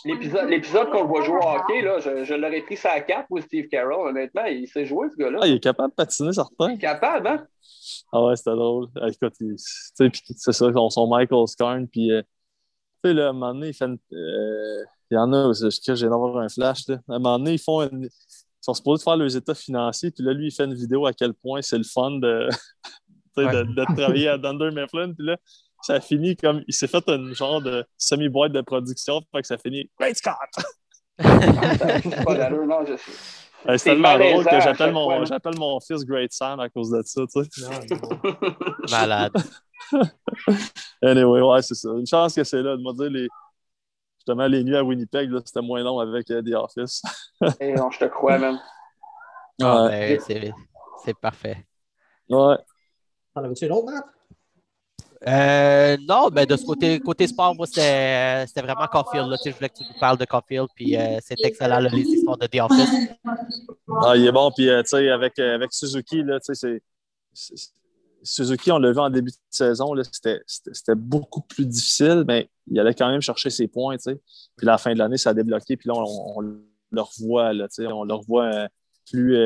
l'épisode, 0.06 0.48
l'épisode 0.50 0.92
qu'on 0.92 1.02
le 1.02 1.08
voit 1.08 1.24
jouer 1.24 1.38
au 1.38 1.48
hockey, 1.50 1.82
là, 1.82 1.98
je, 2.00 2.24
je 2.24 2.34
l'aurais 2.36 2.62
pris 2.62 2.78
sa 2.78 3.00
cape 3.00 3.26
ou 3.32 3.40
Steve 3.42 3.68
Carroll, 3.70 4.10
honnêtement, 4.10 4.44
il 4.46 4.68
sait 4.68 4.86
jouer, 4.86 5.08
ce 5.10 5.16
gars-là. 5.18 5.40
ah, 5.42 5.48
il 5.48 5.56
est 5.56 5.60
capable 5.60 5.90
de 5.90 5.96
patiner, 5.96 6.32
certain. 6.32 6.70
Il 6.70 6.76
est 6.76 6.78
capable, 6.78 7.28
hein? 7.28 7.44
Ah 8.12 8.24
ouais, 8.24 8.36
c'était 8.36 8.52
drôle. 8.52 8.88
Ah, 9.02 9.08
écoute, 9.10 9.34
il- 9.40 9.56
tu 9.56 9.58
sais, 9.58 10.10
puis 10.10 10.22
c'est 10.38 10.52
ça, 10.54 10.72
son, 10.74 10.90
son 10.90 11.08
Michael 11.08 11.48
Scarn, 11.48 11.88
puis 11.88 12.12
euh, 12.12 12.22
tu 13.04 13.10
sais, 13.10 13.14
là, 13.14 13.28
à 13.28 13.30
un 13.30 13.34
moment 13.34 13.54
donné, 13.54 13.70
il 13.70 13.74
fait 13.74 13.86
une- 13.86 14.00
euh, 14.14 14.84
il 15.12 15.16
y 15.16 15.18
en 15.18 15.32
a, 15.34 15.52
je 15.54 15.96
j'ai 15.96 16.10
d'avoir 16.10 16.38
un 16.38 16.50
flash, 16.50 16.88
là. 16.88 16.96
À 17.10 17.16
un 17.16 17.20
moment 17.20 17.38
donné, 17.40 17.54
ils 17.54 17.60
font 17.60 17.82
une- 17.82 18.06
ils 18.06 18.66
sont 18.66 18.74
supposés 18.74 19.04
faire 19.04 19.18
leurs 19.18 19.36
états 19.36 19.56
financiers, 19.56 20.12
puis 20.12 20.24
là, 20.24 20.34
lui, 20.34 20.48
il 20.48 20.52
fait 20.52 20.66
une 20.66 20.76
vidéo 20.76 21.06
à 21.06 21.14
quel 21.14 21.34
point 21.34 21.62
c'est 21.62 21.78
le 21.78 21.84
fun 21.84 22.12
de, 23.38 23.96
travailler 23.96 24.30
à 24.30 24.38
Dunder 24.38 24.72
Mifflin, 24.72 25.14
puis 25.14 25.26
là, 25.26 25.38
ça 25.82 26.00
finit 26.00 26.36
comme, 26.36 26.64
il 26.68 26.74
s'est 26.74 26.88
fait 26.88 27.04
une 27.10 27.34
genre 27.36 27.62
de 27.62 27.86
semi-boîte 27.98 28.54
de 28.54 28.62
production, 28.62 29.22
fait 29.34 29.42
que 29.42 29.48
ça 29.48 29.58
finit 29.58 29.90
«Great 30.00 30.16
Scott! 30.16 30.36
Pas 31.18 32.50
non, 32.50 32.86
je 32.86 32.96
sais. 32.96 33.43
C'est 33.66 33.80
tellement 33.84 34.18
drôle 34.18 34.46
que 34.46 34.60
j'appelle 34.62 34.92
mon, 34.92 35.26
j'appelle 35.26 35.58
mon 35.58 35.80
fils 35.80 36.04
Great 36.06 36.32
Sam 36.34 36.60
à 36.60 36.70
cause 36.70 36.90
de 36.92 37.02
ça, 37.04 37.22
tu 37.34 37.44
sais. 37.44 37.62
Non, 37.62 37.98
non. 38.02 38.36
Malade. 38.92 39.34
Anyway, 41.02 41.42
ouais, 41.42 41.62
c'est 41.62 41.76
ça. 41.76 41.90
Une 41.90 42.08
chance 42.08 42.34
que 42.34 42.44
c'est 42.44 42.62
là. 42.62 42.78
De 42.78 42.82
me 42.82 42.94
dire, 42.94 43.10
les... 43.10 43.28
justement, 44.18 44.48
les 44.48 44.64
nuits 44.64 44.76
à 44.78 44.84
Winnipeg, 44.84 45.30
là, 45.30 45.42
c'était 45.46 45.62
moins 45.62 45.84
long 45.84 46.00
avec 46.00 46.32
euh, 46.32 46.42
The 46.42 46.54
Office. 46.56 47.02
Et 47.60 47.74
non, 47.74 47.92
je 47.92 48.00
te 48.00 48.06
crois, 48.06 48.38
même. 48.38 48.58
Ah, 49.62 49.84
Ouais. 49.86 50.16
ben, 50.16 50.20
c'est- 50.22 50.54
c'est 51.04 51.14
parfait. 51.20 51.68
Ouais. 52.30 52.56
T'en 53.36 53.44
avais-tu 53.44 53.66
une 53.66 53.72
autre, 53.74 53.92
Matt? 53.92 54.06
Euh, 55.26 55.98
non, 56.08 56.30
ben 56.30 56.46
de 56.46 56.56
ce 56.58 56.66
côté, 56.66 57.00
côté 57.00 57.28
sport, 57.28 57.56
moi, 57.56 57.66
c'était 57.66 58.46
vraiment 58.58 58.88
Caulfield. 58.88 59.30
Là. 59.30 59.38
Tu 59.42 59.52
Je 59.52 59.56
voulais 59.56 59.70
que 59.70 59.78
tu 59.78 59.84
nous 59.84 60.00
parles 60.00 60.18
de 60.18 60.26
Caulfield, 60.26 60.68
puis 60.76 60.98
euh, 60.98 61.18
c'est 61.22 61.40
excellent, 61.44 61.80
là, 61.80 61.90
les 61.90 62.02
histoires 62.02 62.38
de 62.38 62.48
The 62.48 62.60
Office. 62.60 62.90
Ah, 64.04 64.18
il 64.18 64.26
est 64.28 64.32
bon. 64.32 64.52
Puis, 64.52 64.70
euh, 64.70 64.82
tu 64.82 64.90
sais, 64.90 65.10
avec, 65.10 65.40
euh, 65.40 65.56
avec 65.56 65.72
Suzuki, 65.74 66.24
là, 66.24 66.40
tu 66.40 66.54
sais. 66.54 66.82
Suzuki, 68.22 68.72
on 68.72 68.80
l'a 68.80 68.92
vu 68.92 69.00
en 69.00 69.10
début 69.10 69.32
de 69.32 69.38
saison, 69.50 69.94
c'était 70.02 70.96
beaucoup 70.96 71.42
plus 71.42 71.66
difficile, 71.66 72.24
mais 72.28 72.50
il 72.68 72.80
allait 72.80 72.94
quand 72.94 73.10
même 73.10 73.22
chercher 73.22 73.50
ses 73.50 73.68
points. 73.68 73.98
Puis, 73.98 74.66
la 74.66 74.78
fin 74.78 74.94
de 74.94 75.00
l'année, 75.00 75.18
ça 75.18 75.32
a 75.32 75.34
débloqué. 75.34 75.78
Puis 75.78 75.88
là, 75.88 75.94
on, 75.96 76.38
on 76.38 76.42
le 76.42 77.02
revoit, 77.02 77.54
là, 77.54 77.68
on 77.80 78.04
le 78.04 78.14
revoit 78.14 78.68
plus, 79.10 79.38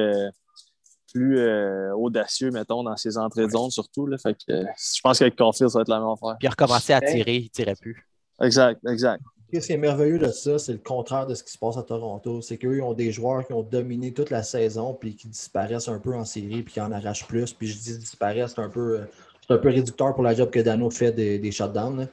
plus 1.14 1.39
euh, 1.39 1.93
audacieux, 1.95 2.51
mettons, 2.51 2.84
dans 2.84 2.95
ses 2.97 3.18
entrées 3.18 3.45
de 3.45 3.51
zone, 3.51 3.70
surtout. 3.70 4.05
Là. 4.08 4.18
Fait 4.18 4.34
que, 4.34 4.51
euh, 4.51 4.64
je 4.78 5.01
pense 5.01 5.20
qu'avec 5.20 5.36
Caulfield, 5.36 5.72
ça 5.72 5.80
va 5.80 5.82
être 5.84 5.89
la 5.89 5.99
même 5.99 6.10
affaire. 6.10 6.36
Puis 6.39 6.45
il 6.45 6.47
a 6.47 6.51
recommencé 6.51 6.93
à 6.93 7.01
tirer, 7.01 7.36
il 7.38 7.49
tirait 7.49 7.76
plus. 7.76 8.08
Exact, 8.41 8.80
exact. 8.88 9.22
Ce 9.53 9.60
qui 9.66 9.72
est 9.72 9.78
merveilleux 9.78 10.20
de 10.20 10.30
ça, 10.30 10.60
c'est 10.60 10.74
le 10.74 10.78
contraire 10.80 11.26
de 11.26 11.34
ce 11.34 11.41
qui 11.41 11.51
se 11.53 11.58
passe 11.58 11.78
à 11.78 11.84
Toronto. 11.84 12.41
C'est 12.41 12.58
qu'eux, 12.58 12.78
ils 12.78 12.82
ont 12.82 12.93
des 12.93 13.14
joueurs 13.14 13.47
qui 13.47 13.53
ont 13.53 13.64
dominé 13.64 14.14
toute 14.14 14.30
la 14.30 14.43
saison 14.43 14.93
puis 14.93 15.16
qui 15.16 15.30
disparaissent 15.30 15.88
un 15.88 15.99
peu 15.99 16.14
en 16.14 16.26
série 16.26 16.64
puis 16.64 16.74
qui 16.74 16.82
en 16.82 16.91
arrachent 16.91 17.26
plus. 17.28 17.53
Puis 17.53 17.68
je 17.68 17.78
dis 17.78 17.97
disparaissent, 17.97 18.53
c'est 18.55 18.62
un 18.62 18.70
peu, 18.70 18.99
euh, 18.99 19.05
c'est 19.47 19.53
un 19.53 19.58
peu 19.58 19.70
réducteur 19.70 20.14
pour 20.14 20.24
la 20.24 20.36
job 20.36 20.49
que 20.49 20.60
Dano 20.60 20.89
fait 20.89 21.14
des, 21.14 21.39
des 21.39 21.51
shutdowns. 21.51 21.97
là. 21.97 22.08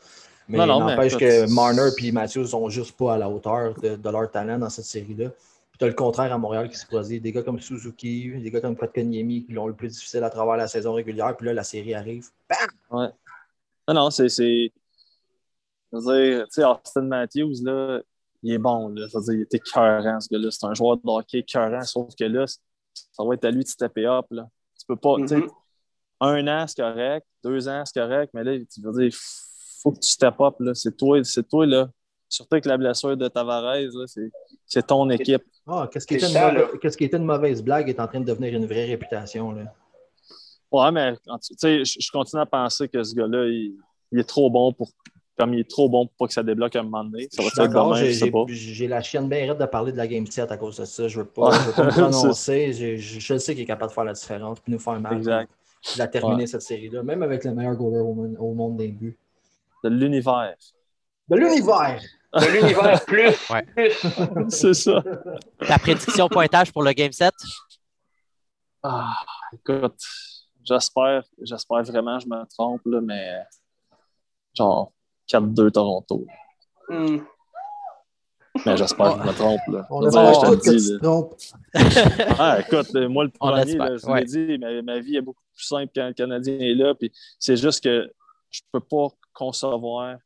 Mais 0.49 0.59
Non, 0.59 0.67
non, 0.67 0.85
mais 0.85 0.95
n'empêche 0.95 1.17
que 1.17 1.53
Marner 1.53 1.89
et 2.01 2.13
Matthews 2.13 2.47
sont 2.47 2.69
juste 2.69 2.97
pas 2.97 3.15
à 3.15 3.19
la 3.19 3.29
hauteur 3.29 3.75
de, 3.81 3.97
de 3.97 4.11
leur 4.11 4.31
talent 4.31 4.59
dans 4.59 4.71
cette 4.71 4.85
série-là. 4.85 5.31
Puis 5.75 5.79
tu 5.81 5.85
as 5.87 5.89
le 5.89 5.95
contraire 5.95 6.33
à 6.33 6.39
Montréal 6.39 6.69
qui 6.69 6.77
se 6.77 6.87
produit. 6.87 7.21
Des 7.21 7.33
gars 7.33 7.43
comme 7.43 7.59
Suzuki, 7.59 8.31
des 8.41 8.49
gars 8.53 8.61
comme 8.61 8.77
Kotkaniemi 8.77 9.45
qui 9.45 9.53
l'ont 9.53 9.67
le 9.67 9.75
plus 9.75 9.89
difficile 9.89 10.23
à 10.23 10.31
travers 10.31 10.57
la 10.57 10.69
saison 10.69 10.93
régulière. 10.95 11.37
Puis 11.37 11.47
là, 11.47 11.53
la 11.53 11.65
série 11.65 11.95
arrive. 11.95 12.29
Non, 12.93 13.11
non, 13.89 14.11
c'est. 14.11 14.29
Je 14.29 14.71
veux 15.93 16.01
dire, 16.01 16.45
tu 16.45 16.53
sais, 16.53 16.65
Austin 16.65 17.03
Matthews, 17.03 17.55
là, 17.65 18.01
il 18.45 18.53
est 18.53 18.59
bon, 18.59 18.89
là. 18.91 19.07
Je 19.11 19.19
veux 19.19 19.25
dire, 19.25 19.35
il 19.35 19.41
était 19.43 19.57
écœurant, 19.57 20.21
ce 20.21 20.29
gars-là. 20.31 20.49
C'est 20.53 20.65
un 20.65 20.75
joueur 20.75 20.97
de 20.97 21.03
hockey 21.05 21.39
écœurant, 21.39 21.83
sauf 21.83 22.15
que 22.17 22.25
là, 22.25 22.47
ça 22.47 23.25
va 23.25 23.35
être 23.35 23.45
à 23.45 23.51
lui 23.51 23.65
de 23.65 23.69
stepper 23.69 24.07
up, 24.07 24.27
là. 24.31 24.47
Tu 24.79 24.87
peux 24.87 24.95
pas, 24.97 25.17
tu 25.19 25.27
sais, 25.29 25.37
Mhm. 25.39 25.49
un 26.21 26.47
an, 26.47 26.67
c'est 26.69 26.81
correct, 26.81 27.27
deux 27.43 27.67
ans, 27.69 27.83
c'est 27.85 28.01
correct, 28.01 28.31
mais 28.33 28.45
là, 28.45 28.53
tu 28.59 28.81
veux 28.81 28.93
dire, 28.93 29.03
il 29.07 29.13
faut 29.83 29.91
que 29.91 29.99
tu 29.99 30.09
step 30.09 30.41
up, 30.41 30.55
là. 30.61 30.73
C'est 30.75 30.97
toi, 30.97 31.23
c'est 31.25 31.49
toi, 31.49 31.67
là. 31.67 31.89
Surtout 32.35 32.55
avec 32.55 32.65
la 32.67 32.77
blessure 32.77 33.17
de 33.17 33.29
Tavares, 33.29 33.77
c'est, 34.67 34.87
ton 34.87 35.09
équipe. 35.11 35.43
Ah, 35.67 35.89
qu'est-ce 35.93 36.07
qui, 36.07 36.15
était 36.15 36.27
une 36.27 36.35
mauvaise- 36.41 36.79
qu'est-ce 36.81 36.97
qui 36.97 37.05
était 37.05 37.17
une 37.17 37.25
mauvaise 37.25 37.63
blague 37.63 37.89
est 37.89 38.01
en 38.01 38.07
train 38.09 38.21
de 38.21 38.25
devenir 38.25 38.55
une 38.55 38.67
vraie 38.67 38.87
réputation. 38.87 39.53
Là. 39.53 39.73
Ouais, 40.73 40.91
mais 40.91 41.15
je, 41.25 42.11
continue 42.11 42.43
à 42.43 42.47
penser 42.47 42.89
que 42.89 43.03
ce 43.05 43.15
gars-là, 43.15 43.47
il, 43.47 43.75
il 44.11 44.19
est 44.19 44.25
trop 44.29 44.51
bon 44.51 44.73
pour. 44.73 44.91
Comme 45.37 45.53
il 45.55 45.61
est 45.61 45.69
trop 45.71 45.89
bon 45.89 46.07
pour 46.07 46.15
pas 46.17 46.27
que 46.29 46.33
ça 46.33 46.45
débloque 46.45 46.77
à 46.77 46.81
un 46.81 46.85
moment 46.85 47.03
donné. 47.05 47.27
Ça 47.31 47.43
va 47.43 47.49
être 47.49 47.95
j'ai 47.97 48.13
sais 48.15 48.31
pas. 48.31 48.45
j'ai- 48.47 48.55
j'ai 48.75 48.87
la 48.89 49.03
chienne 49.03 49.29
bien 49.29 49.49
raide 49.49 49.59
de 49.59 49.67
parler 49.67 49.91
de 49.91 49.97
la 49.97 50.07
Game 50.07 50.25
7 50.27 50.51
à 50.53 50.57
cause 50.57 50.77
de 50.77 50.85
ça. 50.85 51.09
Je 51.09 51.19
veux 51.21 51.27
pas, 51.27 51.49
Ouais. 51.51 51.57
je 51.57 51.67
veux 51.67 51.73
pas 51.73 51.85
me 51.85 51.91
prononcer. 52.11 52.73
Je, 52.73 52.97
je 52.97 53.39
sais 53.39 53.53
qu'il 53.55 53.63
est 53.65 53.67
capable 53.67 53.91
de 53.91 53.95
faire 53.95 54.05
la 54.05 54.13
différence 54.13 54.61
puis 54.61 54.73
nous 54.73 54.79
faire 54.79 55.01
mal. 55.01 55.17
Exact. 55.17 55.51
Il 55.97 56.01
a 56.03 56.07
terminé 56.07 56.43
Ouais. 56.43 56.47
cette 56.47 56.63
série-là, 56.63 57.03
même 57.03 57.23
avec 57.25 57.45
le 57.45 57.53
meilleur 57.53 57.75
goaler 57.77 57.99
au, 57.99 58.15
monde- 58.15 58.37
au 58.39 58.55
monde 58.55 58.77
des 58.77 58.89
buts. 58.89 59.19
De 59.83 59.89
l'univers. 59.89 60.55
De 61.29 61.37
l'univers! 61.37 62.01
De 62.41 62.47
l'univers 62.53 63.05
plus, 63.07 63.51
Ouais. 63.51 63.63
plus. 63.63 64.51
c'est 64.51 64.75
ça. 64.75 65.03
Ta 65.67 65.79
prédiction 65.79 66.29
pointage 66.29 66.73
pour 66.73 66.83
le 66.83 66.93
Game 66.93 67.13
7? 67.13 67.33
Ah, 68.83 69.15
écoute, 69.53 69.99
j'espère, 70.63 71.25
j'espère 71.41 71.83
vraiment 71.85 72.19
que 72.19 72.25
je 72.25 72.29
me 72.29 72.45
trompe, 72.47 72.83
là, 72.87 73.01
mais 73.01 73.43
genre 74.55 74.93
4-2 75.29 75.71
Toronto. 75.71 76.27
Hmm. 76.89 77.19
Mais 78.67 78.77
j'espère 78.77 79.17
que 79.17 79.23
je 79.23 79.29
me 79.29 79.33
trompe. 79.35 79.61
Là. 79.69 79.87
On 79.91 80.07
espère 80.07 80.51
que 80.51 80.71
tu 80.71 80.77
te 80.77 81.03
trompes. 81.03 81.35
Ah, 82.39 82.59
écoute, 82.61 82.95
moi, 83.09 83.25
le 83.25 83.31
premier, 83.31 83.75
là, 83.75 83.97
je 83.97 84.07
vous 84.07 84.15
l'ai 84.15 84.25
dit, 84.25 84.59
ma, 84.59 84.83
ma 84.83 84.99
vie 85.01 85.17
est 85.17 85.23
beaucoup 85.23 85.43
plus 85.55 85.65
simple 85.65 85.91
quand 85.95 86.07
le 86.07 86.13
Canadien 86.13 86.59
est 86.59 86.75
là. 86.75 86.95
Puis 86.95 87.11
c'est 87.39 87.57
juste 87.57 87.83
que 87.83 88.13
je 88.51 88.61
peux 88.71 88.81
pas 88.81 89.09
concevoir 89.33 90.19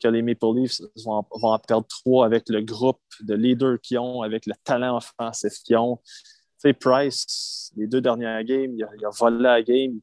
que 0.00 0.08
les 0.08 0.22
Maple 0.22 0.54
Leafs 0.54 0.80
vont, 1.04 1.24
vont 1.32 1.52
en 1.52 1.58
perdre 1.58 1.86
trois 1.86 2.26
avec 2.26 2.48
le 2.48 2.62
groupe 2.62 3.00
de 3.20 3.34
leaders 3.34 3.80
qu'ils 3.80 3.98
ont, 3.98 4.22
avec 4.22 4.46
le 4.46 4.54
talent 4.64 4.96
offensif 4.96 5.54
qu'ils 5.64 5.76
ont. 5.76 5.96
Tu 5.96 6.70
sais, 6.70 6.72
Price, 6.72 7.72
les 7.76 7.86
deux 7.86 8.00
dernières 8.00 8.42
games, 8.44 8.72
il 8.74 8.82
a, 8.82 8.88
il 8.98 9.04
a 9.04 9.10
volé 9.10 9.42
la 9.42 9.62
game. 9.62 9.92
Il 9.94 10.02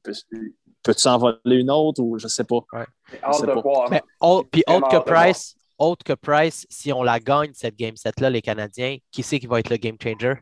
peut, 0.83 0.93
en 1.05 1.17
voler 1.17 1.57
une 1.57 1.71
autre 1.71 2.01
ou 2.01 2.17
je 2.17 2.27
sais 2.27 2.43
pas. 2.43 2.59
De 3.11 3.61
pas-. 3.61 3.87
Mais 3.89 4.01
puis 4.51 4.63
autre 4.67 4.87
que. 4.89 5.03
Price, 5.03 5.55
autre 5.77 6.03
que 6.03 6.13
Price, 6.13 6.65
si 6.69 6.93
on 6.93 7.03
la 7.03 7.19
gagne, 7.19 7.51
cette 7.53 7.75
Game 7.75 7.95
7-là, 7.95 8.29
les 8.29 8.41
Canadiens, 8.41 8.97
qui 9.11 9.23
c'est 9.23 9.39
qui 9.39 9.47
va 9.47 9.59
être 9.59 9.69
le 9.69 9.77
game 9.77 9.97
changer? 10.01 10.35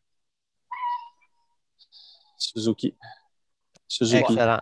Suzuki. 2.38 2.96
Suzuki. 3.88 4.34
Excellent. 4.34 4.60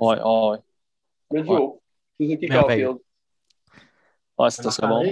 Ouais, 0.00 0.20
ouais, 0.20 0.48
ouais. 0.50 0.58
Le 1.30 1.42
duo. 1.42 1.82
Suzuki. 2.18 2.48
Caulfield. 2.48 2.98
Ouais, 4.38 4.50
c'était 4.50 4.70
ça 4.70 4.86
bon. 4.86 5.02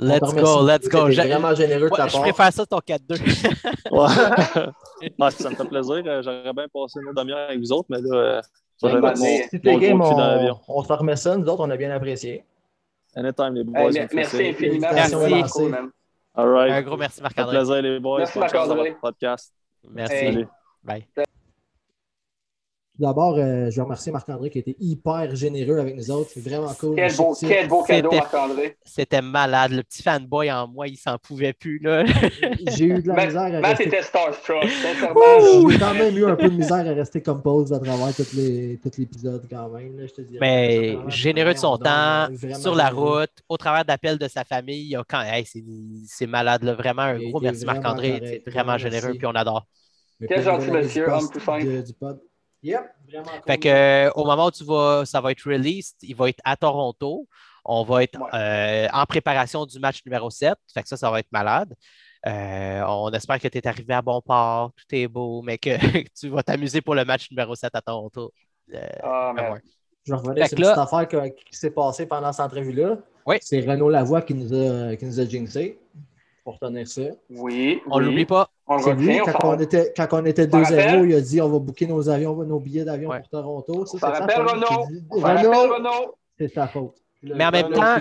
Let's 0.00 0.34
go, 0.34 0.66
let's 0.66 0.88
go. 0.88 1.10
J'ai- 1.10 1.22
vraiment 1.22 1.54
généreux 1.54 1.86
de 1.86 1.90
Ouais, 1.92 1.96
ta 1.96 2.08
je 2.08 2.12
part. 2.14 2.22
préfère 2.22 2.52
ça 2.52 2.66
ton 2.66 2.78
4-2. 2.78 3.16
Ouais. 3.92 4.06
Ouais, 5.18 5.30
ça 5.30 5.50
me 5.50 5.54
fait 5.54 5.64
plaisir. 5.64 6.02
Euh, 6.06 6.22
J'aurais 6.22 6.52
bien 6.52 6.66
passé 6.72 6.98
une 7.06 7.12
demi-heure 7.14 7.48
avec 7.48 7.58
vous 7.60 7.72
autres, 7.72 7.86
mais 7.90 8.00
là, 8.00 8.16
euh, 8.16 8.40
mon, 8.82 9.00
mon 9.72 9.78
game, 9.78 10.00
on, 10.68 10.82
te 10.82 10.92
remet 10.92 11.16
ça. 11.16 11.36
Nous 11.36 11.46
autres, 11.46 11.62
on 11.64 11.70
a 11.70 11.76
bien 11.76 11.90
apprécié. 11.90 12.44
Anytime, 13.14 13.54
les 13.54 13.64
boys. 13.64 13.90
Hey, 13.92 14.08
merci 14.12 14.48
infiniment. 14.48 14.88
Merci. 14.92 15.14
Merci 15.16 15.42
beaucoup, 15.42 15.68
man. 15.68 15.90
All 16.34 16.48
right. 16.48 16.72
Un 16.72 16.82
gros 16.82 16.96
merci, 16.96 17.20
Marc-André. 17.22 17.56
plaisir, 17.58 17.82
les 17.82 18.00
boys. 18.00 18.18
Merci, 18.18 18.38
Bonne 18.38 18.48
chance 18.48 18.68
dans 18.68 18.74
Marc-André. 18.74 18.96
podcast. 19.00 19.52
Merci. 19.90 20.14
Hey. 20.14 20.46
Bye. 20.82 21.06
Tout 23.02 23.08
d'abord, 23.08 23.34
euh, 23.36 23.68
je 23.68 23.74
veux 23.78 23.82
remercier 23.82 24.12
Marc-André 24.12 24.48
qui 24.48 24.58
a 24.58 24.60
été 24.60 24.76
hyper 24.78 25.34
généreux 25.34 25.78
avec 25.80 25.96
nous 25.96 26.08
autres. 26.12 26.30
C'est 26.32 26.40
vraiment 26.48 26.72
cool. 26.74 26.94
Quel 26.94 27.16
beau, 27.16 27.34
quel 27.40 27.66
beau 27.66 27.82
cadeau, 27.82 28.10
C'était- 28.10 28.16
Marc-André. 28.22 28.76
C'était 28.84 29.22
malade. 29.22 29.72
Le 29.72 29.82
petit 29.82 30.04
fanboy 30.04 30.52
en 30.52 30.68
moi, 30.68 30.86
il 30.86 30.96
s'en 30.96 31.18
pouvait 31.18 31.52
plus. 31.52 31.80
Là. 31.80 32.04
J'ai 32.76 32.84
eu 32.84 33.02
de 33.02 33.08
la 33.08 33.14
Matt, 33.14 33.26
misère 33.26 33.42
à 33.42 33.50
Matt 33.50 33.64
rester. 33.70 33.86
était 33.88 34.02
starstruck. 34.02 34.62
J'ai 34.68 35.78
quand 35.80 35.94
même 35.94 36.16
eu 36.16 36.26
un 36.26 36.36
peu 36.36 36.48
de 36.48 36.54
misère 36.54 36.76
à 36.76 36.82
rester 36.94 37.20
compose 37.20 37.72
à 37.72 37.80
travers 37.80 38.14
tout 38.14 38.90
l'épisode 38.96 39.48
quand 39.50 39.68
même. 39.70 39.98
là, 39.98 40.06
je 40.06 40.12
te 40.12 40.20
dirais. 40.20 40.38
Mais 40.40 40.96
généreux 41.08 41.54
de 41.54 41.58
son 41.58 41.76
temps, 41.78 42.28
sur 42.56 42.76
la 42.76 42.90
généreux. 42.90 43.18
route, 43.18 43.32
au 43.48 43.56
travers 43.56 43.84
d'appels 43.84 44.18
de 44.18 44.28
sa 44.28 44.44
famille. 44.44 44.80
il 44.80 44.90
y 44.90 44.96
a 44.96 45.02
quand... 45.02 45.22
hey, 45.22 45.44
c'est, 45.44 45.64
c'est 46.06 46.28
malade. 46.28 46.62
là. 46.62 46.74
Vraiment, 46.74 47.02
un 47.02 47.18
gros 47.18 47.40
merci, 47.40 47.64
Marc-André. 47.64 48.42
C'est 48.46 48.52
vraiment 48.52 48.78
généreux, 48.78 49.14
puis 49.14 49.26
on 49.26 49.34
adore. 49.34 49.66
Quel 50.28 50.44
gentil 50.44 50.70
monsieur, 50.70 51.10
homme 51.10 51.28
tout 51.32 51.40
simple. 51.40 51.66
Yep, 52.62 52.80
vraiment 53.08 53.24
cool. 53.30 53.40
Fait 53.46 53.58
que, 53.58 53.68
euh, 53.68 54.10
au 54.14 54.24
moment 54.24 54.46
où 54.46 54.50
tu 54.50 54.64
vas, 54.64 55.04
ça 55.04 55.20
va 55.20 55.32
être 55.32 55.42
released, 55.42 55.96
il 56.02 56.14
va 56.14 56.28
être 56.28 56.40
à 56.44 56.56
Toronto. 56.56 57.26
On 57.64 57.82
va 57.84 58.02
être 58.04 58.18
Ouais. 58.20 58.28
euh, 58.34 58.88
en 58.92 59.04
préparation 59.06 59.66
du 59.66 59.78
match 59.78 60.00
numéro 60.06 60.30
7. 60.30 60.54
Fait 60.72 60.82
que 60.82 60.88
ça, 60.88 60.96
ça 60.96 61.10
va 61.10 61.20
être 61.20 61.30
malade. 61.32 61.74
Euh, 62.26 62.82
on 62.86 63.10
espère 63.10 63.40
que 63.40 63.48
tu 63.48 63.58
es 63.58 63.66
arrivé 63.66 63.94
à 63.94 64.02
bon 64.02 64.20
port, 64.20 64.72
tout 64.76 64.94
est 64.94 65.08
beau, 65.08 65.42
mais 65.42 65.58
que 65.58 65.70
tu 66.14 66.28
vas 66.28 66.42
t'amuser 66.42 66.80
pour 66.80 66.94
le 66.94 67.04
match 67.04 67.28
numéro 67.30 67.54
7 67.54 67.74
à 67.74 67.80
Toronto. 67.80 68.32
Euh, 68.74 68.80
Ah, 69.02 69.32
ouais. 69.52 69.60
Je 70.04 70.12
vais 70.12 70.18
revenir 70.18 70.44
Fait 70.44 70.48
sur 70.56 70.58
là- 70.60 70.74
petite 70.74 70.92
affaire 70.94 71.08
que- 71.08 71.28
qui 71.28 71.56
s'est 71.56 71.70
passée 71.70 72.06
pendant 72.06 72.32
cette 72.32 72.46
entrevue-là. 72.46 72.96
Oui. 73.26 73.36
C'est 73.40 73.60
Renaud 73.60 73.88
Lavoie 73.88 74.22
qui 74.22 74.34
nous 74.34 74.52
a, 74.52 74.96
qui 74.96 75.04
nous 75.04 75.20
a 75.20 75.24
jinxé. 75.24 75.78
Pour 76.44 76.54
retenir 76.58 76.88
ça. 76.88 77.02
Oui, 77.30 77.80
On 77.88 77.98
oui. 77.98 78.04
l'oublie 78.04 78.26
pas. 78.26 78.48
On 78.66 78.76
le 78.76 78.92
lui, 78.94 79.20
on 79.20 79.24
quand 79.26 79.54
on 79.56 79.58
était, 79.60 79.92
quand 79.96 80.08
on 80.12 80.24
était 80.24 80.50
s'en 80.50 80.60
2-0, 80.60 80.62
rappelle? 80.64 81.10
il 81.10 81.14
a 81.14 81.20
dit 81.20 81.40
on 81.40 81.48
va 81.48 81.58
booker 81.58 81.86
nos 81.86 82.08
avions, 82.08 82.34
nos 82.44 82.58
billets 82.58 82.84
d'avion 82.84 83.10
Ouais. 83.10 83.20
pour 83.20 83.28
Toronto. 83.28 83.86
Ça, 83.86 84.08
rappelle, 84.10 84.40
Renaud? 84.40 86.16
c'est 86.38 86.52
ta 86.52 86.66
faute. 86.68 86.96
Mais 87.22 87.44
en 87.46 87.50
même 87.52 87.70
temps, 87.70 87.96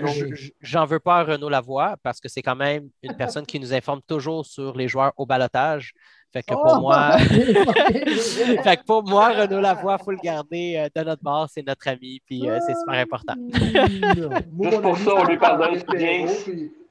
j'en 0.61 0.85
veux 0.85 0.99
pas 0.99 1.19
à 1.19 1.23
Renaud 1.23 1.49
Lavoie 1.49 1.95
parce 2.01 2.19
que 2.19 2.27
c'est 2.27 2.41
quand 2.41 2.55
même 2.55 2.89
une 3.03 3.15
personne 3.15 3.45
qui 3.45 3.59
nous 3.59 3.71
informe 3.73 4.01
toujours 4.07 4.45
sur 4.45 4.75
les 4.75 4.87
joueurs 4.87 5.13
au 5.17 5.27
balotage. 5.27 5.93
Fait 6.33 6.43
que 6.43 6.53
pour 6.53 6.73
Oh! 6.77 6.79
moi, 6.81 7.17
fait 8.63 8.77
que 8.77 8.85
pour 8.85 9.03
moi, 9.03 9.29
Renaud 9.29 9.59
Lavoie, 9.59 9.97
il 9.99 10.03
faut 10.03 10.11
le 10.11 10.17
garder 10.23 10.75
euh, 10.77 10.87
de 11.01 11.05
notre 11.05 11.21
bord, 11.21 11.47
c'est 11.53 11.65
notre 11.65 11.87
ami, 11.89 12.21
puis 12.25 12.49
euh, 12.49 12.57
c'est 12.65 12.75
super 12.75 12.93
important. 13.01 13.33
Juste 13.53 14.81
pour 14.81 14.97
ça, 14.97 15.11
on 15.17 15.23
lui 15.25 15.33
c'est 15.33 15.39
pardonne 15.39 15.77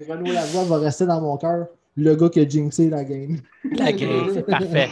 Renaud 0.09 0.33
Lavoie 0.33 0.65
va 0.65 0.79
rester 0.79 1.07
dans 1.07 1.21
mon 1.21 1.37
cœur 1.37 1.67
Le 1.97 2.15
gars 2.17 2.29
qui 2.29 2.41
a 2.41 2.49
jinxé 2.49 2.91
la 2.91 3.05
game. 3.05 3.39
La 3.73 3.93
game, 3.93 4.31
c'est 4.33 4.47
parfait. 4.47 4.89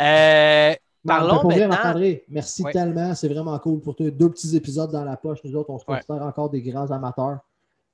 Euh, 0.00 0.74
Parlons 1.06 1.42
Non, 1.42 1.48
maintenant- 1.48 2.00
merci 2.28 2.62
Ouais. 2.62 2.72
tellement. 2.72 3.14
C'est 3.14 3.28
vraiment 3.28 3.58
cool 3.58 3.80
pour 3.80 3.96
toi. 3.96 4.10
Deux 4.10 4.28
petits 4.30 4.54
épisodes 4.54 4.90
dans 4.92 5.04
la 5.04 5.16
poche. 5.16 5.38
Nous 5.44 5.56
autres, 5.56 5.70
on 5.70 5.78
se 5.78 5.84
Ouais. 5.88 5.96
considère 6.06 6.26
encore 6.26 6.50
des 6.50 6.60
grands 6.60 6.90
amateurs, 6.90 7.38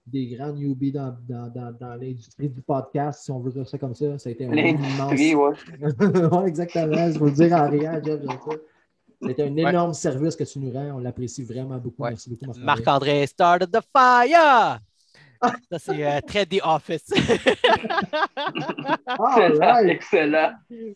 des 0.07 0.27
grands 0.37 0.53
newbies 0.53 0.93
dans, 0.93 1.17
dans, 1.29 1.49
dans, 1.53 1.73
dans 1.79 1.95
l'industrie 1.97 2.49
du 2.49 2.63
podcast, 2.63 3.25
si 3.25 3.31
on 3.33 3.41
veut 3.41 3.51
dire 3.51 3.67
ça 3.69 3.77
comme 3.79 3.95
ça. 3.95 4.19
Ça 4.19 4.29
a 4.29 4.33
été 4.33 4.47
un 4.47 4.51
L'industrie, 4.51 5.31
immense... 5.31 5.55
ouais. 5.81 6.27
ouais, 6.39 6.49
exactement. 6.49 7.11
Je 7.13 7.19
veux 7.19 7.27
le 7.27 7.33
dire 7.33 7.53
en 7.53 7.69
riant, 7.69 8.01
Jeff. 8.05 8.21
C'était 9.23 9.45
un 9.45 9.53
Ouais. 9.55 9.71
énorme 9.71 9.95
service 9.95 10.37
que 10.37 10.45
tu 10.45 10.59
nous 10.59 10.71
rends. 10.71 10.97
On 10.97 10.99
l'apprécie 10.99 11.43
vraiment 11.43 11.79
beaucoup. 11.79 12.03
Ouais. 12.03 12.11
Merci 12.11 12.31
beaucoup, 12.31 12.47
Marc-André. 12.47 12.65
Marc-André 12.65 13.27
started 13.27 13.71
the 13.73 13.81
fire! 13.93 14.79
Ça, 15.71 15.79
c'est 15.79 16.03
euh, 16.05 16.21
très 16.27 16.47
The 16.47 16.61
Office. 16.65 17.13
All 19.07 19.59
right. 19.59 19.87
Excellent. 19.91 20.53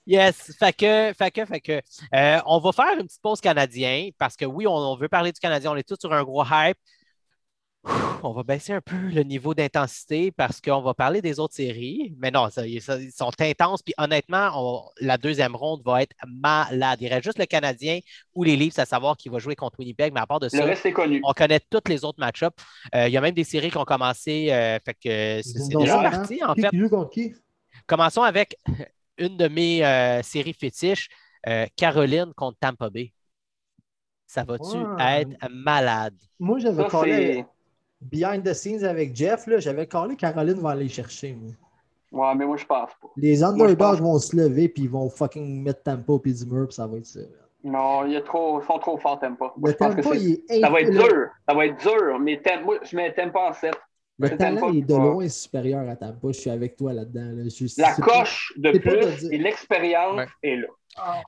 yes. 0.06 0.54
Fait 0.58 0.72
que, 0.72 1.12
fait 1.16 1.30
que, 1.30 1.44
fait 1.44 1.60
que. 1.60 1.80
euh, 2.14 2.38
on 2.46 2.58
va 2.58 2.72
faire 2.72 2.94
une 2.98 3.06
petite 3.06 3.20
pause 3.22 3.40
Canadien 3.40 4.10
parce 4.18 4.36
que 4.36 4.44
oui, 4.44 4.66
on, 4.66 4.72
on 4.74 4.96
veut 4.96 5.08
parler 5.08 5.32
du 5.32 5.40
Canadien. 5.40 5.72
On 5.72 5.76
est 5.76 5.86
tous 5.86 5.98
sur 6.00 6.12
un 6.12 6.22
gros 6.22 6.42
hype. 6.44 6.76
On 8.22 8.32
va 8.32 8.42
baisser 8.42 8.74
un 8.74 8.82
peu 8.82 8.96
le 9.14 9.22
niveau 9.22 9.54
d'intensité 9.54 10.30
parce 10.30 10.60
qu'on 10.60 10.82
va 10.82 10.92
parler 10.92 11.22
des 11.22 11.40
autres 11.40 11.54
séries. 11.54 12.14
Mais 12.18 12.30
non, 12.30 12.50
ça, 12.50 12.66
ils, 12.66 12.82
ça, 12.82 12.98
sont 13.10 13.30
intenses. 13.40 13.82
Puis 13.82 13.94
honnêtement, 13.96 14.50
on- 14.54 14.90
la 15.00 15.16
deuxième 15.16 15.56
ronde 15.56 15.80
va 15.84 16.02
être 16.02 16.14
malade. 16.26 16.98
Il 17.00 17.08
reste 17.08 17.24
juste 17.24 17.38
le 17.38 17.46
Canadien 17.46 18.00
ou 18.34 18.44
les 18.44 18.56
Leafs 18.56 18.78
à 18.78 18.84
savoir 18.84 19.16
qui 19.16 19.30
va 19.30 19.38
jouer 19.38 19.56
contre 19.56 19.78
Winnipeg. 19.78 20.12
Mais 20.12 20.20
à 20.20 20.26
part 20.26 20.40
de 20.40 20.46
Le 20.52 20.58
ça, 20.58 20.64
reste 20.64 20.84
est 20.84 20.92
connu. 20.92 21.20
on 21.24 21.32
connaît 21.32 21.60
tous 21.60 21.80
les 21.88 22.04
autres 22.04 22.20
match-ups. 22.20 22.54
Euh, 22.94 23.08
il 23.08 23.12
y 23.12 23.16
a 23.16 23.20
même 23.22 23.34
des 23.34 23.44
séries 23.44 23.70
qui 23.70 23.78
ont 23.78 23.84
commencé. 23.86 24.48
euh, 24.52 24.78
fait 24.84 24.94
que 24.94 25.40
c'est 25.42 25.68
déjà 25.74 26.00
hein, 26.00 26.10
parti, 26.10 26.44
en 26.44 26.54
qui 26.54 26.60
fait. 26.60 26.68
qui 26.70 26.78
joue 26.78 26.88
contre 26.90 27.10
qui? 27.10 27.34
Commençons 27.86 28.22
avec 28.22 28.56
une 29.16 29.38
de 29.38 29.48
mes 29.48 29.84
euh, 29.84 30.22
séries 30.22 30.52
fétiches, 30.54 31.08
euh, 31.48 31.66
Caroline 31.76 32.32
contre 32.36 32.58
Tampa 32.58 32.90
Bay. 32.90 33.14
Ça 34.26 34.44
va-tu 34.44 34.76
Ouais. 34.76 35.22
être 35.22 35.48
malade? 35.50 36.14
Moi, 36.38 36.58
j'avais 36.58 36.82
Ça, 36.84 36.88
collé. 36.88 37.44
Behind 38.00 38.44
the 38.44 38.54
scenes 38.54 38.84
avec 38.84 39.14
Jeff. 39.14 39.44
J'avais 39.58 39.86
collé 39.86 40.16
Caroline 40.16 40.60
va 40.60 40.70
aller 40.70 40.88
chercher. 40.88 41.34
moi. 41.34 41.52
Ouais, 42.12 42.34
mais 42.34 42.44
moi, 42.44 42.56
je 42.56 42.66
pense 42.66 42.90
pas. 43.00 43.08
Les 43.16 43.42
underdogs 43.42 44.00
vont 44.00 44.18
se 44.18 44.34
lever 44.36 44.68
puis 44.68 44.84
ils 44.84 44.90
vont 44.90 45.08
fucking 45.08 45.62
mettre 45.62 45.82
au 46.08 46.18
pied 46.18 46.32
du 46.32 46.44
mur 46.46 46.66
puis 46.66 46.74
ça 46.74 46.86
va 46.86 46.98
être 46.98 47.06
ça. 47.06 47.20
Non, 47.62 48.06
il 48.06 48.12
y 48.12 48.16
a 48.16 48.22
trop... 48.22 48.60
ils 48.60 48.66
sont 48.66 48.78
trop 48.78 48.96
forts. 48.96 49.20
Moi, 49.22 49.52
Le 49.64 49.70
je 49.72 49.76
pense 49.76 49.94
que 49.94 50.50
est 50.50 50.60
ça 50.60 50.70
va 50.70 50.80
être 50.80 50.90
dur. 50.90 51.28
Ça 51.46 51.54
va 51.54 51.66
être 51.66 51.80
dur. 51.80 52.18
Mais 52.18 52.36
Tem- 52.38 52.64
moi, 52.64 52.78
je 52.82 52.96
mets 52.96 53.12
Tempa 53.12 53.38
en 53.38 53.52
7. 53.52 53.74
Le 54.20 54.36
talent 54.36 54.60
Tampa 54.60 54.76
est 54.76 54.82
de 54.82 54.94
loin 54.94 55.28
supérieur 55.28 55.88
à 55.88 55.96
Tampa. 55.96 56.28
Je 56.28 56.32
suis 56.32 56.50
avec 56.50 56.76
toi 56.76 56.92
là-dedans. 56.92 57.32
là. 57.36 57.44
Je 57.44 57.48
suis- 57.48 57.72
La 57.78 57.94
coche 57.94 58.52
de 58.56 58.70
c'est 58.72 58.80
pas 58.80 58.90
de 58.90 59.16
plus 59.16 59.32
et 59.32 59.38
l'expérience 59.38 60.16
Ouais. 60.16 60.26
est 60.42 60.56
là. 60.56 60.66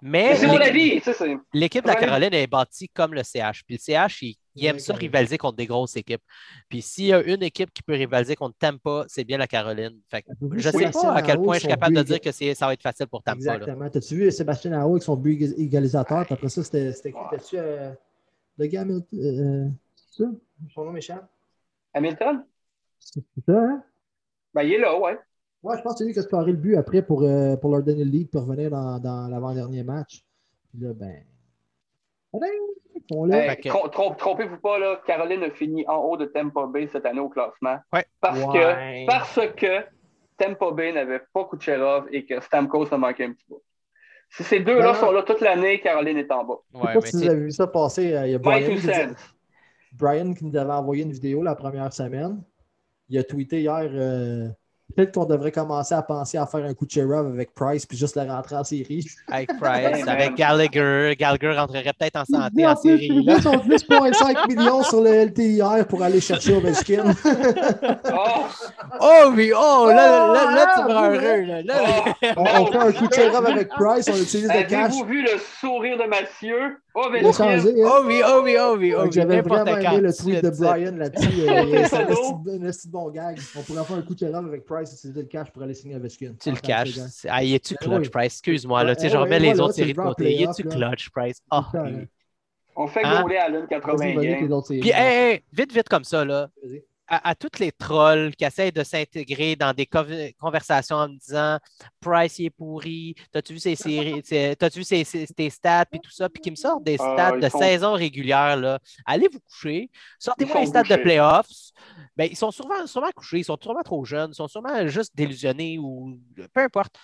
Mais 0.02 0.30
Mais 0.30 0.34
c'est 0.36 0.46
mon 0.48 0.58
l'équipe- 0.58 1.06
avis. 1.08 1.38
l'équipe 1.54 1.82
de 1.84 1.88
la. 1.88 1.94
Caroline 1.94 2.34
est 2.34 2.46
bâtie 2.48 2.88
comme 2.88 3.14
le 3.14 3.22
CH. 3.22 3.62
Puis 3.64 3.76
le 3.76 3.78
CH, 3.80 4.22
il, 4.22 4.34
il 4.56 4.66
aime 4.66 4.80
ça 4.80 4.92
rivaliser 4.92 5.38
contre 5.38 5.56
des 5.56 5.66
grosses 5.66 5.96
équipes. 5.96 6.20
Puis 6.68 6.82
s'il 6.82 7.04
y 7.06 7.12
a 7.12 7.22
une 7.22 7.42
équipe 7.44 7.72
qui 7.72 7.80
peut 7.82 7.92
rivaliser 7.94 8.34
contre 8.34 8.56
Tampa, 8.58 9.04
c'est 9.06 9.22
bien 9.24 9.38
la 9.38 9.46
Caroline. 9.46 9.98
Fait 10.10 10.22
que 10.22 10.32
Avez-vous 10.32 10.58
je 10.58 10.68
ne 10.68 10.72
sais 10.72 10.90
pas 10.90 11.12
à 11.14 11.22
quel 11.22 11.36
point 11.38 11.54
je 11.54 11.60
suis 11.60 11.68
capable 11.68 11.94
de 11.96 12.02
dire 12.02 12.20
que 12.20 12.32
c'est- 12.32 12.54
ça 12.54 12.66
va 12.66 12.72
être 12.74 12.82
facile 12.82 13.06
pour 13.06 13.22
Tampa. 13.22 13.36
Exactement. 13.38 13.88
T'as-tu 13.88 14.16
vu 14.16 14.30
Sébastien 14.32 14.72
Aho 14.72 14.90
avec 14.92 15.02
son 15.04 15.14
but 15.16 15.38
ég- 15.40 15.54
égalisateur? 15.56 16.24
Puis 16.26 16.34
après 16.34 16.48
ça, 16.48 16.62
c'était 16.64 16.92
qui? 17.12 17.18
T'as-tu 17.30 17.56
euh, 17.56 17.92
le 18.58 18.66
gars 18.66 18.80
Hamilton? 18.82 19.06
euh, 19.14 19.68
c'est 20.10 20.24
ça? 20.24 20.30
Son 20.74 20.84
nom 20.84 20.90
m'échappe. 20.92 21.26
Hamilton? 21.94 22.44
C'est 23.04 23.22
ça, 23.46 23.52
hein? 23.58 23.82
Ben, 24.54 24.62
il 24.62 24.74
est 24.74 24.78
là, 24.78 24.98
ouais. 24.98 25.18
Ouais, 25.62 25.76
je 25.76 25.82
pense 25.82 25.92
que 25.94 25.98
c'est 25.98 26.04
lui 26.04 26.12
qui 26.12 26.18
a 26.18 26.22
scoré 26.22 26.50
le 26.52 26.56
but 26.58 26.76
après 26.76 27.02
pour, 27.02 27.22
euh, 27.22 27.56
pour 27.56 27.70
leur 27.70 27.82
donner 27.82 28.04
le 28.04 28.10
lead 28.10 28.30
pour 28.30 28.42
revenir 28.42 28.70
dans, 28.70 28.98
dans 28.98 29.28
l'avant-dernier 29.28 29.82
match. 29.84 30.24
Puis 30.70 30.80
là, 30.80 30.92
ben. 30.94 31.22
Hey, 32.34 33.60
trom- 33.68 34.16
Trompez-vous 34.16 34.58
pas, 34.58 34.78
là, 34.78 35.00
Caroline 35.06 35.42
a 35.44 35.50
fini 35.50 35.84
en 35.86 35.96
haut 35.96 36.16
de 36.16 36.24
Tampa 36.26 36.66
Bay 36.66 36.88
cette 36.90 37.04
année 37.04 37.20
au 37.20 37.28
classement. 37.28 37.78
Ouais. 37.92 38.04
Parce, 38.20 38.38
Ouais. 38.44 39.04
que, 39.04 39.06
parce 39.06 39.40
que 39.56 39.84
Tampa 40.38 40.70
Bay 40.72 40.92
n'avait 40.92 41.20
pas 41.32 41.44
Kucherov 41.44 42.06
et 42.10 42.24
que 42.24 42.40
Stamkos 42.40 42.92
a 42.92 42.98
manqué 42.98 43.24
un 43.24 43.32
petit 43.32 43.44
peu. 43.48 43.56
Si 44.30 44.44
ces 44.44 44.60
deux-là 44.60 44.92
Ben, 44.92 44.94
sont 44.94 45.12
là 45.12 45.22
toute 45.22 45.40
l'année, 45.40 45.80
Caroline 45.80 46.16
est 46.16 46.30
en 46.32 46.44
bas. 46.44 46.54
Je 46.72 46.78
sais 46.78 46.84
pas 46.86 46.94
mais 46.94 47.00
si 47.06 47.16
vous 47.18 47.28
avez 47.28 47.40
vu 47.40 47.50
ça 47.50 47.66
passer. 47.66 48.14
euh, 48.16 48.26
Il 48.26 48.32
y 48.32 48.34
a 48.34 48.38
Brian 48.38 48.76
qui. 48.76 48.88
Brian 49.92 50.32
qui 50.32 50.46
nous 50.46 50.56
avait 50.56 50.72
envoyé 50.72 51.02
une 51.02 51.12
vidéo 51.12 51.42
la 51.42 51.54
première 51.54 51.92
semaine. 51.92 52.42
Il 53.12 53.18
a 53.18 53.24
tweeté 53.24 53.60
hier 53.60 53.90
euh, 53.92 54.48
peut-être 54.96 55.12
qu'on 55.12 55.26
devrait 55.26 55.52
commencer 55.52 55.94
à 55.94 56.00
penser 56.02 56.38
à 56.38 56.46
faire 56.46 56.64
un 56.64 56.72
coup 56.72 56.86
de 56.86 56.90
Cherov 56.90 57.26
avec 57.26 57.52
Price 57.54 57.84
puis 57.84 57.98
juste 57.98 58.16
le 58.16 58.22
rentrer 58.22 58.56
en 58.56 58.64
série. 58.64 59.06
avec 59.28 59.48
Price, 59.60 60.08
avec. 60.08 60.34
Gallagher. 60.34 61.14
Gallagher 61.18 61.52
rentrerait 61.52 61.92
peut-être 61.98 62.16
en 62.16 62.24
santé 62.24 62.66
en 62.66 62.74
série. 62.74 63.08
il 63.10 63.26
là. 63.26 63.34
met 63.34 63.40
son 63.42 63.56
10,5 63.56 64.48
millions 64.48 64.82
sur 64.82 65.02
le 65.02 65.26
LTIR 65.26 65.86
pour 65.86 66.02
aller 66.02 66.22
chercher 66.22 66.54
Ovechkin. 66.56 67.04
Oh! 68.14 68.46
Oh 69.00 69.32
oui, 69.34 69.52
oh, 69.56 69.86
là, 69.88 69.94
là, 69.94 70.32
là, 70.32 70.54
là, 70.54 70.72
tu 70.74 70.82
me 70.84 70.90
Ah, 70.90 70.94
rends 71.00 71.10
oui, 71.10 71.16
heureux. 71.16 71.40
Là, 71.42 71.62
là. 71.62 71.74
Oh! 72.26 72.28
on, 72.36 72.62
on 72.62 72.66
fait 72.72 72.78
un 72.78 72.92
coup 72.92 73.06
de 73.08 73.12
Cherov 73.14 73.46
avec 73.46 73.68
Price, 73.68 74.08
on 74.08 74.16
utilise 74.16 74.48
le 74.48 74.62
cash. 74.68 74.72
Avez-vous 74.72 75.04
vu 75.04 75.22
le 75.22 75.38
sourire 75.60 75.96
de 75.98 76.04
Mathieu? 76.04 76.78
Oh, 76.94 77.08
Il 77.14 77.26
a 77.26 77.32
changé. 77.32 77.70
hein. 77.82 77.88
Oh 77.90 78.02
oui, 78.04 78.20
oh 78.26 78.40
oui, 78.44 78.56
oh 78.60 78.76
oui, 78.78 78.92
oh 78.94 78.98
Donc, 78.98 79.06
oui. 79.06 79.12
J'avais 79.12 79.40
vraiment 79.40 79.76
aimé 79.76 80.00
le 80.02 80.12
tu 80.12 80.22
tweet 80.22 80.42
le 80.42 80.50
de. 80.50 80.56
Brian 80.56 80.96
là-dessus. 80.96 81.28
euh, 81.40 81.84
C'est 81.88 81.96
un 81.96 82.04
de 82.06 82.90
bon 82.90 83.10
gag. 83.10 83.38
On 83.56 83.62
pourrait 83.62 83.84
faire 83.84 83.96
un 83.96 84.02
coup 84.02 84.14
de 84.14 84.18
Cherov 84.18 84.46
avec 84.46 84.64
Price, 84.66 84.92
utiliser 84.92 85.22
le 85.22 85.26
cash 85.28 85.50
pour 85.50 85.62
aller 85.62 85.72
signer 85.74 85.96
Ovechkin. 85.96 86.34
Tu 86.38 86.50
le 86.50 86.56
Ah, 86.58 86.60
caches. 86.60 86.98
Ah, 87.28 87.42
il 87.42 87.54
est-tu 87.54 87.74
Ben 87.80 87.86
clutch, 87.88 88.02
oui. 88.02 88.08
Price? 88.10 88.32
Excuse-moi, 88.34 88.84
là. 88.84 88.94
Tu 88.94 89.02
sais, 89.02 89.08
je 89.08 89.16
ouais, 89.16 89.22
remets 89.22 89.38
les 89.38 89.58
autres 89.58 89.72
tu 89.74 89.80
séries 89.80 89.94
le 89.94 90.02
de 90.02 90.08
côté. 90.08 90.34
Il 90.34 90.42
est-tu 90.42 90.62
play-off, 90.64 90.80
là. 90.80 90.88
clutch, 90.90 91.10
Price? 91.10 91.38
Ah. 91.50 91.70
On 92.76 92.86
fait 92.86 93.04
Hein? 93.04 93.22
gauler 93.22 93.36
Allen 93.36 93.66
80 93.68 93.96
Vas-y, 93.96 94.14
vas-y, 94.14 94.26
games. 94.28 94.46
tes 94.48 94.52
autres 94.52 94.66
séries. 94.68 94.80
Puis, 94.80 94.90
hey, 94.90 95.32
hey, 95.32 95.42
vite, 95.52 95.72
vite 95.72 95.88
comme 95.88 96.04
ça, 96.04 96.24
là. 96.24 96.48
À, 97.14 97.28
à 97.28 97.34
tous 97.34 97.58
les 97.58 97.72
trolls 97.72 98.34
qui 98.36 98.42
essayent 98.46 98.72
de 98.72 98.82
s'intégrer 98.82 99.54
dans 99.54 99.74
des 99.74 99.84
conv- 99.84 100.32
conversations 100.38 100.96
en 100.96 101.08
me 101.10 101.18
disant 101.18 101.58
Price 102.00 102.38
il 102.38 102.46
est 102.46 102.50
pourri, 102.50 103.14
t'as-tu 103.30 103.52
vu 103.52 103.58
ses 103.58 103.74
séries, 103.76 104.22
c'est- 104.24 104.56
t'as-tu 104.56 104.78
vu 104.78 104.84
ses, 104.84 105.04
ses- 105.04 105.26
tes 105.26 105.50
stats, 105.50 105.84
puis 105.84 106.00
tout 106.00 106.10
ça, 106.10 106.30
puis 106.30 106.40
qui 106.40 106.50
me 106.50 106.56
sortent 106.56 106.84
des 106.84 106.96
Ah, 106.98 107.12
stats 107.12 107.36
de 107.38 107.48
sont- 107.50 107.58
saison 107.58 107.92
régulière, 107.92 108.56
là. 108.56 108.78
Allez 109.04 109.28
vous 109.30 109.40
coucher, 109.40 109.90
sortez-moi 110.18 110.60
les 110.60 110.66
stats 110.66 110.84
de 110.84 110.96
playoffs. 111.02 111.50
Ben, 112.16 112.28
ils 112.30 112.36
sont 112.36 112.50
sûrement, 112.50 112.86
sûrement 112.86 113.10
couchés, 113.14 113.40
ils 113.40 113.44
sont 113.44 113.58
sûrement 113.60 113.82
trop 113.82 114.06
jeunes, 114.06 114.30
ils 114.32 114.34
sont 114.34 114.48
sûrement 114.48 114.86
juste 114.88 115.14
délusionnés 115.14 115.78
ou 115.78 116.18
peu 116.54 116.60
importe. 116.62 116.96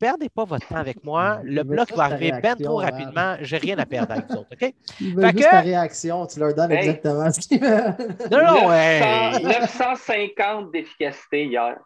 Perdez 0.00 0.30
pas 0.30 0.44
votre 0.44 0.66
temps 0.66 0.76
avec 0.76 1.04
moi. 1.04 1.40
Le 1.44 1.62
bloc 1.62 1.92
va 1.92 2.04
arriver 2.04 2.32
bien 2.40 2.56
trop 2.56 2.76
réaction, 2.76 2.98
rapidement. 2.98 3.36
J'ai 3.42 3.58
rien 3.58 3.78
à 3.78 3.84
perdre 3.84 4.12
avec 4.12 4.26
vous 4.30 4.36
autres, 4.38 4.48
OK? 4.52 4.58
Fait 4.58 4.72
juste 4.98 5.14
que- 5.14 5.42
ta 5.50 5.60
réaction, 5.60 6.26
tu 6.26 6.40
leur 6.40 6.54
donnes 6.54 6.72
Hey. 6.72 6.78
exactement 6.78 7.30
ce 7.30 7.40
qu'ils 7.40 7.60
veulent. 7.60 7.94
Non, 8.30 8.38
non, 8.38 8.54
900 8.54 8.68
ouais. 8.70 9.40
950 9.42 10.72
d'efficacité 10.72 11.44
hier. 11.44 11.76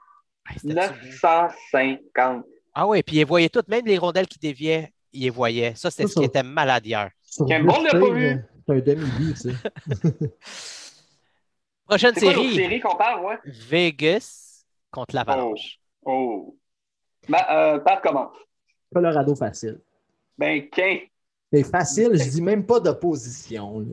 Hey, 0.48 0.58
c'était-tu 0.60 0.88
beau? 0.88 0.94
950. 1.10 2.44
Ah 2.72 2.86
oui, 2.86 3.02
puis 3.02 3.16
ils 3.18 3.26
voyaient 3.26 3.48
toutes, 3.48 3.68
même 3.68 3.84
les 3.84 3.98
rondelles 3.98 4.28
qui 4.28 4.38
déviaient, 4.38 4.92
ils 5.12 5.22
les 5.24 5.30
voyaient. 5.30 5.74
Ça, 5.74 5.90
c'est 5.90 6.02
Ça, 6.04 6.08
ce 6.08 6.14
qui 6.14 6.24
était 6.24 6.42
malade 6.44 6.86
hier. 6.86 7.10
L'a 7.40 7.58
pas 7.64 8.10
vu? 8.12 8.30
Save, 8.30 8.42
C'est 8.66 8.72
un 8.74 8.78
demi-but, 8.94 9.36
ça. 9.36 9.48
Prochaine 11.86 12.14
C'est 12.14 12.26
quoi 12.26 12.34
série, 12.34 12.54
série 12.54 12.80
qu'on 12.80 12.94
parle, 12.96 13.24
ouais? 13.24 13.38
Vegas 13.44 14.64
contre 14.90 15.14
l'Avalanche. 15.14 15.78
Oh. 16.04 16.56
Ma- 17.28 17.74
euh, 17.74 17.78
commence. 18.02 18.36
Colorado 18.92 19.34
facile. 19.34 19.80
Ben, 20.38 20.68
Quin. 20.70 20.98
C'est 21.52 21.64
facile, 21.64 22.10
je 22.14 22.28
dis 22.30 22.42
même 22.42 22.64
pas 22.66 22.80
d'opposition. 22.80 23.80
là. 23.80 23.86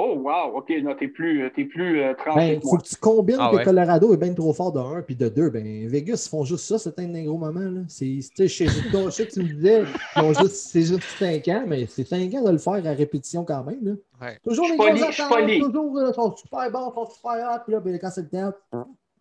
Oh, 0.00 0.14
wow. 0.16 0.56
OK, 0.58 0.70
non, 0.82 0.94
t'es 0.94 1.08
plus, 1.08 1.42
euh, 1.42 1.50
t'es 1.52 1.64
plus 1.64 2.00
euh, 2.02 2.14
Ben, 2.36 2.60
faut 2.62 2.76
que 2.76 2.84
tu 2.84 2.94
combines 2.96 3.38
Ah 3.40 3.48
que 3.50 3.56
ouais. 3.56 3.64
Colorado 3.64 4.14
est 4.14 4.16
bien 4.16 4.32
trop 4.32 4.52
fort 4.52 4.70
de 4.72 4.78
1 4.78 5.02
puis 5.02 5.16
de 5.16 5.28
2. 5.28 5.50
Ben, 5.50 5.88
Vegas, 5.88 6.24
ils 6.26 6.30
font 6.30 6.44
juste 6.44 6.66
ça, 6.66 6.78
c'est 6.78 6.96
un 7.00 7.08
des 7.08 7.24
gros 7.24 7.36
moments. 7.36 7.58
Là. 7.58 7.80
C'est, 7.88 8.04
tu 8.04 8.22
sais, 8.22 8.46
je 8.46 8.70
sais 8.70 8.88
je 8.92 9.10
sais 9.10 9.26
que 9.26 9.32
tu 9.32 9.40
me 9.40 9.48
disais, 9.48 9.82
ils 10.14 10.22
ont 10.22 10.32
juste- 10.34 10.68
c'est 10.70 10.82
juste 10.82 11.02
5 11.18 11.48
ans, 11.48 11.64
mais 11.66 11.86
c'est 11.86 12.04
5 12.06 12.32
ans 12.34 12.44
de 12.44 12.50
le 12.52 12.58
faire 12.58 12.74
à 12.86 12.92
répétition 12.92 13.44
quand 13.44 13.64
même. 13.64 13.80
Là. 13.82 13.92
Ouais. 14.20 14.38
Toujours 14.44 14.66
Je 14.66 14.72
les 14.74 14.78
suis 14.78 14.86
grosses 14.86 15.00
poli, 15.00 15.06
je 15.08 15.12
suis 15.14 15.22
attentes, 15.22 15.38
poli. 15.40 15.60
toujours, 15.60 15.98
euh, 15.98 16.12
sont 16.12 16.36
super 16.36 16.70
bons, 16.70 16.92
sont 16.94 17.06
super 17.06 17.32
hot, 17.32 17.60
puis 17.64 17.72
là, 17.74 17.80
ben, 17.80 17.98
quand 17.98 18.10
c'est 18.10 18.22
le 18.22 18.28
temps, 18.28 18.52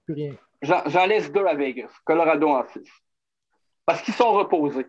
plus 0.05 0.13
rien. 0.13 0.33
J'en 0.61 0.81
j'en 0.87 1.05
laisse 1.07 1.31
deux 1.31 1.45
à 1.45 1.55
Vegas. 1.55 1.89
Colorado 2.05 2.49
en 2.49 2.63
6. 2.71 2.81
Parce 3.87 4.01
qu'ils 4.03 4.13
sont 4.13 4.33
reposés. 4.33 4.85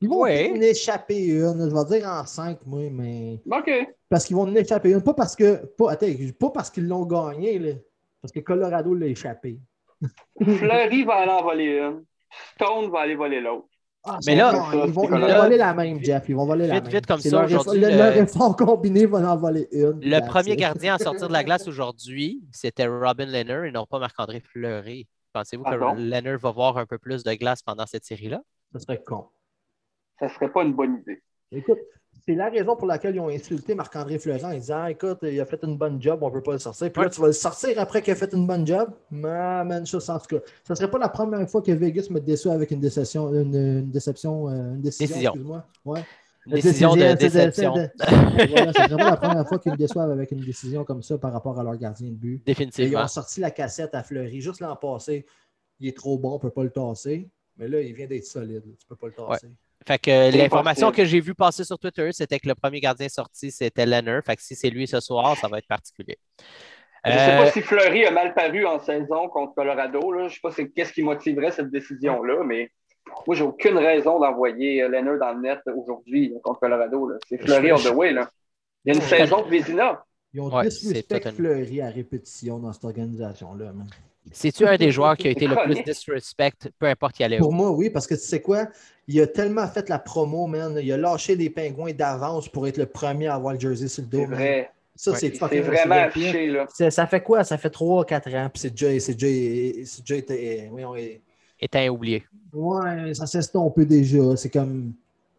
Ils 0.00 0.08
vont 0.08 0.20
Ouais. 0.20 0.50
en 0.54 0.60
échapper 0.60 1.26
une, 1.26 1.68
je 1.68 1.74
vais 1.74 1.98
dire 1.98 2.08
en 2.08 2.24
5, 2.24 2.58
moi, 2.64 2.88
mais. 2.90 3.40
OK. 3.50 3.70
Parce 4.08 4.24
qu'ils 4.24 4.36
vont 4.36 4.42
en 4.42 4.54
échapper 4.54 4.92
une. 4.92 5.02
Pas 5.02 5.14
parce 5.14 5.34
que. 5.36 5.66
Pas, 5.76 5.92
attends, 5.92 6.06
pas 6.38 6.50
parce 6.50 6.70
qu'ils 6.70 6.86
l'ont 6.86 7.04
gagné, 7.06 7.58
là. 7.58 7.72
Parce 8.22 8.32
que 8.32 8.40
Colorado 8.40 8.94
l'a 8.94 9.06
échappé. 9.06 9.58
Fleury 10.40 11.04
va 11.04 11.14
aller 11.16 11.30
en 11.32 11.42
voler 11.42 11.78
une. 11.78 12.04
Stone 12.54 12.90
va 12.90 13.00
aller 13.00 13.16
voler 13.16 13.40
l'autre. 13.40 13.66
Ah, 14.08 14.18
Mais 14.24 14.36
là- 14.36 14.52
ils 14.72 14.78
vont, 14.78 14.84
ils 14.86 14.92
vont 14.92 15.08
Là- 15.08 15.40
voler 15.42 15.56
la 15.56 15.74
même, 15.74 16.00
Jeff. 16.04 16.24
Ils 16.28 16.36
vont 16.36 16.46
voler 16.46 16.68
la 16.68 16.74
Vite, 16.74 16.84
même. 16.84 16.92
vite 16.92 17.06
comme 17.06 17.18
ça, 17.20 17.30
leur 17.30 17.44
effort- 17.50 17.60
aujourd'hui, 17.62 17.80
le- 17.80 17.88
le- 17.90 17.96
Leur 17.96 18.16
effort 18.16 18.54
combiné 18.56 19.06
va 19.06 19.32
en 19.32 19.36
voler 19.36 19.66
une. 19.72 19.98
Le 20.00 20.26
premier 20.28 20.54
gardien 20.54 20.94
à 20.94 20.98
sortir 21.24 21.26
de 21.26 21.32
la 21.32 21.42
glace 21.42 21.66
aujourd'hui, 21.66 22.40
c'était 22.52 22.86
Robin 22.86 23.26
Lehner 23.26 23.66
et 23.66 23.72
non 23.72 23.84
pas 23.86 23.98
Marc-André 23.98 24.40
Fleury. 24.40 25.08
Pensez-vous 25.36 25.64
que 25.64 26.00
Leonard 26.00 26.38
va 26.38 26.50
voir 26.50 26.78
un 26.78 26.86
peu 26.86 26.96
plus 26.96 27.22
de 27.22 27.34
glace 27.34 27.62
pendant 27.62 27.84
cette 27.84 28.06
série-là? 28.06 28.40
Ça 28.72 28.78
serait 28.78 29.02
con. 29.02 29.26
Ça 30.18 30.30
serait 30.30 30.50
pas 30.50 30.62
une 30.62 30.72
bonne 30.72 30.96
idée. 31.02 31.22
Écoute, 31.52 31.78
c'est 32.26 32.34
la 32.34 32.48
raison 32.48 32.74
pour 32.74 32.86
laquelle 32.86 33.14
ils 33.14 33.20
ont 33.20 33.28
insulté 33.28 33.74
Marc-André 33.74 34.18
Florent 34.18 34.50
en 34.50 34.54
disant 34.54 34.78
Ah, 34.84 34.90
écoute, 34.90 35.18
il 35.22 35.38
a 35.38 35.44
fait 35.44 35.62
une 35.62 35.76
bonne 35.76 36.00
job, 36.00 36.20
on 36.22 36.28
ne 36.28 36.32
peut 36.32 36.42
pas 36.42 36.52
le 36.52 36.58
sortir. 36.58 36.90
Puis 36.90 37.02
là, 37.02 37.08
Ouais. 37.08 37.12
tu 37.12 37.20
vas 37.20 37.26
le 37.26 37.32
sortir 37.34 37.78
après 37.78 38.00
qu'il 38.00 38.14
a 38.14 38.16
fait 38.16 38.32
une 38.32 38.46
bonne 38.46 38.66
job? 38.66 38.88
Ah, 39.26 39.62
man, 39.62 39.84
ça, 39.84 40.14
en 40.14 40.18
tout 40.18 40.38
cas. 40.38 40.42
Ça 40.64 40.74
serait 40.74 40.90
pas 40.90 40.98
la 40.98 41.10
première 41.10 41.46
fois 41.50 41.60
que 41.60 41.70
Vegas 41.72 42.06
me 42.10 42.18
déçoit 42.18 42.54
avec 42.54 42.70
une 42.70 42.80
déception, 42.80 43.28
une, 43.34 43.54
une 43.54 43.90
déception, 43.90 44.48
euh, 44.48 44.52
une 44.74 44.80
décision, 44.80 45.06
Décision. 45.06 45.30
excuse-moi. 45.32 45.66
Ouais. 45.84 46.02
Une 46.46 46.52
décision 46.52 46.94
de 46.94 47.12
déception. 47.14 47.74
c'est- 47.74 47.92
c'est- 47.98 48.46
voilà, 48.46 48.72
c'est 48.72 48.86
vraiment 48.88 49.10
la 49.10 49.16
première 49.16 49.46
fois 49.48 49.58
qu'ils 49.58 49.72
me 49.72 49.76
déçoivent 49.76 50.10
avec 50.10 50.30
une 50.30 50.40
décision 50.44 50.84
comme 50.84 51.02
ça 51.02 51.18
par 51.18 51.32
rapport 51.32 51.58
à 51.58 51.62
leur 51.64 51.76
gardien 51.76 52.08
de 52.08 52.14
but. 52.14 52.34
Et 52.36 52.40
ils 52.40 52.44
Définitivement. 52.44 53.02
ont 53.02 53.08
sorti 53.08 53.40
la 53.40 53.50
cassette 53.50 53.94
à 53.94 54.02
Fleury 54.02 54.40
juste 54.40 54.60
l'an 54.60 54.76
passé. 54.76 55.26
Il 55.80 55.88
est 55.88 55.96
trop 55.96 56.16
bon, 56.18 56.30
on 56.32 56.34
ne 56.34 56.40
peut 56.40 56.50
pas 56.50 56.62
le 56.64 56.70
tasser. 56.70 57.28
Mais 57.58 57.68
là, 57.68 57.80
il 57.80 57.92
vient 57.94 58.06
d'être 58.06 58.24
solide. 58.24 58.62
Tu 58.62 58.68
ne 58.70 58.88
peux 58.88 58.96
pas 58.96 59.06
le 59.08 59.12
tasser. 59.12 59.48
Fait 59.86 59.98
que 59.98 60.10
euh, 60.10 60.30
l'information 60.30 60.90
que 60.90 61.04
j'ai 61.04 61.20
vue 61.20 61.34
passer 61.34 61.62
sur 61.64 61.78
Twitter, 61.78 62.08
c'était 62.12 62.38
que 62.38 62.48
le 62.48 62.54
premier 62.54 62.80
gardien 62.80 63.08
sorti, 63.08 63.50
c'était 63.50 63.86
Leonard. 63.86 64.22
Fait 64.24 64.36
que 64.36 64.42
si 64.42 64.54
c'est 64.54 64.70
lui 64.70 64.86
ce 64.86 65.00
soir, 65.00 65.36
ça 65.36 65.48
va 65.48 65.58
être 65.58 65.66
particulier. 65.68 66.18
Je 67.04 67.12
sais 67.12 67.18
Euh, 67.18 67.44
pas 67.44 67.50
si 67.52 67.60
Fleury 67.62 68.04
a 68.04 68.10
mal 68.10 68.34
paru 68.34 68.66
en 68.66 68.80
saison 68.80 69.28
contre 69.28 69.54
Colorado. 69.54 70.10
Là. 70.12 70.28
Je 70.28 70.34
sais 70.34 70.40
pas 70.42 70.50
c'est- 70.50 70.68
qu'est-ce 70.70 70.92
qui 70.92 71.02
motiverait 71.02 71.52
cette 71.52 71.70
décision-là, 71.70 72.42
mais 72.44 72.72
moi, 73.26 73.36
j'ai 73.36 73.44
aucune 73.44 73.78
raison 73.78 74.18
d'envoyer 74.20 74.82
euh, 74.82 74.88
Leonard 74.88 75.18
dans 75.18 75.32
le 75.32 75.40
net 75.42 75.60
aujourd'hui 75.76 76.28
là, 76.30 76.38
contre 76.42 76.60
Colorado. 76.60 77.10
C'est 77.28 77.38
Fleury 77.38 77.70
all 77.70 77.80
the 77.82 77.94
way. 77.94 78.12
Là. 78.12 78.28
Il 78.84 78.92
y 78.94 78.96
a 78.96 79.00
une 79.00 79.06
saison 79.08 79.42
de 79.44 79.48
Vézina. 79.50 80.04
Ils 80.32 80.40
ont 80.40 80.54
Ouais, 80.54 80.70
c'est 80.70 80.88
disrespect 80.88 81.30
Fleury 81.32 81.80
à 81.80 81.88
répétition 81.88 82.58
dans 82.58 82.72
cette 82.72 82.84
organisation-là. 82.84 83.72
man. 83.72 83.86
C'est-tu 84.32 84.66
un 84.66 84.76
des 84.76 84.90
joueurs 84.90 85.16
qui 85.16 85.28
a 85.28 85.30
été 85.30 85.46
le 85.46 85.54
plus 85.54 85.82
disrespect, 85.84 86.68
peu 86.78 86.86
importe 86.86 87.14
qui 87.14 87.22
allait 87.24 87.38
Pour 87.38 87.52
moi, 87.52 87.70
oui, 87.70 87.90
parce 87.90 88.06
que 88.08 88.14
tu 88.14 88.20
sais 88.22 88.42
quoi? 88.42 88.66
Il 89.06 89.20
a 89.20 89.26
tellement 89.28 89.66
fait 89.68 89.88
la 89.88 90.00
promo, 90.00 90.48
man. 90.48 90.76
Il 90.82 90.92
a 90.92 90.96
lâché 90.96 91.36
les 91.36 91.48
pingouins 91.48 91.92
d'avance 91.92 92.48
pour 92.48 92.66
être 92.66 92.76
le 92.76 92.86
premier 92.86 93.28
à 93.28 93.34
avoir 93.36 93.54
le 93.54 93.60
jersey 93.60 93.86
sur 93.86 94.02
le 94.02 94.08
dos. 94.08 94.18
C'est 94.18 94.26
vrai. 94.26 94.70
Ça, 94.96 95.10
Ouais. 95.12 95.18
c'est 95.18 95.60
vraiment 95.60 95.94
affiché. 95.94 96.46
Là. 96.48 96.66
Ça 96.90 97.06
fait 97.06 97.20
quoi? 97.22 97.44
Ça 97.44 97.56
fait 97.56 97.68
3-4 97.68 98.34
ans. 98.36 98.50
Puis 98.52 98.62
c'est 98.62 98.70
déjà, 98.70 98.98
c'est 98.98 99.14
déjà, 99.14 99.84
c'est 99.86 100.00
déjà 100.00 100.16
été. 100.16 100.70
Était 101.60 101.88
oublié. 101.88 102.24
Ouais, 102.52 103.14
ça 103.14 103.26
s'estompe 103.26 103.80
déjà. 103.80 104.36
C'est 104.36 104.50
comme 104.50 104.92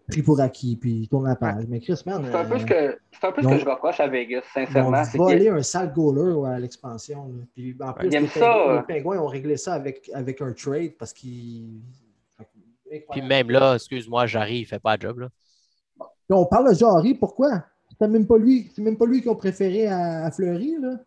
pris 0.09 0.21
pour 0.23 0.39
acquis, 0.39 0.75
puis 0.77 0.91
il 1.01 1.07
tourne 1.09 1.27
la 1.27 1.35
page. 1.35 1.65
Mais 1.67 1.79
Chris, 1.81 2.01
man. 2.05 2.23
C'est 2.25 2.35
un 2.37 2.45
peu 2.45 2.55
euh, 2.55 2.59
ce 2.59 2.65
que, 2.65 2.99
c'est 3.11 3.27
un 3.27 3.31
peu 3.33 3.41
ce 3.41 3.47
ils 3.47 3.49
que 3.49 3.55
ont- 3.55 3.59
je 3.59 3.69
reproche 3.69 3.99
à 3.99 4.07
Vegas, 4.07 4.41
Ils 4.55 4.59
ont 4.61 4.65
sincèrement. 4.65 5.03
c'est 5.03 5.17
volé 5.17 5.39
qu'il- 5.39 5.49
un 5.49 5.61
sale 5.63 5.93
goaler 5.93 6.47
à 6.49 6.59
l'expansion. 6.59 7.29
Puis 7.53 7.75
en 7.81 7.91
plus, 7.93 8.07
Ils 8.07 8.15
aiment 8.15 8.23
les, 8.23 8.29
ça, 8.29 8.39
pingouins, 8.39 8.69
euh. 8.73 8.77
les 8.87 8.95
Pingouins 8.95 9.17
ont 9.19 9.27
réglé 9.27 9.57
ça 9.57 9.73
avec, 9.73 10.09
avec 10.13 10.41
un 10.41 10.53
trade 10.53 10.93
parce 10.97 11.11
qu'ils. 11.13 11.81
Puis 13.11 13.21
même 13.21 13.49
là, 13.51 13.75
excuse-moi, 13.75 14.27
j'arrive, 14.27 14.61
il 14.61 14.65
fait 14.65 14.79
pas 14.79 14.95
le 14.95 15.01
job. 15.01 15.19
Là. 15.19 15.29
Puis 15.99 16.07
on 16.31 16.45
parle 16.45 16.69
de 16.69 16.73
Jarry, 16.75 17.13
pourquoi? 17.15 17.65
C'est 17.99 18.07
même 18.07 18.25
pas 18.25 18.37
lui, 18.37 18.71
c'est 18.73 18.81
même 18.81 18.95
pas 18.97 19.05
lui 19.05 19.21
qu'ils 19.21 19.29
ont 19.31 19.35
préféré 19.35 19.87
à, 19.87 20.25
à 20.25 20.31
Fleury, 20.31 20.77
là. 20.79 20.99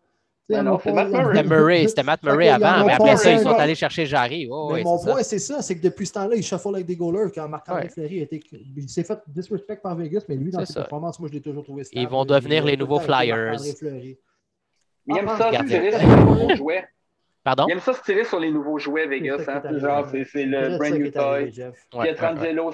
Point- 0.53 0.93
Matt 0.93 1.09
Murray. 1.09 1.35
C'était 1.35 1.43
Murray, 1.49 1.87
c'était 1.87 2.03
Matt 2.03 2.23
Murray 2.23 2.49
avant, 2.49 2.85
mais 2.85 2.93
après 2.93 3.17
ça, 3.17 3.31
ils 3.31 3.39
sont 3.39 3.49
allés 3.49 3.75
chercher 3.75 4.05
Jarry. 4.05 4.47
Oh, 4.51 4.71
Mais 4.73 4.83
mon 4.83 4.97
point, 5.03 5.23
c'est 5.23 5.39
ça, 5.39 5.61
c'est 5.61 5.75
que 5.77 5.81
depuis 5.81 6.05
ce 6.05 6.13
temps-là, 6.13 6.35
il 6.35 6.43
shuffle 6.43 6.69
avec 6.75 6.85
des 6.85 6.95
goalers 6.95 7.31
quand 7.33 7.47
Marc-André 7.47 7.83
Ouais. 7.83 7.89
Fleury 7.89 8.19
a 8.19 8.23
été. 8.23 8.41
Il 8.75 8.89
s'est 8.89 9.03
fait 9.03 9.19
disrespect 9.27 9.77
par 9.81 9.95
Vegas, 9.95 10.23
mais 10.29 10.35
lui, 10.35 10.51
dans 10.51 10.59
C'est 10.59 10.65
ses 10.67 10.73
ça. 10.73 10.79
performances, 10.81 11.19
moi, 11.19 11.29
je 11.29 11.33
l'ai 11.35 11.41
toujours 11.41 11.63
trouvé 11.63 11.83
stable. 11.83 12.01
Ils 12.01 12.07
vont 12.09 12.23
Il 12.25 12.33
a 12.33 12.39
devenir 12.39 12.65
les 12.65 12.77
nouveaux 12.77 12.99
Flyers. 12.99 13.59
Fleury. 13.79 14.17
Il 15.07 15.17
aime 15.17 15.25
Ah, 15.29 15.37
ça 15.37 15.51
se 15.59 15.63
tirer 15.65 15.91
sur 15.91 15.99
les 16.07 16.15
nouveaux 16.23 16.55
jouets. 16.55 16.83
Pardon? 17.43 17.65
Il 17.67 17.71
aime 17.71 17.79
ça 17.79 17.93
se 17.93 18.03
tirer 18.03 18.23
sur 18.23 18.39
les 18.39 18.51
nouveaux 18.51 18.77
jouets, 18.77 19.01
C'est 19.05 19.09
Vegas. 19.09 19.43
Hein? 19.47 19.79
Genre, 19.79 20.07
c'est, 20.11 20.23
c'est 20.25 20.29
C'est 20.41 20.45
le 20.45 20.77
brand 20.77 20.93
new 20.93 21.09
toy. 21.09 21.51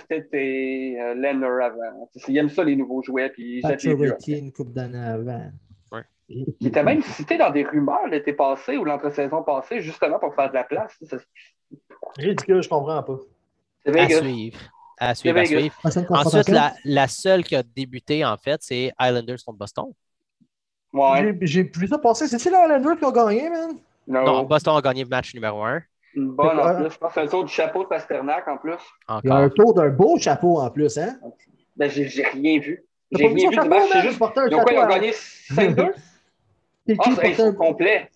Cet 0.09 0.11
été, 0.25 0.99
euh, 1.01 1.13
Leonard 1.13 1.61
avant. 1.67 2.09
Il 2.27 2.37
aime 2.37 2.49
ça, 2.49 2.65
les 2.65 2.75
nouveaux 2.75 3.01
jouets, 3.01 3.29
puis 3.29 3.59
il 3.59 3.61
jette 3.65 3.81
les 3.83 3.95
vieux. 3.95 4.11
Pacioretty 4.11 4.33
une 4.39 4.51
coupe 4.51 4.73
d'années 4.73 4.97
avant. 4.99 5.51
Il 6.29 6.67
était 6.67 6.83
même 6.83 7.01
cité 7.01 7.37
dans 7.37 7.49
des 7.51 7.63
rumeurs 7.63 8.05
l'été 8.07 8.33
passé 8.33 8.75
ou 8.77 8.83
l'entre-saison 8.83 9.43
passée, 9.43 9.79
justement 9.81 10.19
pour 10.19 10.35
faire 10.35 10.49
de 10.49 10.55
la 10.55 10.63
place. 10.65 10.97
Ridicule, 12.17 12.61
je 12.61 12.69
comprends 12.69 13.01
pas. 13.03 13.17
c'est 13.85 13.97
À 13.99 14.09
suivre. 14.09 14.57
À 14.99 15.15
suivre, 15.15 15.37
à 15.39 15.45
suivre. 15.45 15.75
Ensuite, 16.09 16.49
la, 16.49 16.73
la 16.83 17.07
seule 17.07 17.43
qui 17.43 17.55
a 17.55 17.63
débuté, 17.63 18.25
en 18.25 18.35
fait, 18.37 18.59
c'est 18.61 18.91
Islanders 18.99 19.37
contre 19.45 19.59
Boston. 19.59 19.85
Ouais. 20.91 21.35
J'ai- 21.41 21.47
J'ai 21.47 21.63
vu 21.63 21.87
ça 21.87 21.97
passer. 21.99 22.27
C'est-tu 22.27 22.49
les 22.49 22.55
Islanders 22.57 22.97
qui 22.97 23.05
ont 23.05 23.11
gagné, 23.11 23.49
man? 23.49 23.77
Non. 24.07 24.25
Non, 24.25 24.43
Boston 24.43 24.75
a 24.77 24.81
gagné 24.81 25.03
le 25.03 25.09
match 25.09 25.33
numéro 25.35 25.63
un. 25.63 25.81
Une 26.15 26.31
bonne 26.31 26.59
en 26.59 26.65
Ouais. 26.65 26.75
plus. 26.81 26.91
Je 26.93 26.97
pense 26.97 27.09
que 27.09 27.13
c'est 27.13 27.23
le 27.23 27.29
tour 27.29 27.43
du 27.45 27.53
chapeau 27.53 27.83
de 27.83 27.89
Pasternak 27.89 28.47
en 28.47 28.57
plus. 28.57 28.73
Il 29.23 29.29
y 29.29 29.31
a 29.31 29.35
un 29.35 29.45
Encore. 29.45 29.53
tour 29.53 29.73
d'un 29.75 29.89
beau 29.89 30.17
chapeau 30.17 30.59
en 30.59 30.69
plus, 30.71 30.97
hein? 30.97 31.19
Ben, 31.75 31.89
j'ai, 31.89 32.07
j'ai 32.07 32.23
rien 32.23 32.59
vu. 32.59 32.83
J'ai 33.11 33.27
rien 33.27 33.29
son 33.29 33.35
vu 33.43 33.49
du 33.49 33.55
chapeau, 33.55 33.69
match. 33.69 34.01
juste. 34.01 34.21
un 34.21 34.27
quoi, 34.27 34.73
ils 34.73 34.77
ont 34.79 34.87
gagné 34.87 35.11
5-2? 35.11 35.93
Kiki 36.87 36.97
Ah, 36.99 37.03
c'est- 37.03 37.11
ils 37.11 37.15
portait 37.15 37.35
sont 37.35 37.43
un- 37.47 37.53
complets. 37.53 38.09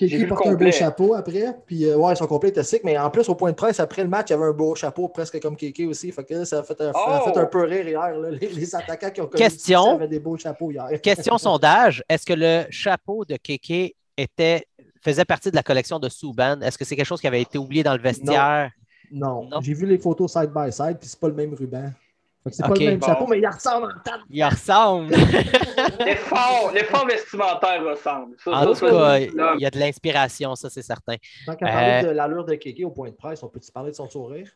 Le 0.00 0.26
portait 0.26 0.48
un 0.48 0.54
beau 0.54 0.70
chapeau 0.72 1.14
après. 1.14 1.54
Puis, 1.66 1.84
euh, 1.86 1.96
ouais, 1.96 2.16
son 2.16 2.26
complet 2.26 2.48
était 2.48 2.64
sick. 2.64 2.82
Mais 2.82 2.98
en 2.98 3.10
plus, 3.10 3.28
au 3.28 3.36
point 3.36 3.50
de 3.50 3.54
presse, 3.54 3.78
après 3.78 4.02
le 4.02 4.08
match, 4.08 4.26
il 4.30 4.32
y 4.32 4.34
avait 4.34 4.46
un 4.46 4.52
beau 4.52 4.74
chapeau 4.74 5.06
presque 5.08 5.40
comme 5.40 5.54
Kiki 5.56 5.86
aussi. 5.86 6.10
Fait 6.10 6.24
que 6.24 6.34
là, 6.34 6.44
ça 6.44 6.58
a 6.58 6.62
fait 6.64 6.80
un, 6.80 6.92
ça 6.92 6.98
a 6.98 7.22
Oh! 7.24 7.30
fait 7.32 7.38
un 7.38 7.46
peu 7.46 7.62
rire 7.62 7.86
hier. 7.86 8.16
là. 8.18 8.30
Les, 8.30 8.48
les 8.48 8.74
attaquants 8.74 9.10
qui 9.10 9.20
ont 9.20 9.26
connu 9.28 9.40
Question. 9.40 9.94
avaient 9.94 10.08
des 10.08 10.18
beaux 10.18 10.36
chapeaux 10.36 10.72
hier. 10.72 10.88
Question 11.02 11.38
sondage. 11.38 12.02
Est-ce 12.08 12.26
que 12.26 12.32
le 12.32 12.64
chapeau 12.70 13.24
de 13.24 13.36
Keke 13.36 13.94
était, 14.16 14.66
faisait 15.00 15.24
partie 15.24 15.52
de 15.52 15.56
la 15.56 15.62
collection 15.62 16.00
de 16.00 16.08
Souban? 16.08 16.60
Est-ce 16.60 16.76
que 16.76 16.84
c'est 16.84 16.96
quelque 16.96 17.06
chose 17.06 17.20
qui 17.20 17.28
avait 17.28 17.42
été 17.42 17.56
oublié 17.58 17.84
dans 17.84 17.94
le 17.94 18.00
vestiaire? 18.02 18.72
Non. 19.12 19.44
Non. 19.48 19.60
J'ai 19.60 19.74
vu 19.74 19.86
les 19.86 19.98
photos 19.98 20.32
side 20.32 20.50
by 20.52 20.72
side, 20.72 20.96
puis 20.98 21.08
c'est 21.08 21.20
pas 21.20 21.28
le 21.28 21.34
même 21.34 21.54
ruban. 21.54 21.90
C'est 22.50 22.62
Ok, 22.62 22.68
pas 22.68 22.74
le 22.74 22.84
même 22.84 22.98
bon. 22.98 23.06
chapeau, 23.06 23.26
mais 23.26 23.38
il 23.38 23.46
ressemble 23.46 23.86
en 23.86 24.00
tête. 24.02 24.20
Il 24.30 24.44
ressemble. 24.44 25.14
L'effort, 26.04 26.72
l'effort 26.74 27.06
vestimentaire 27.06 27.82
ressemble. 27.84 28.36
Ça, 28.38 28.50
En 28.50 28.74
ça, 28.74 28.86
tout 28.86 28.86
cas, 28.86 29.18
il 29.18 29.60
y 29.60 29.66
a 29.66 29.70
de 29.70 29.78
l'inspiration, 29.78 30.54
ça, 30.54 30.68
c'est 30.70 30.82
certain. 30.82 31.16
Tant 31.46 31.56
qu'à 31.56 31.66
parler 31.66 31.92
Euh, 32.04 32.08
de 32.08 32.14
l'allure 32.14 32.44
de 32.44 32.54
Kéké 32.54 32.84
au 32.84 32.90
point 32.90 33.08
de 33.10 33.14
presse, 33.14 33.42
on 33.42 33.48
peut-tu 33.48 33.72
parler 33.72 33.90
de 33.92 33.96
son 33.96 34.08
sourire? 34.08 34.50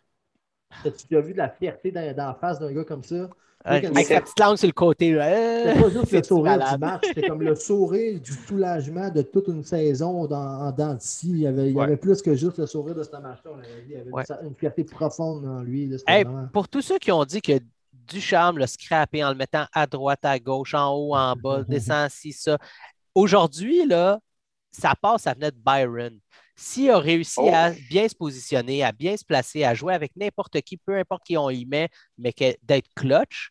T'as-tu 0.83 1.07
déjà 1.09 1.21
vu 1.23 1.33
de 1.33 1.39
la 1.39 1.49
fierté 1.49 1.91
dans, 1.91 2.15
dans 2.15 2.27
la 2.27 2.35
face 2.35 2.59
d'un 2.59 2.73
gars 2.73 2.85
comme 2.85 3.03
ça? 3.03 3.29
Avec 3.65 3.87
comme 3.87 3.97
avec 3.97 4.07
ça. 4.07 4.15
sa 4.15 4.21
petite 4.21 4.39
langue 4.39 4.57
sur 4.57 4.67
le 4.69 4.73
côté. 4.73 5.13
là. 5.13 5.27
C'était 5.65 5.81
pas 5.83 5.91
juste 5.91 6.13
le 6.13 6.23
C'est 6.23 6.25
sourire 6.25 6.59
du 6.59 6.79
match, 6.79 7.03
c'était 7.07 7.27
comme 7.27 7.43
le 7.43 7.55
sourire 7.57 8.21
du 8.21 8.33
soulagement 8.33 9.11
de 9.11 9.23
toute 9.23 9.49
une 9.49 9.65
saison 9.65 10.27
dans, 10.27 10.37
en 10.39 10.71
dents 10.73 10.95
de 10.95 11.01
scie. 11.01 11.31
Il 11.31 11.39
y 11.41 11.47
avait, 11.47 11.71
il 11.71 11.73
y 11.73 11.75
Ouais. 11.75 11.85
avait 11.85 11.97
plus 11.97 12.23
que 12.23 12.35
juste 12.35 12.59
le 12.59 12.67
sourire 12.67 12.95
de 12.95 13.03
ce 13.03 13.11
match-là. 13.11 13.51
on 13.53 13.59
avait 13.59 13.83
dit. 13.83 13.91
Il 13.91 13.93
y 13.93 14.01
avait 14.01 14.11
Ouais. 14.13 14.23
une, 14.43 14.49
une 14.49 14.55
fierté 14.55 14.85
profonde 14.85 15.45
en 15.47 15.63
lui. 15.63 15.91
Hey, 16.07 16.25
pour 16.53 16.69
tous 16.69 16.83
ceux 16.83 16.99
qui 16.99 17.11
ont 17.11 17.25
dit 17.25 17.43
que 17.43 17.53
Ducharme 18.09 18.59
l'a 18.59 18.67
scrappé 18.67 19.23
en 19.25 19.31
le 19.31 19.35
mettant 19.37 19.67
à 19.73 19.87
droite, 19.87 20.25
à 20.25 20.39
gauche, 20.39 20.75
en 20.75 20.93
haut, 20.95 21.15
en 21.15 21.35
bas, 21.37 21.63
descend, 21.69 22.11
ci, 22.11 22.33
ça. 22.33 22.59
Aujourd'hui, 23.15 23.87
là, 23.87 24.19
ça 24.71 24.95
passe, 25.01 25.23
ça 25.23 25.35
venait 25.35 25.51
de 25.51 25.57
Byron. 25.65 26.19
S'il 26.57 26.91
a 26.91 26.99
réussi 26.99 27.39
Oh. 27.39 27.51
à 27.55 27.71
bien 27.71 28.09
se 28.09 28.15
positionner, 28.17 28.83
à 28.83 28.93
bien 28.93 29.17
se 29.17 29.25
placer, 29.25 29.65
à 29.65 29.75
jouer 29.75 29.95
avec 29.95 30.13
n'importe 30.17 30.61
qui, 30.63 30.77
peu 30.77 30.97
importe 30.99 31.23
qui 31.25 31.37
on 31.37 31.51
y 31.51 31.65
met, 31.67 31.89
mais 32.19 32.33
que- 32.33 32.57
d'être 32.63 32.89
clutch, 32.97 33.51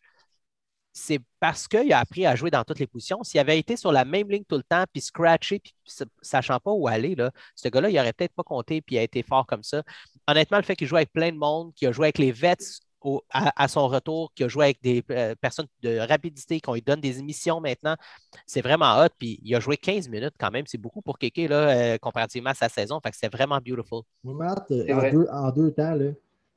c'est 0.92 1.20
parce 1.38 1.68
qu'il 1.68 1.92
a 1.92 2.00
appris 2.00 2.26
à 2.26 2.34
jouer 2.34 2.50
dans 2.50 2.64
toutes 2.64 2.80
les 2.80 2.86
positions. 2.86 3.22
S'il 3.22 3.38
avait 3.40 3.58
été 3.58 3.76
sur 3.76 3.92
la 3.92 4.04
même 4.04 4.28
ligne 4.30 4.44
tout 4.48 4.56
le 4.56 4.62
temps, 4.64 4.84
puis 4.92 5.00
scratché, 5.00 5.60
puis 5.60 5.72
sachant 6.22 6.58
pas 6.58 6.72
où 6.72 6.88
aller, 6.88 7.14
là, 7.14 7.30
ce 7.54 7.68
gars-là, 7.68 7.88
il 7.88 7.94
n'aurait 7.96 8.12
peut-être 8.12 8.34
pas 8.34 8.42
compté, 8.42 8.80
puis 8.82 8.96
il 8.96 8.98
a 8.98 9.02
été 9.02 9.22
fort 9.22 9.46
comme 9.46 9.62
ça. 9.62 9.82
Honnêtement, 10.26 10.56
le 10.58 10.64
fait 10.64 10.74
qu'il 10.76 10.88
joue 10.88 10.96
avec 10.96 11.12
plein 11.12 11.30
de 11.30 11.36
monde, 11.36 11.72
qu'il 11.74 11.86
a 11.88 11.92
joué 11.92 12.06
avec 12.06 12.18
les 12.18 12.32
vets 12.32 12.56
au- 13.00 13.22
à, 13.30 13.52
à 13.62 13.68
son 13.68 13.86
retour, 13.88 14.32
qu'il 14.34 14.46
a 14.46 14.48
joué 14.48 14.64
avec 14.66 14.82
des 14.82 15.04
euh, 15.10 15.34
personnes 15.40 15.66
de 15.82 15.98
rapidité, 15.98 16.60
qu'on 16.60 16.74
lui 16.74 16.82
donne 16.82 17.00
des 17.00 17.18
émissions 17.18 17.60
maintenant, 17.60 17.94
c'est 18.46 18.60
vraiment 18.62 18.98
hot. 19.00 19.08
Puis 19.18 19.38
il 19.42 19.54
a 19.54 19.60
joué 19.60 19.76
15 19.76 20.08
minutes 20.08 20.34
quand 20.38 20.50
même, 20.50 20.64
c'est 20.66 20.78
beaucoup 20.78 21.02
pour 21.02 21.18
Kéké, 21.18 21.48
là, 21.48 21.70
euh, 21.94 21.98
comparativement 21.98 22.50
à 22.50 22.54
sa 22.54 22.68
saison. 22.68 23.00
Fait 23.00 23.10
que 23.10 23.16
c'est 23.16 23.32
vraiment 23.32 23.58
beautiful. 23.64 24.02
Moi, 24.24 24.34
Matt, 24.34 24.70
euh, 24.70 24.84
en 24.92 24.96
vrai. 24.96 25.10
deux, 25.12 25.26
en 25.30 25.50
deux 25.50 25.70
temps, 25.72 25.94
là, 25.94 26.10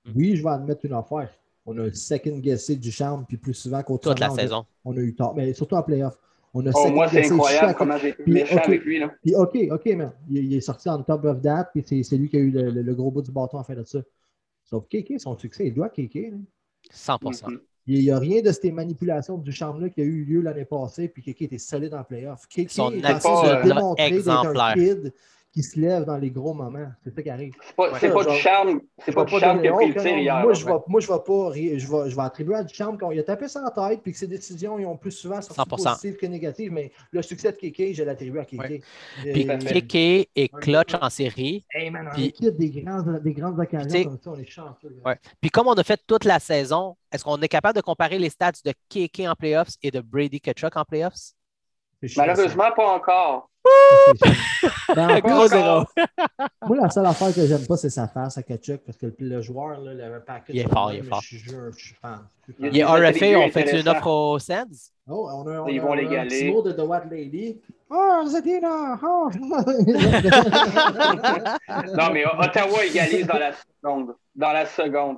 Mm. 0.04 0.12
oui, 0.16 0.36
je 0.36 0.42
vais 0.44 0.50
admettre 0.50 0.84
une 0.86 0.94
affaire. 0.94 1.30
On 1.64 1.78
a 1.78 1.92
second 1.94 2.40
guessé 2.40 2.76
du 2.76 2.92
charme, 2.92 3.24
puis 3.28 3.38
plus 3.38 3.54
souvent 3.54 3.84
qu'autrement. 3.84 4.16
Toute 4.16 4.20
la 4.20 4.32
on 4.32 4.36
a- 4.36 4.40
saison. 4.42 4.66
On 4.84 4.98
a 4.98 5.00
eu 5.00 5.14
tort, 5.14 5.36
mais 5.36 5.54
surtout 5.54 5.76
en 5.76 5.84
playoff. 5.84 6.18
On 6.56 6.66
a 6.66 6.72
oh, 6.74 6.90
moi, 6.90 7.08
c'est 7.08 7.26
incroyable 7.32 7.68
chaque- 7.68 7.78
comment 7.78 7.98
j'ai 7.98 8.10
été 8.10 8.24
Puis, 8.24 8.34
méchant 8.34 8.58
avec 8.58 8.84
lui. 8.84 9.00
Là. 9.00 9.12
Puis 9.24 9.36
OK, 9.36 9.58
OK, 9.70 9.86
man. 9.96 10.12
Il, 10.30 10.38
il 10.46 10.54
est 10.56 10.60
sorti 10.62 10.90
en 10.90 11.04
top 11.04 11.24
of 11.26 11.40
that, 11.44 11.70
puis 11.72 11.84
c'est, 11.86 12.02
c'est 12.02 12.18
lui 12.18 12.30
qui 12.30 12.36
a 12.38 12.40
eu 12.40 12.50
le, 12.50 12.72
le- 12.72 12.82
le 12.82 12.96
gros 12.96 13.12
bout 13.12 13.22
du 13.22 13.32
bâton 13.32 13.60
en 13.60 13.64
fin 13.64 13.76
de 13.76 13.84
ça. 13.84 14.00
Sauf 14.72 14.88
Kéké, 14.88 15.20
son 15.20 15.38
succès, 15.38 15.68
il 15.68 15.74
doit 15.74 15.90
Kéké. 15.90 16.32
là. 16.32 16.38
100 16.92 17.20
Mhm. 17.52 17.60
Il 17.88 18.00
n'y 18.00 18.12
a 18.12 18.20
rien 18.20 18.42
de 18.42 18.52
ces 18.52 18.72
manipulations 18.72 19.38
du 19.38 19.52
charme-là 19.52 19.90
qui 19.90 20.02
a 20.02 20.04
eu 20.04 20.24
lieu 20.24 20.42
l'année 20.42 20.66
passée, 20.66 21.08
puis 21.10 21.22
Kéké 21.24 21.46
était 21.46 21.58
solide 21.58 21.94
en 21.94 22.04
playoff. 22.04 22.48
Kéké 22.48 22.70
Son 22.72 22.92
est 22.92 23.02
d'être 23.02 23.26
un 23.28 23.96
exemplaire. 23.96 24.74
kid 24.76 25.14
qui 25.54 25.64
se 25.64 25.80
lève 25.80 26.06
dans 26.06 26.18
les 26.18 26.32
gros 26.32 26.54
moments. 26.54 26.88
C'est 27.04 27.14
ça 27.14 27.22
qui 27.22 27.30
arrive. 27.30 27.54
C'est 27.66 27.76
pas, 27.76 27.92
Ouais. 27.92 28.00
pas 28.00 28.08
Genre, 28.24 28.34
du 28.34 28.40
charme, 28.40 28.82
c'est 29.06 29.12
pas 29.14 29.26
du 29.26 29.38
charme 29.38 29.62
qui 29.62 29.68
a 29.68 29.74
pris 29.74 29.88
le 29.88 29.94
tir 30.02 30.12
non. 30.12 30.18
hier. 30.18 30.42
Moi, 30.44 30.54
je 30.54 30.66
vais, 30.66 30.72
moi, 30.88 31.00
je 31.02 31.08
vais 31.12 31.20
pas 31.26 31.52
je 31.54 31.88
vais, 31.92 32.10
je 32.10 32.16
vais 32.16 32.22
attribuer 32.22 32.56
à 32.56 32.64
Duchamp 32.64 32.98
qu'il 32.98 33.20
a 33.20 33.24
tapé 33.24 33.48
sa 33.50 33.70
tête 33.72 34.02
puis 34.02 34.14
que 34.14 34.18
ses 34.18 34.28
décisions 34.28 34.80
ils 34.80 34.86
ont 34.86 34.96
plus 34.96 35.12
souvent 35.12 35.42
sorti 35.42 35.60
100%. 35.62 35.68
positives 35.68 36.16
que 36.16 36.26
négatives, 36.26 36.72
mais 36.72 36.92
le 37.12 37.22
succès 37.22 37.52
de 37.52 37.58
Kéké, 37.58 37.94
je 37.94 38.04
l'attribue 38.04 38.40
à 38.40 38.46
Kéké. 38.46 38.58
Ouais. 38.64 38.82
Euh, 39.28 39.34
Puis 39.34 39.46
Kéké 39.74 40.30
est 40.36 40.48
clutch 40.48 40.94
en 41.02 41.10
série. 41.10 41.66
Hey 41.74 41.90
man, 41.90 42.08
on 42.10 42.16
puis- 42.16 42.26
équipe 42.28 42.56
des, 42.58 42.70
des 42.70 42.82
grandes 43.34 43.60
occasions 43.60 43.90
sais, 43.90 44.04
comme 44.06 44.20
ça, 44.24 44.32
on 44.32 44.40
est 44.40 44.46
chanceux. 44.46 44.96
Ouais. 45.06 45.18
Puis 45.42 45.50
comme 45.50 45.68
on 45.68 45.74
a 45.74 45.84
fait 45.84 46.00
toute 46.08 46.24
la 46.24 46.40
saison, 46.40 46.96
est-ce 47.12 47.24
qu'on 47.26 47.38
est 47.42 47.50
capable 47.50 47.76
de 47.76 47.82
comparer 47.82 48.20
les 48.20 48.30
stats 48.30 48.52
de 48.64 48.72
Kéké 48.88 49.28
en 49.28 49.36
playoffs 49.36 49.72
et 49.84 49.92
de 49.92 50.00
Brady 50.00 50.40
Kachuk 50.40 50.78
en 50.78 50.86
playoffs? 50.86 51.34
Malheureusement, 52.18 52.72
pas 52.76 52.88
encore. 52.96 53.50
Ben, 54.96 55.10
en 55.18 55.20
Gros 55.20 55.48
zéro. 55.48 55.84
moi, 56.68 56.78
la 56.78 56.90
seule 56.90 57.06
affaire 57.06 57.34
que 57.34 57.46
j'aime 57.46 57.68
pas, 57.68 57.78
c'est 57.78 57.92
sa 57.92 58.08
face 58.08 58.38
à 58.40 58.44
Kachuk 58.44 58.82
parce 58.84 58.98
que 58.98 59.06
le, 59.06 59.16
le 59.20 59.42
joueur, 59.42 59.80
là, 59.80 59.94
le 59.94 60.20
package. 60.20 60.56
Il 60.56 60.62
est 60.62 60.68
fort, 60.68 60.92
il 60.92 61.00
est 61.00 61.04
fort. 61.04 61.22
Je, 61.22 61.38
suis. 61.38 61.50
Je 61.50 61.72
suis 61.78 61.94
Il 61.94 61.98
fan. 62.02 62.20
Il 62.60 62.78
est 62.80 62.84
RFA, 62.84 63.40
on 63.40 63.50
fait 63.52 63.80
une 63.80 63.88
offre 63.88 64.08
aux 64.08 64.40
Sands? 64.40 64.64
Oh, 65.08 65.30
on 65.32 65.48
a, 65.48 65.60
on 65.60 65.68
Ils 65.68 65.80
a- 65.80 65.84
vont 65.84 65.94
un 65.94 65.96
l'égaler. 65.98 66.28
petit 66.30 66.52
mot 66.52 66.62
de 66.64 66.72
The 66.72 66.80
What 66.80 67.04
Lady. 67.12 67.62
Oh, 67.90 68.24
Zadina! 68.26 69.00
Oh! 69.04 69.30
Non, 71.96 72.12
mais 72.14 72.26
Ottawa 72.26 72.86
égalise 72.86 73.28
dans 73.28 73.38
la 73.38 73.52
seconde. 73.54 74.16
Dans 74.36 74.52
la 74.54 74.66
seconde. 74.66 75.18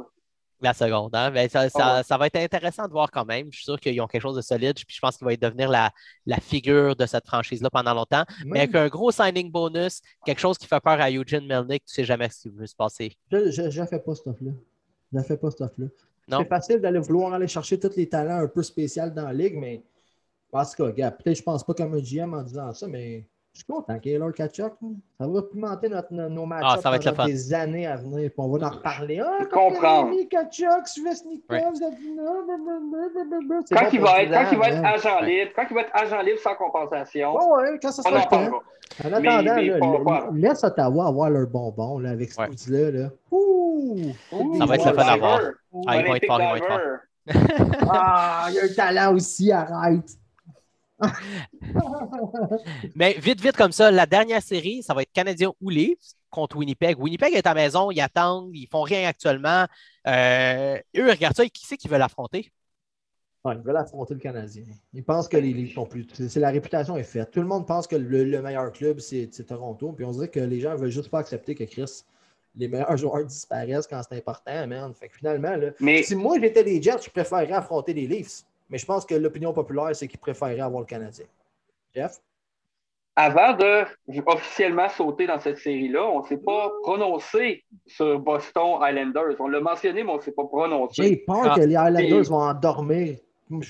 La 0.63 0.73
seconde, 0.73 1.13
hein? 1.13 1.29
Ben, 1.29 1.49
ça, 1.49 1.69
ça- 1.69 2.03
ça 2.03 2.17
va 2.17 2.27
être 2.27 2.37
intéressant 2.37 2.87
de 2.87 2.91
voir 2.91 3.11
quand 3.11 3.25
même. 3.25 3.47
Je 3.51 3.57
suis 3.57 3.65
sûr 3.65 3.79
qu'ils 3.79 3.99
ont 4.01 4.07
quelque 4.07 4.21
chose 4.21 4.35
de 4.37 4.41
solide. 4.41 4.75
Puis 4.75 4.95
je 4.95 4.99
pense 4.99 5.17
qu'il 5.17 5.25
va 5.27 5.35
devenir 5.35 5.69
la, 5.69 5.91
la 6.25 6.37
figure 6.37 6.95
de 6.95 7.05
cette 7.05 7.27
franchise-là 7.27 7.69
pendant 7.69 7.93
longtemps. 7.93 8.23
Mais 8.45 8.61
avec 8.61 8.75
un 8.75 8.87
gros 8.87 9.11
signing 9.11 9.51
bonus, 9.51 10.01
quelque 10.25 10.39
chose 10.39 10.57
qui 10.57 10.65
fait 10.67 10.79
peur 10.79 10.99
à 11.01 11.11
Eugene 11.11 11.45
Melnick, 11.45 11.83
tu 11.85 11.93
sais 11.93 12.05
jamais 12.05 12.29
ce 12.29 12.43
qui 12.43 12.49
va 12.49 12.65
se 12.65 12.75
passer. 12.75 13.17
Je 13.29 13.69
je 13.69 13.85
fais 13.85 13.99
pas 13.99 14.15
ce 14.15 14.21
stuff-là. 14.21 14.51
Je 15.13 15.19
fais 15.21 15.37
pas 15.37 15.51
ce 15.51 15.57
stuff-là. 15.57 15.87
C'est 16.39 16.47
facile 16.47 16.79
d'aller 16.79 16.99
vouloir 16.99 17.33
aller 17.33 17.47
chercher 17.47 17.77
tous 17.79 17.95
les 17.97 18.07
talents 18.07 18.39
un 18.39 18.47
peu 18.47 18.63
spéciaux 18.63 19.09
dans 19.09 19.25
la 19.25 19.33
ligue, 19.33 19.57
mais 19.57 19.83
en 20.53 20.63
tout 20.65 20.91
cas, 20.93 21.11
peut-être 21.11 21.37
je 21.37 21.43
pense 21.43 21.63
pas 21.65 21.73
comme 21.73 21.93
un 21.95 21.99
GM 22.01 22.33
en 22.33 22.43
disant 22.43 22.73
ça, 22.73 22.87
mais 22.87 23.27
je 23.53 23.59
suis 23.59 23.65
content 23.71 23.99
qu'il 23.99 24.11
y 24.11 24.15
ait 24.15 24.17
Lord 24.17 24.33
Kachuk. 24.33 24.73
là. 24.81 24.87
Ça 25.19 25.27
va 25.27 25.41
pimenter 25.43 25.89
notre, 25.89 26.11
nos- 26.11 26.45
matchs 26.45 26.63
Ah, 26.65 26.77
ça 26.81 26.89
va 26.89 26.95
être 26.95 27.05
le 27.05 27.11
pendant 27.11 27.23
fun. 27.23 27.29
des 27.29 27.53
années 27.53 27.85
à 27.85 27.97
venir. 27.97 28.29
Puis 28.31 28.39
on 28.39 28.47
va 28.49 28.67
en 28.67 28.71
reparler. 28.71 29.19
Ah, 29.23 29.37
Je 29.41 29.45
comprends. 29.45 30.09
Kachuk, 30.29 30.87
Svesnikov, 30.87 31.41
Quand 31.49 31.71
bon 33.85 33.89
il 33.93 34.01
va 34.01 34.21
être, 34.23 34.31
quand 34.31 34.51
il 34.51 34.57
va 34.57 34.67
être 34.69 34.75
man. 34.81 34.85
agent 34.85 35.19
Ouais. 35.21 35.25
libre, 35.27 35.51
quand 35.55 35.63
il 35.69 35.73
va 35.75 35.81
être 35.81 35.91
agent 35.93 36.21
libre 36.21 36.39
sans 36.39 36.55
compensation, 36.55 37.35
ouais, 37.35 37.79
quand 37.81 37.91
ça 37.91 38.01
on 38.05 38.09
sera 38.09 38.15
en 38.15 38.17
le 38.17 38.23
temps. 38.23 38.29
parlera. 38.29 38.57
En 38.57 38.61
Mais- 39.21 39.27
attendant, 39.27 39.55
mais 39.55 39.65
là, 39.67 39.79
pas- 39.79 39.97
le- 39.97 40.03
pas- 40.03 40.29
laisse 40.33 40.63
Ottawa 40.63 41.07
avoir 41.07 41.29
leur 41.29 41.47
bonbon 41.47 41.99
là, 41.99 42.09
avec 42.11 42.31
ce 42.31 42.41
Ouais. 42.41 42.47
coup-là. 42.47 42.91
Là. 42.91 43.09
Ouh! 43.31 43.97
Ça 44.57 44.65
va 44.65 44.75
être 44.75 44.85
le 44.87 44.93
fun 44.93 45.07
à 45.07 45.17
voir. 45.17 45.39
Ah, 45.87 45.99
ils 45.99 46.07
vont 46.07 46.15
être 46.15 46.25
forts, 46.25 46.41
ils 46.41 46.49
vont 46.49 46.55
être 46.55 47.01
Diver. 47.25 47.27
Ah, 47.89 48.45
il 48.49 48.55
y 48.55 48.59
a 48.59 48.63
un 48.63 48.73
talent 48.75 49.15
aussi, 49.15 49.51
arrête! 49.51 50.17
Mais 52.95 53.13
vite, 53.13 53.41
vite 53.41 53.57
comme 53.57 53.71
ça, 53.71 53.91
la 53.91 54.05
dernière 54.05 54.41
série, 54.41 54.83
ça 54.83 54.93
va 54.93 55.01
être 55.01 55.11
Canadien 55.11 55.51
ou 55.61 55.69
Leafs 55.69 56.15
contre 56.29 56.57
Winnipeg. 56.57 56.99
Winnipeg 56.99 57.33
est 57.33 57.45
à 57.45 57.53
la 57.53 57.61
maison, 57.61 57.91
ils 57.91 58.01
attendent, 58.01 58.51
ils 58.53 58.67
font 58.67 58.81
rien 58.81 59.07
actuellement. 59.07 59.65
Euh, 60.07 60.77
eux, 60.97 61.09
regarde 61.09 61.35
ça, 61.35 61.45
qui 61.45 61.65
c'est 61.65 61.77
qu'ils 61.77 61.91
veulent 61.91 62.01
affronter? 62.01 62.51
Ouais, 63.45 63.55
ils 63.55 63.61
veulent 63.61 63.77
affronter 63.77 64.13
le 64.13 64.19
Canadien. 64.21 64.63
Ils 64.93 65.03
pensent 65.03 65.27
que 65.27 65.37
les 65.37 65.51
Leafs 65.51 65.73
sont 65.73 65.85
plus. 65.85 66.07
C'est 66.13 66.39
la 66.39 66.49
réputation 66.49 66.95
est 66.95 67.03
faite. 67.03 67.31
Tout 67.31 67.41
le 67.41 67.47
monde 67.47 67.67
pense 67.67 67.87
que 67.87 67.95
le, 67.95 68.23
le 68.23 68.41
meilleur 68.41 68.71
club, 68.71 68.99
c'est 68.99 69.29
c'est 69.31 69.45
Toronto. 69.45 69.91
Puis 69.91 70.05
on 70.05 70.11
dirait 70.11 70.29
que 70.29 70.39
les 70.39 70.61
gens 70.61 70.75
veulent 70.75 70.91
juste 70.91 71.09
pas 71.09 71.19
accepter 71.19 71.53
que 71.53 71.65
Chris, 71.65 72.03
les 72.55 72.67
meilleurs 72.69 72.95
joueurs 72.97 73.25
disparaissent 73.25 73.87
quand 73.87 74.01
c'est 74.07 74.17
important, 74.17 74.65
man. 74.67 74.93
Fait 74.93 75.09
que 75.09 75.17
finalement, 75.17 75.55
là, 75.55 75.71
Mais 75.81 76.03
si 76.03 76.15
moi 76.15 76.39
j'étais 76.39 76.63
les 76.63 76.81
Jets, 76.81 77.03
je 77.03 77.09
préférerais 77.09 77.51
affronter 77.51 77.93
les 77.93 78.07
Leafs. 78.07 78.45
Mais 78.69 78.77
je 78.77 78.85
pense 78.85 79.05
que 79.05 79.15
l'opinion 79.15 79.53
populaire, 79.53 79.95
c'est 79.95 80.07
qu'ils 80.07 80.19
préféreraient 80.19 80.61
avoir 80.61 80.81
le 80.81 80.87
Canadien. 80.87 81.25
Jeff? 81.95 82.17
avant 83.15 83.53
de 83.53 83.83
officiellement 84.25 84.89
sauter 84.89 85.27
dans 85.27 85.39
cette 85.39 85.59
série-là, 85.59 86.03
on 86.03 86.23
ne 86.23 86.25
s'est 86.27 86.37
pas 86.39 86.71
prononcé 86.81 87.63
sur 87.85 88.17
Boston 88.17 88.79
Islanders. 88.81 89.35
On 89.39 89.47
l'a 89.49 89.59
mentionné, 89.61 90.03
mais 90.03 90.11
on 90.11 90.15
ne 90.17 90.21
s'est 90.21 90.31
pas 90.31 90.41
J'ai 90.41 90.47
prononcé. 90.47 91.23
peur 91.27 91.41
Ah. 91.51 91.55
que 91.55 91.59
les 91.61 91.73
Islanders 91.73 92.01
Et- 92.11 92.21
vont 92.23 92.37
endormir. 92.41 93.17
Moi, 93.49 93.61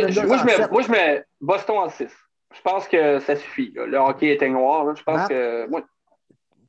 Islanders 0.00 0.10
je, 0.10 0.20
moi, 0.26 0.36
je 0.36 0.42
en 0.42 0.44
mets, 0.44 0.52
sept. 0.56 0.70
moi, 0.70 0.82
je 0.82 0.90
mets 0.90 1.24
Boston 1.40 1.76
en 1.78 1.88
6. 1.88 2.12
Je 2.54 2.60
pense 2.60 2.86
que 2.88 3.20
ça 3.20 3.36
suffit. 3.36 3.72
là. 3.74 3.86
Le 3.86 3.96
hockey 3.96 4.34
était 4.34 4.50
noir. 4.50 4.84
là. 4.84 4.92
Je 4.94 5.02
pense 5.02 5.28
que. 5.28 5.66
Moi, 5.68 5.82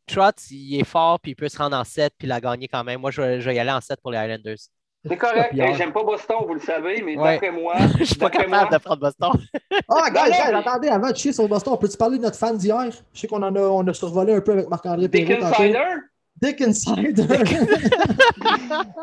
Trotz, 0.08 0.52
il 0.52 0.80
est 0.80 0.84
fort, 0.86 1.20
puis 1.20 1.32
il 1.32 1.36
peut 1.36 1.50
se 1.50 1.58
rendre 1.58 1.76
en 1.76 1.84
7, 1.84 2.14
puis 2.18 2.30
la 2.30 2.40
gagner 2.40 2.70
quand 2.70 2.84
même. 2.86 3.02
Moi, 3.02 3.12
je 3.12 3.22
vais, 3.22 3.42
je 3.42 3.50
vais 3.50 3.56
y 3.56 3.60
aller 3.60 3.72
en 3.72 3.82
7 3.82 4.00
pour 4.02 4.12
les 4.12 4.18
Highlanders. 4.18 4.56
C'est 5.08 5.18
correct. 5.18 5.54
Hey, 5.54 5.76
J'aime 5.76 5.92
pas 5.92 6.04
Boston, 6.04 6.38
vous 6.48 6.54
le 6.54 6.60
savez, 6.60 7.02
mais 7.02 7.18
Ouais. 7.18 7.34
d'après 7.34 7.52
moi. 7.52 7.74
Je 8.00 8.04
suis 8.04 8.16
pas 8.16 8.30
capable 8.30 8.50
moi, 8.50 8.66
de 8.72 8.78
prendre 8.78 9.02
Boston. 9.02 9.32
Ah, 9.90 10.08
mais- 10.14 10.56
attendez, 10.56 10.88
avant 10.90 11.10
de 11.12 11.16
chier 11.16 11.34
sur 11.34 11.48
Boston, 11.48 11.74
on 11.74 11.78
peut-tu 11.78 11.98
parler 11.98 12.18
de 12.18 12.24
notre 12.24 12.38
fan 12.38 12.56
d'hier? 12.58 12.90
Je 13.14 13.20
sais 13.20 13.28
qu'on 13.28 13.42
en 13.42 13.56
a, 13.56 13.60
on 13.62 13.86
a 13.88 13.94
survolé 13.94 14.34
un 14.36 14.42
peu 14.42 14.52
avec 14.54 14.70
Marc-André 14.70 15.08
Dick 15.08 15.28
Perrault 15.28 15.42
tantôt. 15.42 15.62
Insider? 15.64 15.80
Dick 16.42 16.62
Insider. 16.62 17.14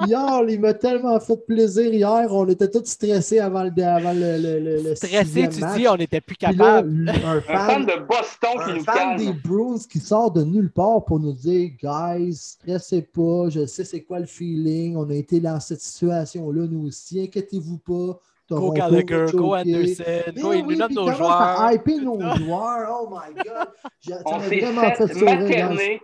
hier, 0.06 0.42
il 0.48 0.60
m'a 0.60 0.74
tellement 0.74 1.18
fait 1.20 1.36
plaisir 1.46 1.92
hier. 1.92 2.26
On 2.30 2.46
était 2.48 2.68
tous 2.70 2.84
stressés 2.84 3.38
avant 3.38 3.64
le, 3.64 3.70
avant 3.84 4.12
le, 4.12 4.38
le, 4.38 4.58
le, 4.60 4.82
le 4.82 4.94
Stressé, 4.94 5.24
sixième 5.24 5.50
tu 5.50 5.60
match. 5.60 5.76
dis, 5.78 5.88
on 5.88 5.96
n'était 5.96 6.20
plus 6.20 6.36
Puis 6.36 6.46
là, 6.56 6.82
capable. 6.82 7.08
un 7.24 7.36
Un 7.36 7.40
fan 7.40 7.68
fan, 7.68 7.86
de 7.86 8.06
Boston 8.06 8.50
qui 8.64 8.70
un 8.70 8.74
nous 8.74 8.84
fan 8.84 9.16
des. 9.18 9.32
Bruins 9.32 9.78
qui 9.90 10.00
sort 10.00 10.32
de 10.32 10.42
nulle 10.42 10.70
part 10.72 11.04
pour 11.04 11.20
nous 11.20 11.32
dire 11.32 11.70
Guys, 11.82 12.34
stressez 12.34 13.02
pas, 13.02 13.48
je 13.50 13.66
sais 13.66 13.84
c'est 13.84 14.02
quoi 14.02 14.18
le 14.20 14.26
feeling. 14.26 14.96
On 14.96 15.08
a 15.10 15.14
été 15.14 15.40
dans 15.40 15.60
cette 15.60 15.80
situation-là, 15.80 16.66
nous 16.68 16.86
aussi. 16.88 17.20
Inquiétez-vous 17.22 17.78
pas. 17.78 18.18
Go 18.50 18.72
Gallagher, 18.72 19.26
go. 19.32 19.54
Anderson, 19.54 20.04
Mais 20.34 20.40
go, 20.40 20.52
il 20.54 20.64
oui, 20.64 20.76
nous 20.78 20.86
puis 20.86 20.94
nos 20.94 21.12
joueurs. 21.12 21.70
hyper 21.70 22.00
nos 22.00 22.18
joueurs? 22.36 22.98
Oh 23.02 23.08
my 23.10 23.34
God. 23.34 23.68
J'ai- 24.00 24.12
ça 24.14 24.22
On 24.24 24.38
m'a 24.38 24.48
s'est 24.48 24.60
vraiment 24.60 24.90
fait, 24.94 25.06
fait 25.08 25.24
materner. 25.24 26.00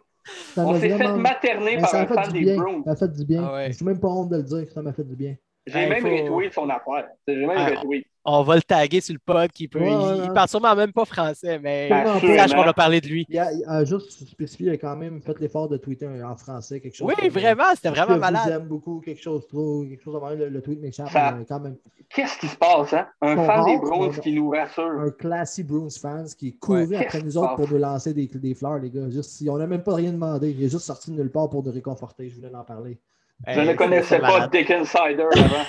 Ça 0.55 0.67
On 0.67 0.73
m'a 0.73 0.81
s'est 0.81 0.91
fait 0.97 1.13
materner 1.17 1.79
par 1.79 1.91
ça 1.91 2.03
un 2.03 2.07
fan 2.07 2.33
du 2.33 2.41
des 2.41 2.45
bien. 2.45 2.57
Bruins. 2.57 2.83
Ça 2.85 2.93
a 2.93 2.97
fait 2.97 3.09
du 3.09 3.25
bien. 3.25 3.45
Ah 3.45 3.55
ouais. 3.55 3.69
Je 3.73 3.77
suis 3.77 3.85
même 3.85 4.01
pas 4.01 4.09
honte 4.09 4.31
de 4.31 4.37
le 4.37 4.43
dire. 4.43 4.67
Ça 4.73 4.83
m'a 4.83 4.93
fait 4.93 5.05
du 5.05 5.17
bien. 5.17 5.37
J'ai 5.67 5.89
même 5.89 6.03
faut- 6.03 6.09
retweet 6.35 6.53
son 6.53 6.69
affaire. 6.69 7.09
J'ai 7.27 7.37
même 7.47 7.51
Ah, 7.57 7.71
retweet. 7.81 8.07
On 8.27 8.43
va 8.43 8.57
le 8.57 8.63
taguer 8.63 9.03
sur 9.03 9.13
le 9.15 9.19
pod. 9.19 9.51
Qui 9.53 9.69
peut, 9.69 9.79
Ouais, 9.81 9.91
il, 9.91 9.97
ouais, 9.97 10.17
il 10.17 10.29
ouais. 10.29 10.35
parle 10.35 10.49
sûrement 10.49 10.75
même 10.75 10.93
pas 10.95 11.05
français, 11.05 11.59
mais 11.59 11.91
il 12.23 12.37
sache 12.37 12.53
qu'on 12.55 12.63
a 12.63 12.73
parlé 12.73 13.01
de 13.03 13.07
lui. 13.07 13.27
Il 13.29 13.39
a, 13.39 13.53
il 13.53 13.63
a 13.67 13.85
juste 13.85 14.11
spécifié, 14.27 14.67
il 14.69 14.71
a 14.73 14.77
quand 14.79 14.97
même 14.97 15.21
fait 15.21 15.39
l'effort 15.41 15.69
de 15.69 15.77
tweeter 15.77 16.07
en 16.23 16.35
français 16.37 16.81
quelque 16.81 16.95
chose. 16.97 17.07
Oui, 17.09 17.15
comme, 17.19 17.29
vraiment, 17.29 17.65
c'était 17.75 17.89
euh, 17.89 17.93
vraiment 17.93 18.17
malade. 18.19 18.49
aime 18.51 18.67
beaucoup, 18.69 19.01
quelque 19.01 19.21
chose 19.23 19.47
trop, 19.47 19.85
quelque 19.85 20.03
chose 20.03 20.19
même. 20.23 20.39
Le, 20.39 20.49
le 20.49 20.63
tweet 20.63 20.81
m'échappe, 20.81 21.11
Ça- 21.11 21.39
quand 21.47 21.61
même. 21.61 21.77
Qu'est-ce 22.09 22.39
qui 22.39 22.47
se 22.49 22.57
passe, 22.57 22.93
hein? 22.95 23.07
Un 23.21 23.37
fan 23.37 23.65
des 23.67 23.77
Bruins 23.79 24.11
qui 24.11 24.33
nous 24.33 24.51
rassure. 24.51 24.85
Un 25.01 25.11
classy 25.11 25.63
Bruins 25.63 25.89
fans 26.01 26.25
qui 26.39 26.49
est 26.49 26.53
couru 26.59 26.87
Ouais. 26.87 26.97
après 27.05 27.21
nous 27.23 27.37
autres 27.37 27.57
pour 27.57 27.69
nous 27.71 27.79
lancer 27.79 28.15
des, 28.15 28.27
des 28.27 28.55
fleurs, 28.55 28.79
les 28.79 28.91
gars. 28.91 29.09
Juste, 29.11 29.43
on 29.49 29.59
n'a 29.59 29.67
même 29.67 29.83
pas 29.83 29.95
rien 29.97 30.13
demandé. 30.13 30.51
Il 30.51 30.63
est 30.65 30.69
juste 30.71 30.85
sorti 30.87 31.11
de 31.11 31.17
nulle 31.17 31.31
part 31.31 31.49
pour 31.51 31.63
nous 31.63 31.73
réconforter. 31.73 32.29
Je 32.31 32.37
voulais 32.37 32.55
en 32.55 32.65
parler. 32.65 32.99
Je 33.47 33.61
Hey, 33.61 33.69
ne 33.69 33.75
connaissais 33.75 34.17
c'est 34.17 34.21
pas 34.21 34.33
malade. 34.33 34.51
Dick 34.53 34.71
Insider 34.71 35.29
avant. 35.37 35.65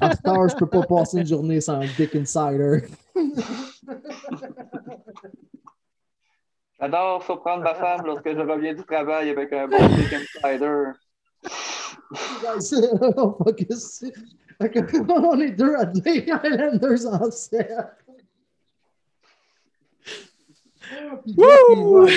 À 0.00 0.10
cette 0.14 0.26
heure, 0.26 0.48
je 0.48 0.56
peux 0.56 0.66
pas 0.68 0.82
passer 0.82 1.18
une 1.18 1.26
journée 1.26 1.60
sans 1.60 1.80
Dick 1.80 2.14
Insider. 2.14 2.82
J'adore 6.80 7.24
surprendre 7.24 7.64
ma 7.64 7.74
femme 7.74 8.06
lorsque 8.06 8.28
je 8.28 8.40
reviens 8.40 8.72
du 8.74 8.84
travail 8.84 9.30
avec 9.30 9.52
un 9.52 9.66
bon 9.66 9.76
Dick 9.88 10.12
Insider. 10.12 10.92
On 12.44 13.32
focus. 13.32 14.04
On 15.08 15.40
est 15.40 15.52
deux 15.52 15.74
à 15.76 15.84
dire 15.84 16.40
Islanders 16.44 17.06
en 17.12 17.30
7. 17.30 17.68
Wouh! 21.36 22.08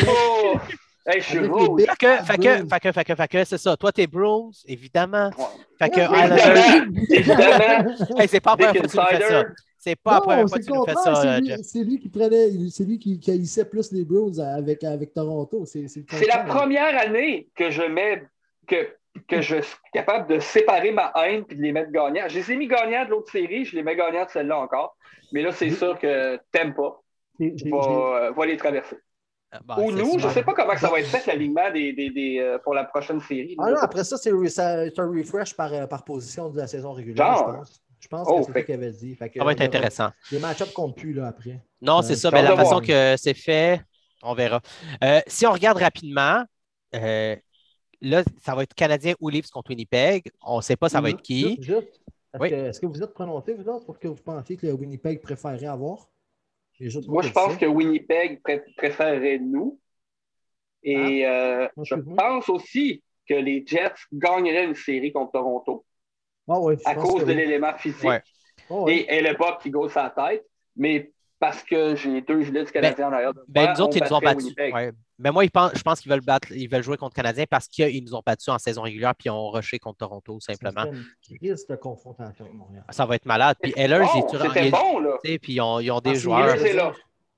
Hey, 1.05 1.19
je 1.21 1.25
suis 1.25 1.39
rouge. 1.47 1.81
Fait 1.81 1.95
que, 1.97 2.23
fait 2.23 2.37
que, 2.37 2.67
fait 2.67 2.79
que, 2.79 2.91
fait 2.91 3.03
que, 3.03 3.15
fait 3.15 3.27
que, 3.27 3.43
c'est 3.43 3.57
ça. 3.57 3.75
Toi, 3.75 3.91
t'es 3.91 4.05
Bruins, 4.07 4.51
évidemment. 4.67 5.31
Ouais. 5.37 5.45
Fait 5.79 5.89
que, 5.89 5.99
Ouais, 5.99 6.27
Islanders- 6.27 6.87
Évidemment, 7.09 8.19
Hey, 8.19 8.27
c'est 8.27 8.39
pas 8.39 8.51
la 8.51 8.57
première 8.67 8.73
Dick 8.83 8.91
fois 8.91 9.05
que 9.05 9.15
tu 9.15 9.21
fais 9.23 9.29
ça. 9.29 9.43
C'est 9.79 9.95
pas 9.95 10.11
la 10.11 10.17
Non, 10.17 10.21
première 10.21 10.47
fois 10.47 10.57
c'est 10.61 10.71
que 10.71 10.77
tu 10.77 10.85
fais 10.91 10.93
ça, 10.95 11.15
c'est 11.15 11.27
euh, 11.27 11.39
lui- 11.39 11.47
Jeff. 11.47 11.59
C'est 11.63 11.83
lui 11.83 11.99
qui 11.99 12.09
prenait, 12.09 12.49
c'est 12.69 12.83
lui 12.83 12.99
qui, 12.99 13.19
haïssait 13.31 13.65
plus 13.65 13.91
les 13.91 14.05
Bruins 14.05 14.37
avec, 14.55 14.83
avec 14.83 15.11
Toronto. 15.13 15.65
C'est 15.65 15.87
la 16.27 16.39
première 16.43 16.95
année 16.99 17.49
que 17.55 17.71
je 17.71 17.81
mets 17.81 18.23
que, 18.67 18.89
que 19.27 19.41
je 19.41 19.59
suis 19.59 19.75
capable 19.91 20.27
de 20.31 20.39
séparer 20.39 20.91
ma 20.91 21.11
haine 21.15 21.45
et 21.49 21.55
de 21.55 21.61
les 21.63 21.71
mettre 21.71 21.91
gagnants. 21.91 22.25
Je 22.27 22.35
les 22.35 22.51
ai 22.51 22.55
mis 22.57 22.67
gagnants 22.67 23.05
de 23.05 23.09
l'autre 23.09 23.31
série, 23.31 23.65
je 23.65 23.75
les 23.75 23.81
mets 23.81 23.95
gagnants 23.95 24.25
de 24.25 24.29
celle-là 24.29 24.59
encore. 24.59 24.95
Mais 25.33 25.41
là, 25.41 25.51
c'est 25.51 25.71
sûr 25.71 25.97
que 25.97 26.39
t'aimes 26.51 26.75
pas. 26.75 27.01
Va, 27.39 27.47
euh, 27.47 28.31
va 28.37 28.45
les 28.45 28.57
traverser. 28.57 28.97
Bon, 29.65 29.75
Ou 29.85 29.89
c'est 29.91 29.97
nous, 29.97 30.05
je 30.13 30.19
super. 30.19 30.31
sais 30.31 30.43
pas 30.43 30.53
comment 30.53 30.73
que 30.73 30.79
ça 30.79 30.89
va 30.89 30.99
être 31.01 31.07
fait 31.09 31.25
l'alignement 31.25 31.69
des, 31.71 31.91
des, 31.93 32.09
des, 32.09 32.39
euh, 32.39 32.57
pour 32.59 32.73
la 32.73 32.85
prochaine 32.85 33.19
série. 33.19 33.55
Ah 33.59 33.69
non, 33.71 33.77
après 33.81 34.03
ça, 34.05 34.17
c'est 34.17 34.31
un 34.31 35.07
refresh 35.09 35.53
par, 35.55 35.73
euh, 35.73 35.87
par 35.87 36.05
position 36.05 36.49
de 36.49 36.57
la 36.57 36.67
saison 36.67 36.93
régulière, 36.93 37.35
Genre. 37.35 37.49
je 37.49 37.57
pense. 37.59 37.81
Je 37.99 38.07
pense 38.07 38.27
Oh, 38.31 38.39
que 38.39 38.45
c'est 38.45 38.53
fait- 38.53 38.59
ça 38.59 38.65
qu'il 38.65 38.75
avait 38.75 38.91
dit. 38.91 39.13
Fait 39.15 39.29
que 39.29 39.37
Ça 39.39 39.45
va 39.45 39.51
être 39.51 39.59
aura- 39.59 39.65
intéressant. 39.65 40.09
Les 40.31 40.39
match-ups 40.39 40.71
comptent 40.71 40.95
plus 40.97 41.13
là, 41.13 41.27
après. 41.27 41.59
Non, 41.81 41.99
Euh, 41.99 42.01
c'est 42.01 42.15
ça. 42.15 42.31
Mais 42.31 42.41
la 42.41 42.55
façon 42.55 42.69
voir. 42.75 42.81
que 42.81 43.15
c'est 43.17 43.33
fait, 43.35 43.81
On 44.23 44.33
verra. 44.35 44.61
Euh, 45.03 45.19
si 45.27 45.45
on 45.47 45.51
regarde 45.51 45.77
rapidement, 45.79 46.43
euh, 46.95 47.35
là, 48.01 48.23
ça 48.43 48.53
va 48.55 48.61
être 48.63 48.73
Canadien 48.75 49.15
ou 49.19 49.29
Leafs 49.29 49.49
contre 49.49 49.71
Winnipeg. 49.71 50.31
On 50.43 50.57
ne 50.57 50.61
sait 50.61 50.75
pas 50.75 50.89
ça 50.89 51.01
va 51.01 51.09
être 51.09 51.21
qui. 51.23 51.55
Juste, 51.57 51.63
juste, 51.63 52.01
est-ce 52.33 52.41
Oui. 52.41 52.49
que, 52.51 52.55
est-ce 52.55 52.79
que 52.79 52.85
vous 52.85 53.01
êtes 53.03 53.13
prononcé, 53.15 53.53
vous 53.55 53.67
autres, 53.67 53.85
pour 53.85 53.97
que 53.99 54.07
vous 54.07 54.15
pensiez 54.23 54.57
que 54.57 54.67
le 54.67 54.73
Winnipeg 54.73 55.21
préférait 55.21 55.65
avoir? 55.65 56.07
Moi, 57.07 57.21
je 57.23 57.31
pense 57.31 57.53
ça. 57.53 57.57
que 57.59 57.65
Winnipeg 57.65 58.41
pré- 58.41 58.63
préférerait 58.77 59.39
nous. 59.39 59.79
Et 60.83 61.25
euh, 61.27 61.67
Moi, 61.75 61.85
je 61.85 61.95
pense 61.95 62.49
aussi 62.49 63.03
que 63.27 63.35
les 63.35 63.63
Jets 63.65 63.93
gagneraient 64.11 64.65
une 64.65 64.75
série 64.75 65.11
contre 65.11 65.33
Toronto 65.33 65.85
Ah 66.49 66.55
à 66.85 66.95
cause 66.95 67.21
de 67.23 67.31
oui. 67.31 67.35
l'élément 67.35 67.73
physique 67.77 68.03
Ouais. 68.03 68.21
Ah 68.69 68.73
ouais. 68.75 68.95
et, 68.95 69.17
et 69.17 69.21
le 69.21 69.35
pop 69.37 69.61
qui 69.61 69.69
gosse 69.69 69.93
sa 69.93 70.09
tête. 70.09 70.43
Mais 70.75 71.11
parce 71.39 71.63
que 71.63 71.95
j'ai 71.95 72.21
deux 72.21 72.41
gilets 72.41 72.63
du 72.63 72.71
Canadien 72.71 73.09
en 73.09 73.13
arrière 73.13 73.33
de 73.33 73.43
Ben, 73.47 73.63
moi, 73.63 73.73
nous 73.73 73.81
autres, 73.81 73.97
ils 73.97 74.03
nous 74.03 74.13
ont 74.13 74.19
battus. 74.19 74.55
Ouais. 74.57 74.91
Mais 75.23 75.31
moi, 75.31 75.45
ils 75.45 75.51
pensent- 75.51 75.71
je 75.75 75.81
pense 75.83 75.99
qu'ils 76.01 76.11
veulent 76.11 76.21
battre, 76.21 76.51
ils 76.51 76.67
veulent 76.67 76.83
jouer 76.83 76.97
contre 76.97 77.13
le 77.15 77.21
Canadien 77.23 77.45
parce 77.49 77.67
qu'ils 77.67 78.03
nous 78.03 78.15
ont 78.15 78.21
battus 78.25 78.49
en 78.49 78.57
saison 78.57 78.81
régulière 78.81 79.13
puis 79.15 79.27
ils 79.27 79.31
ont 79.31 79.49
rushé 79.49 79.77
contre 79.79 79.99
Toronto, 79.99 80.39
simplement. 80.39 80.85
une 80.85 81.55
de 81.69 81.75
confrontation 81.75 82.45
avec 82.45 82.57
Montréal. 82.57 82.83
Ça 82.89 83.05
va 83.05 83.15
être 83.15 83.25
malade. 83.25 83.55
Puis 83.61 83.73
Ehlers, 83.77 83.99
Bon, 83.99 84.27
il 84.55 84.57
est 84.57 84.71
bon, 84.71 84.99
là. 84.99 85.17
puis 85.23 85.39
ils 85.53 85.61
ont, 85.61 85.79
ils 85.79 85.91
ont 85.91 85.99
des 85.99 86.11
Ah, 86.11 86.15
joueurs. 86.15 86.55
Ehlers 86.55 86.69
est 86.69 86.73
là. 86.73 86.93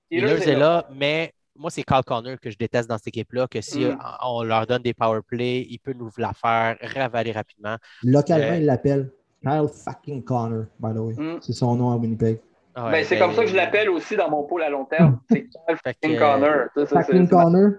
Ehlers 0.09 0.47
est 0.49 0.55
là, 0.55 0.87
mais 0.93 1.33
moi, 1.55 1.69
c'est 1.69 1.83
Carl 1.83 2.03
Connor 2.03 2.39
que 2.39 2.49
je 2.49 2.57
déteste 2.57 2.89
dans 2.89 2.97
cette 2.97 3.07
équipe-là, 3.09 3.47
que 3.47 3.61
si 3.61 3.85
Mm. 3.85 3.97
on 4.23 4.43
leur 4.43 4.65
donne 4.65 4.81
des 4.81 4.93
power 4.93 5.19
play, 5.25 5.65
il 5.69 5.77
peut 5.79 5.93
nous 5.93 6.09
la 6.17 6.33
faire 6.33 6.77
ravaler 6.81 7.31
rapidement. 7.31 7.75
Localement, 8.03 8.53
Euh, 8.53 8.57
il 8.57 8.65
l'appelle 8.65 9.11
Kyle 9.43 9.67
fucking 9.67 10.23
Connor, 10.23 10.65
by 10.79 10.93
the 10.93 10.97
way. 10.99 11.13
Mm. 11.15 11.39
C'est 11.41 11.53
son 11.53 11.75
nom 11.75 11.91
à 11.91 11.97
Winnipeg. 11.97 12.39
Ah 12.75 12.85
ouais, 12.85 12.91
Ben, 12.91 13.05
c'est 13.05 13.15
ben, 13.15 13.25
comme 13.27 13.35
ça 13.35 13.43
que 13.43 13.49
je 13.49 13.55
l'appelle 13.55 13.89
aussi 13.89 14.15
dans 14.15 14.29
mon 14.29 14.43
pôle 14.43 14.63
à 14.63 14.69
long 14.69 14.85
terme. 14.85 15.19
C'est 15.29 15.47
fucking 15.85 16.15
euh, 16.15 16.19
Connor. 16.19 16.87
C'est- 16.87 17.29
Connor? 17.29 17.71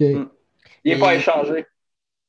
OK. 0.00 0.06
Mm. 0.06 0.28
Il 0.84 0.92
n'est 0.94 0.98
pas 0.98 1.14
échangé. 1.14 1.66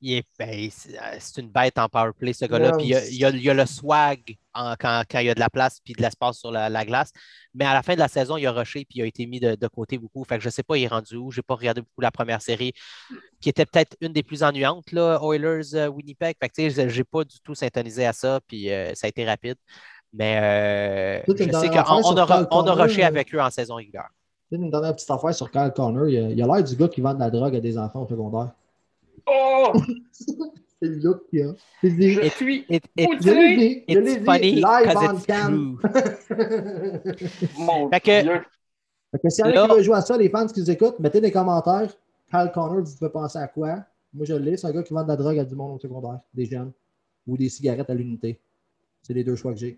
il 0.02 0.18
est- 0.18 0.24
ben, 0.38 0.70
c'est 0.72 0.98
euh, 1.00 1.16
c'est 1.20 1.42
une 1.42 1.50
bête 1.50 1.78
en 1.80 1.90
power 1.90 2.12
play, 2.18 2.32
ce 2.34 2.46
gars-là. 2.46 2.74
Puis 2.74 2.86
il 2.88 2.90
y 2.90 2.96
a, 2.96 3.00
c'est- 3.02 3.12
il 3.12 3.18
y 3.18 3.26
a- 3.26 3.30
il 3.30 3.42
y 3.42 3.50
a 3.50 3.54
le 3.54 3.66
swag 3.66 4.38
en- 4.54 4.76
quand, 4.80 5.02
quand 5.10 5.20
il 5.20 5.26
y 5.26 5.30
a 5.30 5.34
de 5.34 5.40
la 5.40 5.50
place 5.50 5.80
puis 5.84 5.94
de 5.94 6.02
l'espace 6.02 6.38
sur 6.38 6.52
la, 6.52 6.70
la 6.70 6.86
glace. 6.86 7.12
Mais 7.54 7.66
à 7.66 7.74
la 7.74 7.82
fin 7.82 7.96
de 7.96 8.00
la 8.00 8.08
saison, 8.08 8.38
il 8.38 8.46
a 8.46 8.52
rushé 8.52 8.86
puis 8.86 9.00
il 9.00 9.02
a 9.02 9.06
été 9.06 9.26
mis 9.26 9.40
de, 9.40 9.56
de 9.56 9.68
côté 9.68 9.98
beaucoup. 9.98 10.24
Fait 10.24 10.36
que 10.38 10.44
je 10.44 10.48
ne 10.50 10.52
sais 10.52 10.64
pas, 10.64 10.78
il 10.78 10.84
est 10.84 10.88
rendu 10.88 11.16
où. 11.16 11.32
Je 11.32 11.40
n'ai 11.40 11.44
pas 11.44 11.56
regardé 11.56 11.82
beaucoup 11.82 12.02
la 12.02 12.12
première 12.12 12.42
série, 12.42 12.74
qui 13.42 13.50
était 13.50 13.66
peut-être 13.66 13.98
une 14.00 14.14
des 14.14 14.24
plus 14.24 14.44
ennuyantes, 14.44 14.92
là, 14.92 15.20
Oilers 15.24 15.74
euh, 15.76 15.88
Winnipeg. 15.88 16.36
Fait 16.40 16.50
que 16.50 16.70
je 16.70 16.82
n'ai 16.98 17.04
pas 17.04 17.24
du 17.24 17.40
tout 17.44 17.56
syntonisé 17.56 18.06
à 18.06 18.14
ça, 18.14 18.40
puis 18.48 18.72
euh, 18.72 18.94
ça 18.94 19.08
a 19.08 19.10
été 19.10 19.26
rapide. 19.26 19.56
Mais 20.18 20.38
euh, 20.42 21.34
je 21.38 21.44
sais 21.44 21.70
qu'on 21.70 21.76
a, 21.78 22.48
on 22.52 22.68
a 22.68 22.74
rushé 22.74 23.04
euh, 23.04 23.08
avec 23.08 23.36
eux 23.36 23.42
en 23.42 23.50
saison 23.50 23.76
régulière. 23.76 24.10
Tu 24.50 24.56
sais, 24.56 24.62
Une 24.64 24.70
dernière 24.72 24.96
petite 24.96 25.10
affaire 25.12 25.34
sur 25.36 25.52
Kyle 25.52 25.72
Connor. 25.76 26.08
Il 26.08 26.18
a 26.18 26.22
il 26.30 26.42
a 26.42 26.46
l'air 26.48 26.64
du 26.64 26.76
gars 26.76 26.88
qui 26.88 27.02
vend 27.02 27.14
de 27.14 27.20
la 27.20 27.30
drogue 27.30 27.56
à 27.56 27.60
des 27.60 27.78
enfants 27.78 28.04
au 28.04 28.08
secondaire. 28.08 28.52
Oh! 29.28 29.74
C'est 30.82 30.88
le 30.90 30.96
look 30.98 31.22
qu'il 31.30 31.42
a. 31.42 31.54
Et- 31.84 32.30
suis 32.30 32.66
It- 32.70 32.84
Je 32.98 33.02
it- 33.02 33.24
l'ai 33.26 33.56
dit, 33.58 33.84
je 33.90 34.00
l'ai 34.00 34.12
it's 34.14 34.26
funny 34.26 34.56
live 34.56 34.88
because 34.88 35.10
on 35.10 35.16
it's 35.16 35.26
cam. 35.26 35.78
true. 35.80 37.28
mon 37.60 37.90
Fait 37.90 38.00
que- 38.02 38.22
Dieu. 38.24 38.42
Fait 39.12 39.20
que 39.20 39.30
s'il 39.30 39.46
y 39.46 39.58
en 39.58 39.70
a 39.70 39.76
qui 39.78 39.84
jouer 39.84 39.96
à 39.96 40.02
ça, 40.02 40.18
les 40.18 40.30
fans 40.30 40.48
qui 40.48 40.60
nous 40.60 40.70
écoutent, 40.72 41.00
mettez 41.00 41.22
des 41.22 41.32
commentaires. 41.32 41.90
Kyle 42.30 42.52
Connor, 42.54 42.82
vous 42.84 42.96
pouvez 42.98 43.10
penser 43.12 43.38
à 43.40 43.48
quoi? 43.48 43.80
Moi, 44.14 44.26
je 44.26 44.34
l'ai. 44.34 44.58
C'est 44.58 44.68
un 44.68 44.72
gars 44.72 44.84
qui 44.84 44.94
vend 44.94 45.04
de 45.04 45.08
la 45.08 45.16
drogue 45.16 45.40
à 45.40 45.46
du 45.46 45.56
monde 45.56 45.76
au 45.76 45.80
secondaire, 45.80 46.20
des 46.34 46.46
jeunes, 46.46 46.72
ou 47.28 47.38
des 47.38 47.50
cigarettes 47.50 47.90
à 47.90 47.94
l'unité. 47.94 48.40
C'est 49.02 49.14
les 49.14 49.24
deux 49.24 49.36
choix 49.36 49.54
que 49.54 49.60
j'ai. 49.60 49.78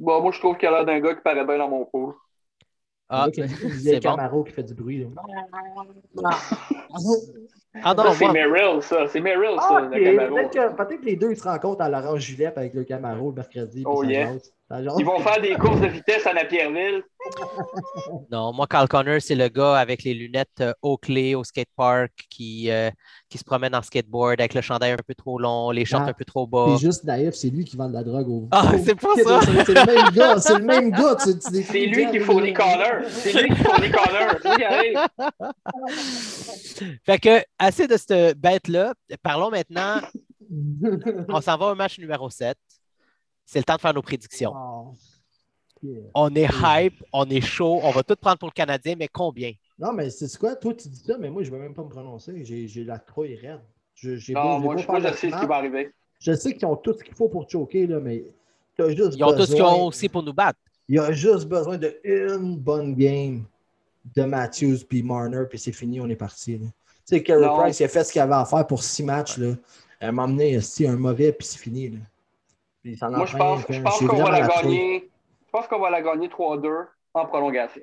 Bon, 0.00 0.22
moi, 0.22 0.32
je 0.32 0.38
trouve 0.38 0.56
qu'il 0.56 0.66
a 0.68 0.70
l'air 0.70 0.84
d'un 0.86 0.98
gars 0.98 1.14
qui 1.14 1.20
paraît 1.20 1.44
bien 1.44 1.58
dans 1.58 1.68
mon 1.68 1.84
pôle. 1.84 2.14
Ah, 3.10 3.28
c'est 3.34 3.46
bon. 3.94 4.00
Camaro 4.00 4.44
qui 4.44 4.52
fait 4.52 4.62
du 4.62 4.72
bruit. 4.74 5.04
là. 5.04 6.30
Ah 7.84 7.94
non, 7.94 8.02
Ça, 8.04 8.12
c'est 8.14 8.24
moi- 8.24 8.32
Merrill, 8.34 8.82
ça. 8.82 9.06
C'est 9.08 9.20
Merrill, 9.20 9.56
ça, 9.58 9.68
Ah, 9.70 9.80
le 9.82 9.86
ok. 9.86 10.02
Camaro. 10.16 10.34
Peut-être 10.34 10.50
que, 10.52 10.76
peut-être 10.76 11.00
que 11.00 11.06
les 11.06 11.16
deux 11.16 11.30
ils 11.30 11.36
se 11.36 11.44
rencontrent 11.44 11.82
à 11.82 11.88
l'Orange 11.88 12.20
Julep 12.20 12.58
avec 12.58 12.74
le 12.74 12.82
Camaro 12.84 13.30
le 13.30 13.36
mercredi. 13.36 13.82
Oh, 13.86 14.02
yeah. 14.02 14.32
Ils 14.98 15.04
vont 15.04 15.18
faire 15.18 15.40
des 15.40 15.54
courses 15.56 15.80
de 15.80 15.88
vitesse 15.88 16.24
à 16.26 16.32
Napierville. 16.34 17.02
Non, 18.30 18.52
moi, 18.52 18.66
Carl 18.68 18.88
Connor, 18.88 19.20
c'est 19.20 19.34
le 19.34 19.48
gars 19.48 19.76
avec 19.76 20.04
les 20.04 20.14
lunettes 20.14 20.48
euh, 20.60 20.72
Oakley 20.82 21.34
au 21.34 21.42
skatepark 21.44 22.10
qui, 22.30 22.70
euh, 22.70 22.90
qui 23.28 23.36
se 23.38 23.44
promène 23.44 23.74
en 23.74 23.82
skateboard 23.82 24.40
avec 24.40 24.54
le 24.54 24.60
chandail 24.60 24.92
un 24.92 24.96
peu 25.06 25.14
trop 25.14 25.38
long, 25.38 25.70
les 25.70 25.84
shorts 25.84 26.02
Ah, 26.06 26.10
un 26.10 26.12
peu 26.12 26.24
trop 26.24 26.46
bas. 26.46 26.66
C'est 26.76 26.86
juste 26.86 27.04
naïf, 27.04 27.34
c'est 27.34 27.50
lui 27.50 27.64
qui 27.64 27.76
vend 27.76 27.88
de 27.88 27.94
la 27.94 28.04
drogue 28.04 28.28
au. 28.28 28.48
Ah, 28.52 28.70
au- 28.74 28.78
c'est 28.78 28.94
pas 28.94 29.14
ça. 29.22 29.40
c'est 29.66 29.74
le 29.74 29.86
même 29.86 30.10
gars, 30.14 30.38
c'est 30.38 30.58
le 30.58 30.64
même 30.64 30.90
gars. 30.92 31.16
tu- 31.22 31.38
tu 31.38 31.50
décris 31.50 31.64
C'est 31.72 31.86
lui 31.86 31.96
bien 31.96 32.10
qui 32.12 32.20
fournit 32.20 32.52
Connor. 32.54 33.02
C'est 33.08 33.32
lui 33.42 33.48
qui 33.50 33.56
fournit 33.62 33.90
Connor. 33.90 34.34
C'est 34.42 34.48
lui 34.48 34.56
qui 34.56 34.64
arrive. 34.64 34.98
Fait 37.04 37.18
que, 37.18 37.42
assez 37.60 37.86
de 37.86 37.96
cette 37.96 38.38
bête-là. 38.38 38.94
Parlons 39.22 39.50
maintenant. 39.50 40.00
On 41.28 41.40
s'en 41.40 41.56
va 41.56 41.66
au 41.72 41.74
match 41.74 41.98
numéro 41.98 42.28
7. 42.28 42.56
C'est 43.44 43.58
le 43.60 43.64
temps 43.64 43.76
de 43.76 43.80
faire 43.80 43.94
nos 43.94 44.02
prédictions. 44.02 44.52
Oh, 44.54 44.92
yeah. 45.82 46.00
On 46.14 46.34
est 46.34 46.48
hype, 46.62 47.02
on 47.12 47.24
est 47.28 47.40
chaud, 47.40 47.80
on 47.82 47.90
va 47.90 48.02
tout 48.02 48.16
prendre 48.16 48.38
pour 48.38 48.48
le 48.48 48.52
Canadien, 48.52 48.94
mais 48.98 49.08
combien? 49.08 49.52
Non, 49.78 49.92
mais 49.92 50.10
c'est 50.10 50.36
quoi? 50.38 50.56
Toi, 50.56 50.74
tu 50.74 50.88
dis 50.88 51.02
ça, 51.06 51.16
mais 51.18 51.30
moi, 51.30 51.42
je 51.42 51.50
ne 51.50 51.56
vais 51.56 51.62
même 51.62 51.74
pas 51.74 51.82
me 51.84 51.88
prononcer. 51.88 52.44
J'ai 52.44 52.84
la 52.84 52.98
trouille 52.98 53.36
raide. 53.36 53.60
Je, 53.94 54.32
beau- 54.32 54.38
Non, 54.40 54.58
moi, 54.60 54.74
beau 54.74 54.80
je, 54.82 54.86
moi, 54.86 55.00
je 55.00 55.08
sais 55.14 55.30
ce 55.30 55.40
qui 55.40 55.46
va 55.46 55.56
arriver. 55.56 55.92
Je 56.20 56.32
sais 56.34 56.54
qu'ils 56.54 56.66
ont 56.66 56.76
tout 56.76 56.92
ce 56.96 57.02
qu'il 57.04 57.14
faut 57.14 57.28
pour 57.28 57.48
choquer, 57.48 57.86
là, 57.86 57.98
mais 58.00 58.24
t'as 58.76 58.88
juste 58.90 59.14
Ils 59.16 59.24
ont 59.24 59.34
tout 59.36 59.46
ce 59.46 59.52
qu'ils 59.52 59.62
ont 59.62 59.86
aussi 59.86 60.08
pour 60.08 60.22
nous 60.22 60.32
battre. 60.34 60.58
Il 60.88 60.96
y 60.96 60.98
a 60.98 61.12
juste 61.12 61.46
besoin 61.46 61.78
d'une 61.78 62.56
bonne 62.56 62.94
game 62.94 63.44
de 64.16 64.22
Matthews 64.24 64.78
puis 64.88 65.02
Marner, 65.02 65.44
puis 65.48 65.58
c'est 65.58 65.72
fini, 65.72 66.00
on 66.00 66.08
est 66.08 66.16
parti. 66.16 66.58
là. 66.58 66.66
Tu 67.06 67.16
sais, 67.16 67.22
Carey. 67.22 67.46
Price, 67.58 67.80
il 67.80 67.84
a 67.84 67.88
fait 67.88 68.04
ce 68.04 68.12
qu'il 68.12 68.20
avait 68.20 68.34
à 68.34 68.44
faire 68.44 68.66
pour 68.66 68.82
six 68.82 69.02
matchs. 69.02 69.38
Là. 69.38 69.54
Elle 70.00 70.12
m'a 70.12 70.24
amené 70.24 70.52
esti, 70.54 70.86
un 70.86 70.96
mauvais, 70.96 71.32
puis 71.32 71.46
c'est 71.46 71.58
fini. 71.58 71.90
Là. 71.90 71.98
Puis 72.82 72.96
ça 72.96 73.08
en 73.08 73.10
Moi, 73.12 73.26
je 73.26 73.36
pense, 73.36 73.60
je 73.68 74.06
qu'on 74.06 74.16
va 74.16 74.30
la 74.30 74.46
gagner. 74.46 75.10
Je 75.46 75.50
pense 75.50 75.66
qu'on 75.66 75.80
va 75.80 75.90
la 75.90 76.02
gagner 76.02 76.28
3-2 76.28 76.86
en 77.14 77.26
prolongation. 77.26 77.82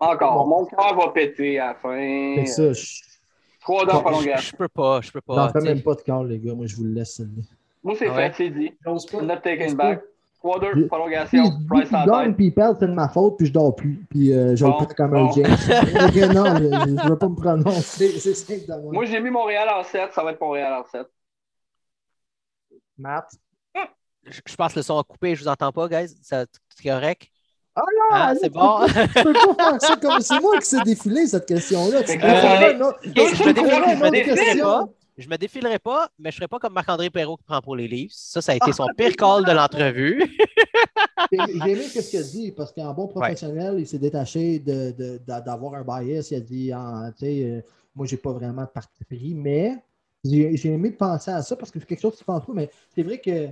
Encore. 0.00 0.34
Bon. 0.34 0.46
Mon 0.46 0.66
cœur 0.66 0.96
va 0.96 1.08
péter 1.08 1.58
à 1.58 1.68
la 1.68 1.74
fin. 1.74 2.34
Que 2.36 2.46
ça, 2.46 2.72
je 2.72 3.02
3-2 3.66 3.90
en 3.90 3.96
Je, 3.96 4.00
prolongation. 4.00 4.50
je 4.52 4.56
peux 4.56 4.68
pas, 4.68 5.00
je 5.00 5.12
peux 5.12 5.20
pas. 5.20 5.34
j'en 5.34 5.48
fais 5.52 5.60
même 5.60 5.82
pas 5.82 5.94
de 5.94 6.00
call, 6.02 6.28
les 6.28 6.38
gars. 6.38 6.54
Moi, 6.54 6.66
je 6.66 6.76
vous 6.76 6.84
le 6.84 6.92
laisse. 6.92 7.16
celle-là. 7.16 7.42
Moi, 7.82 7.94
c'est 7.98 8.08
Ah 8.08 8.16
ouais? 8.16 8.30
fait, 8.32 8.36
c'est 8.36 8.50
dit. 8.50 8.72
Not 8.86 9.36
taken 9.40 9.74
back. 9.74 10.02
Pas. 10.42 10.48
3-2 10.48 10.70
Puis- 10.72 10.86
prolongation. 10.86 11.42
Puis, 11.58 11.66
Price 11.68 11.92
en 11.92 12.06
gagne, 12.06 12.34
puis 12.34 12.46
il 12.46 12.54
perd, 12.54 12.76
c'est 12.78 12.86
de 12.86 12.92
ma 12.92 13.08
faute, 13.08 13.36
puis 13.38 13.46
je 13.46 13.52
dors 13.52 13.74
plus. 13.74 14.04
Puis 14.10 14.32
euh, 14.32 14.54
je 14.56 14.64
Bon, 14.64 14.70
le 14.70 14.76
prends 14.86 14.94
comme 14.94 15.10
bon. 15.10 15.28
un 15.28 15.32
James. 15.32 15.44
Ok, 16.08 16.34
non, 16.34 16.44
je 16.56 16.90
ne 16.90 17.08
veux 17.08 17.18
pas 17.18 17.28
me 17.28 17.34
prononcer. 17.34 18.18
C'est 18.20 18.34
simple 18.34 18.66
de 18.66 18.80
moi. 18.82 18.92
Moi, 18.92 19.04
j'ai 19.06 19.20
mis 19.20 19.30
Montréal 19.30 19.68
en 19.74 19.82
7. 19.82 20.12
Ça 20.12 20.22
va 20.22 20.32
être 20.32 20.40
Montréal 20.40 20.72
en 20.72 20.84
7. 20.88 21.06
Matt? 22.98 23.30
Je, 24.26 24.40
je 24.46 24.56
pense 24.56 24.72
que 24.74 24.78
le 24.80 24.82
son 24.82 24.98
a 24.98 25.04
coupé, 25.04 25.34
je 25.34 25.42
vous 25.42 25.48
entends 25.48 25.72
pas, 25.72 25.88
guys. 25.88 26.08
Ça- 26.22 26.44
C'est 26.76 26.88
correct? 26.88 27.28
Ah 27.74 27.80
non, 27.80 28.06
Ah, 28.10 28.32
c'est 28.40 28.50
bon. 28.50 28.80
Tu 28.86 29.22
peux 29.22 29.32
pas 29.32 29.54
faire 29.70 29.80
ça 29.80 29.96
comme. 29.96 30.20
C'est 30.20 30.40
moi 30.40 30.58
qui 30.58 30.66
s'est 30.66 30.82
défilé 30.82 31.26
cette 31.28 31.46
question-là. 31.46 32.00
Tu 32.02 32.06
Fait 32.12 32.18
peux 32.18 32.26
euh, 32.26 32.74
une 32.74 32.82
autre- 32.82 32.98
je 33.04 33.10
je 33.10 33.44
me 33.44 34.62
pas. 34.62 34.88
Je 35.18 35.28
me 35.28 35.36
défilerai 35.36 35.80
pas, 35.80 36.08
mais 36.18 36.30
je 36.30 36.36
serai 36.36 36.46
pas 36.46 36.60
comme 36.60 36.72
Marc-André 36.72 37.10
Perrault 37.10 37.36
qui 37.36 37.42
prend 37.42 37.60
pour 37.60 37.74
les 37.74 37.88
livres. 37.88 38.12
Ça, 38.14 38.40
ça 38.40 38.52
a 38.52 38.54
été 38.54 38.72
son 38.72 38.86
pire 38.96 39.16
call 39.16 39.44
de 39.44 39.50
l'entrevue. 39.50 40.22
J'ai 41.32 41.38
aimé 41.72 41.82
ce 41.82 42.08
qu'il 42.08 42.20
a 42.20 42.22
dit 42.22 42.52
parce 42.52 42.72
qu'en 42.72 42.94
bon 42.94 43.08
professionnel, 43.08 43.74
il 43.78 43.86
s'est 43.86 43.98
détaché 43.98 44.60
d'avoir 44.60 45.74
un 45.74 45.82
bias. 45.82 46.28
Il 46.30 46.36
a 46.36 46.40
dit 46.40 46.72
ah, 46.72 47.10
tu 47.18 47.26
sais, 47.26 47.42
euh, 47.44 47.60
Moi, 47.96 48.06
j'ai 48.06 48.16
pas 48.16 48.32
vraiment 48.32 48.62
de 48.62 48.68
parti 48.68 49.04
pris, 49.04 49.34
mais 49.34 49.76
j'ai 50.24 50.68
aimé 50.68 50.92
penser 50.92 51.32
à 51.32 51.42
ça 51.42 51.56
parce 51.56 51.72
que 51.72 51.80
c'est 51.80 51.86
quelque 51.86 52.00
chose 52.00 52.12
que 52.14 52.18
tu 52.18 52.24
penses 52.24 52.46
pas, 52.46 52.52
mais 52.54 52.70
c'est 52.94 53.02
vrai 53.02 53.18
que 53.18 53.48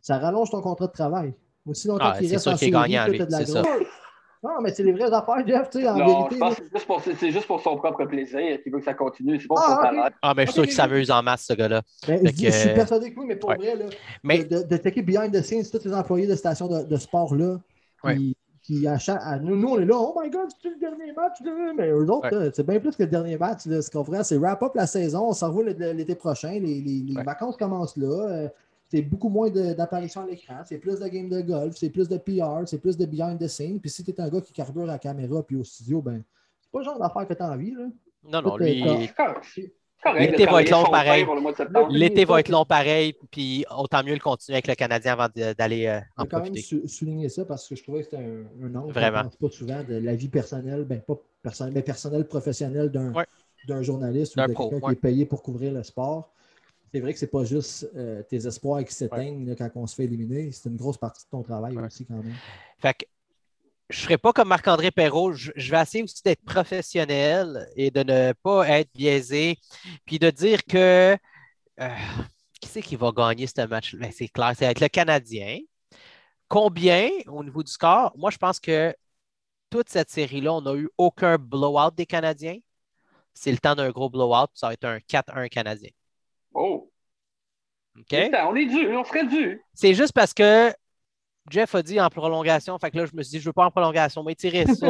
ça 0.00 0.18
rallonge 0.18 0.50
ton 0.50 0.60
contrat 0.60 0.86
de 0.86 0.92
travail. 0.92 1.34
Aussi 1.66 1.88
longtemps 1.88 2.12
Ah, 2.14 2.18
qu'il 2.18 2.30
reste 2.32 2.46
en 2.46 2.52
lui, 2.56 2.70
t'as 2.70 3.26
de 3.26 3.30
la 3.32 3.38
c'est 3.38 3.46
ça. 3.46 3.62
grosse. 3.62 3.86
Non, 4.42 4.60
mais 4.62 4.72
c'est 4.72 4.82
les 4.82 4.92
vraies 4.92 5.12
affaires, 5.12 5.46
Jeff, 5.46 5.68
tu 5.68 5.82
sais, 5.82 5.88
en 5.88 5.96
Non, 5.98 6.06
vérité. 6.28 6.34
je 6.36 6.38
pense 6.38 6.54
que 6.56 6.62
c'est 6.64 6.70
juste 6.72 6.86
pour- 6.86 7.02
c'est 7.02 7.30
juste 7.30 7.46
pour 7.46 7.60
son 7.60 7.76
propre 7.76 8.06
plaisir 8.06 8.62
qu'il 8.62 8.72
veut 8.72 8.78
que 8.78 8.84
ça 8.86 8.94
continue. 8.94 9.38
C'est 9.38 9.46
pas 9.46 9.54
pour 9.56 9.64
Ah, 9.66 9.68
son 9.68 9.76
ok. 9.76 9.82
talent. 9.82 10.08
Ah, 10.22 10.32
mais 10.34 10.42
je 10.42 10.46
suis 10.46 10.54
sûr 10.54 10.62
qu'il 10.64 10.72
s'amuse 10.72 11.10
en 11.10 11.22
masse, 11.22 11.44
ce 11.46 11.52
gars-là. 11.52 11.82
Ben, 12.08 12.20
je, 12.26 12.30
que, 12.32 12.36
je 12.46 12.50
suis 12.50 12.70
persuadé 12.74 13.12
que 13.12 13.20
oui, 13.20 13.26
mais 13.28 13.36
pour 13.36 13.50
ouais. 13.50 13.56
vrai, 13.56 13.76
là, 13.76 13.84
Mais 14.24 14.44
de, 14.44 14.62
de, 14.62 14.62
de 14.62 14.76
checker 14.78 15.02
behind 15.02 15.30
the 15.32 15.42
scenes, 15.42 15.64
tous 15.70 15.84
les 15.84 15.92
employés 15.94 16.26
de 16.26 16.34
stations 16.34 16.68
de, 16.68 16.84
de 16.84 16.96
sport-là, 16.96 17.58
Ouais. 18.02 18.16
qui, 18.16 18.36
qui 18.62 18.86
à 18.88 18.96
chaque- 18.98 19.20
à- 19.22 19.38
nous, 19.38 19.56
nous, 19.56 19.68
on 19.68 19.78
est 19.78 19.84
là, 19.84 19.94
oh 19.98 20.18
my 20.18 20.30
god, 20.30 20.48
c'est 20.62 20.70
le 20.70 20.76
dernier 20.80 21.12
match, 21.12 21.34
là? 21.44 21.72
mais 21.76 21.90
eux 21.90 22.10
autres, 22.10 22.34
Ouais. 22.34 22.50
c'est 22.54 22.66
bien 22.66 22.80
plus 22.80 22.96
que 22.96 23.02
le 23.02 23.10
dernier 23.10 23.36
match, 23.36 23.66
là, 23.66 23.82
ce 23.82 23.90
qu'on 23.90 24.04
ferait, 24.04 24.24
c'est 24.24 24.38
wrap 24.38 24.62
up 24.62 24.72
la 24.74 24.86
saison, 24.86 25.28
on 25.28 25.32
s'en 25.34 25.52
l'é- 25.60 25.92
l'été 25.92 26.14
prochain, 26.14 26.52
les, 26.52 26.60
les- 26.80 27.02
les 27.06 27.14
Ouais. 27.16 27.22
vacances 27.24 27.58
commencent 27.58 27.98
là, 27.98 28.06
euh, 28.28 28.48
c'est 28.90 29.02
beaucoup 29.02 29.28
moins 29.28 29.50
de- 29.50 29.72
d'apparitions 29.74 30.22
à 30.22 30.26
l'écran, 30.26 30.62
c'est 30.64 30.78
plus 30.78 30.98
de 30.98 31.06
games 31.08 31.28
de 31.28 31.40
golf, 31.42 31.76
c'est 31.76 31.90
plus 31.90 32.08
de 32.08 32.16
PR, 32.18 32.66
c'est 32.66 32.78
plus 32.80 32.96
de 32.96 33.06
behind 33.06 33.38
the 33.38 33.46
scenes, 33.48 33.80
puis 33.80 33.88
si 33.90 34.02
tu 34.02 34.10
es 34.10 34.20
un 34.20 34.28
gars 34.28 34.40
qui 34.40 34.52
carbure 34.52 34.82
à 34.84 34.86
la 34.86 34.98
caméra 34.98 35.42
puis 35.42 35.56
au 35.56 35.64
studio, 35.64 36.02
ben, 36.02 36.22
c'est 36.60 36.70
pas 36.72 36.78
le 36.80 36.84
genre 36.84 36.98
d'affaire 36.98 37.26
que 37.28 37.34
tu 37.34 37.42
as 37.42 37.50
envie, 37.50 37.70
là. 37.72 37.86
non, 38.24 38.42
non, 38.42 38.56
lui, 38.56 38.82
L'été 40.18 40.46
va 40.46 40.62
être 40.62 40.70
long 40.70 40.84
pareil. 40.84 41.20
pain 41.22 41.26
pour 41.26 41.34
le 41.34 41.40
mois 41.42 41.52
de 41.52 41.56
septembre. 41.58 41.88
L'été 41.90 42.24
va 42.24 42.40
être 42.40 42.48
long 42.48 42.64
pareil, 42.64 43.14
puis 43.30 43.64
autant 43.76 44.02
mieux 44.02 44.14
le 44.14 44.18
continuer 44.20 44.56
avec 44.56 44.66
le 44.66 44.74
Canadien 44.74 45.12
avant 45.12 45.26
de- 45.34 45.52
d'aller 45.52 45.86
euh, 45.86 46.00
Je 46.00 46.04
en 46.16 46.22
vais 46.24 46.28
quand 46.28 46.36
même 46.38 46.52
profiter. 46.52 46.62
sou- 46.62 46.88
souligner 46.88 47.28
ça 47.28 47.44
parce 47.44 47.68
que 47.68 47.76
je 47.76 47.82
trouvais 47.82 47.98
que 47.98 48.04
c'était 48.10 48.16
un, 48.24 48.44
un 48.66 48.74
angle 48.76 48.92
Vraiment. 48.94 49.24
pense 49.24 49.36
pas 49.36 49.50
souvent 49.50 49.82
de 49.86 49.96
la 49.96 50.14
vie 50.14 50.28
personnelle, 50.28 50.84
ben 50.84 51.00
pas 51.00 51.16
personnelle, 51.42 51.74
mais 51.74 51.82
personnelle, 51.82 52.26
professionnelle 52.26 52.90
d'un 52.90 53.12
Ouais. 53.12 53.82
journaliste 53.84 54.34
ou 54.34 54.36
D'un 54.36 54.46
de 54.48 54.54
quelqu'un 54.54 54.76
ouais. 54.76 54.80
qui 54.80 54.90
est 54.92 55.00
payé 55.00 55.26
pour 55.26 55.42
couvrir 55.42 55.72
le 55.74 55.82
sport. 55.82 56.32
C'est 56.92 57.00
vrai 57.00 57.12
que 57.12 57.18
c'est 57.18 57.30
pas 57.30 57.44
juste 57.44 57.88
euh, 57.94 58.22
tes 58.24 58.46
espoirs 58.46 58.84
qui 58.84 58.92
s'éteignent 58.92 59.54
quand 59.56 59.70
on 59.76 59.86
se 59.86 59.94
fait 59.94 60.04
éliminer, 60.04 60.50
c'est 60.52 60.68
une 60.68 60.76
grosse 60.76 60.98
partie 60.98 61.24
de 61.24 61.30
ton 61.30 61.42
travail 61.42 61.76
Ouais. 61.76 61.86
aussi 61.86 62.04
quand 62.04 62.14
même. 62.16 62.34
Fait 62.78 62.94
que 62.94 63.04
je 63.88 63.98
ne 63.98 64.02
serai 64.04 64.18
pas 64.18 64.32
comme 64.32 64.48
Marc-André 64.48 64.90
Perrault. 64.90 65.32
Je, 65.32 65.50
je 65.56 65.70
vais 65.70 65.80
essayer 65.82 66.04
aussi 66.04 66.22
d'être 66.22 66.44
professionnel 66.44 67.68
et 67.76 67.90
de 67.90 68.02
ne 68.02 68.32
pas 68.42 68.68
être 68.68 68.90
biaisé. 68.94 69.56
Puis 70.04 70.18
de 70.18 70.30
dire 70.30 70.64
que 70.64 71.16
euh, 71.80 71.88
qui 72.60 72.68
c'est 72.68 72.82
qui 72.82 72.96
va 72.96 73.10
gagner 73.12 73.46
ce 73.46 73.66
match? 73.66 73.94
Ben, 73.96 74.12
c'est 74.12 74.28
clair, 74.28 74.52
c'est 74.56 74.66
avec 74.66 74.80
le 74.80 74.88
Canadien. 74.88 75.58
Combien 76.48 77.08
au 77.28 77.42
niveau 77.44 77.62
du 77.62 77.70
score? 77.70 78.12
Moi, 78.16 78.30
je 78.30 78.36
pense 78.38 78.58
que 78.60 78.94
toute 79.70 79.88
cette 79.88 80.10
série-là, 80.10 80.52
on 80.54 80.62
n'a 80.62 80.74
eu 80.74 80.88
aucun 80.98 81.36
blowout 81.38 81.92
des 81.96 82.06
Canadiens. 82.06 82.58
C'est 83.34 83.52
le 83.52 83.58
temps 83.58 83.74
d'un 83.76 83.90
gros 83.90 84.10
blowout. 84.10 84.48
Ça 84.54 84.68
va 84.68 84.72
être 84.74 84.84
un 84.84 84.98
4-1 84.98 85.48
Canadien. 85.48 85.90
Oh, 86.54 86.90
OK? 87.98 88.12
Attends, 88.14 88.50
on 88.50 88.56
est 88.56 88.66
dû, 88.66 88.88
on 88.96 89.04
serait 89.04 89.26
dû. 89.26 89.60
C'est 89.74 89.94
juste 89.94 90.12
parce 90.12 90.32
que 90.34 90.72
Jeff 91.50 91.74
a 91.74 91.82
dit 91.82 92.00
en 92.00 92.08
prolongation. 92.10 92.78
Fait 92.78 92.90
que 92.90 92.98
là, 92.98 93.06
je 93.06 93.16
me 93.16 93.22
suis 93.22 93.32
dit, 93.32 93.38
je 93.38 93.44
ne 93.44 93.48
veux 93.48 93.52
pas 93.52 93.64
en 93.64 93.70
prolongation, 93.70 94.22
mais 94.22 94.34
tirer 94.36 94.64
ça. 94.66 94.86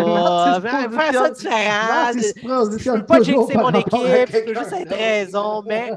Faire 0.61 0.91
faire 0.93 1.13
ça 1.13 1.31
différent. 1.31 2.13
Positionne 2.13 2.97
Je 2.97 3.01
peux 3.01 3.07
pas 3.07 3.23
jinxer 3.23 3.57
mon 3.57 3.71
équipe, 3.81 3.93
je 4.27 4.33
quelqu'un 4.33 4.61
juste 4.61 4.73
être 4.73 4.95
raison, 4.97 5.63
mais 5.67 5.91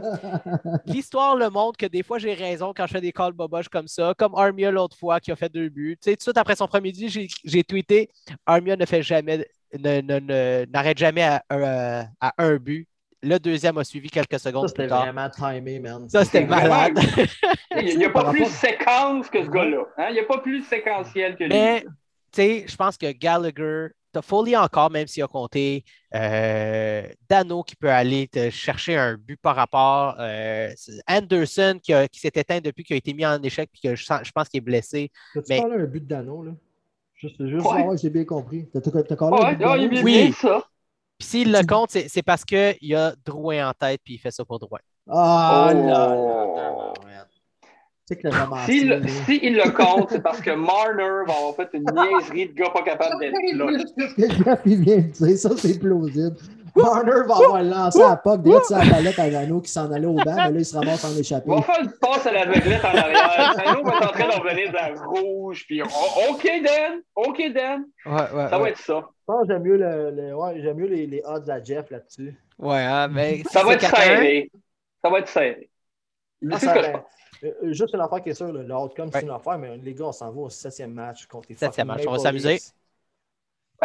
l'histoire 0.86 1.36
le 1.36 1.50
montre 1.50 1.78
que 1.78 1.86
des 1.86 2.04
fois 2.04 2.18
j'ai 2.20 2.34
raison 2.34 2.74
quand 2.76 2.86
je 2.88 2.94
fais 2.94 3.02
des 3.02 3.12
calls 3.12 3.34
boboches 3.34 3.68
comme 3.70 3.88
ça, 3.88 4.14
comme 4.18 4.36
Armia 4.36 4.72
l'autre 4.72 4.98
fois 4.98 5.20
qui 5.20 5.32
a 5.32 5.36
fait 5.36 5.50
deux 5.50 5.70
buts. 5.70 5.98
Tu 6.02 6.12
sais, 6.12 6.16
tout 6.16 6.18
de 6.20 6.22
suite 6.24 6.38
après 6.38 6.56
son 6.56 6.68
premier 6.68 6.92
but, 6.92 7.10
j'ai- 7.10 7.28
j'ai 7.44 7.64
tweeté 7.64 8.10
Armia 8.46 8.76
ne 8.78 8.86
fait 8.86 9.02
jamais, 9.04 9.46
ne- 9.78 10.02
ne- 10.02 10.20
ne- 10.20 10.66
n'arrête 10.72 10.98
jamais 10.98 11.24
à, 11.24 11.44
à 12.22 12.34
un 12.38 12.56
but. 12.58 12.88
Le 13.26 13.38
deuxième 13.40 13.78
a 13.78 13.84
suivi 13.86 14.10
quelques 14.10 14.34
Ça, 14.34 14.50
secondes 14.50 14.68
c'était 14.68 14.84
plus 14.84 14.90
tard. 14.90 15.04
vraiment 15.06 15.30
timé, 15.30 15.80
man. 15.80 16.10
Ça, 16.10 16.26
c'était 16.26 16.46
malade. 16.46 17.00
Il 17.82 17.98
n'y 17.98 18.06
a 18.06 18.10
pas 18.10 18.30
plus 18.32 18.46
séquence 18.48 19.30
que 19.30 19.44
ce 19.44 19.50
gars-là. 19.50 19.86
hein? 19.98 20.08
Il 20.10 20.14
n'y 20.14 20.20
a 20.20 20.26
pas 20.26 20.40
plus 20.40 20.62
séquentiel 20.64 21.36
que 21.38 21.44
lui. 21.46 21.50
Mais, 21.50 21.82
tu 21.84 21.88
sais, 22.34 22.66
je 22.68 22.76
pense 22.76 22.98
que 22.98 23.12
Gallagher, 23.14 23.88
t'as 24.12 24.22
Foley 24.22 24.56
encore, 24.58 24.92
même 24.92 25.08
s'il 25.08 25.24
a 25.24 25.28
compté, 25.28 25.84
euh, 26.14 27.04
Dano 27.30 27.64
qui 27.64 27.76
peut 27.76 27.90
aller 27.90 28.28
te 28.28 28.50
chercher 28.50 28.98
un 28.98 29.16
but 29.16 29.40
par 29.42 29.56
rapport, 29.56 30.16
euh, 30.20 30.70
Anderson 31.08 31.80
qui, 31.82 31.94
s'est 32.20 32.32
éteint 32.36 32.60
depuis 32.60 32.84
qu'il 32.84 32.96
a 32.96 32.98
été 32.98 33.14
mis 33.14 33.26
en 33.26 33.42
échec 33.42 33.70
puis 33.72 33.82
que 33.82 33.96
je, 33.96 34.04
sens- 34.06 34.22
je 34.24 34.32
pense 34.32 34.50
qu'il 34.50 34.58
est 34.60 34.62
blessé. 34.62 35.12
T'as-tu 35.34 35.46
Mais- 35.50 35.62
parlé 35.62 35.76
un 35.78 35.86
but 35.86 36.02
de 36.02 36.08
Dano, 36.08 36.44
là? 36.44 36.52
Juste, 37.16 37.48
juste 37.48 37.66
Ouais. 37.66 37.78
savoir 37.78 37.98
j'ai 37.98 38.10
bien 38.10 38.26
compris. 38.26 38.68
T'as 38.74 38.82
t'as- 38.82 39.04
t'as 39.04 39.16
parlé 39.16 39.38
Ouais, 39.38 39.46
un 39.46 39.54
but 39.54 39.60
de 39.60 39.64
il 39.78 39.84
est 39.86 39.90
Dano? 39.90 40.06
bien 40.06 40.26
Oui. 40.26 40.34
ça. 40.34 40.64
Puis 41.24 41.40
s'il 41.40 41.52
le 41.52 41.66
compte, 41.66 41.92
c'est 41.92 42.22
parce 42.22 42.44
qu'il 42.44 42.96
a 42.96 43.14
Drouin 43.26 43.70
en 43.70 43.74
tête 43.74 44.02
puis 44.04 44.16
il 44.16 44.18
fait 44.18 44.32
ça 44.32 44.44
pour 44.44 44.60
Drouin. 44.60 44.80
Ah 45.10 45.70
Oh. 45.72 45.74
là 45.74 46.16
là! 46.16 46.94
Le 48.22 48.30
romancier, 48.30 48.80
S'il 48.80 48.90
là. 48.90 49.00
si 49.26 49.40
il 49.42 49.56
le 49.56 49.72
compte, 49.72 50.10
c'est 50.12 50.22
parce 50.22 50.42
que 50.42 50.52
Marner 50.52 51.24
va 51.26 51.34
avoir 51.38 51.56
fait 51.56 51.70
une 51.74 51.86
niaiserie 51.86 52.50
de 52.50 52.54
gars 52.54 52.70
pas 52.70 52.84
capable 52.84 53.18
d'être 53.20 53.34
là. 53.56 54.58
Il 54.66 54.82
vient 54.84 54.98
de 54.98 55.02
dire? 55.02 55.38
Ça, 55.38 55.50
c'est 55.58 55.80
plausible. 55.80 56.36
Marner 56.82 57.12
va 57.28 57.36
avoir 57.36 57.64
lancé 57.64 58.00
la 58.00 58.16
puck 58.18 58.42
direct 58.42 58.66
sur 58.66 58.78
la 58.78 58.86
palette 58.90 59.20
à 59.20 59.30
Dano 59.30 59.62
qui 59.62 59.70
s'en 59.72 59.92
allait 59.92 60.08
au 60.08 60.14
banc, 60.16 60.24
mais 60.36 60.52
là, 60.52 60.52
il 60.60 60.66
se 60.66 60.76
ramasse 60.76 61.04
en 61.06 61.16
échappé. 61.18 61.46
Il 61.50 61.56
va 61.56 61.62
faire 61.62 61.82
une 61.84 61.92
passe 61.92 62.26
à 62.26 62.32
l'aveuglette 62.32 62.84
en 62.84 62.88
arrière. 62.98 63.54
Sano 63.56 63.84
va 63.84 63.92
être 63.98 64.08
en 64.08 64.12
train 64.12 64.28
d'en 64.30 64.40
revenir 64.44 64.70
de 64.70 64.74
la 64.76 64.94
rouge. 65.06 65.66
Puis, 65.68 65.82
OK, 65.84 66.50
Dan. 66.64 67.02
OK, 67.16 67.42
Dan. 67.54 67.86
Ouais, 68.06 68.14
ouais. 68.14 68.50
Ça 68.50 68.58
va 68.58 68.70
être 68.70 68.78
ça. 68.80 69.02
Je 69.02 69.26
pense 69.26 69.42
que 69.48 69.54
j'aime 69.54 69.64
mieux, 69.64 69.78
le, 69.78 70.12
le- 70.12 70.36
ouais, 70.36 70.62
j'aime 70.62 70.78
mieux 70.78 70.88
les, 70.88 71.06
les 71.08 71.22
odds 71.26 71.50
à 71.50 71.64
Jeff 71.64 71.90
là-dessus. 71.92 72.36
Ouais, 72.60 72.80
hein, 72.84 73.08
mais 73.08 73.44
Ça 73.52 73.64
va 73.64 73.74
être 73.74 73.84
4-1, 73.86 73.96
serré. 73.96 74.52
Ça 75.04 75.10
va 75.12 75.20
être 75.20 75.28
serré. 75.28 75.70
Ah, 76.52 76.60
ça, 76.60 76.74
que 76.74 76.92
pense. 76.92 77.02
euh, 77.44 77.52
juste 77.72 77.94
une 77.94 78.02
affaire 78.02 78.22
qui 78.22 78.30
est 78.30 78.34
sûre, 78.34 78.52
le 78.52 78.76
outcome, 78.76 79.10
c'est 79.14 79.22
une 79.22 79.30
affaire, 79.30 79.58
mais 79.58 79.78
les 79.78 79.94
gars, 79.94 80.06
on 80.06 80.12
s'en 80.12 80.32
va 80.32 80.42
au 80.42 80.50
septième 80.50 80.92
match 80.92 81.26
contre 81.28 81.48
les 81.50 81.56
Septième 81.56 81.88
match, 81.88 82.04
on 82.08 82.12
va 82.12 82.20
s'amuser. 82.20 82.60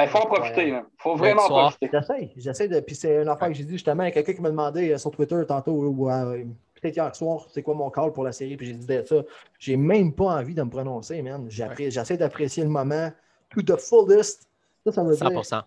Il 0.01 0.09
faut 0.09 0.19
en 0.19 0.27
profiter. 0.27 0.69
Il 0.69 0.83
faut 0.99 1.17
vraiment 1.17 1.43
en 1.43 1.49
profiter. 1.49 1.89
J'essaie, 1.93 2.33
j'essaie 2.37 2.69
de. 2.69 2.81
Puis 2.81 2.95
c'est 2.95 3.23
une 3.23 3.29
affaire 3.29 3.49
que 3.49 3.55
j'ai 3.55 3.65
dit 3.65 3.73
justement 3.73 4.05
à 4.05 4.11
quelqu'un 4.11 4.33
qui 4.33 4.41
m'a 4.41 4.51
demandé 4.51 4.93
euh, 4.93 4.99
sur 4.99 5.11
Twitter 5.11 5.41
tantôt, 5.47 5.73
ou 5.73 6.11
euh, 6.11 6.45
peut-être 6.81 6.97
hier 6.97 7.15
soir, 7.17 7.47
c'est 7.51 7.63
quoi 7.63 7.75
mon 7.75 7.91
call 7.91 8.13
pour 8.13 8.25
la 8.25 8.33
série, 8.33 8.57
puis 8.57 8.67
j'ai 8.67 8.73
dit 8.75 8.87
ça. 9.07 9.17
J'ai 9.59 9.77
même 9.77 10.13
pas 10.13 10.37
envie 10.37 10.55
de 10.55 10.63
me 10.63 10.71
prononcer, 10.71 11.21
man. 11.23 11.47
J'essaie 11.51 12.17
d'apprécier 12.17 12.63
le 12.65 12.71
moment 12.71 13.11
to 13.51 13.63
the 13.63 13.77
fullest. 13.79 14.49
Ça, 14.85 14.93
ça 14.93 15.03
veut 15.05 15.17
dire 15.17 15.27
100%. 15.29 15.63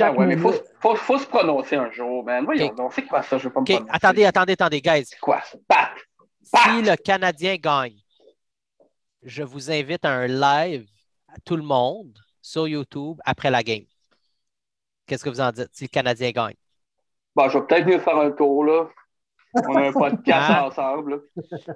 Ah 0.00 0.12
ouais, 0.12 0.26
mais 0.26 0.34
il 0.34 0.40
faut, 0.40 0.52
faut, 0.80 0.94
faut 0.96 1.18
se 1.18 1.26
prononcer 1.26 1.76
un 1.76 1.90
jour, 1.90 2.22
man. 2.22 2.44
Voyons, 2.44 2.66
Ok. 2.66 2.76
donc, 2.76 2.92
c'est 2.92 3.06
quoi 3.06 3.22
ça? 3.22 3.38
Je 3.38 3.44
veux 3.44 3.52
pas 3.54 3.60
me 3.60 3.64
OK, 3.64 3.70
prononcer. 3.70 3.90
attendez, 3.90 4.24
attendez, 4.26 4.52
attendez, 4.52 4.80
guys. 4.82 5.06
C'est 5.06 5.18
quoi 5.18 5.40
ça? 5.42 5.56
Pat! 5.66 5.88
Si 6.42 6.82
le 6.82 6.94
Canadien 6.96 7.56
gagne, 7.56 7.96
je 9.22 9.42
vous 9.42 9.70
invite 9.70 10.04
à 10.04 10.10
un 10.10 10.26
live 10.26 10.86
à 11.28 11.40
tout 11.44 11.56
le 11.56 11.62
monde 11.62 12.18
sur 12.42 12.68
YouTube 12.68 13.18
après 13.24 13.50
la 13.50 13.62
game. 13.62 13.84
Qu'est-ce 15.06 15.24
que 15.24 15.30
vous 15.30 15.40
en 15.40 15.50
dites 15.52 15.68
si 15.72 15.84
le 15.84 15.88
Canadien 15.88 16.30
gagne? 16.30 16.54
Bon, 17.34 17.48
je 17.48 17.58
vais 17.58 17.66
peut-être 17.66 17.86
mieux 17.86 17.98
faire 17.98 18.16
un 18.18 18.30
tour, 18.30 18.64
là. 18.64 18.88
On 19.54 19.76
a 19.76 19.88
un 19.88 19.92
podcast 19.92 20.46
Ah. 20.50 20.66
ensemble. 20.66 21.22
là. 21.36 21.74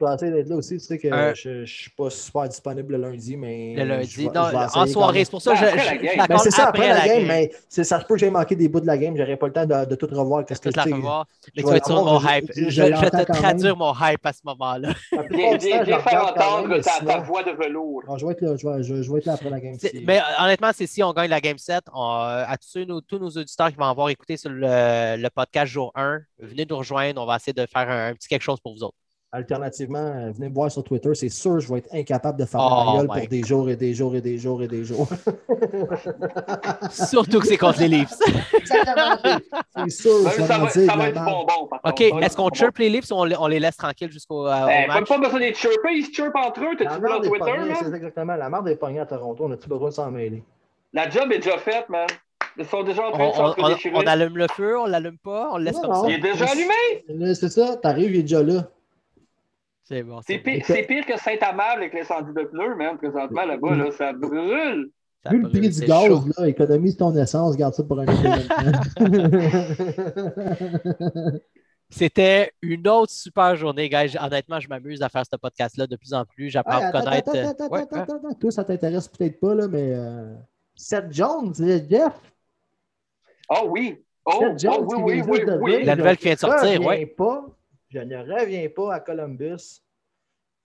Je 0.00 0.06
vais 0.06 0.14
essayer 0.14 0.30
d'être 0.30 0.48
là 0.48 0.56
aussi. 0.56 0.74
Tu 0.74 0.80
sais 0.80 0.96
que 0.98 1.08
Euh, 1.08 1.34
je 1.34 1.48
ne 1.60 1.66
suis 1.66 1.90
pas 1.90 2.08
super 2.08 2.48
disponible 2.48 2.94
le 2.96 3.02
lundi, 3.10 3.36
mais. 3.36 3.74
Le 3.76 3.82
lundi. 3.84 4.16
vais- 4.16 4.24
non, 4.26 4.44
je 4.46 4.50
vais 4.52 4.78
en 4.80 4.86
soirée. 4.86 5.24
C'est 5.24 5.30
pour 5.32 5.42
ça 5.42 5.52
que 5.54 5.58
je, 5.58 5.64
Ben, 5.64 5.78
je, 5.78 6.28
Ben, 6.28 6.38
c'est 6.38 6.50
ça, 6.52 6.68
après, 6.68 6.88
la 6.88 7.00
game, 7.06 7.18
game. 7.18 7.26
mais 7.26 7.50
c'est- 7.68 7.82
ça 7.82 7.98
se 8.00 8.04
peut 8.04 8.14
que 8.14 8.20
j'ai 8.20 8.30
manqué 8.30 8.54
des 8.54 8.68
bouts 8.68 8.78
de 8.80 8.86
la 8.86 8.96
game. 8.96 9.16
J'aurais 9.16 9.36
pas 9.36 9.48
le 9.48 9.52
temps 9.52 9.66
de, 9.66 9.84
de 9.86 9.94
tout 9.96 10.06
revoir. 10.06 10.44
Qu'est-ce 10.44 10.60
que 10.60 10.68
tu 10.68 10.80
sais, 10.80 10.92
revoir. 10.92 11.26
Mais 11.28 11.50
je 11.56 11.60
tu 11.62 11.64
vais 11.66 11.70
vas 11.72 11.76
être 11.78 11.86
sur 11.86 11.96
l'avoir, 11.96 12.22
mon 12.22 12.28
hype. 12.28 12.52
je- 12.54 12.82
vais 12.82 13.10
te 13.10 13.32
traduire 13.32 13.76
mon 13.76 13.92
hype 14.00 14.24
à 14.24 14.32
ce 14.32 14.40
moment-là. 14.44 14.90
Je 15.12 15.58
viens 15.66 15.82
la 15.84 15.98
faire 15.98 16.26
entendre 16.28 16.78
ta, 16.78 17.18
voix 17.18 17.42
de 17.42 17.50
velours. 17.50 18.02
Non, 18.06 18.16
je, 18.18 18.24
vais 18.26 18.32
être 18.32 18.40
là, 18.42 18.54
vais, 18.54 18.82
vais 19.02 19.28
après 19.28 19.50
la 19.50 19.60
game. 19.60 19.76
Mais 20.04 20.18
euh, 20.20 20.44
honnêtement, 20.44 20.70
c'est 20.74 20.86
si 20.86 21.02
on 21.02 21.12
gagne 21.12 21.28
la 21.30 21.40
Game 21.40 21.58
7, 21.58 21.82
on, 21.92 22.00
euh, 22.20 22.44
à 22.46 22.56
tous, 22.56 22.78
nos, 22.86 23.00
tous 23.00 23.18
nos 23.18 23.30
auditeurs 23.30 23.70
qui 23.70 23.76
vont 23.76 23.84
avoir 23.86 24.10
écouté 24.10 24.36
sur 24.36 24.50
le, 24.50 25.16
le 25.16 25.28
podcast 25.30 25.72
jour 25.72 25.90
1, 25.96 26.20
venez 26.38 26.66
nous 26.70 26.76
rejoindre. 26.76 27.20
On 27.20 27.26
va 27.26 27.36
essayer 27.36 27.52
de 27.52 27.66
faire 27.66 27.88
un 27.90 28.14
petit 28.14 28.28
quelque 28.28 28.42
chose 28.42 28.60
pour 28.60 28.74
vous 28.74 28.84
autres. 28.84 28.96
Alternativement, 29.30 29.98
euh, 29.98 30.30
venez 30.32 30.48
me 30.48 30.54
voir 30.54 30.70
sur 30.70 30.82
Twitter. 30.82 31.10
C'est 31.14 31.28
sûr, 31.28 31.60
je 31.60 31.70
vais 31.70 31.80
être 31.80 31.94
incapable 31.94 32.38
de 32.40 32.46
faire 32.46 32.60
Oh 32.62 32.84
ma 32.86 32.92
gueule 32.96 33.08
my 33.14 33.20
pour 33.20 33.28
des 33.28 33.42
jours 33.42 33.68
et 33.68 33.76
des 33.76 33.92
jours 33.92 34.14
et 34.16 34.22
des 34.22 34.38
jours 34.38 34.62
et 34.62 34.68
des 34.68 34.84
jours. 34.84 35.06
Surtout 36.90 37.40
que 37.40 37.46
c'est 37.46 37.58
contre 37.58 37.80
les 37.80 37.88
Leafs. 37.88 38.14
Exactement, 38.58 39.16
c'est- 39.76 39.90
sûr. 39.90 40.24
Ben, 40.24 40.30
ça 40.30 40.42
va, 40.46 40.58
dire 40.58 40.70
ça 40.70 40.80
de 40.80 40.86
va 40.86 40.96
la 40.96 41.08
être 41.08 41.24
bonbon, 41.24 41.66
par. 41.68 41.80
OK, 41.84 42.00
est-ce 42.00 42.36
qu'on 42.36 42.48
chirpe 42.50 42.78
les 42.78 42.88
Leafs 42.88 43.10
ou 43.10 43.14
on, 43.16 43.24
les- 43.24 43.36
on 43.38 43.46
les 43.48 43.60
laisse 43.60 43.76
tranquilles 43.76 44.10
jusqu'au 44.10 44.46
euh, 44.46 44.66
Ben, 44.66 44.86
match? 44.88 45.08
pas 45.08 45.18
besoin 45.18 45.40
d'être 45.40 45.58
chirpés, 45.58 45.92
ils 45.96 46.06
se 46.06 46.12
chirpent 46.12 46.34
entre 46.36 46.60
eux. 46.62 46.76
La 46.80 46.86
T'as-tu 46.86 47.00
vu 47.02 47.08
leur 47.08 47.20
Twitter, 47.20 47.74
c'est 47.78 47.84
man? 47.84 47.94
exactement. 47.96 48.36
La 48.36 48.48
merde 48.48 48.68
est 48.68 48.76
pognée 48.76 49.00
à 49.00 49.06
Toronto. 49.06 49.44
On 49.46 49.52
a-tu 49.52 49.68
besoin 49.68 49.90
de 49.90 49.94
s'en 49.94 50.10
mêler? 50.10 50.42
La 50.94 51.08
job 51.10 51.30
est 51.32 51.38
déjà 51.38 51.58
faite, 51.58 51.86
man. 51.90 52.06
Ils 52.56 52.64
sont 52.64 52.82
déjà 52.82 53.02
en 53.02 53.08
On, 53.08 53.12
train 53.12 53.26
de 53.26 53.92
on- 53.92 53.94
on- 53.94 54.02
on 54.02 54.06
allume 54.06 54.38
le 54.38 54.46
feu, 54.48 54.78
on 54.78 54.86
l'allume 54.86 55.18
pas, 55.18 55.50
on 55.52 55.58
le 55.58 55.64
laisse 55.64 55.74
Non, 55.74 55.82
comme 55.82 55.92
non. 55.92 56.02
ça. 56.04 56.08
Il 56.08 56.14
est 56.14 56.18
déjà 56.32 56.46
allumé! 56.46 57.34
C'est 57.34 57.50
ça, 57.50 57.76
t'arrives, 57.76 58.10
il 58.14 58.20
est 58.20 58.22
déjà 58.22 58.42
là. 58.42 58.64
C'est 59.88 60.02
bon. 60.02 60.20
C'est 60.22 60.38
pire, 60.38 61.06
que 61.06 61.18
Saint-Amable 61.18 61.80
avec 61.80 61.94
l'incendie 61.94 62.34
de 62.34 62.42
pneus, 62.42 62.74
man. 62.76 62.98
Présentement, 62.98 63.46
là-bas, 63.46 63.74
là, 63.74 63.90
ça 63.90 64.12
brûle. 64.12 64.90
Ça 65.24 65.30
Vu 65.30 65.38
le 65.38 65.48
brûle, 65.48 65.60
prix 65.60 65.70
du 65.70 65.80
gaz, 65.80 66.06
chaud. 66.06 66.24
là, 66.36 66.46
économise 66.46 66.98
ton 66.98 67.16
essence, 67.16 67.56
garde 67.56 67.72
ça 67.72 67.84
pour 67.84 67.98
un 67.98 68.04
événement. 68.04 68.82
C'était 71.90 72.52
une 72.60 72.86
autre 72.86 73.12
super 73.12 73.56
journée, 73.56 73.88
guys. 73.88 74.14
Honnêtement, 74.20 74.60
je 74.60 74.68
m'amuse 74.68 75.00
à 75.00 75.08
faire 75.08 75.24
ce 75.24 75.38
podcast-là 75.38 75.86
de 75.86 75.96
plus 75.96 76.12
en 76.12 76.26
plus. 76.26 76.50
J'apprends 76.50 76.84
à 76.84 76.92
connaître. 76.92 77.30
attends, 77.30 77.38
euh, 77.38 77.48
attends, 77.48 77.68
ouais, 77.70 77.80
attends, 77.80 78.02
attends, 78.02 78.16
attends. 78.16 78.34
Toi, 78.34 78.50
ça 78.50 78.64
t'intéresse 78.64 79.08
peut-être 79.08 79.40
pas, 79.40 79.54
là, 79.54 79.68
mais 79.68 79.94
euh, 79.94 80.34
Seth 80.74 81.10
Jones, 81.10 81.54
Jeff? 81.56 82.12
Oh 83.48 83.68
oui! 83.70 84.04
Oh, 84.26 84.32
Seth 84.38 84.58
Jones 84.58 84.86
oh, 84.86 84.96
oui, 84.98 85.22
oui, 85.26 85.40
oui, 85.46 85.52
oui. 85.62 85.84
La 85.84 85.96
nouvelle 85.96 86.18
qui 86.18 86.24
vient 86.24 86.34
de 86.34 86.40
sortir, 86.40 86.84
ouais. 86.84 87.06
Pas, 87.06 87.46
je 87.88 87.98
ne 87.98 88.16
reviens 88.16 88.68
pas 88.68 88.94
à 88.94 89.00
Columbus. 89.00 89.82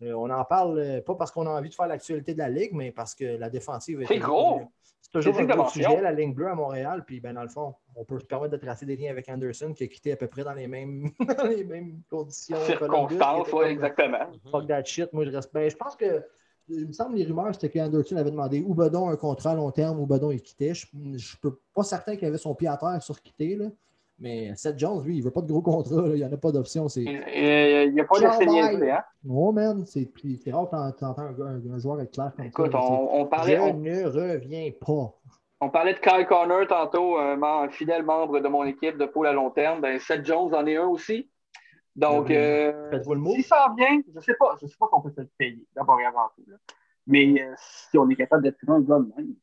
Euh, 0.01 0.13
on 0.13 0.29
en 0.29 0.43
parle 0.43 0.79
euh, 0.79 1.01
pas 1.01 1.15
parce 1.15 1.31
qu'on 1.31 1.45
a 1.47 1.51
envie 1.51 1.69
de 1.69 1.73
faire 1.73 1.87
l'actualité 1.87 2.33
de 2.33 2.39
la 2.39 2.49
Ligue, 2.49 2.71
mais 2.73 2.91
parce 2.91 3.15
que 3.15 3.37
la 3.37 3.49
défensive 3.49 4.01
est 4.01 4.05
C'est 4.05 4.19
gros. 4.19 4.61
C'est 5.01 5.11
toujours 5.11 5.37
un 5.37 5.45
gros 5.45 5.69
sujet, 5.69 6.01
la 6.01 6.11
ligne 6.11 6.33
bleue 6.33 6.47
à 6.47 6.55
Montréal. 6.55 7.03
Puis, 7.05 7.19
ben, 7.19 7.33
dans 7.33 7.43
le 7.43 7.49
fond, 7.49 7.75
on 7.95 8.03
peut 8.03 8.19
se 8.19 8.25
permettre 8.25 8.53
de 8.53 8.57
tracer 8.57 8.85
des 8.85 8.95
liens 8.95 9.11
avec 9.11 9.29
Anderson 9.29 9.73
qui 9.73 9.83
a 9.83 9.87
quitté 9.87 10.13
à 10.13 10.15
peu 10.15 10.27
près 10.27 10.43
dans 10.43 10.53
les 10.53 10.67
mêmes, 10.67 11.11
dans 11.37 11.47
les 11.47 11.63
mêmes 11.63 12.01
conditions. 12.09 12.57
Circonstances, 12.65 13.47
oui, 13.47 13.51
comme, 13.51 13.63
exactement. 13.65 14.31
Fuck 14.51 14.67
that 14.67 14.83
shit. 14.85 15.13
Moi, 15.13 15.25
je 15.25 15.31
reste. 15.31 15.53
Ben, 15.53 15.69
je 15.69 15.75
pense 15.75 15.95
que. 15.95 16.23
Il 16.69 16.87
me 16.87 16.93
semble 16.93 17.17
les 17.17 17.25
rumeurs, 17.25 17.53
c'était 17.53 17.69
qu'Anderson 17.69 18.15
avait 18.15 18.31
demandé 18.31 18.63
ou 18.65 18.73
Bedon 18.73 19.09
un 19.09 19.17
contrat 19.17 19.51
à 19.51 19.55
long 19.55 19.69
terme 19.69 19.99
ou 19.99 20.05
Bedon 20.05 20.31
il 20.31 20.41
quittait. 20.41 20.73
Je 20.73 20.87
ne 20.93 21.17
suis 21.17 21.37
pas 21.73 21.83
certain 21.83 22.15
qu'il 22.15 22.25
avait 22.25 22.37
son 22.37 22.55
pied 22.55 22.69
à 22.69 22.77
terre 22.77 23.03
sur 23.03 23.21
quitter. 23.21 23.57
Là. 23.57 23.65
Mais 24.19 24.56
Seth 24.56 24.77
Jones, 24.80 25.03
lui, 25.03 25.18
il 25.18 25.23
veut 25.23 25.31
pas 25.31 25.41
de 25.41 25.48
gros 25.48 25.61
contrats. 25.61 26.02
là. 26.03 26.10
Il 26.10 26.15
n'y 26.15 26.26
en 26.26 26.31
a 26.31 26.38
pas 26.38 26.52
d'option. 26.52 26.88
C'est... 26.88 27.02
Il 27.02 27.94
n'y 27.94 27.99
a 27.99 28.06
pas 28.06 28.19
de 28.19 28.80
bye. 28.80 28.91
hein? 28.91 29.03
Oh, 29.27 29.52
man, 29.52 29.85
c'est, 29.85 30.10
rare 30.52 30.65
que 30.65 30.72
t'en- 30.72 30.91
t'entends 30.91 31.22
un, 31.22 31.41
un- 31.41 31.73
un 31.73 31.80
joueur 31.80 31.99
être 32.02 32.14
clair 32.14 32.31
comme 32.35 32.45
Écoute, 32.45 32.72
ça. 32.72 32.80
on, 32.81 33.26
parlait, 33.26 33.56
Je 33.57 33.61
on, 33.61 33.73
ne 33.73 34.03
reviens 34.06 34.69
pas. 34.80 35.14
on 35.61 35.69
parlait 35.69 35.94
de 35.95 35.99
Kyle 35.99 36.26
Connor 36.27 36.68
tantôt, 36.68 37.18
un, 37.18 37.69
fidèle 37.69 38.03
membre 38.03 38.40
de 38.40 38.48
mon 38.48 38.64
équipe 38.65 38.98
de 38.98 39.06
pôle 39.06 39.27
à 39.27 39.34
long 39.34 39.49
terme. 39.49 39.81
Ben, 39.81 39.99
Seth 39.99 40.26
Jones 40.26 40.53
en 40.53 40.65
est 40.68 40.77
un 40.77 40.88
aussi. 40.88 41.30
Donc, 41.95 42.31
euh, 42.31 42.90
Faites-vous 42.91 43.14
le 43.15 43.19
mot. 43.19 43.34
s'il 43.34 43.44
s'en 43.44 43.73
vient, 43.76 44.02
je 44.07 44.15
ne 44.15 44.19
sais 44.22 44.34
pas, 44.40 44.56
je 44.61 44.68
sais 44.68 44.76
pas 44.80 44.88
qu'on 44.88 45.02
peut 45.02 45.11
se 45.15 45.22
le 45.22 45.30
payer, 45.38 45.64
d'abord 45.76 45.99
et 45.99 46.06
avant 46.06 46.30
tout. 46.35 46.44
là. 46.48 46.56
Mais 47.06 47.41
euh, 47.41 47.53
si 47.57 47.98
on 47.98 48.10
est 48.10 48.15
capable 48.15 48.44
d'être 48.44 48.57
un 48.68 48.80
gars 48.80 48.98
de 48.99 49.11
même, 49.18 49.35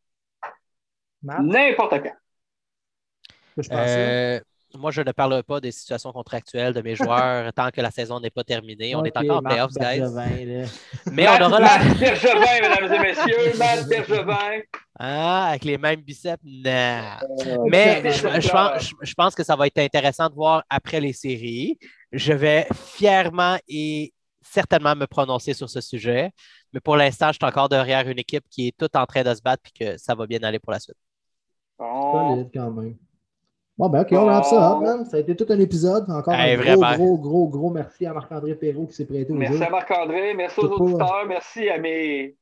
n'importe 1.22 2.02
quand. 2.02 2.14
je. 3.58 3.68
Euh, 3.72 4.40
moi, 4.78 4.90
je 4.90 5.02
ne 5.02 5.12
parle 5.12 5.42
pas 5.42 5.60
des 5.60 5.72
situations 5.72 6.12
contractuelles 6.12 6.72
de 6.72 6.80
mes 6.82 6.94
joueurs 6.94 7.52
tant 7.54 7.70
que 7.70 7.80
la 7.80 7.90
saison 7.90 8.20
n'est 8.20 8.30
pas 8.30 8.44
terminée. 8.44 8.94
On 8.94 9.04
est 9.04 9.16
encore 9.16 9.38
en 9.38 9.42
playoffs, 9.42 9.72
guys. 9.74 10.00
Mais 11.10 11.24
Matt, 11.24 11.42
on 11.42 11.46
aura 11.46 11.60
la. 11.60 11.78
Bergevin, 11.94 12.60
mesdames 12.62 12.92
et 12.94 12.98
messieurs, 12.98 13.58
Matt 13.58 13.88
Bergevin. 13.88 14.60
Ah, 14.98 15.46
avec 15.48 15.64
les 15.64 15.78
mêmes 15.78 16.00
biceps? 16.00 16.42
Non. 16.44 16.70
Euh, 16.70 17.56
Mais 17.70 18.12
je, 18.12 18.50
pense, 18.50 18.82
je- 18.82 18.94
je 19.02 19.14
pense 19.14 19.34
que 19.34 19.42
ça 19.42 19.56
va 19.56 19.66
être 19.66 19.78
intéressant 19.78 20.28
de 20.28 20.34
voir 20.34 20.62
après 20.68 21.00
les 21.00 21.12
séries. 21.14 21.78
Je 22.12 22.32
vais 22.32 22.66
fièrement 22.74 23.56
et 23.68 24.12
certainement 24.42 24.94
me 24.94 25.06
prononcer 25.06 25.54
sur 25.54 25.70
ce 25.70 25.80
sujet. 25.80 26.30
Mais 26.72 26.80
pour 26.80 26.96
l'instant, 26.96 27.28
je 27.28 27.38
suis 27.40 27.44
encore 27.44 27.68
derrière 27.68 28.06
une 28.08 28.18
équipe 28.18 28.44
qui 28.50 28.68
est 28.68 28.76
toute 28.76 28.94
en 28.96 29.06
train 29.06 29.22
de 29.22 29.34
se 29.34 29.40
battre 29.42 29.62
et 29.74 29.84
que 29.84 29.96
ça 29.98 30.14
va 30.14 30.26
bien 30.26 30.42
aller 30.42 30.58
pour 30.58 30.72
la 30.72 30.80
suite. 30.80 30.96
Solide 31.78 32.50
quand 32.54 32.70
même. 32.70 32.96
Bon, 33.80 33.88
ben, 33.88 34.02
OK, 34.02 34.08
on 34.12 34.26
wrap 34.26 34.44
ça 34.44 34.72
up, 34.72 34.82
man. 34.82 35.04
Ça 35.06 35.16
a 35.16 35.20
été 35.20 35.34
tout 35.34 35.46
un 35.48 35.58
épisode. 35.58 36.04
Encore 36.10 36.34
Hey, 36.34 36.54
un 36.54 36.56
gros, 36.56 36.64
vraiment. 36.80 36.96
gros, 36.96 37.18
gros, 37.18 37.48
gros 37.48 37.70
merci 37.70 38.04
à 38.06 38.12
Marc-André 38.12 38.54
Perrault 38.54 38.86
qui 38.86 38.94
s'est 38.94 39.06
prêté 39.06 39.32
au 39.32 39.36
Merci 39.36 39.56
jeu. 39.56 39.64
à 39.64 39.70
Marc-André, 39.70 40.34
merci 40.34 40.60
aux 40.60 40.68
auditeurs, 40.68 41.24
merci 41.26 41.68
à 41.70 41.78
mes 41.78 42.36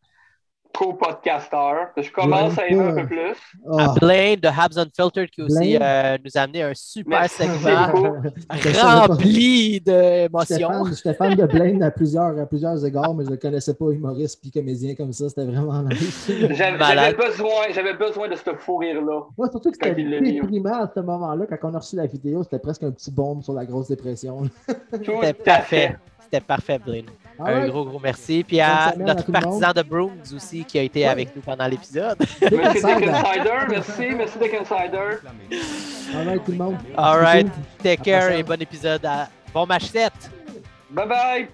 co-podcasteurs, 0.79 1.93
que 1.95 2.03
je 2.03 2.13
commence 2.13 2.55
Ouais, 2.57 2.63
à 2.63 2.67
aimer 2.69 2.85
un 2.85 2.95
peu 2.95 3.07
plus. 3.07 3.37
Ah, 3.71 3.85
À 3.91 3.95
Blaine 3.99 4.39
de 4.39 4.47
Habs 4.49 4.79
Unfiltered 4.79 5.31
qui 5.31 5.43
aussi 5.43 5.77
euh, 5.81 6.17
nous 6.25 6.31
a 6.37 6.41
amené 6.41 6.63
un 6.63 6.73
super 6.75 7.21
Merci 7.21 7.43
segment 7.43 8.13
rempli 9.09 9.81
d'émotions. 9.81 10.85
j'étais 10.95 11.15
fan 11.15 11.35
de 11.35 11.47
Blaine 11.47 11.83
à 11.83 11.91
plusieurs, 11.91 12.39
à 12.39 12.47
plusieurs 12.47 12.85
égards, 12.85 13.15
mais 13.15 13.25
je 13.25 13.31
ne 13.31 13.37
connaissais 13.37 13.75
pas 13.75 13.91
humoriste 13.91 14.41
puis 14.41 14.51
comédien 14.51 14.95
comme 14.95 15.13
ça. 15.13 15.29
C'était 15.29 15.45
vraiment 15.47 15.83
nice. 15.83 16.31
J'avais 16.51 17.13
besoin, 17.15 17.65
j'avais 17.75 17.95
besoin 17.95 18.29
de 18.29 18.37
ce 18.37 18.55
fou 18.57 18.77
rire-là. 18.77 19.23
Moi, 19.37 19.49
surtout 19.51 19.71
que 19.73 19.77
c'était 19.83 19.95
déprimant 19.95 20.85
à 20.85 20.91
ce 20.95 21.01
moment-là. 21.01 21.47
Quand 21.47 21.71
on 21.71 21.75
a 21.75 21.79
reçu 21.79 21.97
la 21.97 22.07
vidéo, 22.07 22.43
c'était 22.45 22.59
presque 22.61 22.85
un 22.85 22.93
petit 22.93 23.11
bombe 23.11 23.43
sur 23.43 23.53
la 23.55 23.65
grosse 23.65 23.89
dépression. 23.89 24.43
Tout 25.05 25.13
C'était 25.23 25.33
parfait. 25.33 25.89
fait. 25.89 25.97
C'était 26.25 26.41
parfait, 26.45 26.79
Blaine. 26.79 27.07
Un 27.41 27.45
Alright. 27.45 27.71
gros, 27.71 27.85
gros 27.85 28.01
merci. 28.03 28.45
Puis 28.47 28.61
à 28.61 28.95
notre 28.97 29.31
partisan 29.31 29.73
de 29.73 29.83
Brooms 29.83 30.23
aussi 30.35 30.65
qui 30.65 30.79
a 30.79 30.83
été 30.83 31.01
Ouais. 31.01 31.07
avec 31.07 31.37
nous 31.37 31.43
pendant 31.43 31.67
l'épisode. 31.67 32.19
Merci 32.41 32.85
Dick 32.85 33.09
Insider. 33.09 33.59
Merci, 33.69 34.07
merci 34.17 34.39
Dick 34.39 34.55
Insider. 34.55 35.19
Alright, 36.17 36.45
tout 36.45 36.53
le 36.53 36.59
monde. 36.59 36.77
All 36.97 37.21
right. 37.21 37.47
Take 37.83 38.03
care 38.03 38.33
et 38.33 38.43
bon 38.43 38.61
épisode. 38.61 39.05
À... 39.05 39.29
Bon 39.55 39.67
match 39.67 39.85
7. 39.85 40.13
Bye 40.91 41.07
bye! 41.07 41.09
Bye. 41.09 41.49